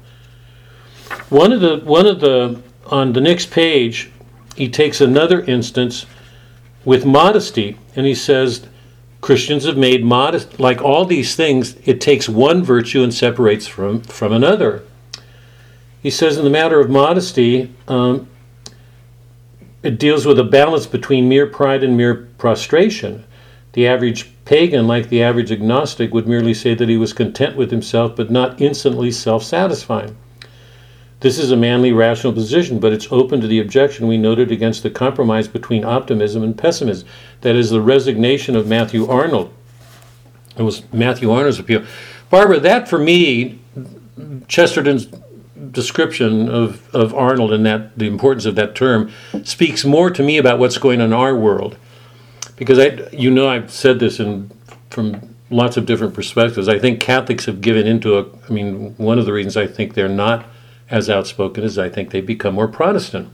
One 1.29 1.53
of 1.53 1.61
the 1.61 1.79
one 1.79 2.07
of 2.07 2.21
the 2.21 2.61
on 2.87 3.13
the 3.13 3.21
next 3.21 3.51
page, 3.51 4.11
he 4.57 4.69
takes 4.69 5.01
another 5.01 5.43
instance 5.43 6.07
with 6.85 7.05
modesty, 7.05 7.79
and 7.97 8.07
he 8.07 8.15
says 8.15 8.67
Christians 9.27 9.65
have 9.65 9.77
made 9.77 10.05
modest, 10.05 10.61
like 10.61 10.81
all 10.81 11.05
these 11.05 11.35
things, 11.35 11.77
it 11.85 12.01
takes 12.01 12.29
one 12.29 12.63
virtue 12.63 13.03
and 13.03 13.13
separates 13.13 13.67
from, 13.67 14.03
from 14.03 14.33
another. 14.33 14.85
He 16.01 16.11
says, 16.11 16.39
in 16.39 16.45
the 16.45 16.51
matter 16.51 16.79
of 16.79 16.89
modesty, 16.89 17.75
um, 17.89 18.29
it 19.83 19.99
deals 19.99 20.27
with 20.27 20.39
a 20.39 20.45
balance 20.45 20.87
between 20.87 21.29
mere 21.29 21.49
pride 21.49 21.83
and 21.83 21.97
mere 21.97 22.29
prostration. 22.39 23.25
The 23.73 23.89
average 23.89 24.31
pagan, 24.45 24.87
like 24.87 25.09
the 25.09 25.25
average 25.25 25.51
agnostic, 25.51 26.15
would 26.15 26.29
merely 26.29 26.55
say 26.55 26.75
that 26.75 26.89
he 26.89 26.97
was 26.97 27.13
content 27.13 27.57
with 27.57 27.73
himself, 27.73 28.15
but 28.15 28.31
not 28.31 28.61
instantly 28.61 29.11
self 29.11 29.43
satisfying. 29.43 30.17
This 31.27 31.41
is 31.41 31.51
a 31.51 31.57
manly, 31.57 31.91
rational 31.91 32.33
position, 32.33 32.79
but 32.79 32.93
it's 32.93 33.11
open 33.11 33.41
to 33.41 33.49
the 33.49 33.59
objection 33.59 34.07
we 34.07 34.17
noted 34.17 34.53
against 34.53 34.85
the 34.85 34.91
compromise 34.91 35.49
between 35.49 35.85
optimism 35.85 36.45
and 36.45 36.57
pessimism. 36.57 37.09
That 37.41 37.57
is 37.57 37.71
the 37.71 37.81
resignation 37.81 38.55
of 38.55 38.69
Matthew 38.69 39.09
Arnold. 39.09 39.53
It 40.57 40.63
was 40.63 40.85
Matthew 40.93 41.33
Arnold's 41.33 41.59
appeal. 41.59 41.85
Barbara, 42.31 42.61
that 42.61 42.89
for 42.89 43.01
me, 43.01 43.59
Chesterton's 44.47 45.09
description 45.73 46.49
of, 46.49 46.95
of 46.95 47.13
Arnold 47.13 47.53
and 47.53 47.67
that 47.67 47.99
the 47.99 48.07
importance 48.07 48.47
of 48.47 48.55
that 48.55 48.77
term 48.77 49.11
speaks 49.43 49.85
more 49.85 50.11
to 50.11 50.23
me 50.23 50.39
about 50.39 50.61
what's 50.61 50.79
going 50.79 51.01
on 51.01 51.09
in 51.09 51.13
our 51.13 51.35
world. 51.35 51.77
Because 52.55 52.79
I, 52.79 53.01
you 53.11 53.33
know, 53.33 53.49
I've 53.49 53.73
said 53.73 53.99
this 53.99 54.21
in 54.21 54.53
from 54.91 55.35
lots 55.51 55.77
of 55.77 55.87
different 55.87 56.15
perspectives. 56.15 56.69
I 56.69 56.79
think 56.79 57.01
Catholics 57.01 57.47
have 57.47 57.61
given 57.61 57.85
into 57.85 58.17
a. 58.17 58.27
I 58.49 58.53
mean, 58.53 58.95
one 58.97 59.19
of 59.19 59.27
the 59.27 59.33
reasons 59.33 59.57
I 59.57 59.67
think 59.67 59.95
they're 59.95 60.09
not 60.09 60.47
as 60.91 61.11
outspoken 61.11 61.65
as 61.65 61.79
I 61.79 61.89
think 61.89 62.11
they 62.11 62.21
become 62.21 62.55
more 62.55 62.69
Protestant. 62.69 63.31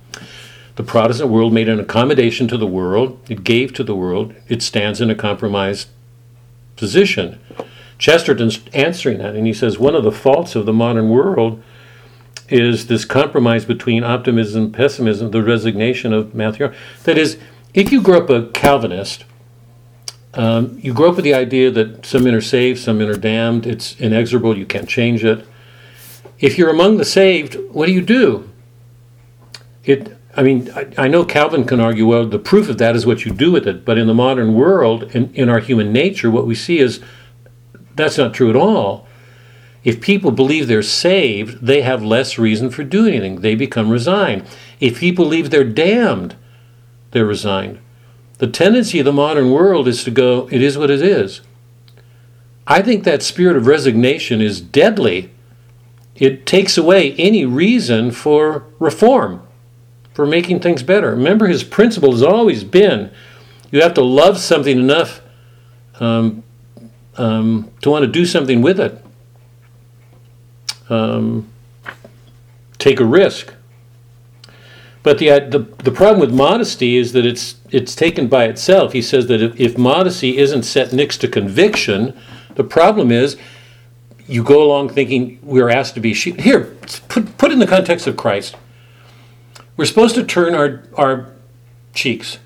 The 0.76 0.82
Protestant 0.82 1.30
world 1.30 1.52
made 1.52 1.68
an 1.68 1.80
accommodation 1.80 2.48
to 2.48 2.56
the 2.56 2.66
world, 2.66 3.20
it 3.28 3.44
gave 3.44 3.74
to 3.74 3.84
the 3.84 3.94
world, 3.94 4.34
it 4.48 4.62
stands 4.62 5.00
in 5.00 5.10
a 5.10 5.14
compromised 5.14 5.88
position. 6.76 7.38
Chesterton's 7.98 8.60
answering 8.72 9.18
that, 9.18 9.36
and 9.36 9.46
he 9.46 9.52
says 9.52 9.78
one 9.78 9.94
of 9.94 10.02
the 10.02 10.10
faults 10.10 10.56
of 10.56 10.66
the 10.66 10.72
modern 10.72 11.10
world 11.10 11.62
is 12.48 12.86
this 12.86 13.04
compromise 13.04 13.64
between 13.64 14.02
optimism 14.02 14.64
and 14.64 14.74
pessimism, 14.74 15.30
the 15.30 15.42
resignation 15.42 16.12
of 16.12 16.34
Matthew. 16.34 16.72
That 17.04 17.18
is, 17.18 17.38
if 17.74 17.92
you 17.92 18.02
grow 18.02 18.18
up 18.22 18.30
a 18.30 18.48
Calvinist, 18.50 19.24
um, 20.34 20.78
you 20.82 20.94
grow 20.94 21.10
up 21.10 21.16
with 21.16 21.24
the 21.24 21.34
idea 21.34 21.70
that 21.70 22.06
some 22.06 22.24
men 22.24 22.34
are 22.34 22.40
saved, 22.40 22.80
some 22.80 22.98
men 22.98 23.08
are 23.08 23.16
damned, 23.16 23.66
it's 23.66 23.98
inexorable, 24.00 24.56
you 24.56 24.66
can't 24.66 24.88
change 24.88 25.24
it. 25.24 25.46
If 26.42 26.58
you're 26.58 26.70
among 26.70 26.96
the 26.96 27.04
saved, 27.04 27.56
what 27.70 27.86
do 27.86 27.92
you 27.92 28.02
do? 28.02 28.50
It, 29.84 30.18
I 30.36 30.42
mean, 30.42 30.70
I, 30.72 30.88
I, 30.98 31.08
know 31.08 31.24
Calvin 31.24 31.64
can 31.64 31.78
argue, 31.78 32.06
well, 32.06 32.26
the 32.26 32.38
proof 32.38 32.68
of 32.68 32.78
that 32.78 32.96
is 32.96 33.06
what 33.06 33.24
you 33.24 33.32
do 33.32 33.52
with 33.52 33.66
it. 33.66 33.84
But 33.84 33.96
in 33.96 34.08
the 34.08 34.14
modern 34.14 34.54
world, 34.54 35.04
in, 35.14 35.32
in 35.34 35.48
our 35.48 35.60
human 35.60 35.92
nature, 35.92 36.30
what 36.30 36.46
we 36.46 36.56
see 36.56 36.78
is 36.78 37.00
that's 37.94 38.18
not 38.18 38.34
true 38.34 38.50
at 38.50 38.56
all. 38.56 39.06
If 39.84 40.00
people 40.00 40.32
believe 40.32 40.66
they're 40.66 40.82
saved, 40.82 41.64
they 41.64 41.82
have 41.82 42.02
less 42.02 42.38
reason 42.38 42.70
for 42.70 42.82
doing 42.82 43.14
anything. 43.14 43.40
They 43.40 43.54
become 43.54 43.90
resigned. 43.90 44.44
If 44.80 44.98
people 44.98 45.26
believe 45.26 45.50
they're 45.50 45.64
damned, 45.64 46.34
they're 47.12 47.24
resigned. 47.24 47.78
The 48.38 48.48
tendency 48.48 48.98
of 48.98 49.04
the 49.04 49.12
modern 49.12 49.52
world 49.52 49.86
is 49.86 50.02
to 50.04 50.10
go, 50.10 50.48
it 50.50 50.60
is 50.60 50.76
what 50.76 50.90
it 50.90 51.02
is. 51.02 51.40
I 52.66 52.82
think 52.82 53.04
that 53.04 53.22
spirit 53.22 53.56
of 53.56 53.66
resignation 53.66 54.40
is 54.40 54.60
deadly 54.60 55.31
it 56.16 56.46
takes 56.46 56.76
away 56.76 57.14
any 57.14 57.44
reason 57.44 58.10
for 58.10 58.64
reform, 58.78 59.46
for 60.14 60.26
making 60.26 60.60
things 60.60 60.82
better. 60.82 61.10
Remember, 61.10 61.46
his 61.46 61.64
principle 61.64 62.12
has 62.12 62.22
always 62.22 62.64
been 62.64 63.10
you 63.72 63.80
have 63.80 63.94
to 63.94 64.02
love 64.04 64.38
something 64.38 64.78
enough 64.78 65.22
um, 65.98 66.44
um, 67.16 67.70
to 67.80 67.90
want 67.90 68.04
to 68.04 68.06
do 68.06 68.24
something 68.26 68.62
with 68.62 68.78
it. 68.78 69.02
Um, 70.88 71.48
take 72.78 73.00
a 73.00 73.04
risk. 73.04 73.54
But 75.02 75.18
the, 75.18 75.30
the, 75.40 75.58
the 75.82 75.90
problem 75.90 76.20
with 76.20 76.32
modesty 76.32 76.96
is 76.96 77.12
that 77.12 77.24
it's, 77.26 77.56
it's 77.70 77.96
taken 77.96 78.28
by 78.28 78.44
itself. 78.44 78.92
He 78.92 79.02
says 79.02 79.26
that 79.28 79.42
if, 79.42 79.58
if 79.58 79.78
modesty 79.78 80.36
isn't 80.36 80.64
set 80.64 80.92
next 80.92 81.18
to 81.18 81.28
conviction, 81.28 82.16
the 82.54 82.64
problem 82.64 83.10
is 83.10 83.36
you 84.26 84.42
go 84.42 84.62
along 84.62 84.90
thinking 84.90 85.38
we're 85.42 85.70
asked 85.70 85.94
to 85.94 86.00
be 86.00 86.14
sheep. 86.14 86.40
Here, 86.40 86.76
put, 87.08 87.36
put 87.38 87.52
in 87.52 87.58
the 87.58 87.66
context 87.66 88.06
of 88.06 88.16
Christ. 88.16 88.56
We're 89.76 89.86
supposed 89.86 90.14
to 90.14 90.24
turn 90.24 90.54
our, 90.54 90.82
our 90.94 91.32
cheeks. 91.94 92.38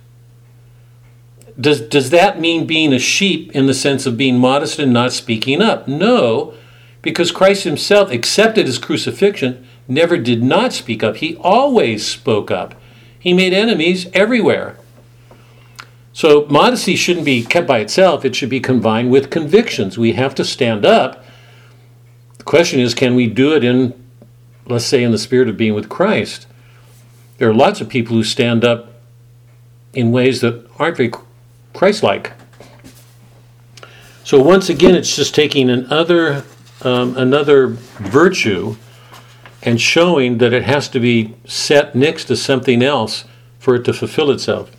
Does, 1.58 1.80
does 1.80 2.10
that 2.10 2.40
mean 2.40 2.66
being 2.66 2.92
a 2.92 2.98
sheep 2.98 3.52
in 3.52 3.66
the 3.66 3.74
sense 3.74 4.06
of 4.06 4.16
being 4.16 4.38
modest 4.38 4.78
and 4.78 4.92
not 4.92 5.12
speaking 5.12 5.62
up? 5.62 5.88
No, 5.88 6.54
because 7.02 7.30
Christ 7.30 7.64
himself 7.64 8.10
accepted 8.10 8.66
his 8.66 8.78
crucifixion, 8.78 9.66
never 9.88 10.16
did 10.18 10.42
not 10.42 10.72
speak 10.72 11.02
up. 11.02 11.16
He 11.16 11.36
always 11.36 12.06
spoke 12.06 12.50
up. 12.50 12.74
He 13.18 13.32
made 13.32 13.52
enemies 13.52 14.08
everywhere. 14.12 14.76
So 16.12 16.46
modesty 16.48 16.96
shouldn't 16.96 17.26
be 17.26 17.44
kept 17.44 17.66
by 17.66 17.78
itself, 17.78 18.24
it 18.24 18.34
should 18.34 18.48
be 18.48 18.60
combined 18.60 19.10
with 19.10 19.30
convictions. 19.30 19.98
We 19.98 20.12
have 20.12 20.34
to 20.36 20.44
stand 20.44 20.86
up 20.86 21.22
question 22.46 22.80
is 22.80 22.94
can 22.94 23.14
we 23.14 23.26
do 23.26 23.54
it 23.54 23.62
in, 23.62 23.92
let's 24.64 24.86
say, 24.86 25.02
in 25.02 25.12
the 25.12 25.18
spirit 25.18 25.48
of 25.50 25.58
being 25.58 25.74
with 25.74 25.90
Christ? 25.90 26.46
There 27.36 27.50
are 27.50 27.54
lots 27.54 27.82
of 27.82 27.90
people 27.90 28.16
who 28.16 28.24
stand 28.24 28.64
up 28.64 28.94
in 29.92 30.12
ways 30.12 30.40
that 30.40 30.66
aren't 30.78 30.96
very 30.96 31.12
Christ 31.74 32.02
like. 32.02 32.32
So 34.24 34.40
once 34.40 34.70
again, 34.70 34.94
it's 34.94 35.14
just 35.14 35.34
taking 35.34 35.68
another, 35.68 36.44
um, 36.82 37.16
another 37.16 37.68
virtue 37.68 38.76
and 39.62 39.80
showing 39.80 40.38
that 40.38 40.52
it 40.52 40.62
has 40.62 40.88
to 40.90 41.00
be 41.00 41.34
set 41.44 41.94
next 41.94 42.24
to 42.26 42.36
something 42.36 42.82
else 42.82 43.24
for 43.58 43.74
it 43.74 43.84
to 43.84 43.92
fulfill 43.92 44.30
itself. 44.30 44.70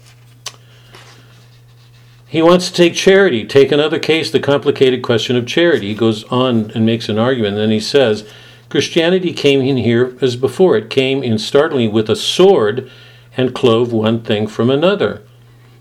He 2.28 2.42
wants 2.42 2.68
to 2.68 2.74
take 2.74 2.94
charity. 2.94 3.46
Take 3.46 3.72
another 3.72 4.00
case, 4.00 4.30
the 4.30 4.40
complicated 4.40 5.02
question 5.02 5.36
of 5.36 5.48
charity. 5.48 5.88
He 5.88 5.96
goes 5.96 6.24
on 6.26 6.72
and 6.72 6.86
makes 6.86 7.08
an 7.08 7.18
argument. 7.18 7.54
And 7.54 7.64
then 7.64 7.72
he 7.72 7.80
says, 7.80 8.30
Christianity 8.70 9.32
came 9.32 9.62
in 9.62 9.78
here 9.78 10.18
as 10.22 10.36
before. 10.36 10.76
It 10.76 10.90
came 10.90 11.24
in 11.24 11.38
startlingly 11.38 11.88
with 11.88 12.10
a 12.10 12.16
sword 12.16 12.92
and 13.38 13.56
clove 13.56 13.94
one 13.94 14.22
thing 14.22 14.48
from 14.48 14.70
another. 14.70 15.22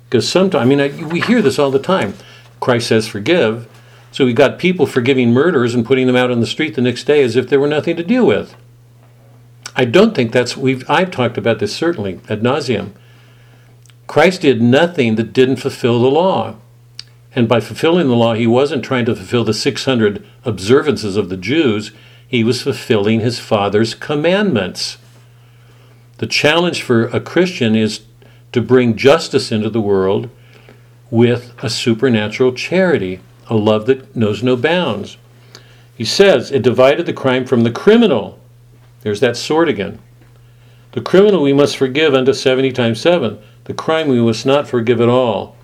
Because 0.05 0.29
sometimes, 0.29 0.63
I 0.63 0.65
mean, 0.67 0.81
I, 0.81 1.05
we 1.05 1.21
hear 1.21 1.43
this 1.43 1.59
all 1.59 1.73
the 1.73 1.81
time. 1.81 2.15
Christ 2.61 2.89
says, 2.89 3.09
forgive. 3.09 3.69
So 4.13 4.25
we 4.25 4.33
got 4.33 4.59
people 4.59 4.87
forgiving 4.87 5.33
murderers 5.33 5.75
and 5.75 5.85
putting 5.85 6.07
them 6.07 6.17
out 6.17 6.31
on 6.31 6.41
the 6.41 6.47
street 6.47 6.77
the 6.77 6.81
next 6.81 7.05
day 7.05 7.23
as 7.23 7.35
if 7.35 7.49
there 7.49 7.61
were 7.61 7.67
nothing 7.67 7.97
to 7.97 8.05
deal 8.05 8.25
with. 8.25 8.55
I 9.75 9.85
don't 9.85 10.15
think 10.15 10.33
that's 10.33 10.57
we've 10.57 10.89
I've 10.89 11.11
talked 11.11 11.37
about 11.37 11.59
this 11.59 11.77
certainly 11.77 12.21
ad 12.31 12.41
nauseum. 12.41 12.93
Christ 14.07 14.43
did 14.43 14.63
nothing 14.63 15.17
that 15.17 15.33
didn't 15.33 15.57
fulfill 15.57 16.01
the 16.01 16.11
law. 16.11 16.57
And 17.35 17.49
by 17.49 17.61
fulfilling 17.61 18.09
the 18.09 18.15
law, 18.15 18.35
he 18.35 18.47
wasn't 18.47 18.85
trying 18.85 19.05
to 19.07 19.15
fulfill 19.15 19.45
the 19.45 19.53
600 19.53 20.27
observances 20.45 21.17
of 21.17 21.29
the 21.29 21.37
Jews, 21.37 21.93
he 22.27 22.43
was 22.43 22.63
fulfilling 22.63 23.21
his 23.21 23.39
Father's 23.39 23.95
commandments. 23.95 24.99
The 26.19 26.27
challenge 26.27 26.83
for 26.83 27.07
a 27.09 27.21
Christian 27.21 27.77
is 27.77 28.01
to 28.53 28.63
bring 28.63 28.97
justice 28.97 29.53
into 29.53 29.69
the 29.69 29.81
world 29.81 30.31
with 31.11 31.53
a 31.63 31.71
supernatural 31.71 32.53
charity, 32.53 33.21
a 33.49 33.55
love 33.55 33.87
that 33.87 34.17
knows 34.17 34.43
no 34.43 34.57
bounds. 34.57 35.19
He 35.95 36.05
says 36.05 36.51
it 36.51 36.63
divided 36.63 37.07
the 37.07 37.13
crime 37.13 37.45
from 37.45 37.63
the 37.63 37.71
criminal. 37.71 38.41
There's 39.03 39.21
that 39.21 39.37
sword 39.37 39.69
again. 39.69 40.01
The 40.93 41.01
criminal 41.01 41.43
we 41.43 41.53
must 41.53 41.77
forgive 41.77 42.15
unto 42.15 42.33
70 42.33 42.73
times 42.73 43.01
7. 43.01 43.39
The 43.67 43.75
crime 43.75 44.07
we 44.07 44.21
must 44.21 44.47
not 44.47 44.69
forgive 44.69 45.01
at 45.01 45.09
all. 45.09 45.57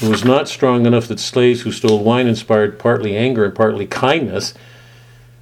It 0.00 0.08
was 0.08 0.24
not 0.24 0.48
strong 0.48 0.86
enough 0.86 1.08
that 1.08 1.20
slaves 1.20 1.60
who 1.60 1.70
stole 1.70 2.02
wine 2.02 2.26
inspired 2.26 2.78
partly 2.78 3.14
anger 3.14 3.44
and 3.44 3.54
partly 3.54 3.86
kindness. 3.86 4.54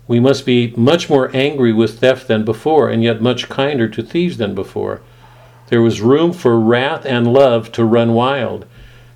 We 0.09 0.19
must 0.19 0.45
be 0.45 0.75
much 0.77 1.09
more 1.09 1.31
angry 1.33 1.73
with 1.73 2.01
theft 2.01 2.27
than 2.27 2.45
before, 2.45 2.91
and 2.91 3.05
yet 3.05 3.23
much 3.23 3.49
kinder 3.49 3.89
to 3.89 4.03
thieves 4.03 4.37
than 4.39 4.57
before. 4.57 5.01
There 5.69 5.81
was 5.81 6.01
room 6.01 6.33
for 6.33 6.59
wrath 6.59 7.07
and 7.07 7.33
love 7.33 7.71
to 7.73 7.85
run 7.85 8.15
wild. 8.15 8.67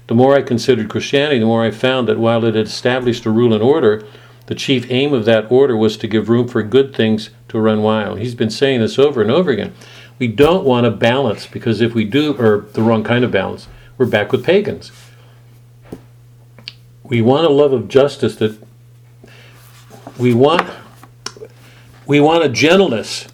The 0.06 0.14
more 0.14 0.36
I 0.36 0.42
considered 0.42 0.88
Christianity, 0.88 1.40
the 1.40 1.46
more 1.46 1.64
I 1.64 1.72
found 1.72 2.06
that 2.06 2.20
while 2.20 2.44
it 2.44 2.54
had 2.54 2.66
established 2.66 3.26
a 3.26 3.30
rule 3.30 3.52
and 3.52 3.62
order, 3.62 4.04
the 4.46 4.54
chief 4.54 4.88
aim 4.90 5.12
of 5.12 5.24
that 5.24 5.50
order 5.50 5.76
was 5.76 5.96
to 5.96 6.06
give 6.06 6.28
room 6.28 6.46
for 6.46 6.62
good 6.62 6.94
things 6.94 7.30
to 7.48 7.58
run 7.58 7.82
wild. 7.82 8.20
He's 8.20 8.36
been 8.36 8.50
saying 8.50 8.80
this 8.80 8.98
over 8.98 9.20
and 9.20 9.32
over 9.32 9.50
again. 9.50 9.72
We 10.18 10.28
don't 10.28 10.64
want 10.64 10.86
a 10.86 10.90
balance 10.90 11.46
because 11.46 11.80
if 11.80 11.94
we 11.94 12.04
do, 12.04 12.34
or 12.36 12.66
the 12.72 12.82
wrong 12.82 13.02
kind 13.02 13.24
of 13.24 13.30
balance, 13.30 13.66
we're 13.98 14.06
back 14.06 14.32
with 14.32 14.44
pagans. 14.44 14.92
We 17.02 17.20
want 17.20 17.46
a 17.46 17.50
love 17.50 17.72
of 17.72 17.88
justice 17.88 18.36
that 18.36 18.58
we 20.18 20.32
want 20.32 20.68
we 22.06 22.20
want 22.20 22.44
a 22.44 22.48
gentleness 22.48 23.26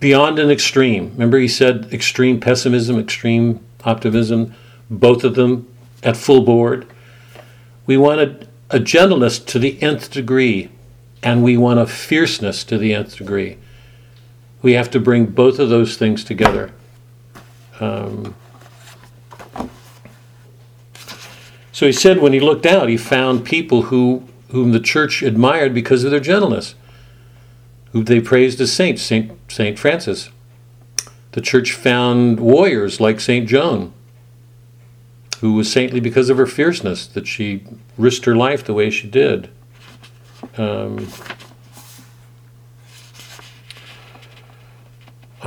beyond 0.00 0.38
an 0.38 0.50
extreme. 0.50 1.10
Remember, 1.12 1.38
he 1.38 1.48
said 1.48 1.92
extreme 1.92 2.40
pessimism, 2.40 2.98
extreme 2.98 3.64
optimism, 3.84 4.54
both 4.90 5.24
of 5.24 5.34
them 5.34 5.68
at 6.02 6.16
full 6.16 6.42
board. 6.42 6.86
We 7.86 7.96
want 7.96 8.20
a, 8.20 8.46
a 8.70 8.80
gentleness 8.80 9.38
to 9.38 9.58
the 9.58 9.80
nth 9.82 10.10
degree, 10.10 10.70
and 11.22 11.42
we 11.42 11.56
want 11.56 11.78
a 11.78 11.86
fierceness 11.86 12.64
to 12.64 12.78
the 12.78 12.94
nth 12.94 13.16
degree. 13.16 13.58
We 14.62 14.72
have 14.72 14.90
to 14.90 15.00
bring 15.00 15.26
both 15.26 15.58
of 15.58 15.68
those 15.68 15.96
things 15.96 16.24
together. 16.24 16.72
Um, 17.80 18.34
so 21.70 21.86
he 21.86 21.92
said 21.92 22.18
when 22.18 22.32
he 22.32 22.40
looked 22.40 22.66
out, 22.66 22.88
he 22.88 22.96
found 22.96 23.44
people 23.44 23.82
who 23.82 24.24
whom 24.50 24.72
the 24.72 24.80
church 24.80 25.22
admired 25.22 25.74
because 25.74 26.04
of 26.04 26.10
their 26.10 26.20
gentleness 26.20 26.74
who 27.92 28.04
they 28.04 28.20
praised 28.20 28.60
as 28.60 28.72
saints, 28.72 29.02
Saint, 29.02 29.32
Saint 29.50 29.78
Francis. 29.78 30.30
The 31.32 31.40
church 31.40 31.72
found 31.72 32.40
warriors 32.40 33.00
like 33.00 33.20
Saint 33.20 33.48
Joan, 33.48 33.92
who 35.40 35.54
was 35.54 35.70
saintly 35.70 36.00
because 36.00 36.30
of 36.30 36.36
her 36.36 36.46
fierceness, 36.46 37.06
that 37.06 37.26
she 37.26 37.64
risked 37.96 38.24
her 38.24 38.36
life 38.36 38.64
the 38.64 38.74
way 38.74 38.90
she 38.90 39.08
did. 39.08 39.50
Um, 40.56 41.08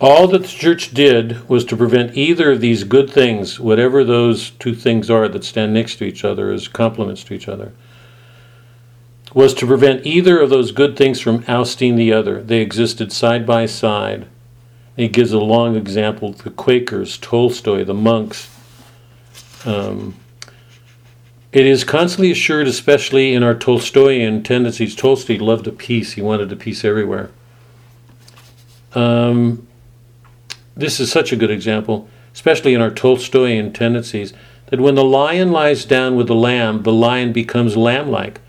all 0.00 0.28
that 0.28 0.42
the 0.42 0.48
church 0.48 0.92
did 0.92 1.48
was 1.48 1.64
to 1.64 1.76
prevent 1.76 2.16
either 2.16 2.52
of 2.52 2.60
these 2.60 2.84
good 2.84 3.10
things, 3.10 3.58
whatever 3.60 4.04
those 4.04 4.50
two 4.50 4.74
things 4.74 5.10
are 5.10 5.28
that 5.28 5.44
stand 5.44 5.74
next 5.74 5.96
to 5.96 6.04
each 6.04 6.24
other 6.24 6.52
as 6.52 6.68
complements 6.68 7.24
to 7.24 7.34
each 7.34 7.48
other 7.48 7.72
was 9.36 9.52
to 9.52 9.66
prevent 9.66 10.06
either 10.06 10.40
of 10.40 10.48
those 10.48 10.72
good 10.72 10.96
things 10.96 11.20
from 11.20 11.44
ousting 11.46 11.96
the 11.96 12.10
other. 12.10 12.42
They 12.42 12.62
existed 12.62 13.12
side 13.12 13.44
by 13.44 13.66
side. 13.66 14.26
He 14.96 15.08
gives 15.08 15.32
a 15.32 15.38
long 15.38 15.76
example 15.76 16.32
the 16.32 16.48
Quakers, 16.48 17.18
Tolstoy, 17.18 17.84
the 17.84 17.92
monks. 17.92 18.48
Um, 19.66 20.16
it 21.56 21.64
is 21.64 21.84
constantly 21.84 22.30
assured, 22.30 22.66
especially 22.66 23.32
in 23.32 23.42
our 23.42 23.54
Tolstoyan 23.54 24.44
tendencies. 24.44 24.94
Tolstoy 24.94 25.38
loved 25.38 25.66
a 25.66 25.72
peace, 25.72 26.12
he 26.12 26.20
wanted 26.20 26.52
a 26.52 26.56
peace 26.56 26.84
everywhere. 26.84 27.30
Um, 28.92 29.66
this 30.74 31.00
is 31.00 31.10
such 31.10 31.32
a 31.32 31.36
good 31.36 31.50
example, 31.50 32.10
especially 32.34 32.74
in 32.74 32.82
our 32.82 32.90
Tolstoyan 32.90 33.72
tendencies, 33.72 34.34
that 34.66 34.80
when 34.80 34.96
the 34.96 35.04
lion 35.04 35.50
lies 35.50 35.86
down 35.86 36.14
with 36.14 36.26
the 36.26 36.34
lamb, 36.34 36.82
the 36.82 36.92
lion 36.92 37.32
becomes 37.32 37.74
lamb 37.74 38.10
like. 38.10 38.42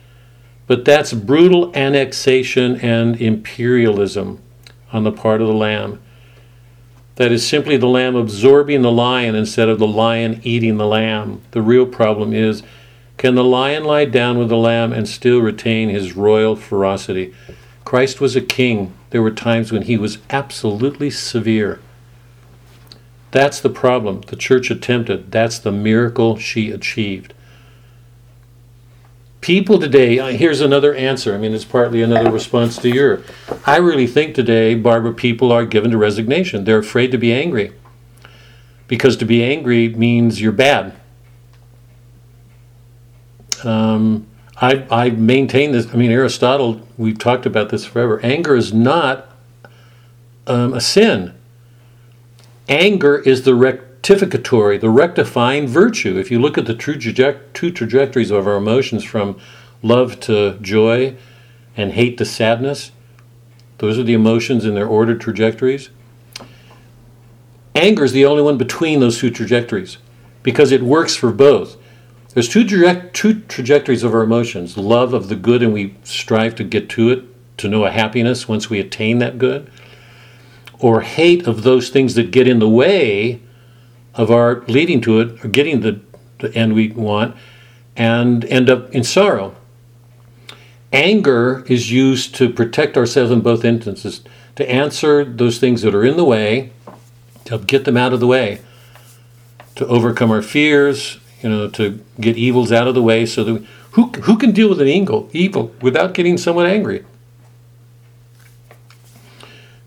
But 0.66 0.84
that's 0.84 1.14
brutal 1.14 1.74
annexation 1.74 2.76
and 2.82 3.16
imperialism 3.22 4.42
on 4.92 5.06
the 5.06 5.14
part 5.14 5.40
of 5.40 5.48
the 5.48 5.54
lamb. 5.54 6.02
That 7.16 7.32
is 7.32 7.48
simply 7.48 7.78
the 7.78 7.88
lamb 7.88 8.18
absorbing 8.18 8.82
the 8.82 8.92
lion 8.92 9.34
instead 9.34 9.70
of 9.70 9.80
the 9.80 9.88
lion 9.88 10.42
eating 10.44 10.76
the 10.76 10.86
lamb. 10.86 11.42
The 11.52 11.62
real 11.62 11.86
problem 11.86 12.34
is 12.34 12.64
can 13.18 13.36
the 13.36 13.44
lion 13.44 13.84
lie 13.84 14.06
down 14.06 14.38
with 14.38 14.50
the 14.50 14.58
lamb 14.58 14.94
and 14.94 15.08
still 15.08 15.40
retain 15.40 15.90
his 15.90 16.16
royal 16.16 16.56
ferocity? 16.56 17.34
Christ 17.84 18.22
was 18.22 18.36
a 18.36 18.42
king. 18.42 18.94
There 19.10 19.22
were 19.22 19.32
times 19.32 19.72
when 19.72 19.84
he 19.84 19.98
was 19.98 20.20
absolutely 20.30 21.10
severe. 21.10 21.80
That's 23.32 23.60
the 23.60 23.70
problem 23.70 24.22
the 24.22 24.36
church 24.36 24.70
attempted. 24.70 25.32
That's 25.32 25.60
the 25.60 25.72
miracle 25.72 26.38
she 26.38 26.72
achieved 26.72 27.34
people 29.48 29.80
today, 29.80 30.36
here's 30.36 30.60
another 30.60 30.94
answer. 30.94 31.34
I 31.34 31.38
mean, 31.38 31.54
it's 31.54 31.64
partly 31.64 32.02
another 32.02 32.30
response 32.30 32.78
to 32.80 32.90
your. 32.90 33.24
I 33.66 33.78
really 33.78 34.06
think 34.06 34.36
today, 34.36 34.76
Barbara, 34.76 35.14
people 35.14 35.54
are 35.54 35.66
given 35.66 35.92
to 35.92 35.98
resignation. 35.98 36.66
They're 36.66 36.80
afraid 36.80 37.12
to 37.12 37.18
be 37.18 37.32
angry 37.32 37.72
because 38.90 39.16
to 39.18 39.26
be 39.26 39.42
angry 39.42 39.88
means 39.88 40.42
you're 40.42 40.52
bad. 40.52 41.00
Um, 43.66 44.28
I, 44.60 44.86
I 44.90 45.10
maintain 45.12 45.72
this. 45.72 45.94
I 45.94 45.98
mean, 45.98 46.12
Aristotle, 46.12 46.82
we've 46.98 47.18
talked 47.18 47.46
about 47.46 47.70
this 47.70 47.86
forever. 47.86 48.20
Anger 48.24 48.56
is 48.56 48.74
not 48.74 49.32
um, 50.48 50.74
a 50.74 50.82
sin. 50.82 51.34
Anger 52.68 53.20
is 53.20 53.44
the 53.44 53.52
rectificatory, 53.52 54.80
the 54.80 54.90
rectifying 54.90 55.68
virtue. 55.68 56.18
If 56.18 56.32
you 56.32 56.40
look 56.40 56.58
at 56.58 56.66
the 56.66 56.74
true 56.74 56.96
traje- 56.96 57.40
two 57.54 57.72
trajectories 57.72 58.32
of 58.32 58.48
our 58.48 58.56
emotions 58.56 59.04
from 59.04 59.40
love 59.84 60.20
to 60.22 60.58
joy 60.60 61.16
and 61.76 61.94
hate 61.94 62.18
to 62.18 62.26
sadness, 62.26 62.92
those 63.78 64.00
are 64.00 64.04
the 64.04 64.14
emotions 64.14 64.66
in 64.66 64.74
their 64.74 64.88
ordered 64.88 65.22
trajectories. 65.22 65.90
Anger 67.76 68.04
is 68.04 68.12
the 68.12 68.26
only 68.26 68.42
one 68.42 68.58
between 68.58 69.00
those 69.00 69.20
two 69.20 69.30
trajectories 69.30 69.98
because 70.42 70.72
it 70.72 70.82
works 70.82 71.16
for 71.16 71.32
both. 71.32 71.77
There's 72.38 72.50
two, 72.50 72.64
direct, 72.64 73.16
two 73.16 73.40
trajectories 73.40 74.04
of 74.04 74.14
our 74.14 74.22
emotions 74.22 74.78
love 74.78 75.16
of 75.16 75.28
the 75.28 75.36
good, 75.36 75.64
and 75.64 75.74
we 75.74 75.96
strive 76.04 76.54
to 76.58 76.64
get 76.64 76.88
to 76.90 77.10
it, 77.10 77.24
to 77.58 77.68
know 77.68 77.84
a 77.84 77.90
happiness 77.90 78.48
once 78.48 78.70
we 78.70 78.80
attain 78.80 79.18
that 79.18 79.40
good, 79.40 79.72
or 80.78 81.02
hate 81.02 81.48
of 81.48 81.64
those 81.64 81.90
things 81.90 82.14
that 82.14 82.30
get 82.30 82.48
in 82.48 82.60
the 82.60 82.70
way 82.70 83.42
of 84.14 84.30
our 84.30 84.62
leading 84.68 85.02
to 85.02 85.20
it 85.20 85.44
or 85.44 85.48
getting 85.48 85.82
the, 85.82 86.00
the 86.38 86.54
end 86.54 86.76
we 86.76 86.90
want 86.90 87.36
and 87.96 88.46
end 88.46 88.70
up 88.70 88.92
in 88.92 89.04
sorrow. 89.04 89.56
Anger 90.94 91.66
is 91.68 91.92
used 91.92 92.36
to 92.36 92.54
protect 92.54 92.98
ourselves 92.98 93.32
in 93.32 93.42
both 93.42 93.66
instances, 93.66 94.22
to 94.58 94.72
answer 94.72 95.26
those 95.26 95.58
things 95.58 95.82
that 95.82 95.96
are 95.96 96.06
in 96.06 96.18
the 96.18 96.24
way, 96.24 96.72
to 97.46 97.58
get 97.58 97.86
them 97.86 97.98
out 97.98 98.14
of 98.14 98.20
the 98.20 98.28
way, 98.28 98.62
to 99.74 99.88
overcome 99.88 100.30
our 100.30 100.44
fears, 100.44 101.18
you 101.42 101.50
know, 101.50 101.70
to 101.70 102.04
get 102.20 102.38
evils 102.38 102.72
out 102.72 102.88
of 102.88 102.96
the 102.96 103.04
way 103.04 103.26
so 103.26 103.44
that 103.44 103.66
who, 103.92 104.08
who 104.10 104.38
can 104.38 104.52
deal 104.52 104.70
with 104.70 104.82
an 104.82 104.88
evil, 104.88 105.30
evil 105.34 105.72
without 105.82 106.14
getting 106.14 106.38
someone 106.38 106.66
angry? 106.66 107.06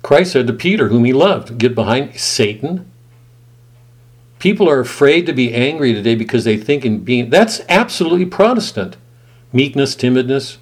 Christ 0.02 0.32
said 0.32 0.46
to 0.46 0.52
Peter, 0.52 0.88
whom 0.88 1.04
he 1.04 1.12
loved, 1.12 1.58
get 1.58 1.74
behind 1.74 2.18
Satan, 2.18 2.90
People 4.40 4.70
are 4.70 4.80
afraid 4.80 5.26
to 5.26 5.34
be 5.34 5.54
angry 5.54 5.92
today 5.92 6.14
because 6.14 6.44
they 6.44 6.56
think 6.56 6.84
in 6.84 7.04
being 7.04 7.28
that's 7.28 7.60
absolutely 7.68 8.24
Protestant. 8.24 8.96
Meekness, 9.52 9.94
timidness. 9.94 10.56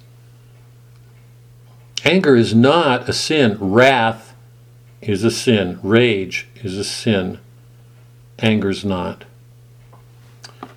Anger 2.03 2.35
is 2.35 2.53
not 2.53 3.07
a 3.07 3.13
sin. 3.13 3.57
Wrath 3.59 4.35
is 5.01 5.23
a 5.23 5.31
sin. 5.31 5.79
Rage 5.81 6.47
is 6.55 6.77
a 6.77 6.83
sin. 6.83 7.39
Anger's 8.39 8.83
not. 8.83 9.23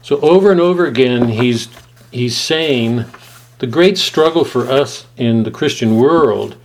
So 0.02 0.20
over 0.20 0.50
and 0.50 0.60
over 0.60 0.84
again 0.84 1.28
he's 1.28 1.68
he's 2.10 2.36
saying 2.36 3.04
the 3.58 3.66
great 3.66 3.96
struggle 3.96 4.44
for 4.44 4.68
us 4.68 5.06
in 5.16 5.44
the 5.44 5.50
Christian 5.50 5.96
world 5.96 6.56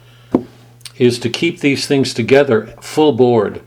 is 0.98 1.20
to 1.20 1.30
keep 1.30 1.60
these 1.60 1.86
things 1.86 2.14
together 2.14 2.68
full 2.82 3.12
board. 3.12 3.62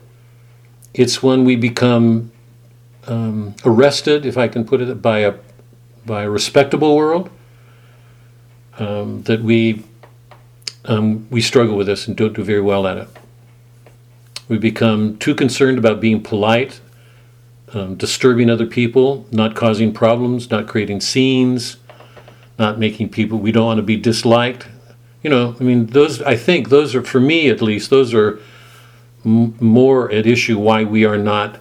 It's 0.93 1.23
when 1.23 1.45
we 1.45 1.55
become 1.55 2.31
um, 3.07 3.55
arrested, 3.65 4.25
if 4.25 4.37
I 4.37 4.49
can 4.49 4.65
put 4.65 4.81
it, 4.81 5.01
by 5.01 5.19
a 5.19 5.35
by 6.05 6.23
a 6.23 6.29
respectable 6.29 6.95
world. 6.95 7.29
Um, 8.77 9.23
that 9.23 9.41
we 9.41 9.83
um, 10.85 11.27
we 11.29 11.41
struggle 11.41 11.77
with 11.77 11.87
this 11.87 12.07
and 12.07 12.17
don't 12.17 12.33
do 12.33 12.43
very 12.43 12.61
well 12.61 12.87
at 12.87 12.97
it. 12.97 13.07
We 14.47 14.57
become 14.57 15.17
too 15.17 15.35
concerned 15.35 15.77
about 15.77 16.01
being 16.01 16.21
polite, 16.21 16.81
um, 17.73 17.95
disturbing 17.95 18.49
other 18.49 18.65
people, 18.65 19.25
not 19.31 19.55
causing 19.55 19.93
problems, 19.93 20.49
not 20.49 20.67
creating 20.67 21.01
scenes, 21.01 21.77
not 22.59 22.77
making 22.77 23.09
people. 23.09 23.39
We 23.39 23.51
don't 23.51 23.65
want 23.65 23.77
to 23.77 23.83
be 23.83 23.97
disliked. 23.97 24.67
You 25.23 25.29
know, 25.29 25.55
I 25.59 25.63
mean, 25.63 25.87
those. 25.87 26.21
I 26.21 26.35
think 26.35 26.69
those 26.69 26.95
are, 26.95 27.03
for 27.03 27.19
me 27.19 27.49
at 27.49 27.61
least, 27.61 27.89
those 27.89 28.13
are 28.13 28.39
m- 29.25 29.55
more 29.59 30.11
at 30.11 30.25
issue. 30.25 30.57
Why 30.57 30.83
we 30.83 31.05
are 31.05 31.17
not. 31.17 31.59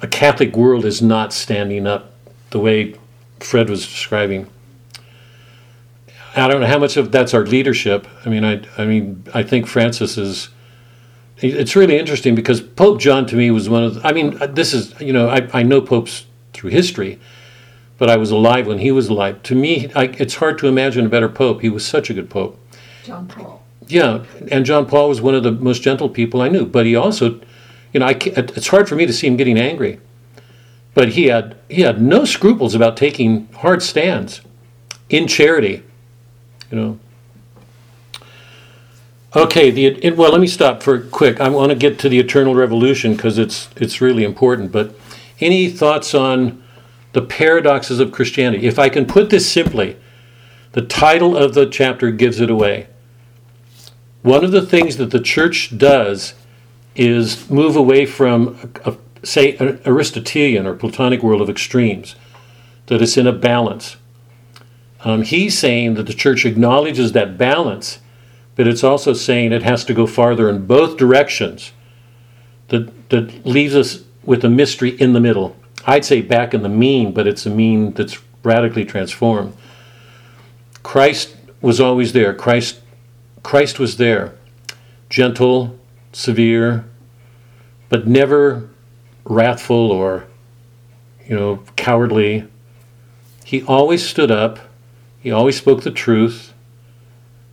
A 0.00 0.06
Catholic 0.06 0.56
world 0.56 0.84
is 0.84 1.02
not 1.02 1.32
standing 1.32 1.86
up 1.86 2.12
the 2.50 2.60
way 2.60 2.94
Fred 3.40 3.68
was 3.68 3.84
describing. 3.84 4.46
I 6.36 6.46
don't 6.46 6.60
know 6.60 6.68
how 6.68 6.78
much 6.78 6.96
of 6.96 7.10
that's 7.10 7.34
our 7.34 7.44
leadership. 7.44 8.06
I 8.24 8.28
mean, 8.28 8.44
I, 8.44 8.62
I 8.76 8.84
mean, 8.84 9.24
I 9.34 9.42
think 9.42 9.66
Francis 9.66 10.16
is. 10.16 10.50
It's 11.40 11.76
really 11.76 11.96
interesting 11.96 12.34
because 12.34 12.60
Pope 12.60 13.00
John 13.00 13.26
to 13.26 13.36
me 13.36 13.50
was 13.50 13.68
one 13.68 13.84
of. 13.84 13.94
The, 13.94 14.06
I 14.06 14.12
mean, 14.12 14.38
this 14.54 14.74
is 14.74 14.98
you 15.00 15.12
know 15.12 15.28
I, 15.28 15.48
I 15.52 15.62
know 15.62 15.80
popes 15.80 16.26
through 16.52 16.70
history, 16.70 17.20
but 17.96 18.10
I 18.10 18.16
was 18.16 18.30
alive 18.30 18.66
when 18.66 18.78
he 18.78 18.90
was 18.90 19.08
alive. 19.08 19.42
To 19.44 19.54
me, 19.54 19.90
I, 19.94 20.04
it's 20.04 20.36
hard 20.36 20.58
to 20.58 20.66
imagine 20.66 21.06
a 21.06 21.08
better 21.08 21.28
pope. 21.28 21.60
He 21.60 21.68
was 21.68 21.86
such 21.86 22.10
a 22.10 22.14
good 22.14 22.28
pope. 22.28 22.58
John 23.04 23.28
Paul. 23.28 23.62
Yeah, 23.86 24.24
and 24.50 24.66
John 24.66 24.86
Paul 24.86 25.08
was 25.08 25.20
one 25.20 25.34
of 25.34 25.42
the 25.44 25.52
most 25.52 25.82
gentle 25.82 26.08
people 26.08 26.42
I 26.42 26.48
knew. 26.48 26.66
But 26.66 26.86
he 26.86 26.96
also, 26.96 27.40
you 27.92 28.00
know, 28.00 28.06
I 28.06 28.18
it's 28.20 28.68
hard 28.68 28.88
for 28.88 28.96
me 28.96 29.06
to 29.06 29.12
see 29.12 29.28
him 29.28 29.36
getting 29.36 29.58
angry. 29.58 30.00
But 30.94 31.10
he 31.10 31.26
had 31.26 31.56
he 31.68 31.82
had 31.82 32.02
no 32.02 32.24
scruples 32.24 32.74
about 32.74 32.96
taking 32.96 33.46
hard 33.52 33.82
stands 33.82 34.40
in 35.08 35.28
charity. 35.28 35.84
You 36.70 36.76
know. 36.76 36.98
Okay, 39.38 39.70
the 39.70 39.86
it, 39.86 40.16
well, 40.16 40.32
let 40.32 40.40
me 40.40 40.48
stop 40.48 40.82
for 40.82 41.00
quick. 41.00 41.40
I 41.40 41.48
want 41.48 41.70
to 41.70 41.76
get 41.76 42.00
to 42.00 42.08
the 42.08 42.18
eternal 42.18 42.56
revolution 42.56 43.14
because 43.14 43.38
it's 43.38 43.68
it's 43.76 44.00
really 44.00 44.24
important. 44.24 44.72
But 44.72 44.96
any 45.38 45.70
thoughts 45.70 46.12
on 46.12 46.60
the 47.12 47.22
paradoxes 47.22 48.00
of 48.00 48.10
Christianity? 48.10 48.66
If 48.66 48.80
I 48.80 48.88
can 48.88 49.06
put 49.06 49.30
this 49.30 49.48
simply, 49.48 49.96
the 50.72 50.82
title 50.82 51.36
of 51.36 51.54
the 51.54 51.66
chapter 51.66 52.10
gives 52.10 52.40
it 52.40 52.50
away. 52.50 52.88
One 54.22 54.44
of 54.44 54.50
the 54.50 54.66
things 54.66 54.96
that 54.96 55.12
the 55.12 55.20
church 55.20 55.78
does 55.78 56.34
is 56.96 57.48
move 57.48 57.76
away 57.76 58.06
from, 58.06 58.72
a, 58.84 58.90
a, 58.90 58.96
say, 59.24 59.56
an 59.58 59.80
Aristotelian 59.86 60.66
or 60.66 60.74
Platonic 60.74 61.22
world 61.22 61.40
of 61.40 61.48
extremes, 61.48 62.16
that 62.86 63.00
it's 63.00 63.16
in 63.16 63.28
a 63.28 63.32
balance. 63.32 63.98
Um, 65.04 65.22
he's 65.22 65.56
saying 65.56 65.94
that 65.94 66.08
the 66.08 66.12
church 66.12 66.44
acknowledges 66.44 67.12
that 67.12 67.38
balance, 67.38 68.00
but 68.58 68.66
it's 68.66 68.82
also 68.82 69.12
saying 69.12 69.52
it 69.52 69.62
has 69.62 69.84
to 69.84 69.94
go 69.94 70.04
farther 70.04 70.50
in 70.50 70.66
both 70.66 70.96
directions. 70.96 71.70
That, 72.70 73.08
that 73.10 73.46
leaves 73.46 73.76
us 73.76 74.02
with 74.24 74.44
a 74.44 74.50
mystery 74.50 75.00
in 75.00 75.12
the 75.12 75.20
middle. 75.20 75.54
I'd 75.86 76.04
say 76.04 76.22
back 76.22 76.52
in 76.52 76.64
the 76.64 76.68
mean, 76.68 77.12
but 77.12 77.28
it's 77.28 77.46
a 77.46 77.50
mean 77.50 77.92
that's 77.92 78.18
radically 78.42 78.84
transformed. 78.84 79.56
Christ 80.82 81.36
was 81.60 81.80
always 81.80 82.12
there. 82.12 82.34
Christ 82.34 82.80
Christ 83.44 83.78
was 83.78 83.96
there, 83.96 84.34
gentle, 85.08 85.78
severe, 86.12 86.84
but 87.88 88.08
never 88.08 88.68
wrathful 89.24 89.92
or, 89.92 90.26
you 91.24 91.36
know, 91.36 91.62
cowardly. 91.76 92.48
He 93.44 93.62
always 93.62 94.04
stood 94.04 94.32
up. 94.32 94.58
He 95.20 95.30
always 95.30 95.56
spoke 95.56 95.84
the 95.84 95.92
truth. 95.92 96.52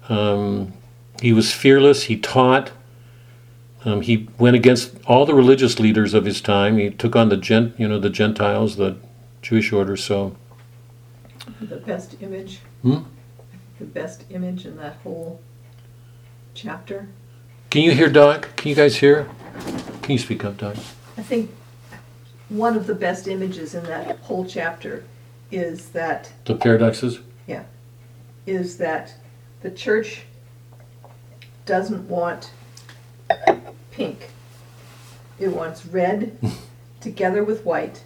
Um, 0.10 0.74
he 1.22 1.34
was 1.34 1.54
fearless. 1.54 2.04
He 2.04 2.18
taught. 2.18 2.72
Um, 3.84 4.02
he 4.02 4.28
went 4.40 4.56
against 4.56 4.96
all 5.06 5.26
the 5.26 5.34
religious 5.36 5.80
leaders 5.80 6.14
of 6.14 6.26
his 6.26 6.42
time. 6.42 6.78
He 6.78 6.90
took 6.90 7.16
on 7.16 7.30
the 7.30 7.38
gent, 7.38 7.80
you 7.80 7.88
know, 7.88 8.00
the 8.00 8.10
Gentiles, 8.10 8.78
the 8.78 8.98
Jewish 9.42 9.72
order. 9.72 9.96
So, 9.96 10.36
The 11.62 11.78
best 11.78 12.16
image. 12.22 12.60
Hmm? 12.82 13.00
The 13.80 13.86
best 13.86 14.24
image 14.32 14.66
in 14.66 14.78
that 14.78 14.96
whole 15.04 15.40
chapter. 16.56 17.08
can 17.70 17.82
you 17.84 17.92
hear 17.92 18.10
Doc? 18.10 18.50
Can 18.56 18.70
you 18.70 18.76
guys 18.76 18.96
hear? 18.98 19.28
Can 20.02 20.14
you 20.14 20.18
speak 20.18 20.44
up, 20.46 20.58
Doc? 20.58 20.76
I 21.18 21.22
think 21.22 21.52
one 22.50 22.76
of 22.76 22.88
the 22.88 22.96
best 22.96 23.28
images 23.28 23.76
in 23.76 23.84
that 23.84 24.18
whole 24.20 24.46
chapter 24.46 25.04
is 25.52 25.90
that 25.90 26.32
The 26.46 26.56
paradoxes. 26.56 27.20
Yeah, 27.48 27.64
is 28.48 28.78
that 28.78 29.14
the 29.62 29.70
church 29.72 30.22
doesn't 31.66 32.08
want 32.10 32.52
pink. 33.92 34.30
It 35.40 35.50
wants 35.50 35.86
red 35.86 36.38
together 37.02 37.44
with 37.44 37.66
white, 37.66 38.04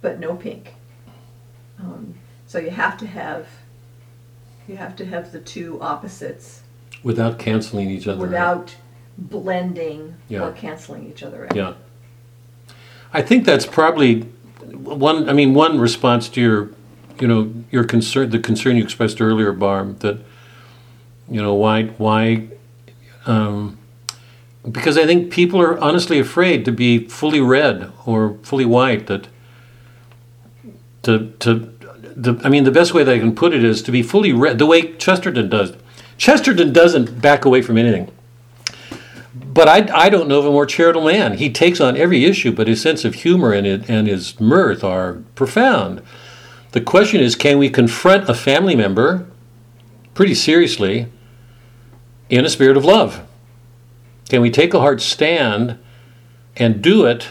but 0.00 0.18
no 0.18 0.34
pink. 0.34 0.74
Um, 1.78 2.14
so 2.46 2.58
you 2.58 2.70
have 2.70 2.96
to 2.98 3.06
have 3.06 3.46
you 4.68 4.76
have 4.76 4.94
to 4.96 5.04
have 5.06 5.32
the 5.32 5.40
two 5.40 5.80
opposites 5.80 6.62
Without 7.02 7.38
canceling 7.38 7.90
each 7.90 8.06
other. 8.06 8.18
out. 8.18 8.28
without 8.28 8.76
blending 9.18 10.14
Yeah. 10.28 10.42
or 10.42 10.52
canceling 10.52 11.08
each 11.08 11.22
other 11.22 11.44
out. 11.46 11.56
Yeah. 11.56 11.72
I 13.12 13.22
think 13.22 13.44
that's 13.44 13.66
probably 13.66 14.20
one. 14.72 15.28
I 15.28 15.32
mean, 15.32 15.54
one 15.54 15.80
response 15.80 16.28
to 16.30 16.40
your, 16.40 16.70
you 17.18 17.26
know, 17.26 17.52
your 17.72 17.82
concern, 17.84 18.30
the 18.30 18.38
concern 18.38 18.76
you 18.76 18.84
expressed 18.84 19.20
earlier, 19.20 19.52
Barb, 19.52 19.98
that, 20.00 20.18
you 21.28 21.42
know, 21.42 21.54
why, 21.54 21.84
why, 21.98 22.48
um, 23.26 23.78
because 24.70 24.98
I 24.98 25.06
think 25.06 25.32
people 25.32 25.60
are 25.60 25.78
honestly 25.78 26.18
afraid 26.18 26.64
to 26.64 26.72
be 26.72 27.06
fully 27.08 27.40
red 27.40 27.92
or 28.06 28.38
fully 28.42 28.64
white. 28.64 29.06
That 29.06 29.28
to 31.02 31.30
to 31.40 31.54
the. 32.16 32.40
I 32.44 32.48
mean, 32.48 32.64
the 32.64 32.70
best 32.70 32.94
way 32.94 33.04
that 33.04 33.14
I 33.14 33.18
can 33.18 33.34
put 33.34 33.54
it 33.54 33.64
is 33.64 33.82
to 33.82 33.92
be 33.92 34.02
fully 34.02 34.32
red, 34.32 34.58
the 34.58 34.66
way 34.66 34.92
Chesterton 34.96 35.48
does. 35.48 35.74
Chesterton 36.18 36.72
doesn't 36.72 37.20
back 37.22 37.44
away 37.44 37.62
from 37.62 37.78
anything 37.78 38.10
but 39.52 39.68
I, 39.68 39.88
I 39.92 40.08
don't 40.08 40.28
know 40.28 40.38
of 40.38 40.46
a 40.46 40.50
more 40.50 40.66
charitable 40.66 41.06
man. 41.06 41.38
He 41.38 41.50
takes 41.50 41.80
on 41.80 41.96
every 41.96 42.24
issue, 42.24 42.52
but 42.52 42.68
his 42.68 42.80
sense 42.80 43.04
of 43.04 43.14
humor 43.14 43.52
and, 43.52 43.66
it, 43.66 43.88
and 43.88 44.06
his 44.06 44.38
mirth 44.40 44.84
are 44.84 45.22
profound. 45.34 46.02
The 46.72 46.80
question 46.80 47.20
is 47.20 47.34
can 47.34 47.58
we 47.58 47.68
confront 47.68 48.28
a 48.28 48.34
family 48.34 48.76
member 48.76 49.26
pretty 50.14 50.34
seriously 50.34 51.06
in 52.30 52.44
a 52.44 52.48
spirit 52.48 52.76
of 52.76 52.84
love? 52.84 53.26
Can 54.28 54.40
we 54.40 54.50
take 54.50 54.72
a 54.72 54.80
hard 54.80 55.02
stand 55.02 55.78
and 56.56 56.80
do 56.80 57.04
it 57.04 57.28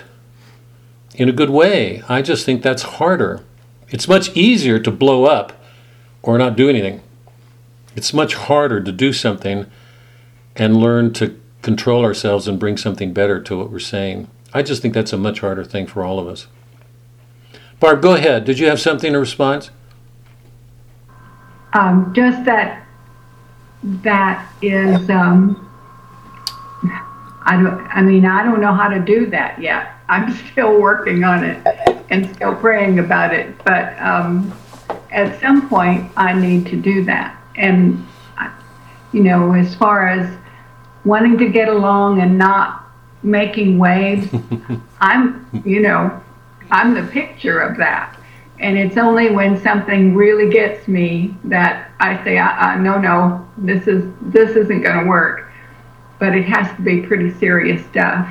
in 1.15 1.29
a 1.29 1.33
good 1.33 1.49
way? 1.49 2.03
I 2.07 2.21
just 2.21 2.45
think 2.45 2.61
that's 2.61 2.83
harder. 2.83 3.43
It's 3.89 4.07
much 4.07 4.35
easier 4.35 4.77
to 4.79 4.91
blow 4.91 5.25
up 5.25 5.53
or 6.21 6.37
not 6.37 6.55
do 6.55 6.69
anything. 6.69 7.01
It's 7.95 8.13
much 8.13 8.35
harder 8.35 8.81
to 8.81 8.91
do 8.91 9.13
something 9.13 9.65
and 10.55 10.77
learn 10.77 11.13
to 11.13 11.39
control 11.61 12.03
ourselves 12.03 12.47
and 12.47 12.59
bring 12.59 12.77
something 12.77 13.13
better 13.13 13.41
to 13.41 13.57
what 13.57 13.71
we're 13.71 13.79
saying. 13.79 14.29
I 14.53 14.61
just 14.61 14.81
think 14.81 14.93
that's 14.93 15.13
a 15.13 15.17
much 15.17 15.39
harder 15.39 15.63
thing 15.63 15.87
for 15.87 16.03
all 16.03 16.19
of 16.19 16.27
us. 16.27 16.47
Barb, 17.79 18.01
go 18.01 18.13
ahead. 18.15 18.43
Did 18.45 18.59
you 18.59 18.67
have 18.67 18.79
something 18.79 19.13
to 19.13 19.19
respond? 19.19 19.69
Um, 21.73 22.11
just 22.13 22.43
that, 22.45 22.85
that 23.83 24.51
is, 24.61 25.09
um, 25.09 25.65
I 27.43 27.61
don't, 27.61 27.81
I 27.87 28.01
mean, 28.01 28.25
I 28.25 28.43
don't 28.43 28.61
know 28.61 28.73
how 28.73 28.89
to 28.89 28.99
do 28.99 29.27
that 29.27 29.61
yet. 29.61 29.93
I'm 30.07 30.33
still 30.51 30.79
working 30.79 31.23
on 31.23 31.43
it 31.43 31.65
and 32.09 32.33
still 32.35 32.55
praying 32.55 32.99
about 32.99 33.33
it, 33.33 33.57
but, 33.63 33.97
um, 33.99 34.53
at 35.11 35.39
some 35.39 35.69
point 35.69 36.11
I 36.17 36.33
need 36.33 36.67
to 36.67 36.75
do 36.75 37.03
that. 37.05 37.35
And, 37.55 38.05
you 39.11 39.23
know, 39.23 39.53
as 39.53 39.75
far 39.75 40.07
as 40.07 40.37
wanting 41.05 41.37
to 41.39 41.49
get 41.49 41.67
along 41.67 42.21
and 42.21 42.37
not 42.37 42.85
making 43.23 43.77
waves, 43.79 44.27
I'm, 44.99 45.47
you 45.65 45.81
know, 45.81 46.21
I'm 46.71 46.93
the 46.93 47.03
picture 47.11 47.59
of 47.59 47.77
that. 47.77 48.18
And 48.59 48.77
it's 48.77 48.97
only 48.97 49.31
when 49.31 49.61
something 49.61 50.13
really 50.15 50.51
gets 50.51 50.87
me 50.87 51.35
that 51.45 51.91
I 51.99 52.21
say, 52.23 52.37
uh, 52.37 52.49
uh, 52.49 52.75
no, 52.75 52.99
no, 52.99 53.47
this 53.57 53.87
is 53.87 54.11
this 54.21 54.55
isn't 54.55 54.81
going 54.81 54.99
to 54.99 55.09
work. 55.09 55.49
But 56.19 56.35
it 56.35 56.43
has 56.45 56.75
to 56.75 56.81
be 56.81 57.01
pretty 57.01 57.31
serious 57.39 57.85
stuff. 57.87 58.27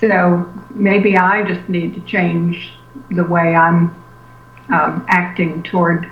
So 0.00 0.52
maybe 0.70 1.16
I 1.16 1.42
just 1.42 1.68
need 1.68 1.94
to 1.94 2.00
change 2.02 2.72
the 3.10 3.24
way 3.24 3.56
I'm 3.56 3.90
um, 4.72 5.04
acting 5.08 5.64
toward 5.64 6.08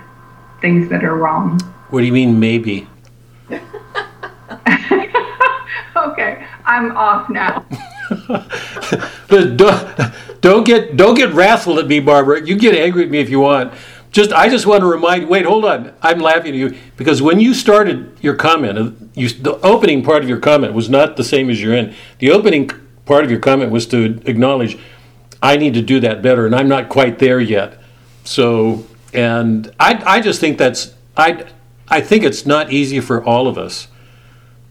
things 0.59 0.89
that 0.89 1.05
are 1.05 1.15
wrong. 1.15 1.59
What 1.89 2.01
do 2.01 2.05
you 2.05 2.11
mean, 2.13 2.39
maybe? 2.39 2.89
Okay, 5.97 6.45
I'm 6.63 6.95
off 6.95 7.29
now. 7.29 7.65
But 9.27 9.57
don't, 9.57 10.13
don't 10.39 10.63
get 10.63 10.95
don't 10.95 11.15
get 11.15 11.33
wrathful 11.33 11.79
at 11.79 11.87
me, 11.87 11.99
Barbara. 11.99 12.45
You 12.45 12.57
get 12.57 12.75
angry 12.75 13.03
at 13.03 13.09
me 13.09 13.19
if 13.19 13.29
you 13.29 13.41
want. 13.41 13.73
Just 14.11 14.31
I 14.31 14.47
just 14.47 14.65
want 14.65 14.81
to 14.81 14.87
remind. 14.87 15.27
Wait, 15.27 15.45
hold 15.45 15.65
on. 15.65 15.93
I'm 16.01 16.19
laughing 16.19 16.53
at 16.53 16.55
you 16.55 16.77
because 16.95 17.21
when 17.21 17.41
you 17.41 17.53
started 17.53 18.17
your 18.21 18.35
comment, 18.35 18.77
uh, 18.77 18.91
you, 19.15 19.27
the 19.27 19.59
opening 19.59 20.01
part 20.03 20.23
of 20.23 20.29
your 20.29 20.39
comment 20.39 20.73
was 20.73 20.89
not 20.89 21.17
the 21.17 21.23
same 21.25 21.49
as 21.49 21.61
your 21.61 21.73
end. 21.73 21.93
The 22.19 22.31
opening 22.31 22.71
part 23.05 23.25
of 23.25 23.31
your 23.31 23.41
comment 23.41 23.71
was 23.71 23.85
to 23.87 24.21
acknowledge 24.25 24.77
I 25.41 25.57
need 25.57 25.73
to 25.73 25.81
do 25.81 25.99
that 25.99 26.21
better, 26.21 26.45
and 26.45 26.55
I'm 26.55 26.69
not 26.69 26.87
quite 26.87 27.19
there 27.19 27.41
yet. 27.41 27.81
So 28.23 28.85
and 29.13 29.73
I, 29.79 30.01
I 30.05 30.21
just 30.21 30.39
think 30.39 30.57
that's 30.57 30.93
I, 31.15 31.45
I 31.87 32.01
think 32.01 32.23
it's 32.23 32.45
not 32.45 32.71
easy 32.71 32.99
for 32.99 33.23
all 33.23 33.47
of 33.47 33.57
us. 33.57 33.87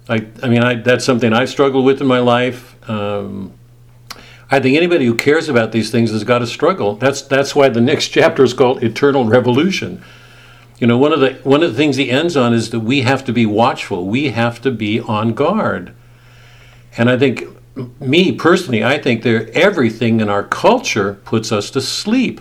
I, 0.08 0.26
I 0.42 0.48
mean, 0.48 0.62
I, 0.62 0.74
that's 0.74 1.04
something 1.04 1.32
I've 1.32 1.50
struggled 1.50 1.84
with 1.84 2.00
in 2.00 2.06
my 2.06 2.20
life. 2.20 2.76
Um, 2.88 3.52
I 4.48 4.60
think 4.60 4.76
anybody 4.76 5.06
who 5.06 5.16
cares 5.16 5.48
about 5.48 5.72
these 5.72 5.90
things 5.90 6.12
has 6.12 6.22
got 6.22 6.38
to 6.38 6.46
struggle. 6.46 6.94
That's 6.94 7.22
that's 7.22 7.54
why 7.54 7.68
the 7.68 7.80
next 7.80 8.08
chapter 8.08 8.44
is 8.44 8.54
called 8.54 8.82
Eternal 8.82 9.24
Revolution. 9.24 10.02
You 10.78 10.86
know, 10.86 10.98
one 10.98 11.12
of 11.12 11.20
the 11.20 11.34
one 11.42 11.62
of 11.62 11.72
the 11.72 11.76
things 11.76 11.96
he 11.96 12.10
ends 12.10 12.36
on 12.36 12.52
is 12.52 12.70
that 12.70 12.80
we 12.80 13.00
have 13.00 13.24
to 13.24 13.32
be 13.32 13.46
watchful. 13.46 14.06
We 14.06 14.30
have 14.30 14.60
to 14.62 14.70
be 14.70 15.00
on 15.00 15.34
guard. 15.34 15.92
And 16.98 17.10
I 17.10 17.18
think, 17.18 17.44
me 18.00 18.32
personally, 18.32 18.82
I 18.84 18.98
think 18.98 19.22
there 19.22 19.50
everything 19.52 20.20
in 20.20 20.28
our 20.28 20.44
culture 20.44 21.14
puts 21.24 21.52
us 21.52 21.70
to 21.70 21.80
sleep. 21.80 22.40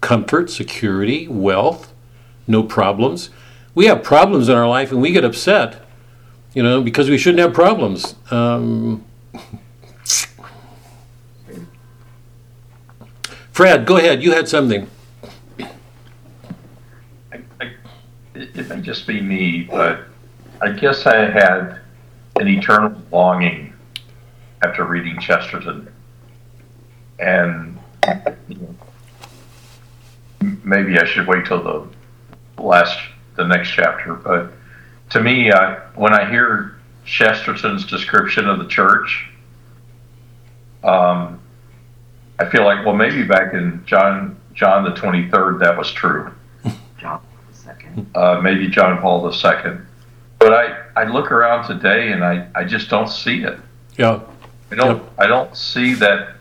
Comfort, 0.00 0.48
security, 0.50 1.28
wealth, 1.28 1.92
no 2.46 2.62
problems. 2.62 3.28
We 3.74 3.86
have 3.86 4.02
problems 4.02 4.48
in 4.48 4.56
our 4.56 4.68
life 4.68 4.92
and 4.92 5.02
we 5.02 5.12
get 5.12 5.24
upset, 5.24 5.84
you 6.54 6.62
know, 6.62 6.82
because 6.82 7.08
we 7.08 7.18
shouldn't 7.18 7.40
have 7.40 7.54
problems. 7.54 8.14
Um, 8.30 9.04
Fred, 13.52 13.84
go 13.84 13.98
ahead. 13.98 14.22
You 14.22 14.32
had 14.32 14.48
something. 14.48 14.88
It, 18.34 18.68
may 18.68 18.80
just 18.80 19.06
be 19.06 19.20
me, 19.20 19.68
but 19.70 20.04
I 20.62 20.70
guess 20.70 21.04
I 21.04 21.16
had 21.30 21.80
an 22.36 22.48
eternal 22.48 22.96
longing 23.12 23.74
after 24.62 24.84
reading 24.84 25.18
Chesterton, 25.20 25.92
and 27.18 27.78
maybe 30.64 30.98
I 30.98 31.04
should 31.04 31.26
wait 31.26 31.44
till 31.44 31.62
the 31.62 32.62
last, 32.62 32.98
the 33.36 33.46
next 33.46 33.70
chapter. 33.72 34.14
But 34.14 34.52
to 35.10 35.20
me, 35.20 35.52
I, 35.52 35.78
when 35.94 36.12
I 36.12 36.28
hear 36.28 36.76
Chesterton's 37.04 37.84
description 37.84 38.48
of 38.48 38.58
the 38.58 38.66
church, 38.66 39.28
um, 40.82 41.40
I 42.38 42.48
feel 42.48 42.64
like, 42.64 42.86
well, 42.86 42.94
maybe 42.94 43.22
back 43.22 43.52
in 43.52 43.82
John 43.84 44.36
John 44.54 44.84
the 44.84 44.94
twenty 44.94 45.28
third, 45.30 45.60
that 45.60 45.76
was 45.76 45.92
true. 45.92 46.32
John 46.98 47.20
the 47.50 47.56
second. 47.56 48.10
uh, 48.14 48.40
maybe 48.40 48.68
John 48.68 49.00
Paul 49.00 49.22
the 49.22 49.32
second. 49.32 49.86
But 50.38 50.54
I, 50.54 50.84
I 50.96 51.04
look 51.04 51.30
around 51.30 51.66
today 51.66 52.12
and 52.12 52.24
I, 52.24 52.48
I 52.54 52.64
just 52.64 52.88
don't 52.88 53.08
see 53.08 53.42
it. 53.42 53.58
Yeah. 53.98 54.20
I 54.72 54.74
don't 54.74 55.02
I 55.18 55.26
don't 55.26 55.54
see 55.56 55.94
that 55.94 56.36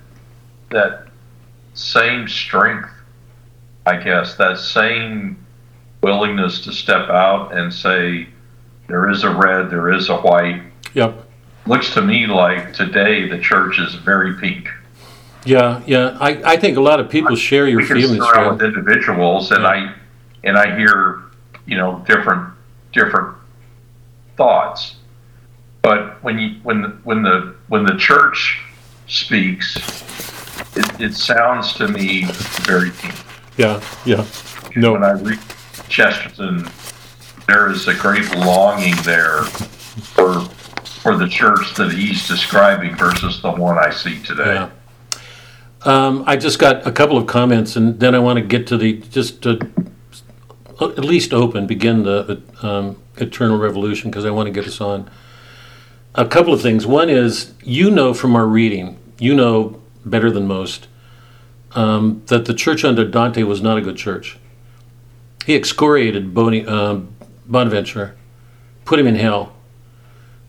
that 0.69 1.07
same 1.73 2.27
strength. 2.27 2.89
I 3.85 3.97
guess 3.97 4.35
that 4.35 4.59
same 4.59 5.45
willingness 6.01 6.61
to 6.61 6.71
step 6.71 7.09
out 7.09 7.57
and 7.57 7.73
say 7.73 8.27
there 8.89 9.09
is 9.09 9.23
a 9.23 9.29
red, 9.29 9.69
there 9.69 9.91
is 9.93 10.09
a 10.09 10.17
white. 10.17 10.61
Yep. 10.93 11.25
Looks 11.65 11.93
to 11.93 12.01
me 12.01 12.25
like 12.25 12.73
today 12.73 13.29
the 13.29 13.39
church 13.39 13.79
is 13.79 13.95
very 13.95 14.33
pink. 14.33 14.67
Yeah, 15.45 15.81
yeah. 15.85 16.17
I, 16.19 16.53
I 16.53 16.57
think 16.57 16.77
a 16.77 16.81
lot 16.81 16.99
of 16.99 17.09
people 17.09 17.35
share 17.35 17.67
your 17.67 17.85
feelings, 17.85 18.17
around 18.17 18.57
with 18.57 18.61
individuals 18.61 19.51
and 19.51 19.65
I 19.65 19.95
and 20.43 20.57
I 20.57 20.75
hear 20.75 21.23
you 21.65 21.77
know 21.77 22.03
different 22.07 22.53
different 22.91 23.37
thoughts 24.35 24.95
but 25.81 26.21
when 26.23 26.39
you 26.39 26.59
when 26.63 26.81
the, 26.81 26.89
when 27.03 27.21
the 27.21 27.55
when 27.67 27.83
the 27.83 27.95
church 27.97 28.61
speaks 29.07 29.75
it, 30.75 31.01
it 31.01 31.13
sounds 31.13 31.73
to 31.73 31.87
me 31.87 32.25
very 32.61 32.89
deep 33.01 33.13
Yeah, 33.57 33.81
yeah. 34.05 34.25
No. 34.75 34.93
When 34.93 35.03
I 35.03 35.11
read 35.11 35.39
Chesterton 35.89 36.69
there 37.49 37.69
is 37.71 37.87
a 37.87 37.93
great 37.95 38.29
longing 38.35 38.95
there 39.03 39.43
for 39.43 40.41
for 41.01 41.17
the 41.17 41.27
church 41.27 41.73
that 41.75 41.91
he's 41.91 42.27
describing 42.27 42.95
versus 42.95 43.41
the 43.41 43.51
one 43.51 43.77
I 43.77 43.89
see 43.89 44.21
today 44.23 44.53
yeah. 44.53 44.69
Um, 45.83 46.25
I 46.27 46.35
just 46.35 46.59
got 46.59 46.85
a 46.85 46.91
couple 46.91 47.17
of 47.17 47.25
comments, 47.25 47.77
and 47.77 47.99
then 48.01 48.13
I 48.13 48.19
want 48.19 48.37
to 48.37 48.43
get 48.43 48.67
to 48.67 48.77
the 48.77 48.97
just 49.11 49.41
to 49.43 49.59
at 50.81 50.99
least 50.99 51.33
open 51.33 51.67
begin 51.67 52.03
the 52.03 52.41
um, 52.61 53.01
eternal 53.15 53.57
revolution 53.57 54.11
because 54.11 54.25
I 54.25 54.29
want 54.29 54.47
to 54.47 54.51
get 54.51 54.67
us 54.67 54.81
on. 54.81 55.09
A 56.15 56.27
couple 56.27 56.53
of 56.53 56.61
things. 56.61 56.85
One 56.85 57.09
is 57.09 57.53
you 57.63 57.91
know 57.91 58.13
from 58.13 58.35
our 58.35 58.45
reading, 58.45 58.97
you 59.19 59.33
know 59.33 59.81
better 60.05 60.29
than 60.29 60.47
most 60.47 60.87
um, 61.73 62.23
that 62.25 62.45
the 62.45 62.53
church 62.53 62.83
under 62.83 63.07
Dante 63.07 63.43
was 63.43 63.61
not 63.61 63.77
a 63.77 63.81
good 63.81 63.95
church. 63.95 64.37
He 65.45 65.55
excoriated 65.55 66.33
Boni, 66.33 66.65
um, 66.65 67.15
Bonaventure, 67.49 68.15
put 68.85 68.99
him 68.99 69.07
in 69.07 69.15
hell. 69.15 69.53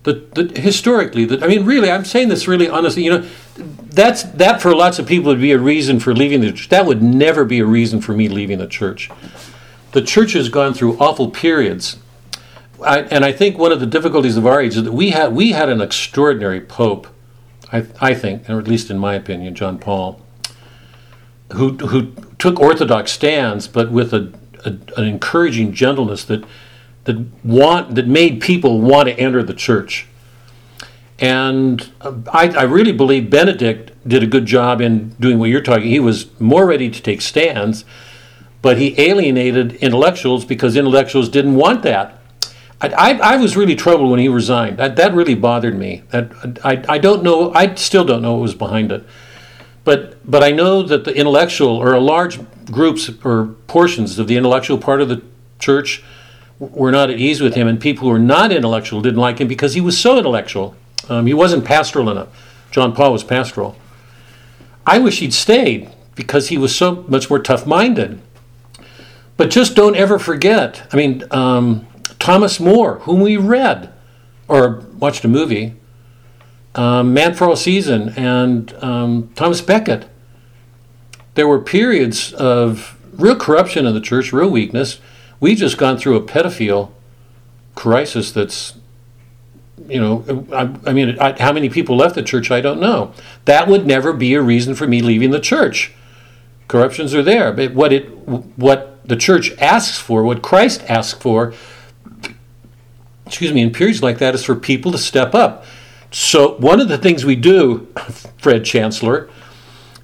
The, 0.02 0.24
the 0.34 0.60
historically, 0.60 1.24
the, 1.24 1.44
I 1.44 1.48
mean, 1.48 1.64
really, 1.66 1.90
I'm 1.90 2.04
saying 2.04 2.28
this 2.28 2.48
really 2.48 2.68
honestly. 2.68 3.04
You 3.04 3.18
know, 3.18 3.28
that's 3.56 4.22
that 4.22 4.62
for 4.62 4.74
lots 4.74 4.98
of 4.98 5.06
people 5.06 5.30
would 5.30 5.40
be 5.40 5.52
a 5.52 5.58
reason 5.58 6.00
for 6.00 6.14
leaving 6.14 6.40
the 6.40 6.52
church. 6.52 6.68
That 6.70 6.86
would 6.86 7.02
never 7.02 7.44
be 7.44 7.58
a 7.58 7.66
reason 7.66 8.00
for 8.00 8.14
me 8.14 8.28
leaving 8.28 8.58
the 8.58 8.66
church. 8.66 9.10
The 9.92 10.00
church 10.00 10.32
has 10.32 10.48
gone 10.48 10.72
through 10.72 10.96
awful 10.98 11.30
periods, 11.30 11.98
I, 12.82 13.00
and 13.00 13.24
I 13.24 13.32
think 13.32 13.58
one 13.58 13.72
of 13.72 13.80
the 13.80 13.86
difficulties 13.86 14.36
of 14.36 14.46
our 14.46 14.60
age 14.60 14.76
is 14.76 14.84
that 14.84 14.92
we 14.92 15.10
had 15.10 15.34
we 15.34 15.52
had 15.52 15.68
an 15.68 15.80
extraordinary 15.80 16.60
pope. 16.60 17.06
I, 17.72 17.86
I 18.00 18.14
think, 18.14 18.48
or 18.48 18.58
at 18.58 18.66
least 18.66 18.90
in 18.90 18.98
my 18.98 19.14
opinion, 19.14 19.54
John 19.54 19.78
Paul, 19.78 20.20
who 21.52 21.76
who 21.76 22.12
took 22.38 22.58
orthodox 22.58 23.12
stands, 23.12 23.68
but 23.68 23.90
with 23.90 24.14
a, 24.14 24.32
a 24.64 24.70
an 24.98 25.04
encouraging 25.04 25.72
gentleness 25.72 26.24
that 26.24 26.44
that 27.04 27.44
want 27.44 27.94
that 27.94 28.06
made 28.06 28.40
people 28.40 28.80
want 28.80 29.08
to 29.08 29.18
enter 29.18 29.42
the 29.42 29.54
church. 29.54 30.06
And 31.18 31.92
uh, 32.00 32.14
I, 32.32 32.48
I 32.48 32.62
really 32.62 32.92
believe 32.92 33.28
Benedict 33.28 33.92
did 34.08 34.22
a 34.22 34.26
good 34.26 34.46
job 34.46 34.80
in 34.80 35.10
doing 35.20 35.38
what 35.38 35.50
you're 35.50 35.60
talking. 35.60 35.88
He 35.88 36.00
was 36.00 36.40
more 36.40 36.66
ready 36.66 36.88
to 36.88 37.02
take 37.02 37.20
stands, 37.20 37.84
but 38.62 38.78
he 38.78 38.98
alienated 38.98 39.74
intellectuals 39.74 40.44
because 40.44 40.76
intellectuals 40.76 41.28
didn't 41.28 41.56
want 41.56 41.82
that. 41.82 42.18
I, 42.80 42.88
I, 42.88 43.34
I 43.34 43.36
was 43.36 43.56
really 43.56 43.76
troubled 43.76 44.10
when 44.10 44.20
he 44.20 44.28
resigned. 44.28 44.78
That, 44.78 44.96
that 44.96 45.12
really 45.12 45.34
bothered 45.34 45.76
me. 45.76 46.04
That 46.10 46.58
I, 46.64 46.82
I 46.88 46.98
don't 46.98 47.22
know. 47.22 47.52
I 47.52 47.74
still 47.74 48.04
don't 48.04 48.22
know 48.22 48.32
what 48.32 48.42
was 48.42 48.54
behind 48.54 48.90
it. 48.90 49.04
But 49.84 50.30
but 50.30 50.42
I 50.42 50.50
know 50.50 50.82
that 50.82 51.04
the 51.04 51.14
intellectual 51.14 51.76
or 51.76 51.94
a 51.94 52.00
large 52.00 52.38
groups 52.66 53.10
or 53.24 53.46
portions 53.66 54.18
of 54.18 54.26
the 54.26 54.36
intellectual 54.36 54.78
part 54.78 55.00
of 55.00 55.08
the 55.08 55.22
church 55.58 56.02
were 56.60 56.92
not 56.92 57.10
at 57.10 57.18
ease 57.18 57.40
with 57.40 57.54
him, 57.54 57.66
and 57.66 57.80
people 57.80 58.04
who 58.04 58.12
were 58.12 58.18
not 58.18 58.52
intellectual 58.52 59.00
didn't 59.00 59.18
like 59.18 59.40
him 59.40 59.48
because 59.48 59.74
he 59.74 59.80
was 59.80 59.98
so 59.98 60.18
intellectual. 60.18 60.76
Um, 61.08 61.26
he 61.26 61.34
wasn't 61.34 61.64
pastoral 61.64 62.10
enough. 62.10 62.28
John 62.70 62.94
Paul 62.94 63.12
was 63.12 63.24
pastoral. 63.24 63.76
I 64.86 64.98
wish 64.98 65.20
he'd 65.20 65.34
stayed 65.34 65.90
because 66.14 66.48
he 66.48 66.58
was 66.58 66.76
so 66.76 67.04
much 67.08 67.30
more 67.30 67.38
tough 67.38 67.66
minded. 67.66 68.20
But 69.36 69.50
just 69.50 69.74
don't 69.74 69.96
ever 69.96 70.18
forget. 70.18 70.86
I 70.92 70.96
mean, 70.96 71.24
um, 71.30 71.86
Thomas 72.18 72.60
More, 72.60 72.98
whom 73.00 73.20
we 73.20 73.38
read 73.38 73.92
or 74.46 74.84
watched 74.98 75.24
a 75.24 75.28
movie, 75.28 75.74
um, 76.74 77.14
Man 77.14 77.34
for 77.34 77.48
All 77.48 77.56
Season, 77.56 78.10
and 78.10 78.72
um, 78.82 79.30
Thomas 79.34 79.62
Becket. 79.62 80.08
There 81.34 81.48
were 81.48 81.60
periods 81.60 82.34
of 82.34 82.98
real 83.12 83.36
corruption 83.36 83.86
in 83.86 83.94
the 83.94 84.00
church, 84.00 84.32
real 84.32 84.50
weakness. 84.50 85.00
We've 85.40 85.56
just 85.56 85.78
gone 85.78 85.96
through 85.96 86.16
a 86.16 86.22
pedophile 86.22 86.92
crisis 87.74 88.30
that's, 88.30 88.74
you 89.88 90.00
know, 90.00 90.46
I, 90.52 90.90
I 90.90 90.92
mean, 90.92 91.18
I, 91.18 91.40
how 91.40 91.52
many 91.52 91.70
people 91.70 91.96
left 91.96 92.14
the 92.14 92.22
church, 92.22 92.50
I 92.50 92.60
don't 92.60 92.80
know. 92.80 93.14
That 93.46 93.66
would 93.66 93.86
never 93.86 94.12
be 94.12 94.34
a 94.34 94.42
reason 94.42 94.74
for 94.74 94.86
me 94.86 95.00
leaving 95.00 95.30
the 95.30 95.40
church. 95.40 95.92
Corruptions 96.68 97.14
are 97.14 97.22
there, 97.22 97.52
but 97.52 97.72
what 97.74 97.92
it, 97.92 98.10
what 98.18 99.06
the 99.08 99.16
church 99.16 99.52
asks 99.58 99.98
for, 99.98 100.22
what 100.22 100.42
Christ 100.42 100.82
asks 100.88 101.20
for, 101.20 101.54
excuse 103.26 103.52
me, 103.52 103.62
in 103.62 103.72
periods 103.72 104.02
like 104.02 104.18
that 104.18 104.34
is 104.34 104.44
for 104.44 104.54
people 104.54 104.92
to 104.92 104.98
step 104.98 105.34
up. 105.34 105.64
So 106.10 106.56
one 106.56 106.80
of 106.80 106.88
the 106.88 106.98
things 106.98 107.24
we 107.24 107.36
do, 107.36 107.86
Fred 108.38 108.64
Chancellor, 108.64 109.30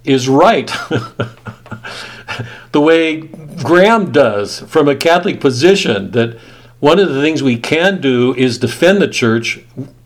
is 0.05 0.29
write 0.29 0.73
the 2.73 2.81
way 2.81 3.21
Graham 3.21 4.13
does 4.13 4.61
from 4.61 4.89
a 4.89 4.97
Catholic 4.97 5.41
position 5.41 6.11
that 6.13 6.39
one 6.81 6.99
of 6.99 7.09
the 7.09 7.23
things 7.23 7.43
we 7.43 7.59
can 7.59 8.01
do 8.01 8.35
is 8.35 8.59
defend 8.59 9.01
the 9.01 9.09
church 9.09 9.61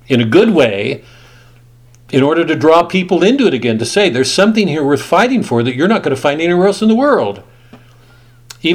in 0.07 0.21
a 0.21 0.25
good 0.25 0.51
way 0.51 1.05
in 2.13 2.23
order 2.23 2.45
to 2.45 2.55
draw 2.57 2.83
people 2.83 3.23
into 3.23 3.47
it 3.47 3.55
again 3.55 3.79
to 3.79 3.85
say 3.85 4.11
there's 4.11 4.33
something 4.33 4.69
here 4.69 4.85
worth 4.85 5.03
fighting 5.03 5.43
for 5.43 5.63
that 5.63 5.75
you're 5.75 5.89
not 5.89 6.03
going 6.03 6.15
to 6.15 6.21
find 6.21 6.41
anywhere 6.41 6.67
else 6.67 6.83
in 6.83 6.89
the 6.89 6.95
world. 6.95 7.43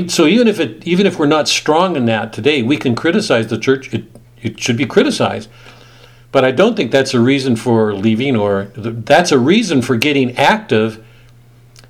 So 0.08 0.26
even 0.26 0.48
if 0.48 0.60
it 0.60 0.86
even 0.88 1.06
if 1.06 1.20
we're 1.20 1.28
not 1.28 1.48
strong 1.48 1.96
in 1.96 2.06
that 2.06 2.34
today, 2.34 2.64
we 2.64 2.76
can 2.76 2.96
criticize 2.96 3.48
the 3.48 3.58
church. 3.58 3.94
It, 3.94 4.06
it 4.42 4.60
should 4.60 4.78
be 4.78 4.86
criticized. 4.86 5.48
But 6.32 6.44
I 6.44 6.52
don't 6.52 6.76
think 6.76 6.92
that's 6.92 7.14
a 7.14 7.20
reason 7.20 7.56
for 7.56 7.94
leaving, 7.94 8.36
or 8.36 8.66
that's 8.76 9.32
a 9.32 9.40
reason 9.40 9.82
for 9.82 9.96
getting 9.96 10.36
active, 10.36 11.05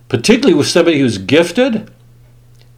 particularly 0.09 0.53
with 0.53 0.67
somebody 0.67 0.99
who's 0.99 1.17
gifted 1.17 1.91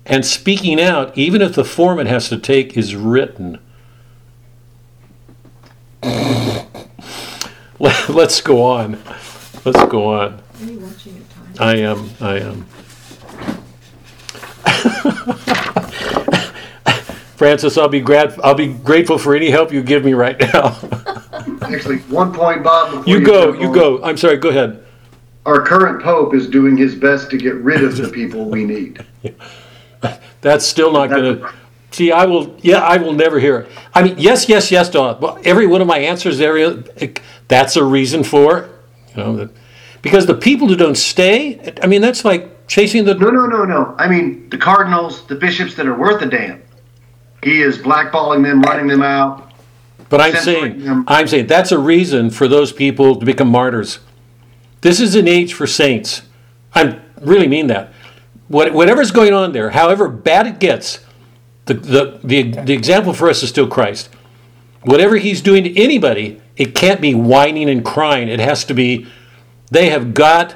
and 0.05 0.25
speaking 0.25 0.79
out, 0.81 1.17
even 1.17 1.41
if 1.41 1.53
the 1.55 1.65
form 1.65 1.99
it 1.99 2.07
has 2.07 2.29
to 2.29 2.37
take 2.37 2.77
is 2.77 2.95
written. 2.95 3.59
Let- 7.79 8.09
Let's 8.09 8.41
go 8.41 8.63
on. 8.63 8.99
Let's 9.65 9.83
go 9.85 10.13
on. 10.13 10.41
Are 10.61 10.65
you 10.65 10.79
watching 10.79 11.15
your 11.15 11.25
time? 11.25 11.55
I 11.59 11.75
am. 11.77 12.09
I 12.21 12.39
am. 12.39 12.65
Francis, 17.35 17.77
I'll 17.77 17.87
be 17.89 18.01
glad. 18.01 18.39
I'll 18.43 18.55
be 18.55 18.67
grateful 18.73 19.17
for 19.19 19.35
any 19.35 19.49
help 19.51 19.71
you 19.71 19.83
give 19.83 20.03
me 20.03 20.13
right 20.13 20.39
now. 20.39 20.75
Actually, 21.61 21.97
one 22.09 22.33
point, 22.33 22.63
Bob. 22.63 22.91
Before 22.91 23.07
you 23.07 23.23
go. 23.23 23.53
You 23.53 23.67
on. 23.67 23.73
go. 23.73 24.03
I'm 24.03 24.17
sorry. 24.17 24.37
Go 24.37 24.49
ahead. 24.49 24.83
Our 25.47 25.61
current 25.61 26.03
pope 26.03 26.35
is 26.35 26.49
doing 26.49 26.75
his 26.75 26.93
best 26.93 27.29
to 27.31 27.37
get 27.37 27.55
rid 27.55 27.81
of 27.81 27.95
the 27.95 28.09
people 28.13 28.45
we 28.49 28.65
need. 28.65 29.03
That's 30.41 30.67
still 30.67 30.91
not 30.91 31.09
going 31.09 31.39
to. 31.39 31.53
See, 31.91 32.11
I 32.11 32.25
will. 32.25 32.53
Yeah, 32.59 32.79
I 32.79 32.97
will 32.97 33.13
never 33.13 33.39
hear 33.39 33.59
it. 33.59 33.71
I 33.93 34.03
mean, 34.03 34.15
yes, 34.17 34.49
yes, 34.49 34.69
yes. 34.69 34.93
All- 34.93 35.17
well, 35.17 35.39
every 35.45 35.65
one 35.65 35.79
of 35.79 35.87
my 35.87 35.99
answers, 35.99 36.41
every 36.41 36.83
that's 37.47 37.77
a 37.77 37.83
reason 37.83 38.25
for. 38.25 38.69
You 39.15 39.23
know, 39.23 39.49
because 40.01 40.25
the 40.25 40.35
people 40.35 40.67
who 40.67 40.75
don't 40.75 40.97
stay. 40.97 41.73
I 41.81 41.87
mean, 41.87 42.01
that's 42.01 42.25
like 42.25 42.67
chasing 42.67 43.05
the. 43.05 43.13
No, 43.15 43.29
no, 43.29 43.45
no, 43.45 43.63
no. 43.63 43.95
I 43.97 44.09
mean, 44.09 44.49
the 44.49 44.57
cardinals, 44.57 45.25
the 45.27 45.35
bishops 45.35 45.75
that 45.75 45.87
are 45.87 45.97
worth 45.97 46.21
a 46.21 46.25
damn. 46.25 46.61
He 47.41 47.61
is 47.61 47.77
blackballing 47.77 48.43
them, 48.43 48.61
running 48.63 48.87
them 48.87 49.01
out. 49.01 49.53
But 50.09 50.19
I'm 50.19 50.35
saying, 50.35 50.83
them. 50.83 51.05
I'm 51.07 51.27
saying 51.27 51.47
that's 51.47 51.71
a 51.71 51.79
reason 51.79 52.31
for 52.31 52.49
those 52.49 52.73
people 52.73 53.15
to 53.15 53.25
become 53.25 53.47
martyrs. 53.47 53.99
This 54.81 54.99
is 54.99 55.15
an 55.15 55.27
age 55.27 55.53
for 55.53 55.67
saints. 55.67 56.21
I 56.73 56.99
really 57.21 57.47
mean 57.47 57.67
that. 57.67 57.93
What, 58.47 58.73
whatever's 58.73 59.11
going 59.11 59.33
on 59.33 59.51
there, 59.51 59.71
however 59.71 60.07
bad 60.07 60.47
it 60.47 60.59
gets, 60.59 60.99
the, 61.65 61.73
the, 61.73 62.19
the, 62.23 62.51
the 62.51 62.73
example 62.73 63.13
for 63.13 63.29
us 63.29 63.43
is 63.43 63.49
still 63.49 63.67
Christ. 63.67 64.09
Whatever 64.83 65.17
he's 65.17 65.41
doing 65.41 65.63
to 65.65 65.81
anybody, 65.81 66.41
it 66.55 66.73
can't 66.75 67.01
be 67.01 67.13
whining 67.13 67.69
and 67.69 67.83
crying. 67.83 68.29
It 68.29 68.39
has 68.39 68.63
to 68.65 68.73
be, 68.73 69.05
they 69.69 69.89
have 69.89 70.13
got 70.13 70.55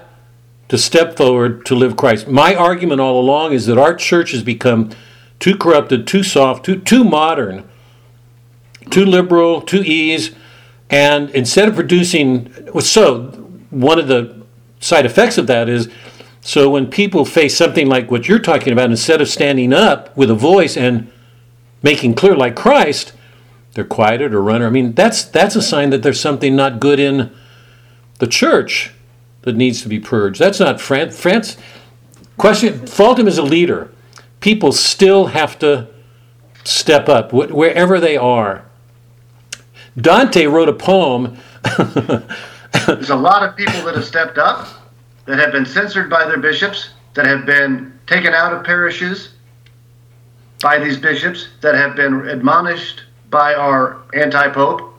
to 0.70 0.78
step 0.78 1.18
forward 1.18 1.66
to 1.66 1.76
live 1.76 1.98
Christ. 1.98 2.28
My 2.28 2.56
argument 2.56 3.02
all 3.02 3.20
along 3.20 3.52
is 3.52 3.66
that 3.66 3.78
our 3.78 3.94
church 3.94 4.32
has 4.32 4.44
become 4.44 4.92
too 5.40 5.58
corrupted, 5.58 6.08
too 6.08 6.24
soft, 6.24 6.66
too, 6.66 6.80
too 6.80 7.04
modern 7.04 7.68
too 8.92 9.06
liberal, 9.06 9.62
too 9.62 9.84
ease, 9.84 10.32
and 10.90 11.30
instead 11.32 11.70
of 11.70 11.76
producing, 11.76 12.52
so 12.80 13.41
one 13.72 13.98
of 13.98 14.08
the 14.08 14.42
side 14.80 15.06
effects 15.06 15.38
of 15.38 15.48
that 15.48 15.68
is, 15.68 15.90
so 16.42 16.70
when 16.70 16.88
people 16.88 17.26
face 17.26 17.56
something 17.56 17.88
like 17.88 18.12
what 18.12 18.28
you're 18.28 18.40
talking 18.40 18.74
about, 18.74 18.90
instead 18.90 19.22
of 19.22 19.28
standing 19.28 19.74
up 19.74 20.16
with 20.16 20.30
a 20.30 20.36
voice 20.36 20.78
and 20.78 21.12
making 21.82 22.16
clear 22.16 22.36
like 22.36 22.56
Christ, 22.56 23.14
they're 23.74 23.86
quieted 23.86 24.34
or 24.34 24.42
runner. 24.42 24.68
I 24.68 24.70
mean, 24.70 24.94
that's 24.94 25.24
that's 25.24 25.56
a 25.56 25.62
sign 25.62 25.92
that 25.92 26.04
there's 26.04 26.20
something 26.20 26.56
not 26.56 26.80
good 26.80 27.00
in 27.00 27.32
the 28.20 28.28
church 28.28 28.92
that 29.44 29.56
needs 29.56 29.82
to 29.82 29.90
be 29.90 30.00
purged. 30.00 30.40
That's 30.40 30.60
not 30.60 30.82
France. 30.82 31.20
France 31.20 31.58
question. 32.38 32.86
Fault 32.86 33.20
him 33.20 33.28
as 33.28 33.38
a 33.38 33.44
leader. 33.44 33.92
People 34.40 34.72
still 34.72 35.28
have 35.28 35.58
to 35.60 35.88
step 36.64 37.08
up 37.08 37.32
wh- 37.32 37.56
wherever 37.56 38.00
they 38.00 38.18
are. 38.18 38.66
Dante 39.96 40.46
wrote 40.46 40.70
a 40.70 40.74
poem. 40.74 41.38
There's 42.86 43.10
a 43.10 43.16
lot 43.16 43.44
of 43.44 43.56
people 43.56 43.82
that 43.84 43.96
have 43.96 44.06
stepped 44.06 44.38
up, 44.38 44.68
that 45.26 45.38
have 45.40 45.52
been 45.52 45.66
censored 45.66 46.10
by 46.10 46.26
their 46.26 46.38
bishops, 46.38 46.92
that 47.14 47.26
have 47.26 47.46
been 47.46 47.98
taken 48.08 48.34
out 48.34 48.54
of 48.54 48.64
parishes 48.64 49.34
by 50.62 50.80
these 50.80 50.98
bishops, 50.98 51.50
that 51.62 51.76
have 51.76 51.96
been 51.96 52.28
admonished 52.30 53.04
by 53.30 53.54
our 53.56 54.02
anti 54.14 54.50
pope. 54.50 54.94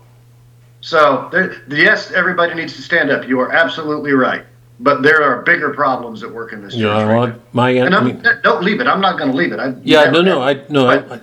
So, 0.81 1.29
there, 1.31 1.63
yes, 1.69 2.11
everybody 2.11 2.55
needs 2.55 2.75
to 2.75 2.83
stand 2.83 3.11
up. 3.11 3.27
You 3.29 3.41
are 3.41 3.53
absolutely 3.53 4.13
right. 4.13 4.45
But 4.81 5.03
there 5.03 5.23
are 5.23 5.43
bigger 5.43 5.73
problems 5.73 6.25
at 6.25 6.33
work 6.33 6.53
in 6.53 6.63
this 6.63 6.73
church. 6.73 6.81
You 6.81 6.89
right 6.91 7.35
my 7.55 7.71
And 7.71 7.95
I 7.95 8.03
mean, 8.03 8.25
don't 8.43 8.65
leave 8.65 8.81
it. 8.81 8.89
I'm 8.89 9.01
not 9.01 9.17
going 9.17 9.31
to 9.31 9.37
leave 9.37 9.53
it. 9.53 9.61
I, 9.61 9.75
yeah, 9.85 10.11
no, 10.11 10.23
no. 10.23 10.43
I 10.43 10.65
no, 10.69 10.89
I, 10.89 11.21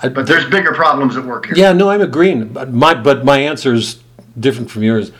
I, 0.00 0.08
But 0.08 0.28
there's 0.28 0.48
bigger 0.48 0.72
problems 0.72 1.16
at 1.16 1.24
work 1.24 1.46
here. 1.46 1.56
yeah, 1.56 1.72
no, 1.72 1.90
I'm 1.90 2.02
agreeing. 2.02 2.48
But 2.48 2.72
my 2.72 2.94
but 2.94 3.24
my 3.24 3.38
answer 3.40 3.74
is 3.74 4.00
different 4.38 4.70
from 4.70 4.84
yours 4.84 5.10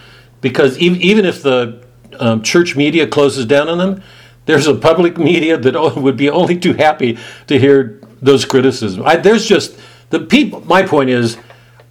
because 0.40 0.78
even 0.78 1.00
even 1.00 1.24
if 1.24 1.42
the 1.42 1.84
um, 2.18 2.42
church 2.42 2.76
media 2.76 3.06
closes 3.06 3.46
down 3.46 3.68
on 3.68 3.78
them, 3.78 4.02
there's 4.46 4.66
a 4.66 4.74
public 4.74 5.18
media 5.18 5.56
that 5.56 5.96
would 5.96 6.16
be 6.16 6.28
only 6.30 6.58
too 6.58 6.74
happy 6.74 7.18
to 7.46 7.58
hear 7.58 8.00
those 8.20 8.44
criticisms. 8.44 9.04
I, 9.04 9.16
there's 9.16 9.46
just 9.46 9.78
the 10.10 10.20
people. 10.20 10.60
My 10.62 10.82
point 10.82 11.10
is, 11.10 11.36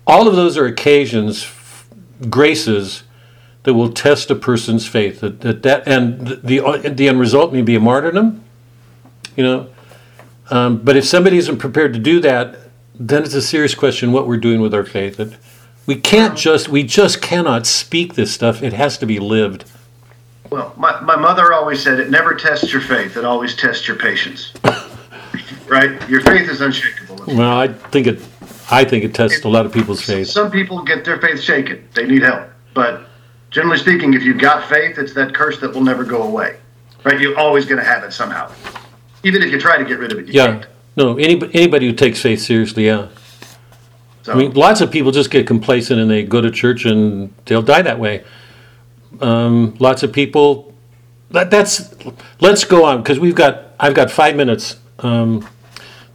all 0.05 0.27
of 0.27 0.35
those 0.35 0.57
are 0.57 0.65
occasions, 0.65 1.49
graces 2.29 3.03
that 3.63 3.73
will 3.73 3.91
test 3.91 4.31
a 4.31 4.35
person's 4.35 4.87
faith. 4.87 5.21
That 5.21 5.41
that, 5.41 5.63
that 5.63 5.87
and 5.87 6.27
the 6.27 6.91
the 6.93 7.07
end 7.07 7.19
result 7.19 7.53
may 7.53 7.61
be 7.61 7.75
a 7.75 7.79
martyrdom. 7.79 8.43
You 9.35 9.43
know, 9.43 9.69
um, 10.49 10.77
but 10.77 10.97
if 10.97 11.05
somebody 11.05 11.37
isn't 11.37 11.57
prepared 11.57 11.93
to 11.93 11.99
do 11.99 12.19
that, 12.21 12.57
then 12.95 13.23
it's 13.23 13.33
a 13.33 13.41
serious 13.41 13.75
question 13.75 14.11
what 14.11 14.27
we're 14.27 14.37
doing 14.37 14.59
with 14.59 14.73
our 14.73 14.83
faith. 14.83 15.19
We 15.89 15.95
can't 15.95 16.37
just 16.37 16.69
we 16.69 16.83
just 16.83 17.19
cannot 17.19 17.65
speak 17.65 18.13
this 18.13 18.31
stuff. 18.31 18.61
It 18.61 18.73
has 18.73 18.99
to 18.99 19.07
be 19.07 19.17
lived. 19.17 19.65
Well, 20.51 20.71
my, 20.77 21.01
my 21.01 21.15
mother 21.15 21.51
always 21.51 21.81
said 21.81 21.99
it 21.99 22.11
never 22.11 22.35
tests 22.35 22.71
your 22.71 22.81
faith, 22.83 23.17
it 23.17 23.25
always 23.25 23.55
tests 23.55 23.87
your 23.87 23.97
patience. 23.97 24.53
right? 25.67 26.07
Your 26.07 26.21
faith 26.21 26.47
is 26.47 26.61
unshakable. 26.61 27.23
Well, 27.25 27.57
I 27.57 27.69
think 27.69 28.05
it 28.05 28.21
I 28.69 28.85
think 28.85 29.03
it 29.03 29.15
tests 29.15 29.43
a 29.45 29.49
lot 29.49 29.65
of 29.65 29.73
people's 29.73 30.03
faith. 30.03 30.27
Some 30.27 30.51
people 30.51 30.83
get 30.83 31.05
their 31.05 31.19
faith 31.19 31.41
shaken, 31.41 31.87
they 31.95 32.05
need 32.05 32.21
help. 32.21 32.47
But 32.75 33.07
generally 33.49 33.79
speaking, 33.79 34.13
if 34.13 34.21
you've 34.21 34.37
got 34.37 34.69
faith, 34.69 34.99
it's 34.99 35.15
that 35.15 35.33
curse 35.33 35.59
that 35.59 35.73
will 35.73 35.81
never 35.83 36.03
go 36.03 36.21
away. 36.21 36.57
Right? 37.03 37.19
You're 37.19 37.39
always 37.39 37.65
going 37.65 37.79
to 37.79 37.83
have 37.83 38.03
it 38.03 38.13
somehow. 38.13 38.51
Even 39.23 39.41
if 39.41 39.51
you 39.51 39.59
try 39.59 39.79
to 39.79 39.85
get 39.85 39.97
rid 39.97 40.11
of 40.11 40.19
it, 40.19 40.27
you 40.27 40.33
Yeah. 40.33 40.45
can't. 40.45 40.65
No, 40.95 41.17
anybody 41.17 41.55
anybody 41.55 41.87
who 41.87 41.93
takes 41.93 42.21
faith 42.21 42.41
seriously, 42.41 42.85
yeah. 42.85 43.07
So, 44.23 44.33
I 44.33 44.35
mean, 44.35 44.53
lots 44.53 44.81
of 44.81 44.91
people 44.91 45.11
just 45.11 45.31
get 45.31 45.47
complacent 45.47 45.99
and 45.99 46.09
they 46.09 46.23
go 46.23 46.41
to 46.41 46.51
church 46.51 46.85
and 46.85 47.33
they'll 47.45 47.61
die 47.61 47.81
that 47.81 47.99
way. 47.99 48.23
Um, 49.21 49.75
lots 49.79 50.03
of 50.03 50.11
people. 50.11 50.73
That, 51.31 51.51
that's. 51.51 51.95
Let's 52.39 52.63
go 52.63 52.85
on 52.85 53.01
because 53.01 53.19
we've 53.19 53.35
got. 53.35 53.73
I've 53.79 53.93
got 53.93 54.11
five 54.11 54.35
minutes. 54.35 54.77
Um, 54.99 55.47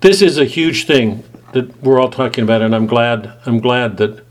this 0.01 0.21
is 0.21 0.39
a 0.39 0.45
huge 0.45 0.87
thing 0.87 1.25
that 1.53 1.83
we're 1.83 2.01
all 2.01 2.11
talking 2.11 2.45
about, 2.45 2.63
and 2.63 2.75
I'm 2.75 2.87
glad. 2.87 3.33
I'm 3.47 3.59
glad 3.59 3.97
that. 3.99 4.25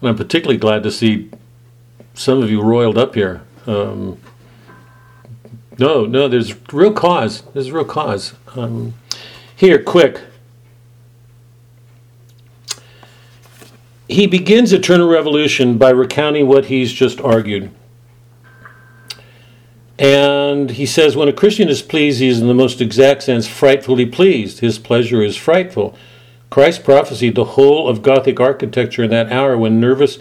And 0.00 0.10
I'm 0.10 0.16
particularly 0.16 0.58
glad 0.58 0.82
to 0.82 0.90
see 0.90 1.30
some 2.14 2.42
of 2.42 2.50
you 2.50 2.62
roiled 2.62 2.98
up 2.98 3.14
here. 3.14 3.42
Um, 3.66 4.20
no, 5.78 6.06
no, 6.06 6.28
there's 6.28 6.54
real 6.72 6.92
cause. 6.92 7.42
There's 7.52 7.70
real 7.70 7.84
cause. 7.84 8.34
Um, 8.54 8.94
here, 9.54 9.82
quick. 9.82 10.20
He 14.08 14.26
begins 14.26 14.72
Eternal 14.72 15.08
Revolution 15.08 15.78
by 15.78 15.90
recounting 15.90 16.46
what 16.46 16.66
he's 16.66 16.92
just 16.92 17.20
argued. 17.20 17.70
And 19.98 20.72
he 20.72 20.86
says, 20.86 21.16
when 21.16 21.28
a 21.28 21.32
Christian 21.32 21.68
is 21.68 21.82
pleased, 21.82 22.20
he 22.20 22.28
is 22.28 22.40
in 22.40 22.48
the 22.48 22.54
most 22.54 22.80
exact 22.80 23.22
sense 23.22 23.48
frightfully 23.48 24.06
pleased. 24.06 24.60
His 24.60 24.78
pleasure 24.78 25.22
is 25.22 25.36
frightful. 25.36 25.96
Christ 26.50 26.84
prophesied 26.84 27.34
the 27.34 27.44
whole 27.44 27.88
of 27.88 28.02
Gothic 28.02 28.38
architecture 28.38 29.04
in 29.04 29.10
that 29.10 29.32
hour 29.32 29.56
when 29.56 29.80
nervous 29.80 30.18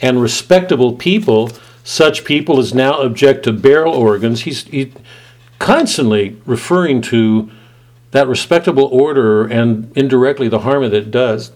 and 0.00 0.20
respectable 0.20 0.92
people, 0.92 1.50
such 1.82 2.24
people 2.24 2.60
as 2.60 2.74
now 2.74 3.00
object 3.00 3.44
to 3.44 3.52
barrel 3.52 3.94
organs, 3.94 4.42
he's 4.42 4.64
he, 4.64 4.92
constantly 5.58 6.36
referring 6.44 7.00
to 7.00 7.50
that 8.10 8.28
respectable 8.28 8.84
order 8.84 9.44
and 9.46 9.90
indirectly 9.96 10.48
the 10.48 10.60
harm 10.60 10.82
that 10.82 10.94
it 10.94 11.10
does 11.10 11.52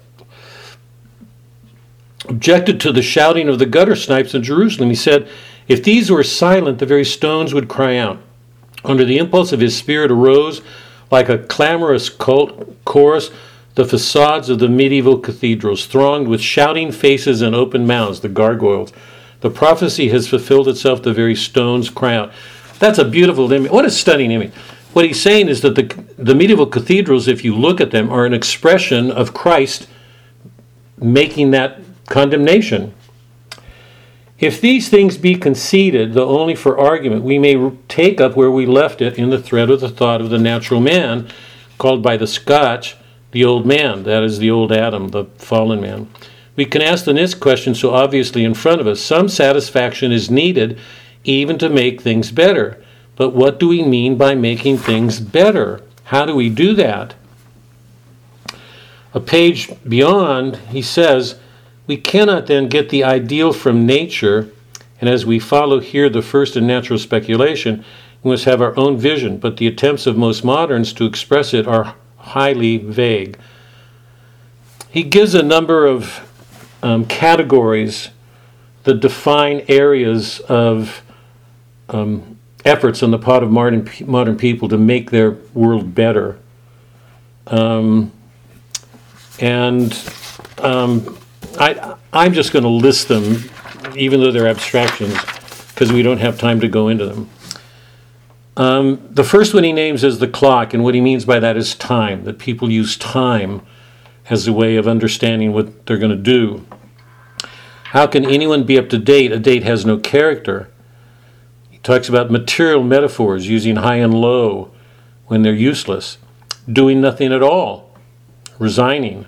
objected 2.29 2.81
to 2.81 2.93
the 2.93 3.03
shouting 3.03 3.49
of 3.49 3.59
the 3.59 3.67
gutter 3.67 3.97
snipes 3.97 4.35
in 4.35 4.43
Jerusalem. 4.43 4.91
He 4.91 4.95
said, 4.95 5.29
If 5.67 5.83
these 5.83 6.11
were 6.11 6.23
silent, 6.23 6.79
the 6.79 6.87
very 6.87 7.05
stones 7.05 7.55
would 7.55 7.69
cry 7.69 7.97
out. 7.97 8.21
Under 8.85 9.05
the 9.05 9.19
impulse 9.19 9.53
of 9.53 9.61
his 9.61 9.77
spirit 9.77 10.11
arose, 10.11 10.63
like 11.11 11.29
a 11.29 11.39
clamorous 11.39 12.09
cult 12.09 12.85
chorus, 12.85 13.31
the 13.75 13.85
facades 13.85 14.49
of 14.49 14.59
the 14.59 14.69
medieval 14.69 15.19
cathedrals, 15.19 15.87
thronged 15.87 16.29
with 16.29 16.41
shouting 16.41 16.93
faces 16.93 17.43
and 17.43 17.55
open 17.55 17.87
mouths, 17.87 18.21
the 18.21 18.29
gargoyles. 18.29 18.93
The 19.41 19.51
prophecy 19.51 20.09
has 20.09 20.29
fulfilled 20.29 20.69
itself, 20.69 21.03
the 21.03 21.13
very 21.13 21.37
stones 21.37 21.91
cry 21.91 22.17
out. 22.17 22.33
That's 22.79 22.99
a 22.99 23.05
beautiful 23.05 23.53
image. 23.53 23.71
What 23.71 23.85
a 23.85 23.91
stunning 23.91 24.33
image. 24.33 24.53
What 24.93 25.05
he's 25.05 25.21
saying 25.21 25.49
is 25.49 25.61
that 25.63 25.75
the, 25.77 25.85
the 26.17 26.35
medieval 26.35 26.67
cathedrals, 26.67 27.29
if 27.29 27.45
you 27.45 27.55
look 27.55 27.81
at 27.81 27.91
them, 27.91 28.11
are 28.11 28.27
an 28.27 28.35
expression 28.35 29.11
of 29.11 29.35
Christ 29.35 29.87
making 31.01 31.53
that 31.53 31.88
condemnation. 32.09 32.95
If 34.39 34.61
these 34.61 34.89
things 34.89 35.19
be 35.19 35.35
conceded, 35.35 36.15
though 36.15 36.39
only 36.39 36.55
for 36.55 36.79
argument, 36.79 37.25
we 37.25 37.39
may 37.39 37.73
take 37.89 38.21
up 38.21 38.37
where 38.37 38.51
we 38.51 38.67
left 38.67 39.03
it 39.03 39.19
in 39.19 39.31
the 39.31 39.43
thread 39.43 39.69
of 39.69 39.81
the 39.81 39.89
thought 39.89 40.21
of 40.21 40.31
the 40.31 40.39
natural 40.39 40.81
man, 40.81 41.29
called 41.77 42.03
by 42.03 42.17
the 42.17 42.27
Scotch 42.27 42.97
the 43.33 43.45
old 43.45 43.67
man. 43.67 44.05
That 44.05 44.23
is 44.23 44.39
the 44.39 44.51
old 44.51 44.73
Adam, 44.73 45.09
the 45.09 45.25
fallen 45.37 45.81
man. 45.81 46.09
We 46.57 46.65
can 46.65 46.83
ask 46.83 47.05
the 47.05 47.15
next 47.15 47.35
question 47.35 47.75
so 47.75 47.91
obviously 47.95 48.45
in 48.45 48.55
front 48.55 48.81
of 48.81 48.87
us. 48.87 49.01
Some 49.01 49.29
satisfaction 49.29 50.13
is 50.13 50.31
needed 50.31 50.79
even 51.25 51.59
to 51.59 51.69
make 51.69 52.01
things 52.01 52.33
better. 52.33 52.83
But 53.17 53.31
what 53.31 53.59
do 53.59 53.69
we 53.69 53.83
mean 53.83 54.17
by 54.17 54.35
making 54.35 54.79
things 54.79 55.21
better? 55.21 55.83
How 56.05 56.25
do 56.25 56.35
we 56.35 56.49
do 56.49 56.75
that? 56.75 57.15
A 59.15 59.21
page 59.21 59.71
beyond, 59.89 60.57
he 60.71 60.83
says, 60.83 61.39
we 61.89 61.97
cannot 61.97 62.47
then 62.47 62.69
get 62.69 62.91
the 62.91 63.03
ideal 63.03 63.53
from 63.53 63.87
nature, 63.87 64.51
and 65.01 65.09
as 65.09 65.27
we 65.27 65.41
follow 65.41 65.81
here 65.81 66.09
the 66.09 66.23
first 66.23 66.55
in 66.55 66.67
natural 66.67 66.99
speculation, 66.99 67.85
we 68.23 68.31
must 68.33 68.45
have 68.45 68.61
our 68.61 68.77
own 68.77 68.99
vision, 68.99 69.39
but 69.39 69.57
the 69.57 69.67
attempts 69.67 70.07
of 70.07 70.17
most 70.17 70.45
moderns 70.45 70.93
to 70.93 71.07
express 71.07 71.55
it 71.55 71.67
are 71.67 71.95
highly 72.19 72.77
vague. 72.77 73.39
He 74.91 75.03
gives 75.03 75.35
a 75.35 75.43
number 75.43 75.87
of 75.87 76.31
um, 76.83 77.07
categories 77.07 78.11
that 78.85 79.01
define 79.01 79.65
areas 79.69 80.41
of 80.41 81.03
um, 81.89 82.39
efforts 82.65 83.03
on 83.03 83.13
the 83.13 83.19
part 83.19 83.43
of 83.43 83.51
modern, 83.51 83.89
modern 84.05 84.37
people 84.37 84.69
to 84.69 84.77
make 84.77 85.11
their 85.11 85.31
world 85.55 85.95
better. 85.95 86.39
Um, 87.47 88.13
and 89.41 89.93
um, 90.59 91.18
I, 91.61 91.97
I'm 92.13 92.33
just 92.33 92.53
going 92.53 92.63
to 92.63 92.69
list 92.69 93.09
them, 93.09 93.45
even 93.97 94.21
though 94.21 94.31
they're 94.31 94.47
abstractions, 94.47 95.19
because 95.75 95.93
we 95.93 96.03
don't 96.03 96.19
have 96.19 96.39
time 96.39 96.61
to 96.61 96.69
go 96.69 96.89
into 96.89 97.07
them. 97.07 97.29
Um, 98.57 99.09
the 99.11 99.25
first 99.25 99.55
one 99.55 99.65
he 99.65 99.73
names 99.73 100.03
is 100.03 100.19
the 100.19 100.29
clock, 100.29 100.75
and 100.75 100.83
what 100.83 100.95
he 100.95 101.01
means 101.01 101.25
by 101.25 101.39
that 101.41 101.57
is 101.57 101.75
time, 101.75 102.25
that 102.25 102.39
people 102.39 102.71
use 102.71 102.97
time 102.97 103.63
as 104.31 104.47
a 104.47 104.53
way 104.53 104.77
of 104.77 104.87
understanding 104.87 105.53
what 105.53 105.87
they're 105.87 105.99
going 105.99 106.11
to 106.11 106.17
do. 106.17 106.67
How 107.85 108.07
can 108.07 108.25
anyone 108.25 108.65
be 108.65 108.79
up 108.79 108.89
to 108.91 108.99
date? 108.99 109.33
A 109.33 109.39
date 109.39 109.63
has 109.63 109.87
no 109.87 109.99
character. 109.99 110.71
He 111.71 111.79
talks 111.79 112.09
about 112.09 112.31
material 112.31 112.83
metaphors, 112.83 113.49
using 113.49 113.77
high 113.77 113.97
and 113.97 114.13
low 114.13 114.71
when 115.27 115.43
they're 115.43 115.55
useless, 115.55 116.19
doing 116.71 117.01
nothing 117.01 117.33
at 117.33 117.43
all, 117.43 117.97
resigning. 118.59 119.27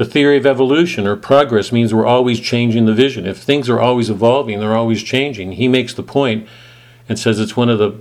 The 0.00 0.06
theory 0.06 0.38
of 0.38 0.46
evolution 0.46 1.06
or 1.06 1.14
progress 1.14 1.72
means 1.72 1.92
we're 1.92 2.06
always 2.06 2.40
changing 2.40 2.86
the 2.86 2.94
vision. 2.94 3.26
If 3.26 3.36
things 3.36 3.68
are 3.68 3.78
always 3.78 4.08
evolving, 4.08 4.58
they're 4.58 4.74
always 4.74 5.02
changing. 5.02 5.52
He 5.52 5.68
makes 5.68 5.92
the 5.92 6.02
point 6.02 6.48
and 7.06 7.18
says 7.18 7.38
it's 7.38 7.54
one 7.54 7.68
of 7.68 7.78
the 7.78 8.00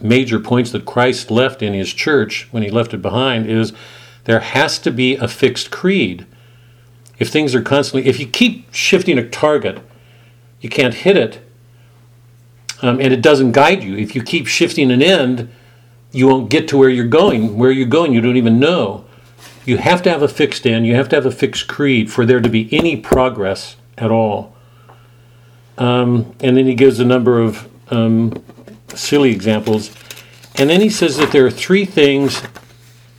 major 0.00 0.40
points 0.40 0.72
that 0.72 0.84
Christ 0.84 1.30
left 1.30 1.62
in 1.62 1.74
his 1.74 1.94
church 1.94 2.48
when 2.50 2.64
he 2.64 2.70
left 2.70 2.92
it 2.92 3.02
behind 3.02 3.48
is 3.48 3.72
there 4.24 4.40
has 4.40 4.80
to 4.80 4.90
be 4.90 5.14
a 5.14 5.28
fixed 5.28 5.70
creed. 5.70 6.26
If 7.20 7.28
things 7.28 7.54
are 7.54 7.62
constantly, 7.62 8.10
if 8.10 8.18
you 8.18 8.26
keep 8.26 8.74
shifting 8.74 9.16
a 9.16 9.28
target, 9.28 9.78
you 10.60 10.68
can't 10.68 10.92
hit 10.94 11.16
it, 11.16 11.40
um, 12.82 13.00
and 13.00 13.12
it 13.12 13.22
doesn't 13.22 13.52
guide 13.52 13.84
you. 13.84 13.96
If 13.96 14.16
you 14.16 14.24
keep 14.24 14.48
shifting 14.48 14.90
an 14.90 15.02
end, 15.02 15.50
you 16.10 16.26
won't 16.26 16.50
get 16.50 16.66
to 16.66 16.76
where 16.76 16.90
you're 16.90 17.06
going. 17.06 17.56
Where 17.56 17.70
you're 17.70 17.86
going, 17.86 18.12
you 18.12 18.20
don't 18.20 18.36
even 18.36 18.58
know. 18.58 19.05
You 19.66 19.78
have 19.78 20.00
to 20.02 20.10
have 20.10 20.22
a 20.22 20.28
fixed 20.28 20.66
end, 20.66 20.86
you 20.86 20.94
have 20.94 21.08
to 21.10 21.16
have 21.16 21.26
a 21.26 21.30
fixed 21.30 21.66
creed 21.66 22.10
for 22.10 22.24
there 22.24 22.40
to 22.40 22.48
be 22.48 22.72
any 22.72 22.96
progress 22.96 23.76
at 23.98 24.12
all. 24.12 24.56
Um, 25.76 26.34
and 26.40 26.56
then 26.56 26.66
he 26.66 26.74
gives 26.74 27.00
a 27.00 27.04
number 27.04 27.40
of 27.40 27.68
um, 27.92 28.42
silly 28.94 29.30
examples. 29.32 29.94
And 30.54 30.70
then 30.70 30.80
he 30.80 30.88
says 30.88 31.16
that 31.18 31.32
there 31.32 31.44
are 31.44 31.50
three 31.50 31.84
things 31.84 32.42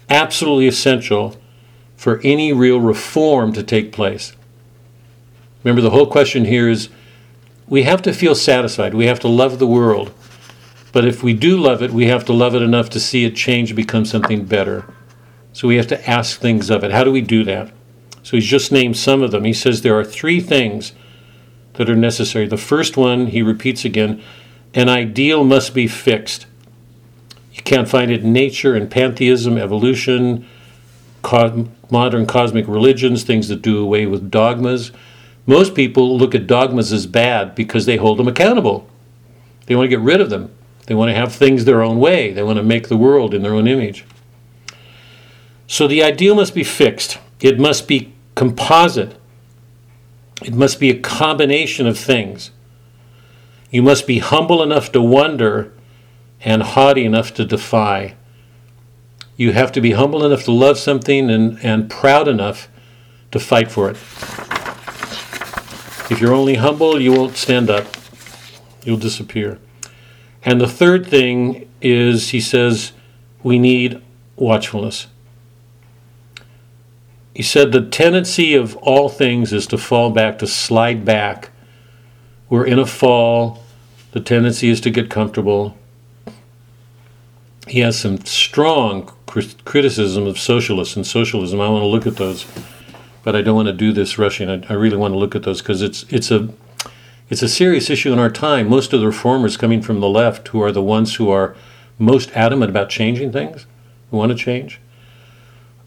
absolutely 0.09 0.67
essential 0.67 1.35
for 1.97 2.21
any 2.23 2.53
real 2.53 2.79
reform 2.79 3.51
to 3.53 3.61
take 3.61 3.91
place. 3.91 4.33
Remember, 5.63 5.81
the 5.81 5.89
whole 5.89 6.07
question 6.07 6.45
here 6.45 6.69
is 6.69 6.89
we 7.67 7.83
have 7.83 8.01
to 8.03 8.13
feel 8.13 8.35
satisfied. 8.35 8.93
We 8.93 9.07
have 9.07 9.19
to 9.19 9.27
love 9.27 9.59
the 9.59 9.67
world. 9.67 10.13
But 10.93 11.05
if 11.05 11.21
we 11.21 11.33
do 11.33 11.57
love 11.57 11.83
it, 11.83 11.91
we 11.91 12.07
have 12.07 12.23
to 12.25 12.33
love 12.33 12.55
it 12.55 12.61
enough 12.61 12.89
to 12.91 12.99
see 12.99 13.25
it 13.25 13.35
change 13.35 13.75
become 13.75 14.05
something 14.05 14.45
better. 14.45 14.85
So 15.57 15.67
we 15.67 15.77
have 15.77 15.87
to 15.87 16.07
ask 16.07 16.39
things 16.39 16.69
of 16.69 16.83
it. 16.83 16.91
How 16.91 17.03
do 17.03 17.11
we 17.11 17.21
do 17.21 17.43
that? 17.45 17.71
So 18.21 18.37
he's 18.37 18.45
just 18.45 18.71
named 18.71 18.95
some 18.95 19.23
of 19.23 19.31
them. 19.31 19.43
He 19.43 19.53
says 19.53 19.81
there 19.81 19.97
are 19.97 20.03
three 20.03 20.39
things 20.39 20.91
that 21.73 21.89
are 21.89 21.95
necessary. 21.95 22.45
The 22.45 22.57
first 22.57 22.95
one, 22.95 23.25
he 23.25 23.41
repeats 23.41 23.83
again 23.83 24.21
an 24.75 24.87
ideal 24.87 25.43
must 25.43 25.73
be 25.73 25.87
fixed. 25.87 26.45
You 27.53 27.63
can't 27.63 27.89
find 27.89 28.11
it 28.11 28.21
in 28.21 28.31
nature 28.31 28.75
and 28.75 28.87
pantheism, 28.87 29.57
evolution, 29.57 30.45
co- 31.23 31.69
modern 31.89 32.27
cosmic 32.27 32.67
religions, 32.67 33.23
things 33.23 33.47
that 33.47 33.63
do 33.63 33.81
away 33.81 34.05
with 34.05 34.29
dogmas. 34.29 34.91
Most 35.47 35.73
people 35.73 36.19
look 36.19 36.35
at 36.35 36.45
dogmas 36.45 36.93
as 36.93 37.07
bad 37.07 37.55
because 37.55 37.87
they 37.87 37.97
hold 37.97 38.19
them 38.19 38.27
accountable. 38.27 38.87
They 39.65 39.75
want 39.75 39.85
to 39.85 39.97
get 39.97 40.01
rid 40.01 40.21
of 40.21 40.29
them. 40.29 40.53
They 40.85 40.93
want 40.93 41.09
to 41.09 41.15
have 41.15 41.33
things 41.33 41.65
their 41.65 41.81
own 41.81 41.97
way. 41.97 42.31
They 42.31 42.43
want 42.43 42.57
to 42.57 42.63
make 42.63 42.89
the 42.89 42.95
world 42.95 43.33
in 43.33 43.41
their 43.41 43.55
own 43.55 43.67
image. 43.67 44.05
So 45.67 45.87
the 45.87 46.01
ideal 46.01 46.35
must 46.35 46.55
be 46.55 46.63
fixed. 46.63 47.19
It 47.41 47.59
must 47.59 47.87
be 47.87 48.13
composite. 48.35 49.17
It 50.43 50.53
must 50.53 50.79
be 50.79 50.89
a 50.89 50.99
combination 50.99 51.85
of 51.87 51.99
things. 51.99 52.51
You 53.69 53.81
must 53.81 54.07
be 54.07 54.19
humble 54.19 54.63
enough 54.63 54.91
to 54.93 55.01
wonder 55.01 55.73
and 56.41 56.63
haughty 56.63 57.03
enough 57.03 57.33
to 57.33 57.45
defy. 57.45 58.15
You 59.35 59.51
have 59.51 59.71
to 59.73 59.81
be 59.81 59.91
humble 59.91 60.25
enough 60.25 60.45
to 60.45 60.51
love 60.51 60.77
something 60.77 61.29
and, 61.29 61.59
and 61.63 61.89
proud 61.89 62.27
enough 62.27 62.69
to 63.31 63.39
fight 63.39 63.69
for 63.69 63.89
it. 63.89 63.97
If 66.09 66.19
you're 66.21 66.33
only 66.33 66.55
humble, 66.55 67.01
you 67.01 67.11
won't 67.11 67.35
stand 67.35 67.69
up. 67.69 67.85
You'll 68.83 68.97
disappear. 68.97 69.59
And 70.43 70.61
the 70.61 70.67
third 70.67 71.05
thing 71.07 71.69
is, 71.81 72.29
he 72.29 72.39
says, 72.39 72.93
we 73.43 73.59
need 73.59 74.01
watchfulness. 74.37 75.07
He 77.37 77.43
said 77.43 77.71
the 77.71 77.85
tendency 77.85 78.55
of 78.55 78.75
all 78.77 79.09
things 79.09 79.53
is 79.53 79.67
to 79.67 79.77
fall 79.77 80.09
back, 80.09 80.39
to 80.39 80.47
slide 80.47 81.05
back 81.05 81.51
we're 82.49 82.65
in 82.65 82.79
a 82.79 82.85
fall. 82.85 83.63
The 84.11 84.21
tendency 84.21 84.69
is 84.69 84.81
to 84.81 84.89
get 84.89 85.09
comfortable. 85.09 85.77
He 87.67 87.81
has 87.81 87.99
some 87.99 88.23
strong 88.25 89.11
criticism 89.65 90.25
of 90.25 90.39
socialists 90.39 90.95
and 90.95 91.05
socialism. 91.05 91.59
I 91.59 91.69
want 91.69 91.83
to 91.83 91.87
look 91.87 92.07
at 92.07 92.15
those, 92.15 92.47
but 93.23 93.35
I 93.35 93.43
don't 93.43 93.55
want 93.55 93.67
to 93.67 93.73
do 93.73 93.91
this 93.91 94.17
rushing. 94.17 94.49
I, 94.49 94.63
I 94.69 94.73
really 94.73 94.97
want 94.97 95.13
to 95.13 95.17
look 95.17 95.35
at 95.35 95.43
those 95.43 95.61
because 95.61 95.83
it's 95.83 96.05
it's 96.09 96.31
a 96.31 96.49
it's 97.29 97.43
a 97.43 97.49
serious 97.49 97.89
issue 97.89 98.13
in 98.13 98.19
our 98.19 98.31
time. 98.31 98.69
Most 98.69 98.93
of 98.93 99.01
the 99.01 99.05
reformers 99.05 99.57
coming 99.57 99.83
from 99.83 99.99
the 99.99 100.09
left, 100.09 100.47
who 100.47 100.63
are 100.63 100.71
the 100.71 100.81
ones 100.81 101.15
who 101.15 101.29
are 101.29 101.55
most 101.99 102.31
adamant 102.31 102.71
about 102.71 102.89
changing 102.89 103.33
things, 103.33 103.67
who 104.09 104.17
want 104.17 104.31
to 104.31 104.37
change, 104.37 104.79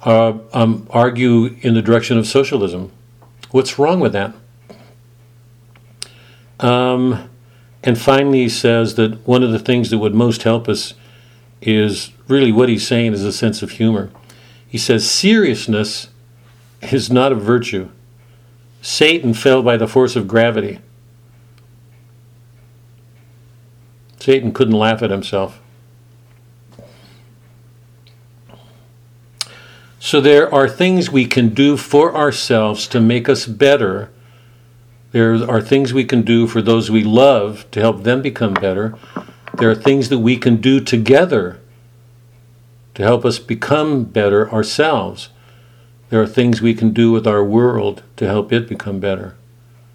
uh, 0.05 0.35
um, 0.53 0.87
argue 0.91 1.57
in 1.61 1.75
the 1.75 1.83
direction 1.83 2.19
of 2.19 2.27
socialism. 2.27 2.93
What's 3.51 3.79
wrong 3.79 4.01
with 4.01 4.13
that? 4.13 4.35
Um, 6.61 7.29
and 7.83 7.99
finally, 7.99 8.43
he 8.43 8.49
says 8.49 8.95
that 8.97 9.27
one 9.27 9.43
of 9.43 9.53
the 9.53 9.59
things 9.59 9.91
that 9.91 9.99
would 9.99 10.15
most 10.15 10.43
help 10.43 10.69
us 10.69 10.95
is 11.61 12.13
really 12.29 12.53
what 12.53 12.69
he's 12.69 12.87
saying 12.87 13.13
is 13.13 13.25
a 13.25 13.33
sense 13.33 13.63
of 13.63 13.73
humor. 13.73 14.11
He 14.67 14.79
says, 14.79 15.11
seriousness 15.11 16.09
is 16.83 17.11
not 17.11 17.33
a 17.33 17.35
virtue. 17.35 17.91
Satan 18.83 19.35
fell 19.35 19.63
by 19.63 19.77
the 19.77 19.89
force 19.89 20.17
of 20.17 20.29
gravity. 20.29 20.79
Satan 24.19 24.53
couldn't 24.53 24.75
laugh 24.75 25.03
at 25.03 25.11
himself. 25.11 25.61
So 30.01 30.21
there 30.21 30.53
are 30.53 30.69
things 30.69 31.11
we 31.11 31.27
can 31.27 31.51
do 31.51 31.77
for 31.77 32.17
ourselves 32.17 32.89
to 32.89 33.01
make 33.01 33.29
us 33.29 33.47
better 33.47 34.11
there 35.13 35.51
are 35.51 35.61
things 35.61 35.93
we 35.93 36.05
can 36.05 36.23
do 36.23 36.47
for 36.47 36.63
those 36.63 36.91
we 36.91 37.03
love 37.03 37.69
to 37.73 37.81
help 37.81 38.05
them 38.05 38.23
become 38.23 38.55
better. 38.55 38.97
There 39.59 39.71
are 39.71 39.75
things 39.75 40.09
that 40.09 40.19
we 40.19 40.37
can 40.37 40.59
do 40.59 40.81
together 40.81 41.59
to 42.95 43.03
help 43.03 43.25
us 43.25 43.39
become 43.39 44.05
better 44.05 44.51
ourselves. 44.53 45.31
There 46.11 46.23
are 46.23 46.27
things 46.27 46.63
we 46.63 46.75
can 46.75 46.93
do 46.93 47.11
with 47.11 47.27
our 47.27 47.43
world 47.43 48.03
to 48.17 48.27
help 48.27 48.53
it 48.53 48.69
become 48.69 49.01
better, 49.01 49.35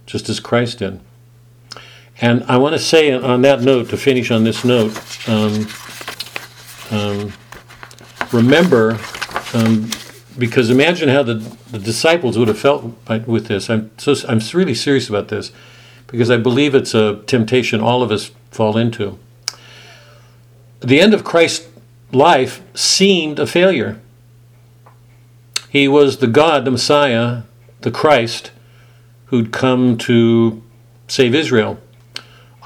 just 0.06 0.27
as 0.27 0.40
Christ 0.40 0.80
did. 0.80 0.99
And 2.19 2.44
I 2.44 2.57
want 2.57 2.73
to 2.73 2.80
say 2.80 3.11
on 3.11 3.41
that 3.44 3.61
note, 3.61 3.90
to 3.90 3.98
finish 3.98 4.32
on 4.32 4.44
this 4.44 4.65
note, 4.65 4.98
um, 5.30 5.68
um, 6.91 7.34
remember 8.32 8.98
um, 9.56 9.90
because 10.38 10.69
imagine 10.69 11.10
how 11.10 11.23
the, 11.23 11.36
the 11.72 11.80
disciples 11.80 12.38
would 12.38 12.48
have 12.48 12.60
felt 12.60 12.84
with 13.26 13.48
this. 13.48 13.69
I'm 13.69 13.90
so 13.98 14.15
I'm 14.27 14.41
really 14.53 14.76
serious 14.76 15.07
about 15.10 15.30
this 15.30 15.52
because 16.07 16.30
I 16.30 16.38
believe 16.38 16.76
it's 16.76 16.94
a 16.94 17.22
temptation 17.26 17.80
all 17.80 18.03
of 18.03 18.11
us 18.11 18.32
fall 18.52 18.77
into. 18.77 19.18
The 20.82 20.99
end 20.99 21.14
of 21.14 21.23
Christ's 21.23 21.68
life 22.11 22.61
seemed 22.76 23.40
a 23.40 23.48
failure. 23.48 23.99
He 25.69 25.88
was 25.88 26.18
the 26.18 26.27
God, 26.27 26.65
the 26.65 26.72
Messiah, 26.72 27.44
the 27.82 27.91
Christ, 27.91 28.52
who'd 29.26 29.52
come 29.52 29.98
to 29.99 30.61
save 31.07 31.34
Israel. 31.34 31.80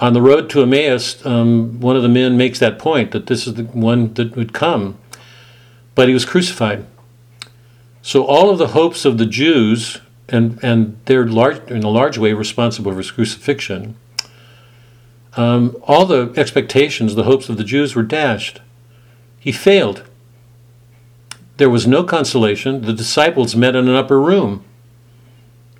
On 0.02 0.14
the 0.14 0.22
road 0.22 0.50
to 0.52 0.62
Emmaus, 0.62 1.26
um, 1.26 1.80
one 1.80 1.96
of 1.96 2.04
the 2.04 2.10
men 2.10 2.38
makes 2.38 2.60
that 2.60 2.80
point 2.80 3.12
that 3.12 3.28
this 3.28 3.48
is 3.48 3.56
the 3.56 3.64
one 3.64 4.14
that 4.14 4.36
would 4.36 4.54
come, 4.54 4.98
but 5.96 6.08
he 6.08 6.14
was 6.14 6.26
crucified. 6.26 6.86
So 8.02 8.26
all 8.26 8.50
of 8.50 8.58
the 8.58 8.70
hopes 8.70 9.06
of 9.06 9.18
the 9.18 9.26
Jews, 9.26 10.00
and 10.28 10.60
and 10.64 11.00
they're 11.06 11.28
large 11.28 11.70
in 11.70 11.84
a 11.84 11.90
large 11.90 12.18
way 12.18 12.34
responsible 12.34 12.92
for 12.92 12.98
his 12.98 13.12
crucifixion. 13.12 13.96
Um, 15.36 15.78
all 15.84 16.06
the 16.06 16.34
expectations, 16.36 17.16
the 17.16 17.24
hopes 17.24 17.50
of 17.50 17.58
the 17.58 17.64
Jews 17.64 17.96
were 17.96 18.04
dashed. 18.04 18.62
He 19.40 19.52
failed. 19.52 20.04
There 21.58 21.70
was 21.70 21.86
no 21.86 22.04
consolation. 22.04 22.82
The 22.82 22.94
disciples 22.94 23.56
met 23.56 23.76
in 23.76 23.88
an 23.88 23.96
upper 23.96 24.20
room. 24.20 24.64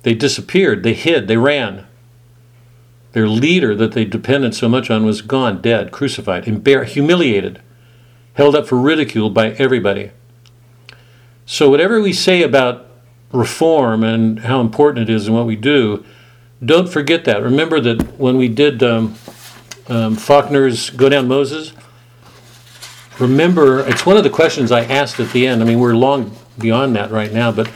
They 0.02 0.14
disappeared. 0.14 0.82
They 0.82 0.94
hid. 0.94 1.26
They 1.26 1.36
ran. 1.36 1.86
Their 3.12 3.28
leader 3.28 3.74
that 3.74 3.92
they 3.92 4.04
depended 4.04 4.54
so 4.54 4.68
much 4.68 4.90
on 4.90 5.04
was 5.04 5.20
gone, 5.20 5.60
dead, 5.60 5.90
crucified, 5.90 6.44
humiliated, 6.44 7.60
held 8.34 8.54
up 8.54 8.66
for 8.66 8.78
ridicule 8.78 9.30
by 9.30 9.52
everybody. 9.52 10.10
So, 11.46 11.68
whatever 11.68 12.00
we 12.00 12.12
say 12.12 12.42
about 12.42 12.86
reform 13.32 14.04
and 14.04 14.40
how 14.40 14.60
important 14.60 15.08
it 15.08 15.12
is 15.12 15.26
and 15.26 15.36
what 15.36 15.46
we 15.46 15.56
do, 15.56 16.04
don't 16.64 16.88
forget 16.88 17.24
that. 17.24 17.42
Remember 17.42 17.80
that 17.80 18.18
when 18.18 18.36
we 18.36 18.48
did 18.48 18.82
um, 18.82 19.14
um, 19.88 20.16
Faulkner's 20.16 20.90
Go 20.90 21.08
Down 21.08 21.26
Moses, 21.26 21.72
remember, 23.18 23.80
it's 23.88 24.04
one 24.04 24.16
of 24.16 24.24
the 24.24 24.30
questions 24.30 24.70
I 24.70 24.84
asked 24.84 25.18
at 25.20 25.30
the 25.32 25.46
end. 25.46 25.62
I 25.62 25.64
mean, 25.64 25.80
we're 25.80 25.94
long 25.94 26.36
beyond 26.58 26.94
that 26.96 27.10
right 27.10 27.32
now, 27.32 27.50
but 27.50 27.70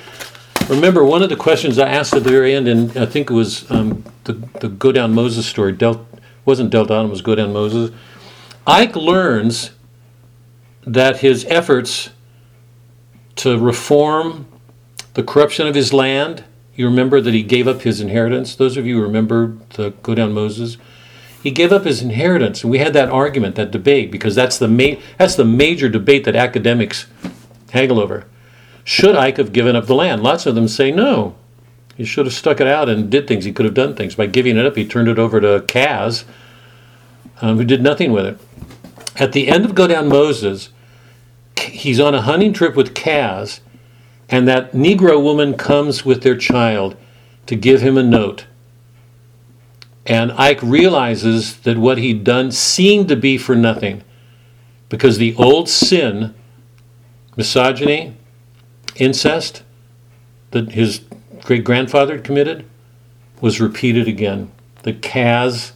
remember 0.69 1.05
one 1.05 1.23
of 1.23 1.31
the 1.31 1.37
questions 1.37 1.79
I 1.79 1.89
asked 1.89 2.15
at 2.15 2.25
the 2.25 2.31
very 2.31 2.55
end, 2.55 2.69
and 2.69 2.97
I 2.97 3.07
think 3.07 3.31
it 3.31 3.35
was 3.35 3.71
um, 3.71 4.05
the, 4.25 4.35
the 4.61 4.69
Go 4.69 4.93
Down 4.93 5.15
Moses 5.15 5.47
story, 5.47 5.73
Del, 5.73 6.07
wasn't 6.45 6.71
Delta 6.71 6.95
Autumn, 6.95 7.07
it 7.07 7.11
was 7.11 7.23
Go 7.23 7.35
Down 7.35 7.53
Moses. 7.53 7.91
Ike 8.67 8.97
learns 8.97 9.71
that 10.87 11.19
his 11.19 11.45
efforts 11.47 12.11
to 13.37 13.59
reform 13.59 14.47
the 15.15 15.23
corruption 15.23 15.67
of 15.67 15.75
his 15.75 15.93
land, 15.93 16.45
you 16.75 16.87
remember 16.87 17.21
that 17.21 17.35
he 17.35 17.43
gave 17.43 17.69
up 17.69 17.83
his 17.83 18.01
inheritance. 18.01 18.55
Those 18.55 18.77
of 18.77 18.87
you 18.87 19.01
remember 19.01 19.57
the 19.75 19.91
Go 20.03 20.15
Down 20.15 20.33
Moses, 20.33 20.77
he 21.43 21.51
gave 21.51 21.73
up 21.73 21.85
his 21.85 22.03
inheritance, 22.03 22.63
and 22.63 22.71
we 22.71 22.79
had 22.79 22.95
that 22.95 23.11
argument, 23.11 23.55
that 23.57 23.71
debate, 23.71 24.11
because 24.11 24.35
that's 24.35 24.59
the 24.59 24.69
ma- 24.69 25.01
that's 25.19 25.37
the 25.37 25.45
major 25.45 25.89
debate 25.89 26.25
that 26.25 26.35
academics 26.35 27.07
haggle 27.71 28.01
over. 28.01 28.27
Should 28.83 29.17
Ike 29.17 29.37
have 29.37 29.53
given 29.53 29.77
up 29.77 29.87
the 29.87 29.95
land? 29.95 30.23
Lots 30.23 30.47
of 30.47 30.55
them 30.55 30.69
say 30.69 30.91
no. 30.91 31.35
He 31.97 32.05
should 32.05 32.27
have 32.27 32.35
stuck 32.35 32.61
it 32.61 32.67
out 32.67 32.89
and 32.89 33.11
did 33.11 33.29
things. 33.29 33.45
He 33.45 33.53
could 33.53 33.67
have 33.67 33.75
done 33.75 33.95
things. 33.95 34.15
By 34.15 34.27
giving 34.27 34.57
it 34.57 34.67
up, 34.67 34.77
he 34.77 34.87
turned 34.87 35.09
it 35.09 35.19
over 35.19 35.41
to 35.41 35.65
Cass, 35.69 36.25
um, 37.41 37.57
who 37.57 37.65
did 37.65 37.83
nothing 37.83 38.11
with 38.11 38.27
it. 38.27 38.39
At 39.17 39.33
the 39.33 39.49
end 39.49 39.65
of 39.65 39.75
Go 39.75 39.87
Down 39.87 40.09
Moses, 40.09 40.71
he's 41.59 42.01
on 42.01 42.15
a 42.15 42.23
hunting 42.23 42.53
trip 42.53 42.75
with 42.75 42.95
Cass, 42.95 43.61
and 44.29 44.49
that 44.49 44.73
Negro 44.73 45.23
woman 45.23 45.55
comes 45.55 46.05
with 46.05 46.23
their 46.23 46.37
child 46.37 46.97
to 47.47 47.57
give 47.57 47.81
him 47.81 47.99
a 47.99 48.03
note. 48.03 48.47
And 50.07 50.33
Ike 50.33 50.63
realizes 50.63 51.59
that 51.61 51.79
what 51.79 51.99
he'd 51.99 52.25
done 52.25 52.53
seemed 52.53 53.09
to 53.09 53.17
be 53.17 53.39
for 53.39 53.55
nothing 53.55 54.03
because 54.89 55.19
the 55.19 55.35
old 55.37 55.69
sin, 55.69 56.35
misogyny, 57.37 58.17
incest, 58.97 59.63
that 60.51 60.73
his 60.73 61.01
great 61.43 61.65
grandfather 61.65 62.17
had 62.17 62.25
committed, 62.25 62.65
was 63.41 63.61
repeated 63.61 64.07
again. 64.07 64.51
That 64.83 65.03
Cass 65.03 65.73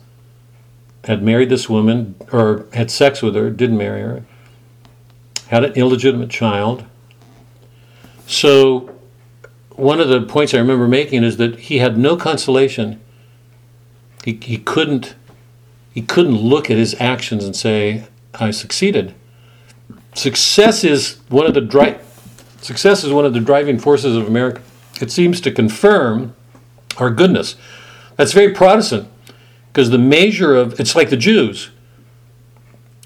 had 1.04 1.22
married 1.22 1.48
this 1.48 1.68
woman, 1.68 2.14
or 2.32 2.66
had 2.74 2.90
sex 2.90 3.22
with 3.22 3.34
her, 3.34 3.50
didn't 3.50 3.78
marry 3.78 4.02
her, 4.02 4.24
had 5.48 5.64
an 5.64 5.72
illegitimate 5.74 6.30
child. 6.30 6.84
So, 8.26 8.94
one 9.70 10.00
of 10.00 10.08
the 10.08 10.20
points 10.20 10.54
I 10.54 10.58
remember 10.58 10.86
making 10.86 11.24
is 11.24 11.36
that 11.38 11.58
he 11.58 11.78
had 11.78 11.98
no 11.98 12.16
consolation. 12.16 13.00
He, 14.24 14.38
he 14.42 14.58
couldn't 14.58 15.14
he 15.92 16.02
couldn't 16.02 16.36
look 16.36 16.70
at 16.70 16.76
his 16.76 16.94
actions 17.00 17.44
and 17.44 17.56
say, 17.56 18.06
"I 18.34 18.50
succeeded." 18.50 19.14
Success 20.14 20.84
is 20.84 21.18
one 21.28 21.46
of 21.46 21.54
the 21.54 21.60
dri- 21.60 21.96
success 22.60 23.02
is 23.02 23.12
one 23.12 23.24
of 23.24 23.32
the 23.32 23.40
driving 23.40 23.78
forces 23.78 24.16
of 24.16 24.26
America. 24.26 24.60
It 25.00 25.10
seems 25.10 25.40
to 25.40 25.50
confirm 25.50 26.34
our 26.98 27.10
goodness. 27.10 27.56
That's 28.16 28.32
very 28.32 28.52
Protestant 28.52 29.08
because 29.72 29.90
the 29.90 29.98
measure 29.98 30.54
of 30.54 30.78
it's 30.78 30.94
like 30.94 31.08
the 31.08 31.16
Jews. 31.16 31.70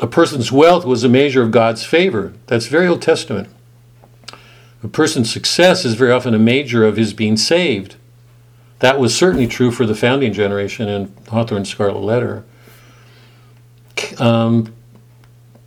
A 0.03 0.07
person's 0.09 0.51
wealth 0.51 0.85
was 0.85 1.05
a 1.05 1.09
measure 1.09 1.43
of 1.43 1.53
God's 1.53 1.85
favor. 1.85 2.33
That's 2.49 2.67
very 2.67 2.89
Old 2.89 3.01
Testament. 3.01 3.49
A 4.83 4.89
person's 4.89 5.33
success 5.33 5.85
is 5.85 5.95
very 5.95 6.11
often 6.11 6.35
a 6.35 6.41
measure 6.41 6.85
of 6.85 6.97
his 6.97 7.15
being 7.15 7.37
saved. 7.37 7.95
That 8.81 8.99
was 8.99 9.15
certainly 9.15 9.47
true 9.47 9.71
for 9.71 9.87
the 9.87 9.95
founding 9.95 10.33
generation 10.33 10.89
in 10.89 11.15
Hawthorne's 11.29 11.69
Scarlet 11.69 12.01
Letter. 12.01 12.45
Um, 14.19 14.75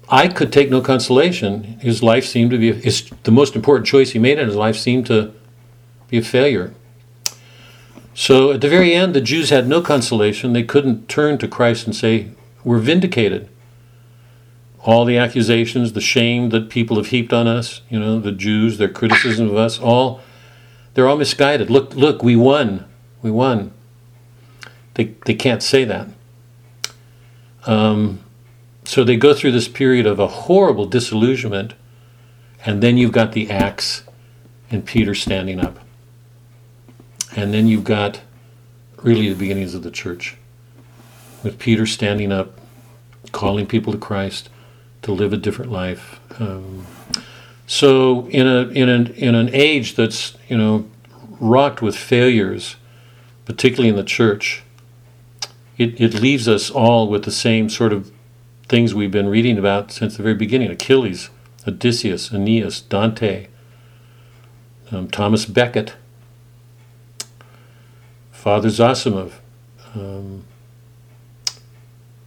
I 0.09 0.27
could 0.27 0.51
take 0.51 0.69
no 0.69 0.81
consolation. 0.81 1.79
His 1.79 2.03
life 2.03 2.25
seemed 2.25 2.51
to 2.51 2.57
be 2.57 2.73
his, 2.73 3.09
the 3.23 3.31
most 3.31 3.55
important 3.55 3.87
choice 3.87 4.11
he 4.11 4.19
made 4.19 4.37
in 4.37 4.47
his 4.47 4.57
life 4.57 4.75
seemed 4.75 5.05
to 5.05 5.33
be 6.09 6.17
a 6.17 6.21
failure. 6.21 6.73
So 8.13 8.51
at 8.51 8.59
the 8.59 8.69
very 8.69 8.93
end, 8.93 9.13
the 9.13 9.21
Jews 9.21 9.49
had 9.49 9.65
no 9.65 9.81
consolation. 9.81 10.51
They 10.51 10.63
couldn't 10.63 11.07
turn 11.07 11.37
to 11.37 11.47
Christ 11.47 11.85
and 11.85 11.95
say, 11.95 12.31
"We're 12.65 12.79
vindicated." 12.79 13.47
All 14.85 15.03
the 15.03 15.17
accusations, 15.17 15.93
the 15.93 16.01
shame 16.01 16.49
that 16.49 16.69
people 16.69 16.97
have 16.97 17.07
heaped 17.07 17.33
on 17.33 17.47
us, 17.47 17.81
you 17.89 17.99
know, 17.99 18.19
the 18.19 18.31
Jews, 18.31 18.77
their 18.77 18.87
criticism 18.87 19.49
of 19.49 19.57
us, 19.57 19.79
all 19.79 20.21
they're 20.93 21.07
all 21.07 21.17
misguided. 21.17 21.71
Look, 21.71 21.95
look, 21.95 22.23
we 22.23 22.35
won. 22.35 22.85
We 23.23 23.31
won. 23.31 23.71
They, 24.93 25.15
they 25.25 25.33
can't 25.33 25.63
say 25.63 25.85
that. 25.85 26.07
Um, 27.65 28.21
so 28.83 29.03
they 29.03 29.17
go 29.17 29.33
through 29.33 29.53
this 29.53 29.67
period 29.67 30.05
of 30.05 30.19
a 30.19 30.27
horrible 30.27 30.85
disillusionment, 30.85 31.73
and 32.63 32.81
then 32.83 32.95
you've 32.95 33.11
got 33.11 33.31
the 33.31 33.49
Acts 33.49 34.03
and 34.69 34.85
Peter 34.85 35.15
standing 35.15 35.59
up. 35.59 35.79
And 37.35 37.51
then 37.51 37.67
you've 37.67 37.83
got 37.83 38.21
really 38.97 39.29
the 39.29 39.35
beginnings 39.35 39.73
of 39.73 39.81
the 39.81 39.91
church, 39.91 40.37
with 41.43 41.57
Peter 41.57 41.87
standing 41.87 42.31
up, 42.31 42.59
calling 43.31 43.65
people 43.65 43.91
to 43.91 43.99
Christ 43.99 44.49
to 45.05 45.11
live 45.11 45.31
a 45.31 45.37
different 45.37 45.71
life. 45.71 46.19
Um, 46.39 46.85
so 47.67 48.27
in 48.29 48.47
a 48.47 48.67
in 48.69 48.89
an 48.89 49.07
in 49.13 49.35
an 49.35 49.49
age 49.53 49.95
that's 49.95 50.35
you 50.47 50.57
know 50.57 50.85
rocked 51.39 51.81
with 51.81 51.95
failures, 51.95 52.75
particularly 53.45 53.89
in 53.89 53.95
the 53.95 54.03
church, 54.03 54.63
it, 55.77 55.99
it 56.01 56.15
leaves 56.15 56.47
us 56.47 56.69
all 56.71 57.07
with 57.07 57.23
the 57.23 57.31
same 57.31 57.69
sort 57.69 57.93
of 57.93 58.11
things 58.67 58.95
we've 58.95 59.11
been 59.11 59.29
reading 59.29 59.57
about 59.57 59.91
since 59.91 60.17
the 60.17 60.23
very 60.23 60.35
beginning 60.35 60.71
Achilles, 60.71 61.29
Odysseus, 61.67 62.31
Aeneas, 62.31 62.81
Dante, 62.81 63.47
um, 64.91 65.07
Thomas 65.07 65.45
Becket, 65.45 65.93
Father 68.31 68.69
Zosimov. 68.69 69.33
Um, 69.93 70.43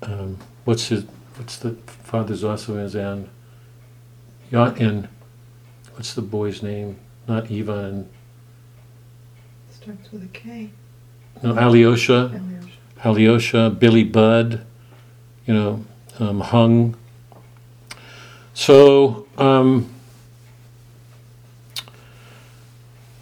um, 0.03 0.39
what's 0.65 0.89
his? 0.89 1.05
What's 1.37 1.59
the 1.59 1.77
Father 2.09 2.33
Zosimov's 2.33 2.95
and? 2.95 3.29
And 4.51 5.09
what's 5.93 6.15
the 6.15 6.23
boy's 6.23 6.63
name? 6.63 6.97
Not 7.29 7.53
Ivan. 7.53 8.09
Starts 9.71 10.11
with 10.11 10.25
a 10.25 10.29
K. 10.29 10.71
No, 11.43 11.53
Alyosha. 11.59 12.33
Alyosha. 12.35 12.69
Alyosha, 13.05 13.71
Billy 13.79 14.05
Budd, 14.05 14.65
you 15.45 15.53
know, 15.53 15.85
um, 16.19 16.41
Hung. 16.41 16.97
So, 18.55 19.27
um, 19.37 19.93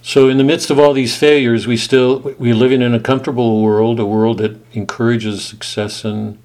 so 0.01 0.29
in 0.29 0.39
the 0.39 0.45
midst 0.45 0.71
of 0.71 0.79
all 0.79 0.93
these 0.93 1.17
failures, 1.17 1.67
we 1.67 1.77
still 1.77 2.21
we're 2.39 2.55
living 2.55 2.83
in 2.83 2.95
a 2.95 3.01
comfortable 3.01 3.65
world, 3.65 3.99
a 3.99 4.07
world 4.07 4.39
that 4.39 4.57
encourages 4.77 5.45
success 5.45 6.05
and 6.05 6.39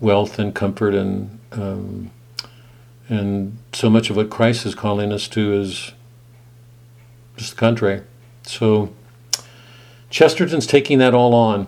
wealth 0.00 0.38
and 0.38 0.54
comfort 0.54 0.94
and 0.94 1.38
um, 1.52 2.10
and 3.08 3.56
so 3.72 3.88
much 3.88 4.10
of 4.10 4.16
what 4.16 4.30
Christ 4.30 4.66
is 4.66 4.74
calling 4.74 5.12
us 5.12 5.28
to 5.28 5.52
is 5.52 5.92
just 7.36 7.52
the 7.54 7.56
contrary. 7.56 8.02
So 8.42 8.92
Chesterton's 10.10 10.66
taking 10.66 10.98
that 10.98 11.14
all 11.14 11.34
on. 11.34 11.66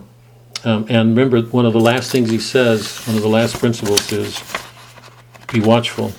Um, 0.65 0.85
and 0.89 1.15
remember, 1.15 1.41
one 1.41 1.65
of 1.65 1.71
the 1.71 1.79
last 1.79 2.11
things 2.11 2.29
he 2.29 2.39
says, 2.39 2.97
one 3.07 3.15
of 3.15 3.21
the 3.21 3.29
last 3.29 3.57
principles 3.57 4.11
is 4.11 4.43
be 5.51 5.61
watchful. 5.61 6.11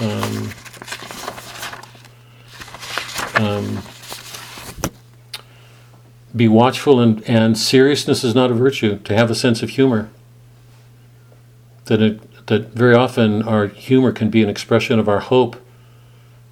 Um, 0.00 0.50
um, 3.34 3.82
be 6.34 6.48
watchful 6.48 7.00
and, 7.00 7.22
and 7.28 7.58
seriousness 7.58 8.24
is 8.24 8.34
not 8.34 8.50
a 8.50 8.54
virtue. 8.54 8.98
To 8.98 9.14
have 9.14 9.30
a 9.30 9.34
sense 9.34 9.62
of 9.62 9.70
humor. 9.70 10.10
That 11.86 12.02
it, 12.02 12.46
that 12.46 12.68
very 12.68 12.94
often 12.94 13.42
our 13.42 13.66
humor 13.66 14.12
can 14.12 14.30
be 14.30 14.42
an 14.42 14.48
expression 14.48 14.98
of 14.98 15.08
our 15.08 15.20
hope 15.20 15.56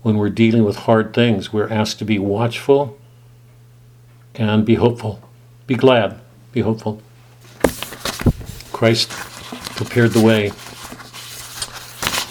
when 0.02 0.19
we're 0.19 0.31
dealing 0.31 0.65
with 0.65 0.77
hard 0.77 1.15
things. 1.15 1.52
We're 1.52 1.69
asked 1.69 1.98
to 2.01 2.05
be 2.05 2.19
watchful 2.19 2.98
and 4.35 4.65
be 4.65 4.74
hopeful. 4.74 5.20
Be 5.66 5.74
glad. 5.74 6.20
Be 6.52 6.61
hopeful. 6.61 7.01
Christ 8.73 9.11
prepared 9.77 10.11
the 10.11 10.23
way. 10.23 10.51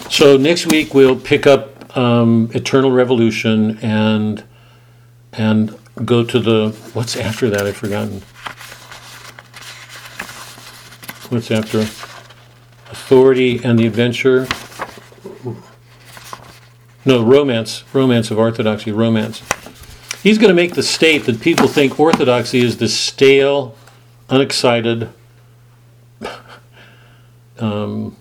So 0.09 0.37
next 0.37 0.67
week 0.67 0.93
we'll 0.93 1.19
pick 1.19 1.47
up 1.47 1.97
um, 1.97 2.51
Eternal 2.53 2.91
Revolution 2.91 3.79
and 3.79 4.43
and 5.33 5.75
go 6.05 6.23
to 6.23 6.39
the 6.39 6.69
what's 6.93 7.15
after 7.15 7.49
that? 7.49 7.65
I've 7.65 7.77
forgotten. 7.77 8.21
What's 11.29 11.49
after 11.49 11.85
Authority 12.93 13.59
and 13.63 13.79
the 13.79 13.87
Adventure? 13.87 14.47
No, 17.03 17.23
Romance. 17.23 17.83
Romance 17.91 18.29
of 18.29 18.37
Orthodoxy. 18.37 18.91
Romance. 18.91 19.41
He's 20.21 20.37
going 20.37 20.49
to 20.49 20.53
make 20.53 20.75
the 20.75 20.83
state 20.83 21.25
that 21.25 21.41
people 21.41 21.67
think 21.67 21.99
Orthodoxy 21.99 22.59
is 22.59 22.77
this 22.77 22.95
stale, 22.95 23.75
unexcited 24.29 25.09
um, 27.57 28.15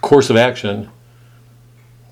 course 0.00 0.30
of 0.30 0.36
action. 0.36 0.90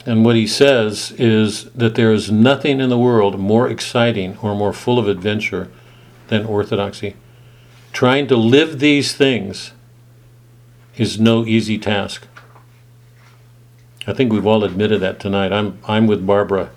And 0.07 0.25
what 0.25 0.37
he 0.37 0.47
says 0.47 1.11
is 1.19 1.65
that 1.73 1.97
there 1.97 2.13
is 2.13 2.31
nothing 2.31 2.81
in 2.81 2.89
the 2.89 2.99
world 2.99 3.37
more 3.37 3.69
exciting 3.69 4.39
or 4.39 4.55
more 4.55 4.73
full 4.73 5.01
of 5.01 5.09
adventure 5.09 5.73
than 6.29 6.47
orthodoxy. 6.47 7.17
Trying 7.93 8.29
to 8.29 8.37
live 8.37 8.79
these 8.79 9.13
things 9.13 9.73
is 10.97 11.21
no 11.21 11.45
easy 11.45 11.79
task. 11.79 12.27
I 14.07 14.13
think 14.13 14.33
we've 14.33 14.47
all 14.47 14.65
admitted 14.65 15.01
that 15.01 15.19
tonight. 15.19 15.53
I'm 15.53 15.79
I'm 15.87 16.07
with 16.07 16.27
Barbara 16.27 16.71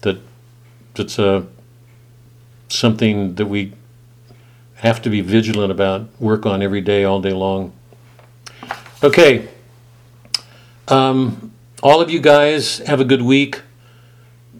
that 0.00 0.18
it's 0.96 1.18
a 1.18 1.46
something 2.68 3.34
that 3.34 3.46
we 3.46 3.72
have 4.76 5.02
to 5.02 5.10
be 5.10 5.20
vigilant 5.20 5.72
about, 5.72 6.08
work 6.20 6.46
on 6.46 6.62
every 6.62 6.80
day, 6.80 7.04
all 7.04 7.20
day 7.20 7.32
long. 7.32 7.72
Okay. 9.02 9.48
Um, 10.86 11.52
all 11.82 12.00
of 12.00 12.10
you 12.10 12.20
guys 12.20 12.78
have 12.78 13.00
a 13.00 13.04
good 13.04 13.22
week. 13.22 13.62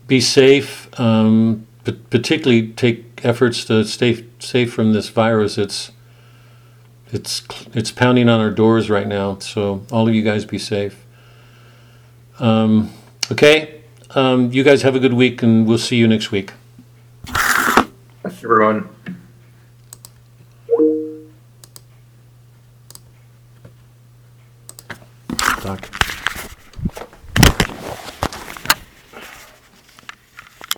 Be 0.06 0.20
safe. 0.20 0.88
Um, 0.98 1.66
p- 1.84 1.92
particularly 1.92 2.68
take 2.68 3.24
efforts 3.24 3.64
to 3.66 3.84
stay 3.84 4.24
safe 4.38 4.72
from 4.72 4.92
this 4.92 5.08
virus. 5.08 5.56
It's 5.56 5.92
it's 7.12 7.42
it's 7.74 7.90
pounding 7.90 8.28
on 8.28 8.40
our 8.40 8.50
doors 8.50 8.90
right 8.90 9.06
now. 9.06 9.38
So 9.38 9.82
all 9.90 10.08
of 10.08 10.14
you 10.14 10.22
guys 10.22 10.44
be 10.44 10.58
safe. 10.58 11.04
Um, 12.38 12.92
okay. 13.32 13.82
Um, 14.10 14.52
you 14.52 14.62
guys 14.64 14.82
have 14.82 14.94
a 14.94 15.00
good 15.00 15.12
week, 15.12 15.42
and 15.42 15.66
we'll 15.66 15.78
see 15.78 15.96
you 15.96 16.08
next 16.08 16.30
week. 16.30 16.52
Everyone. 18.24 18.88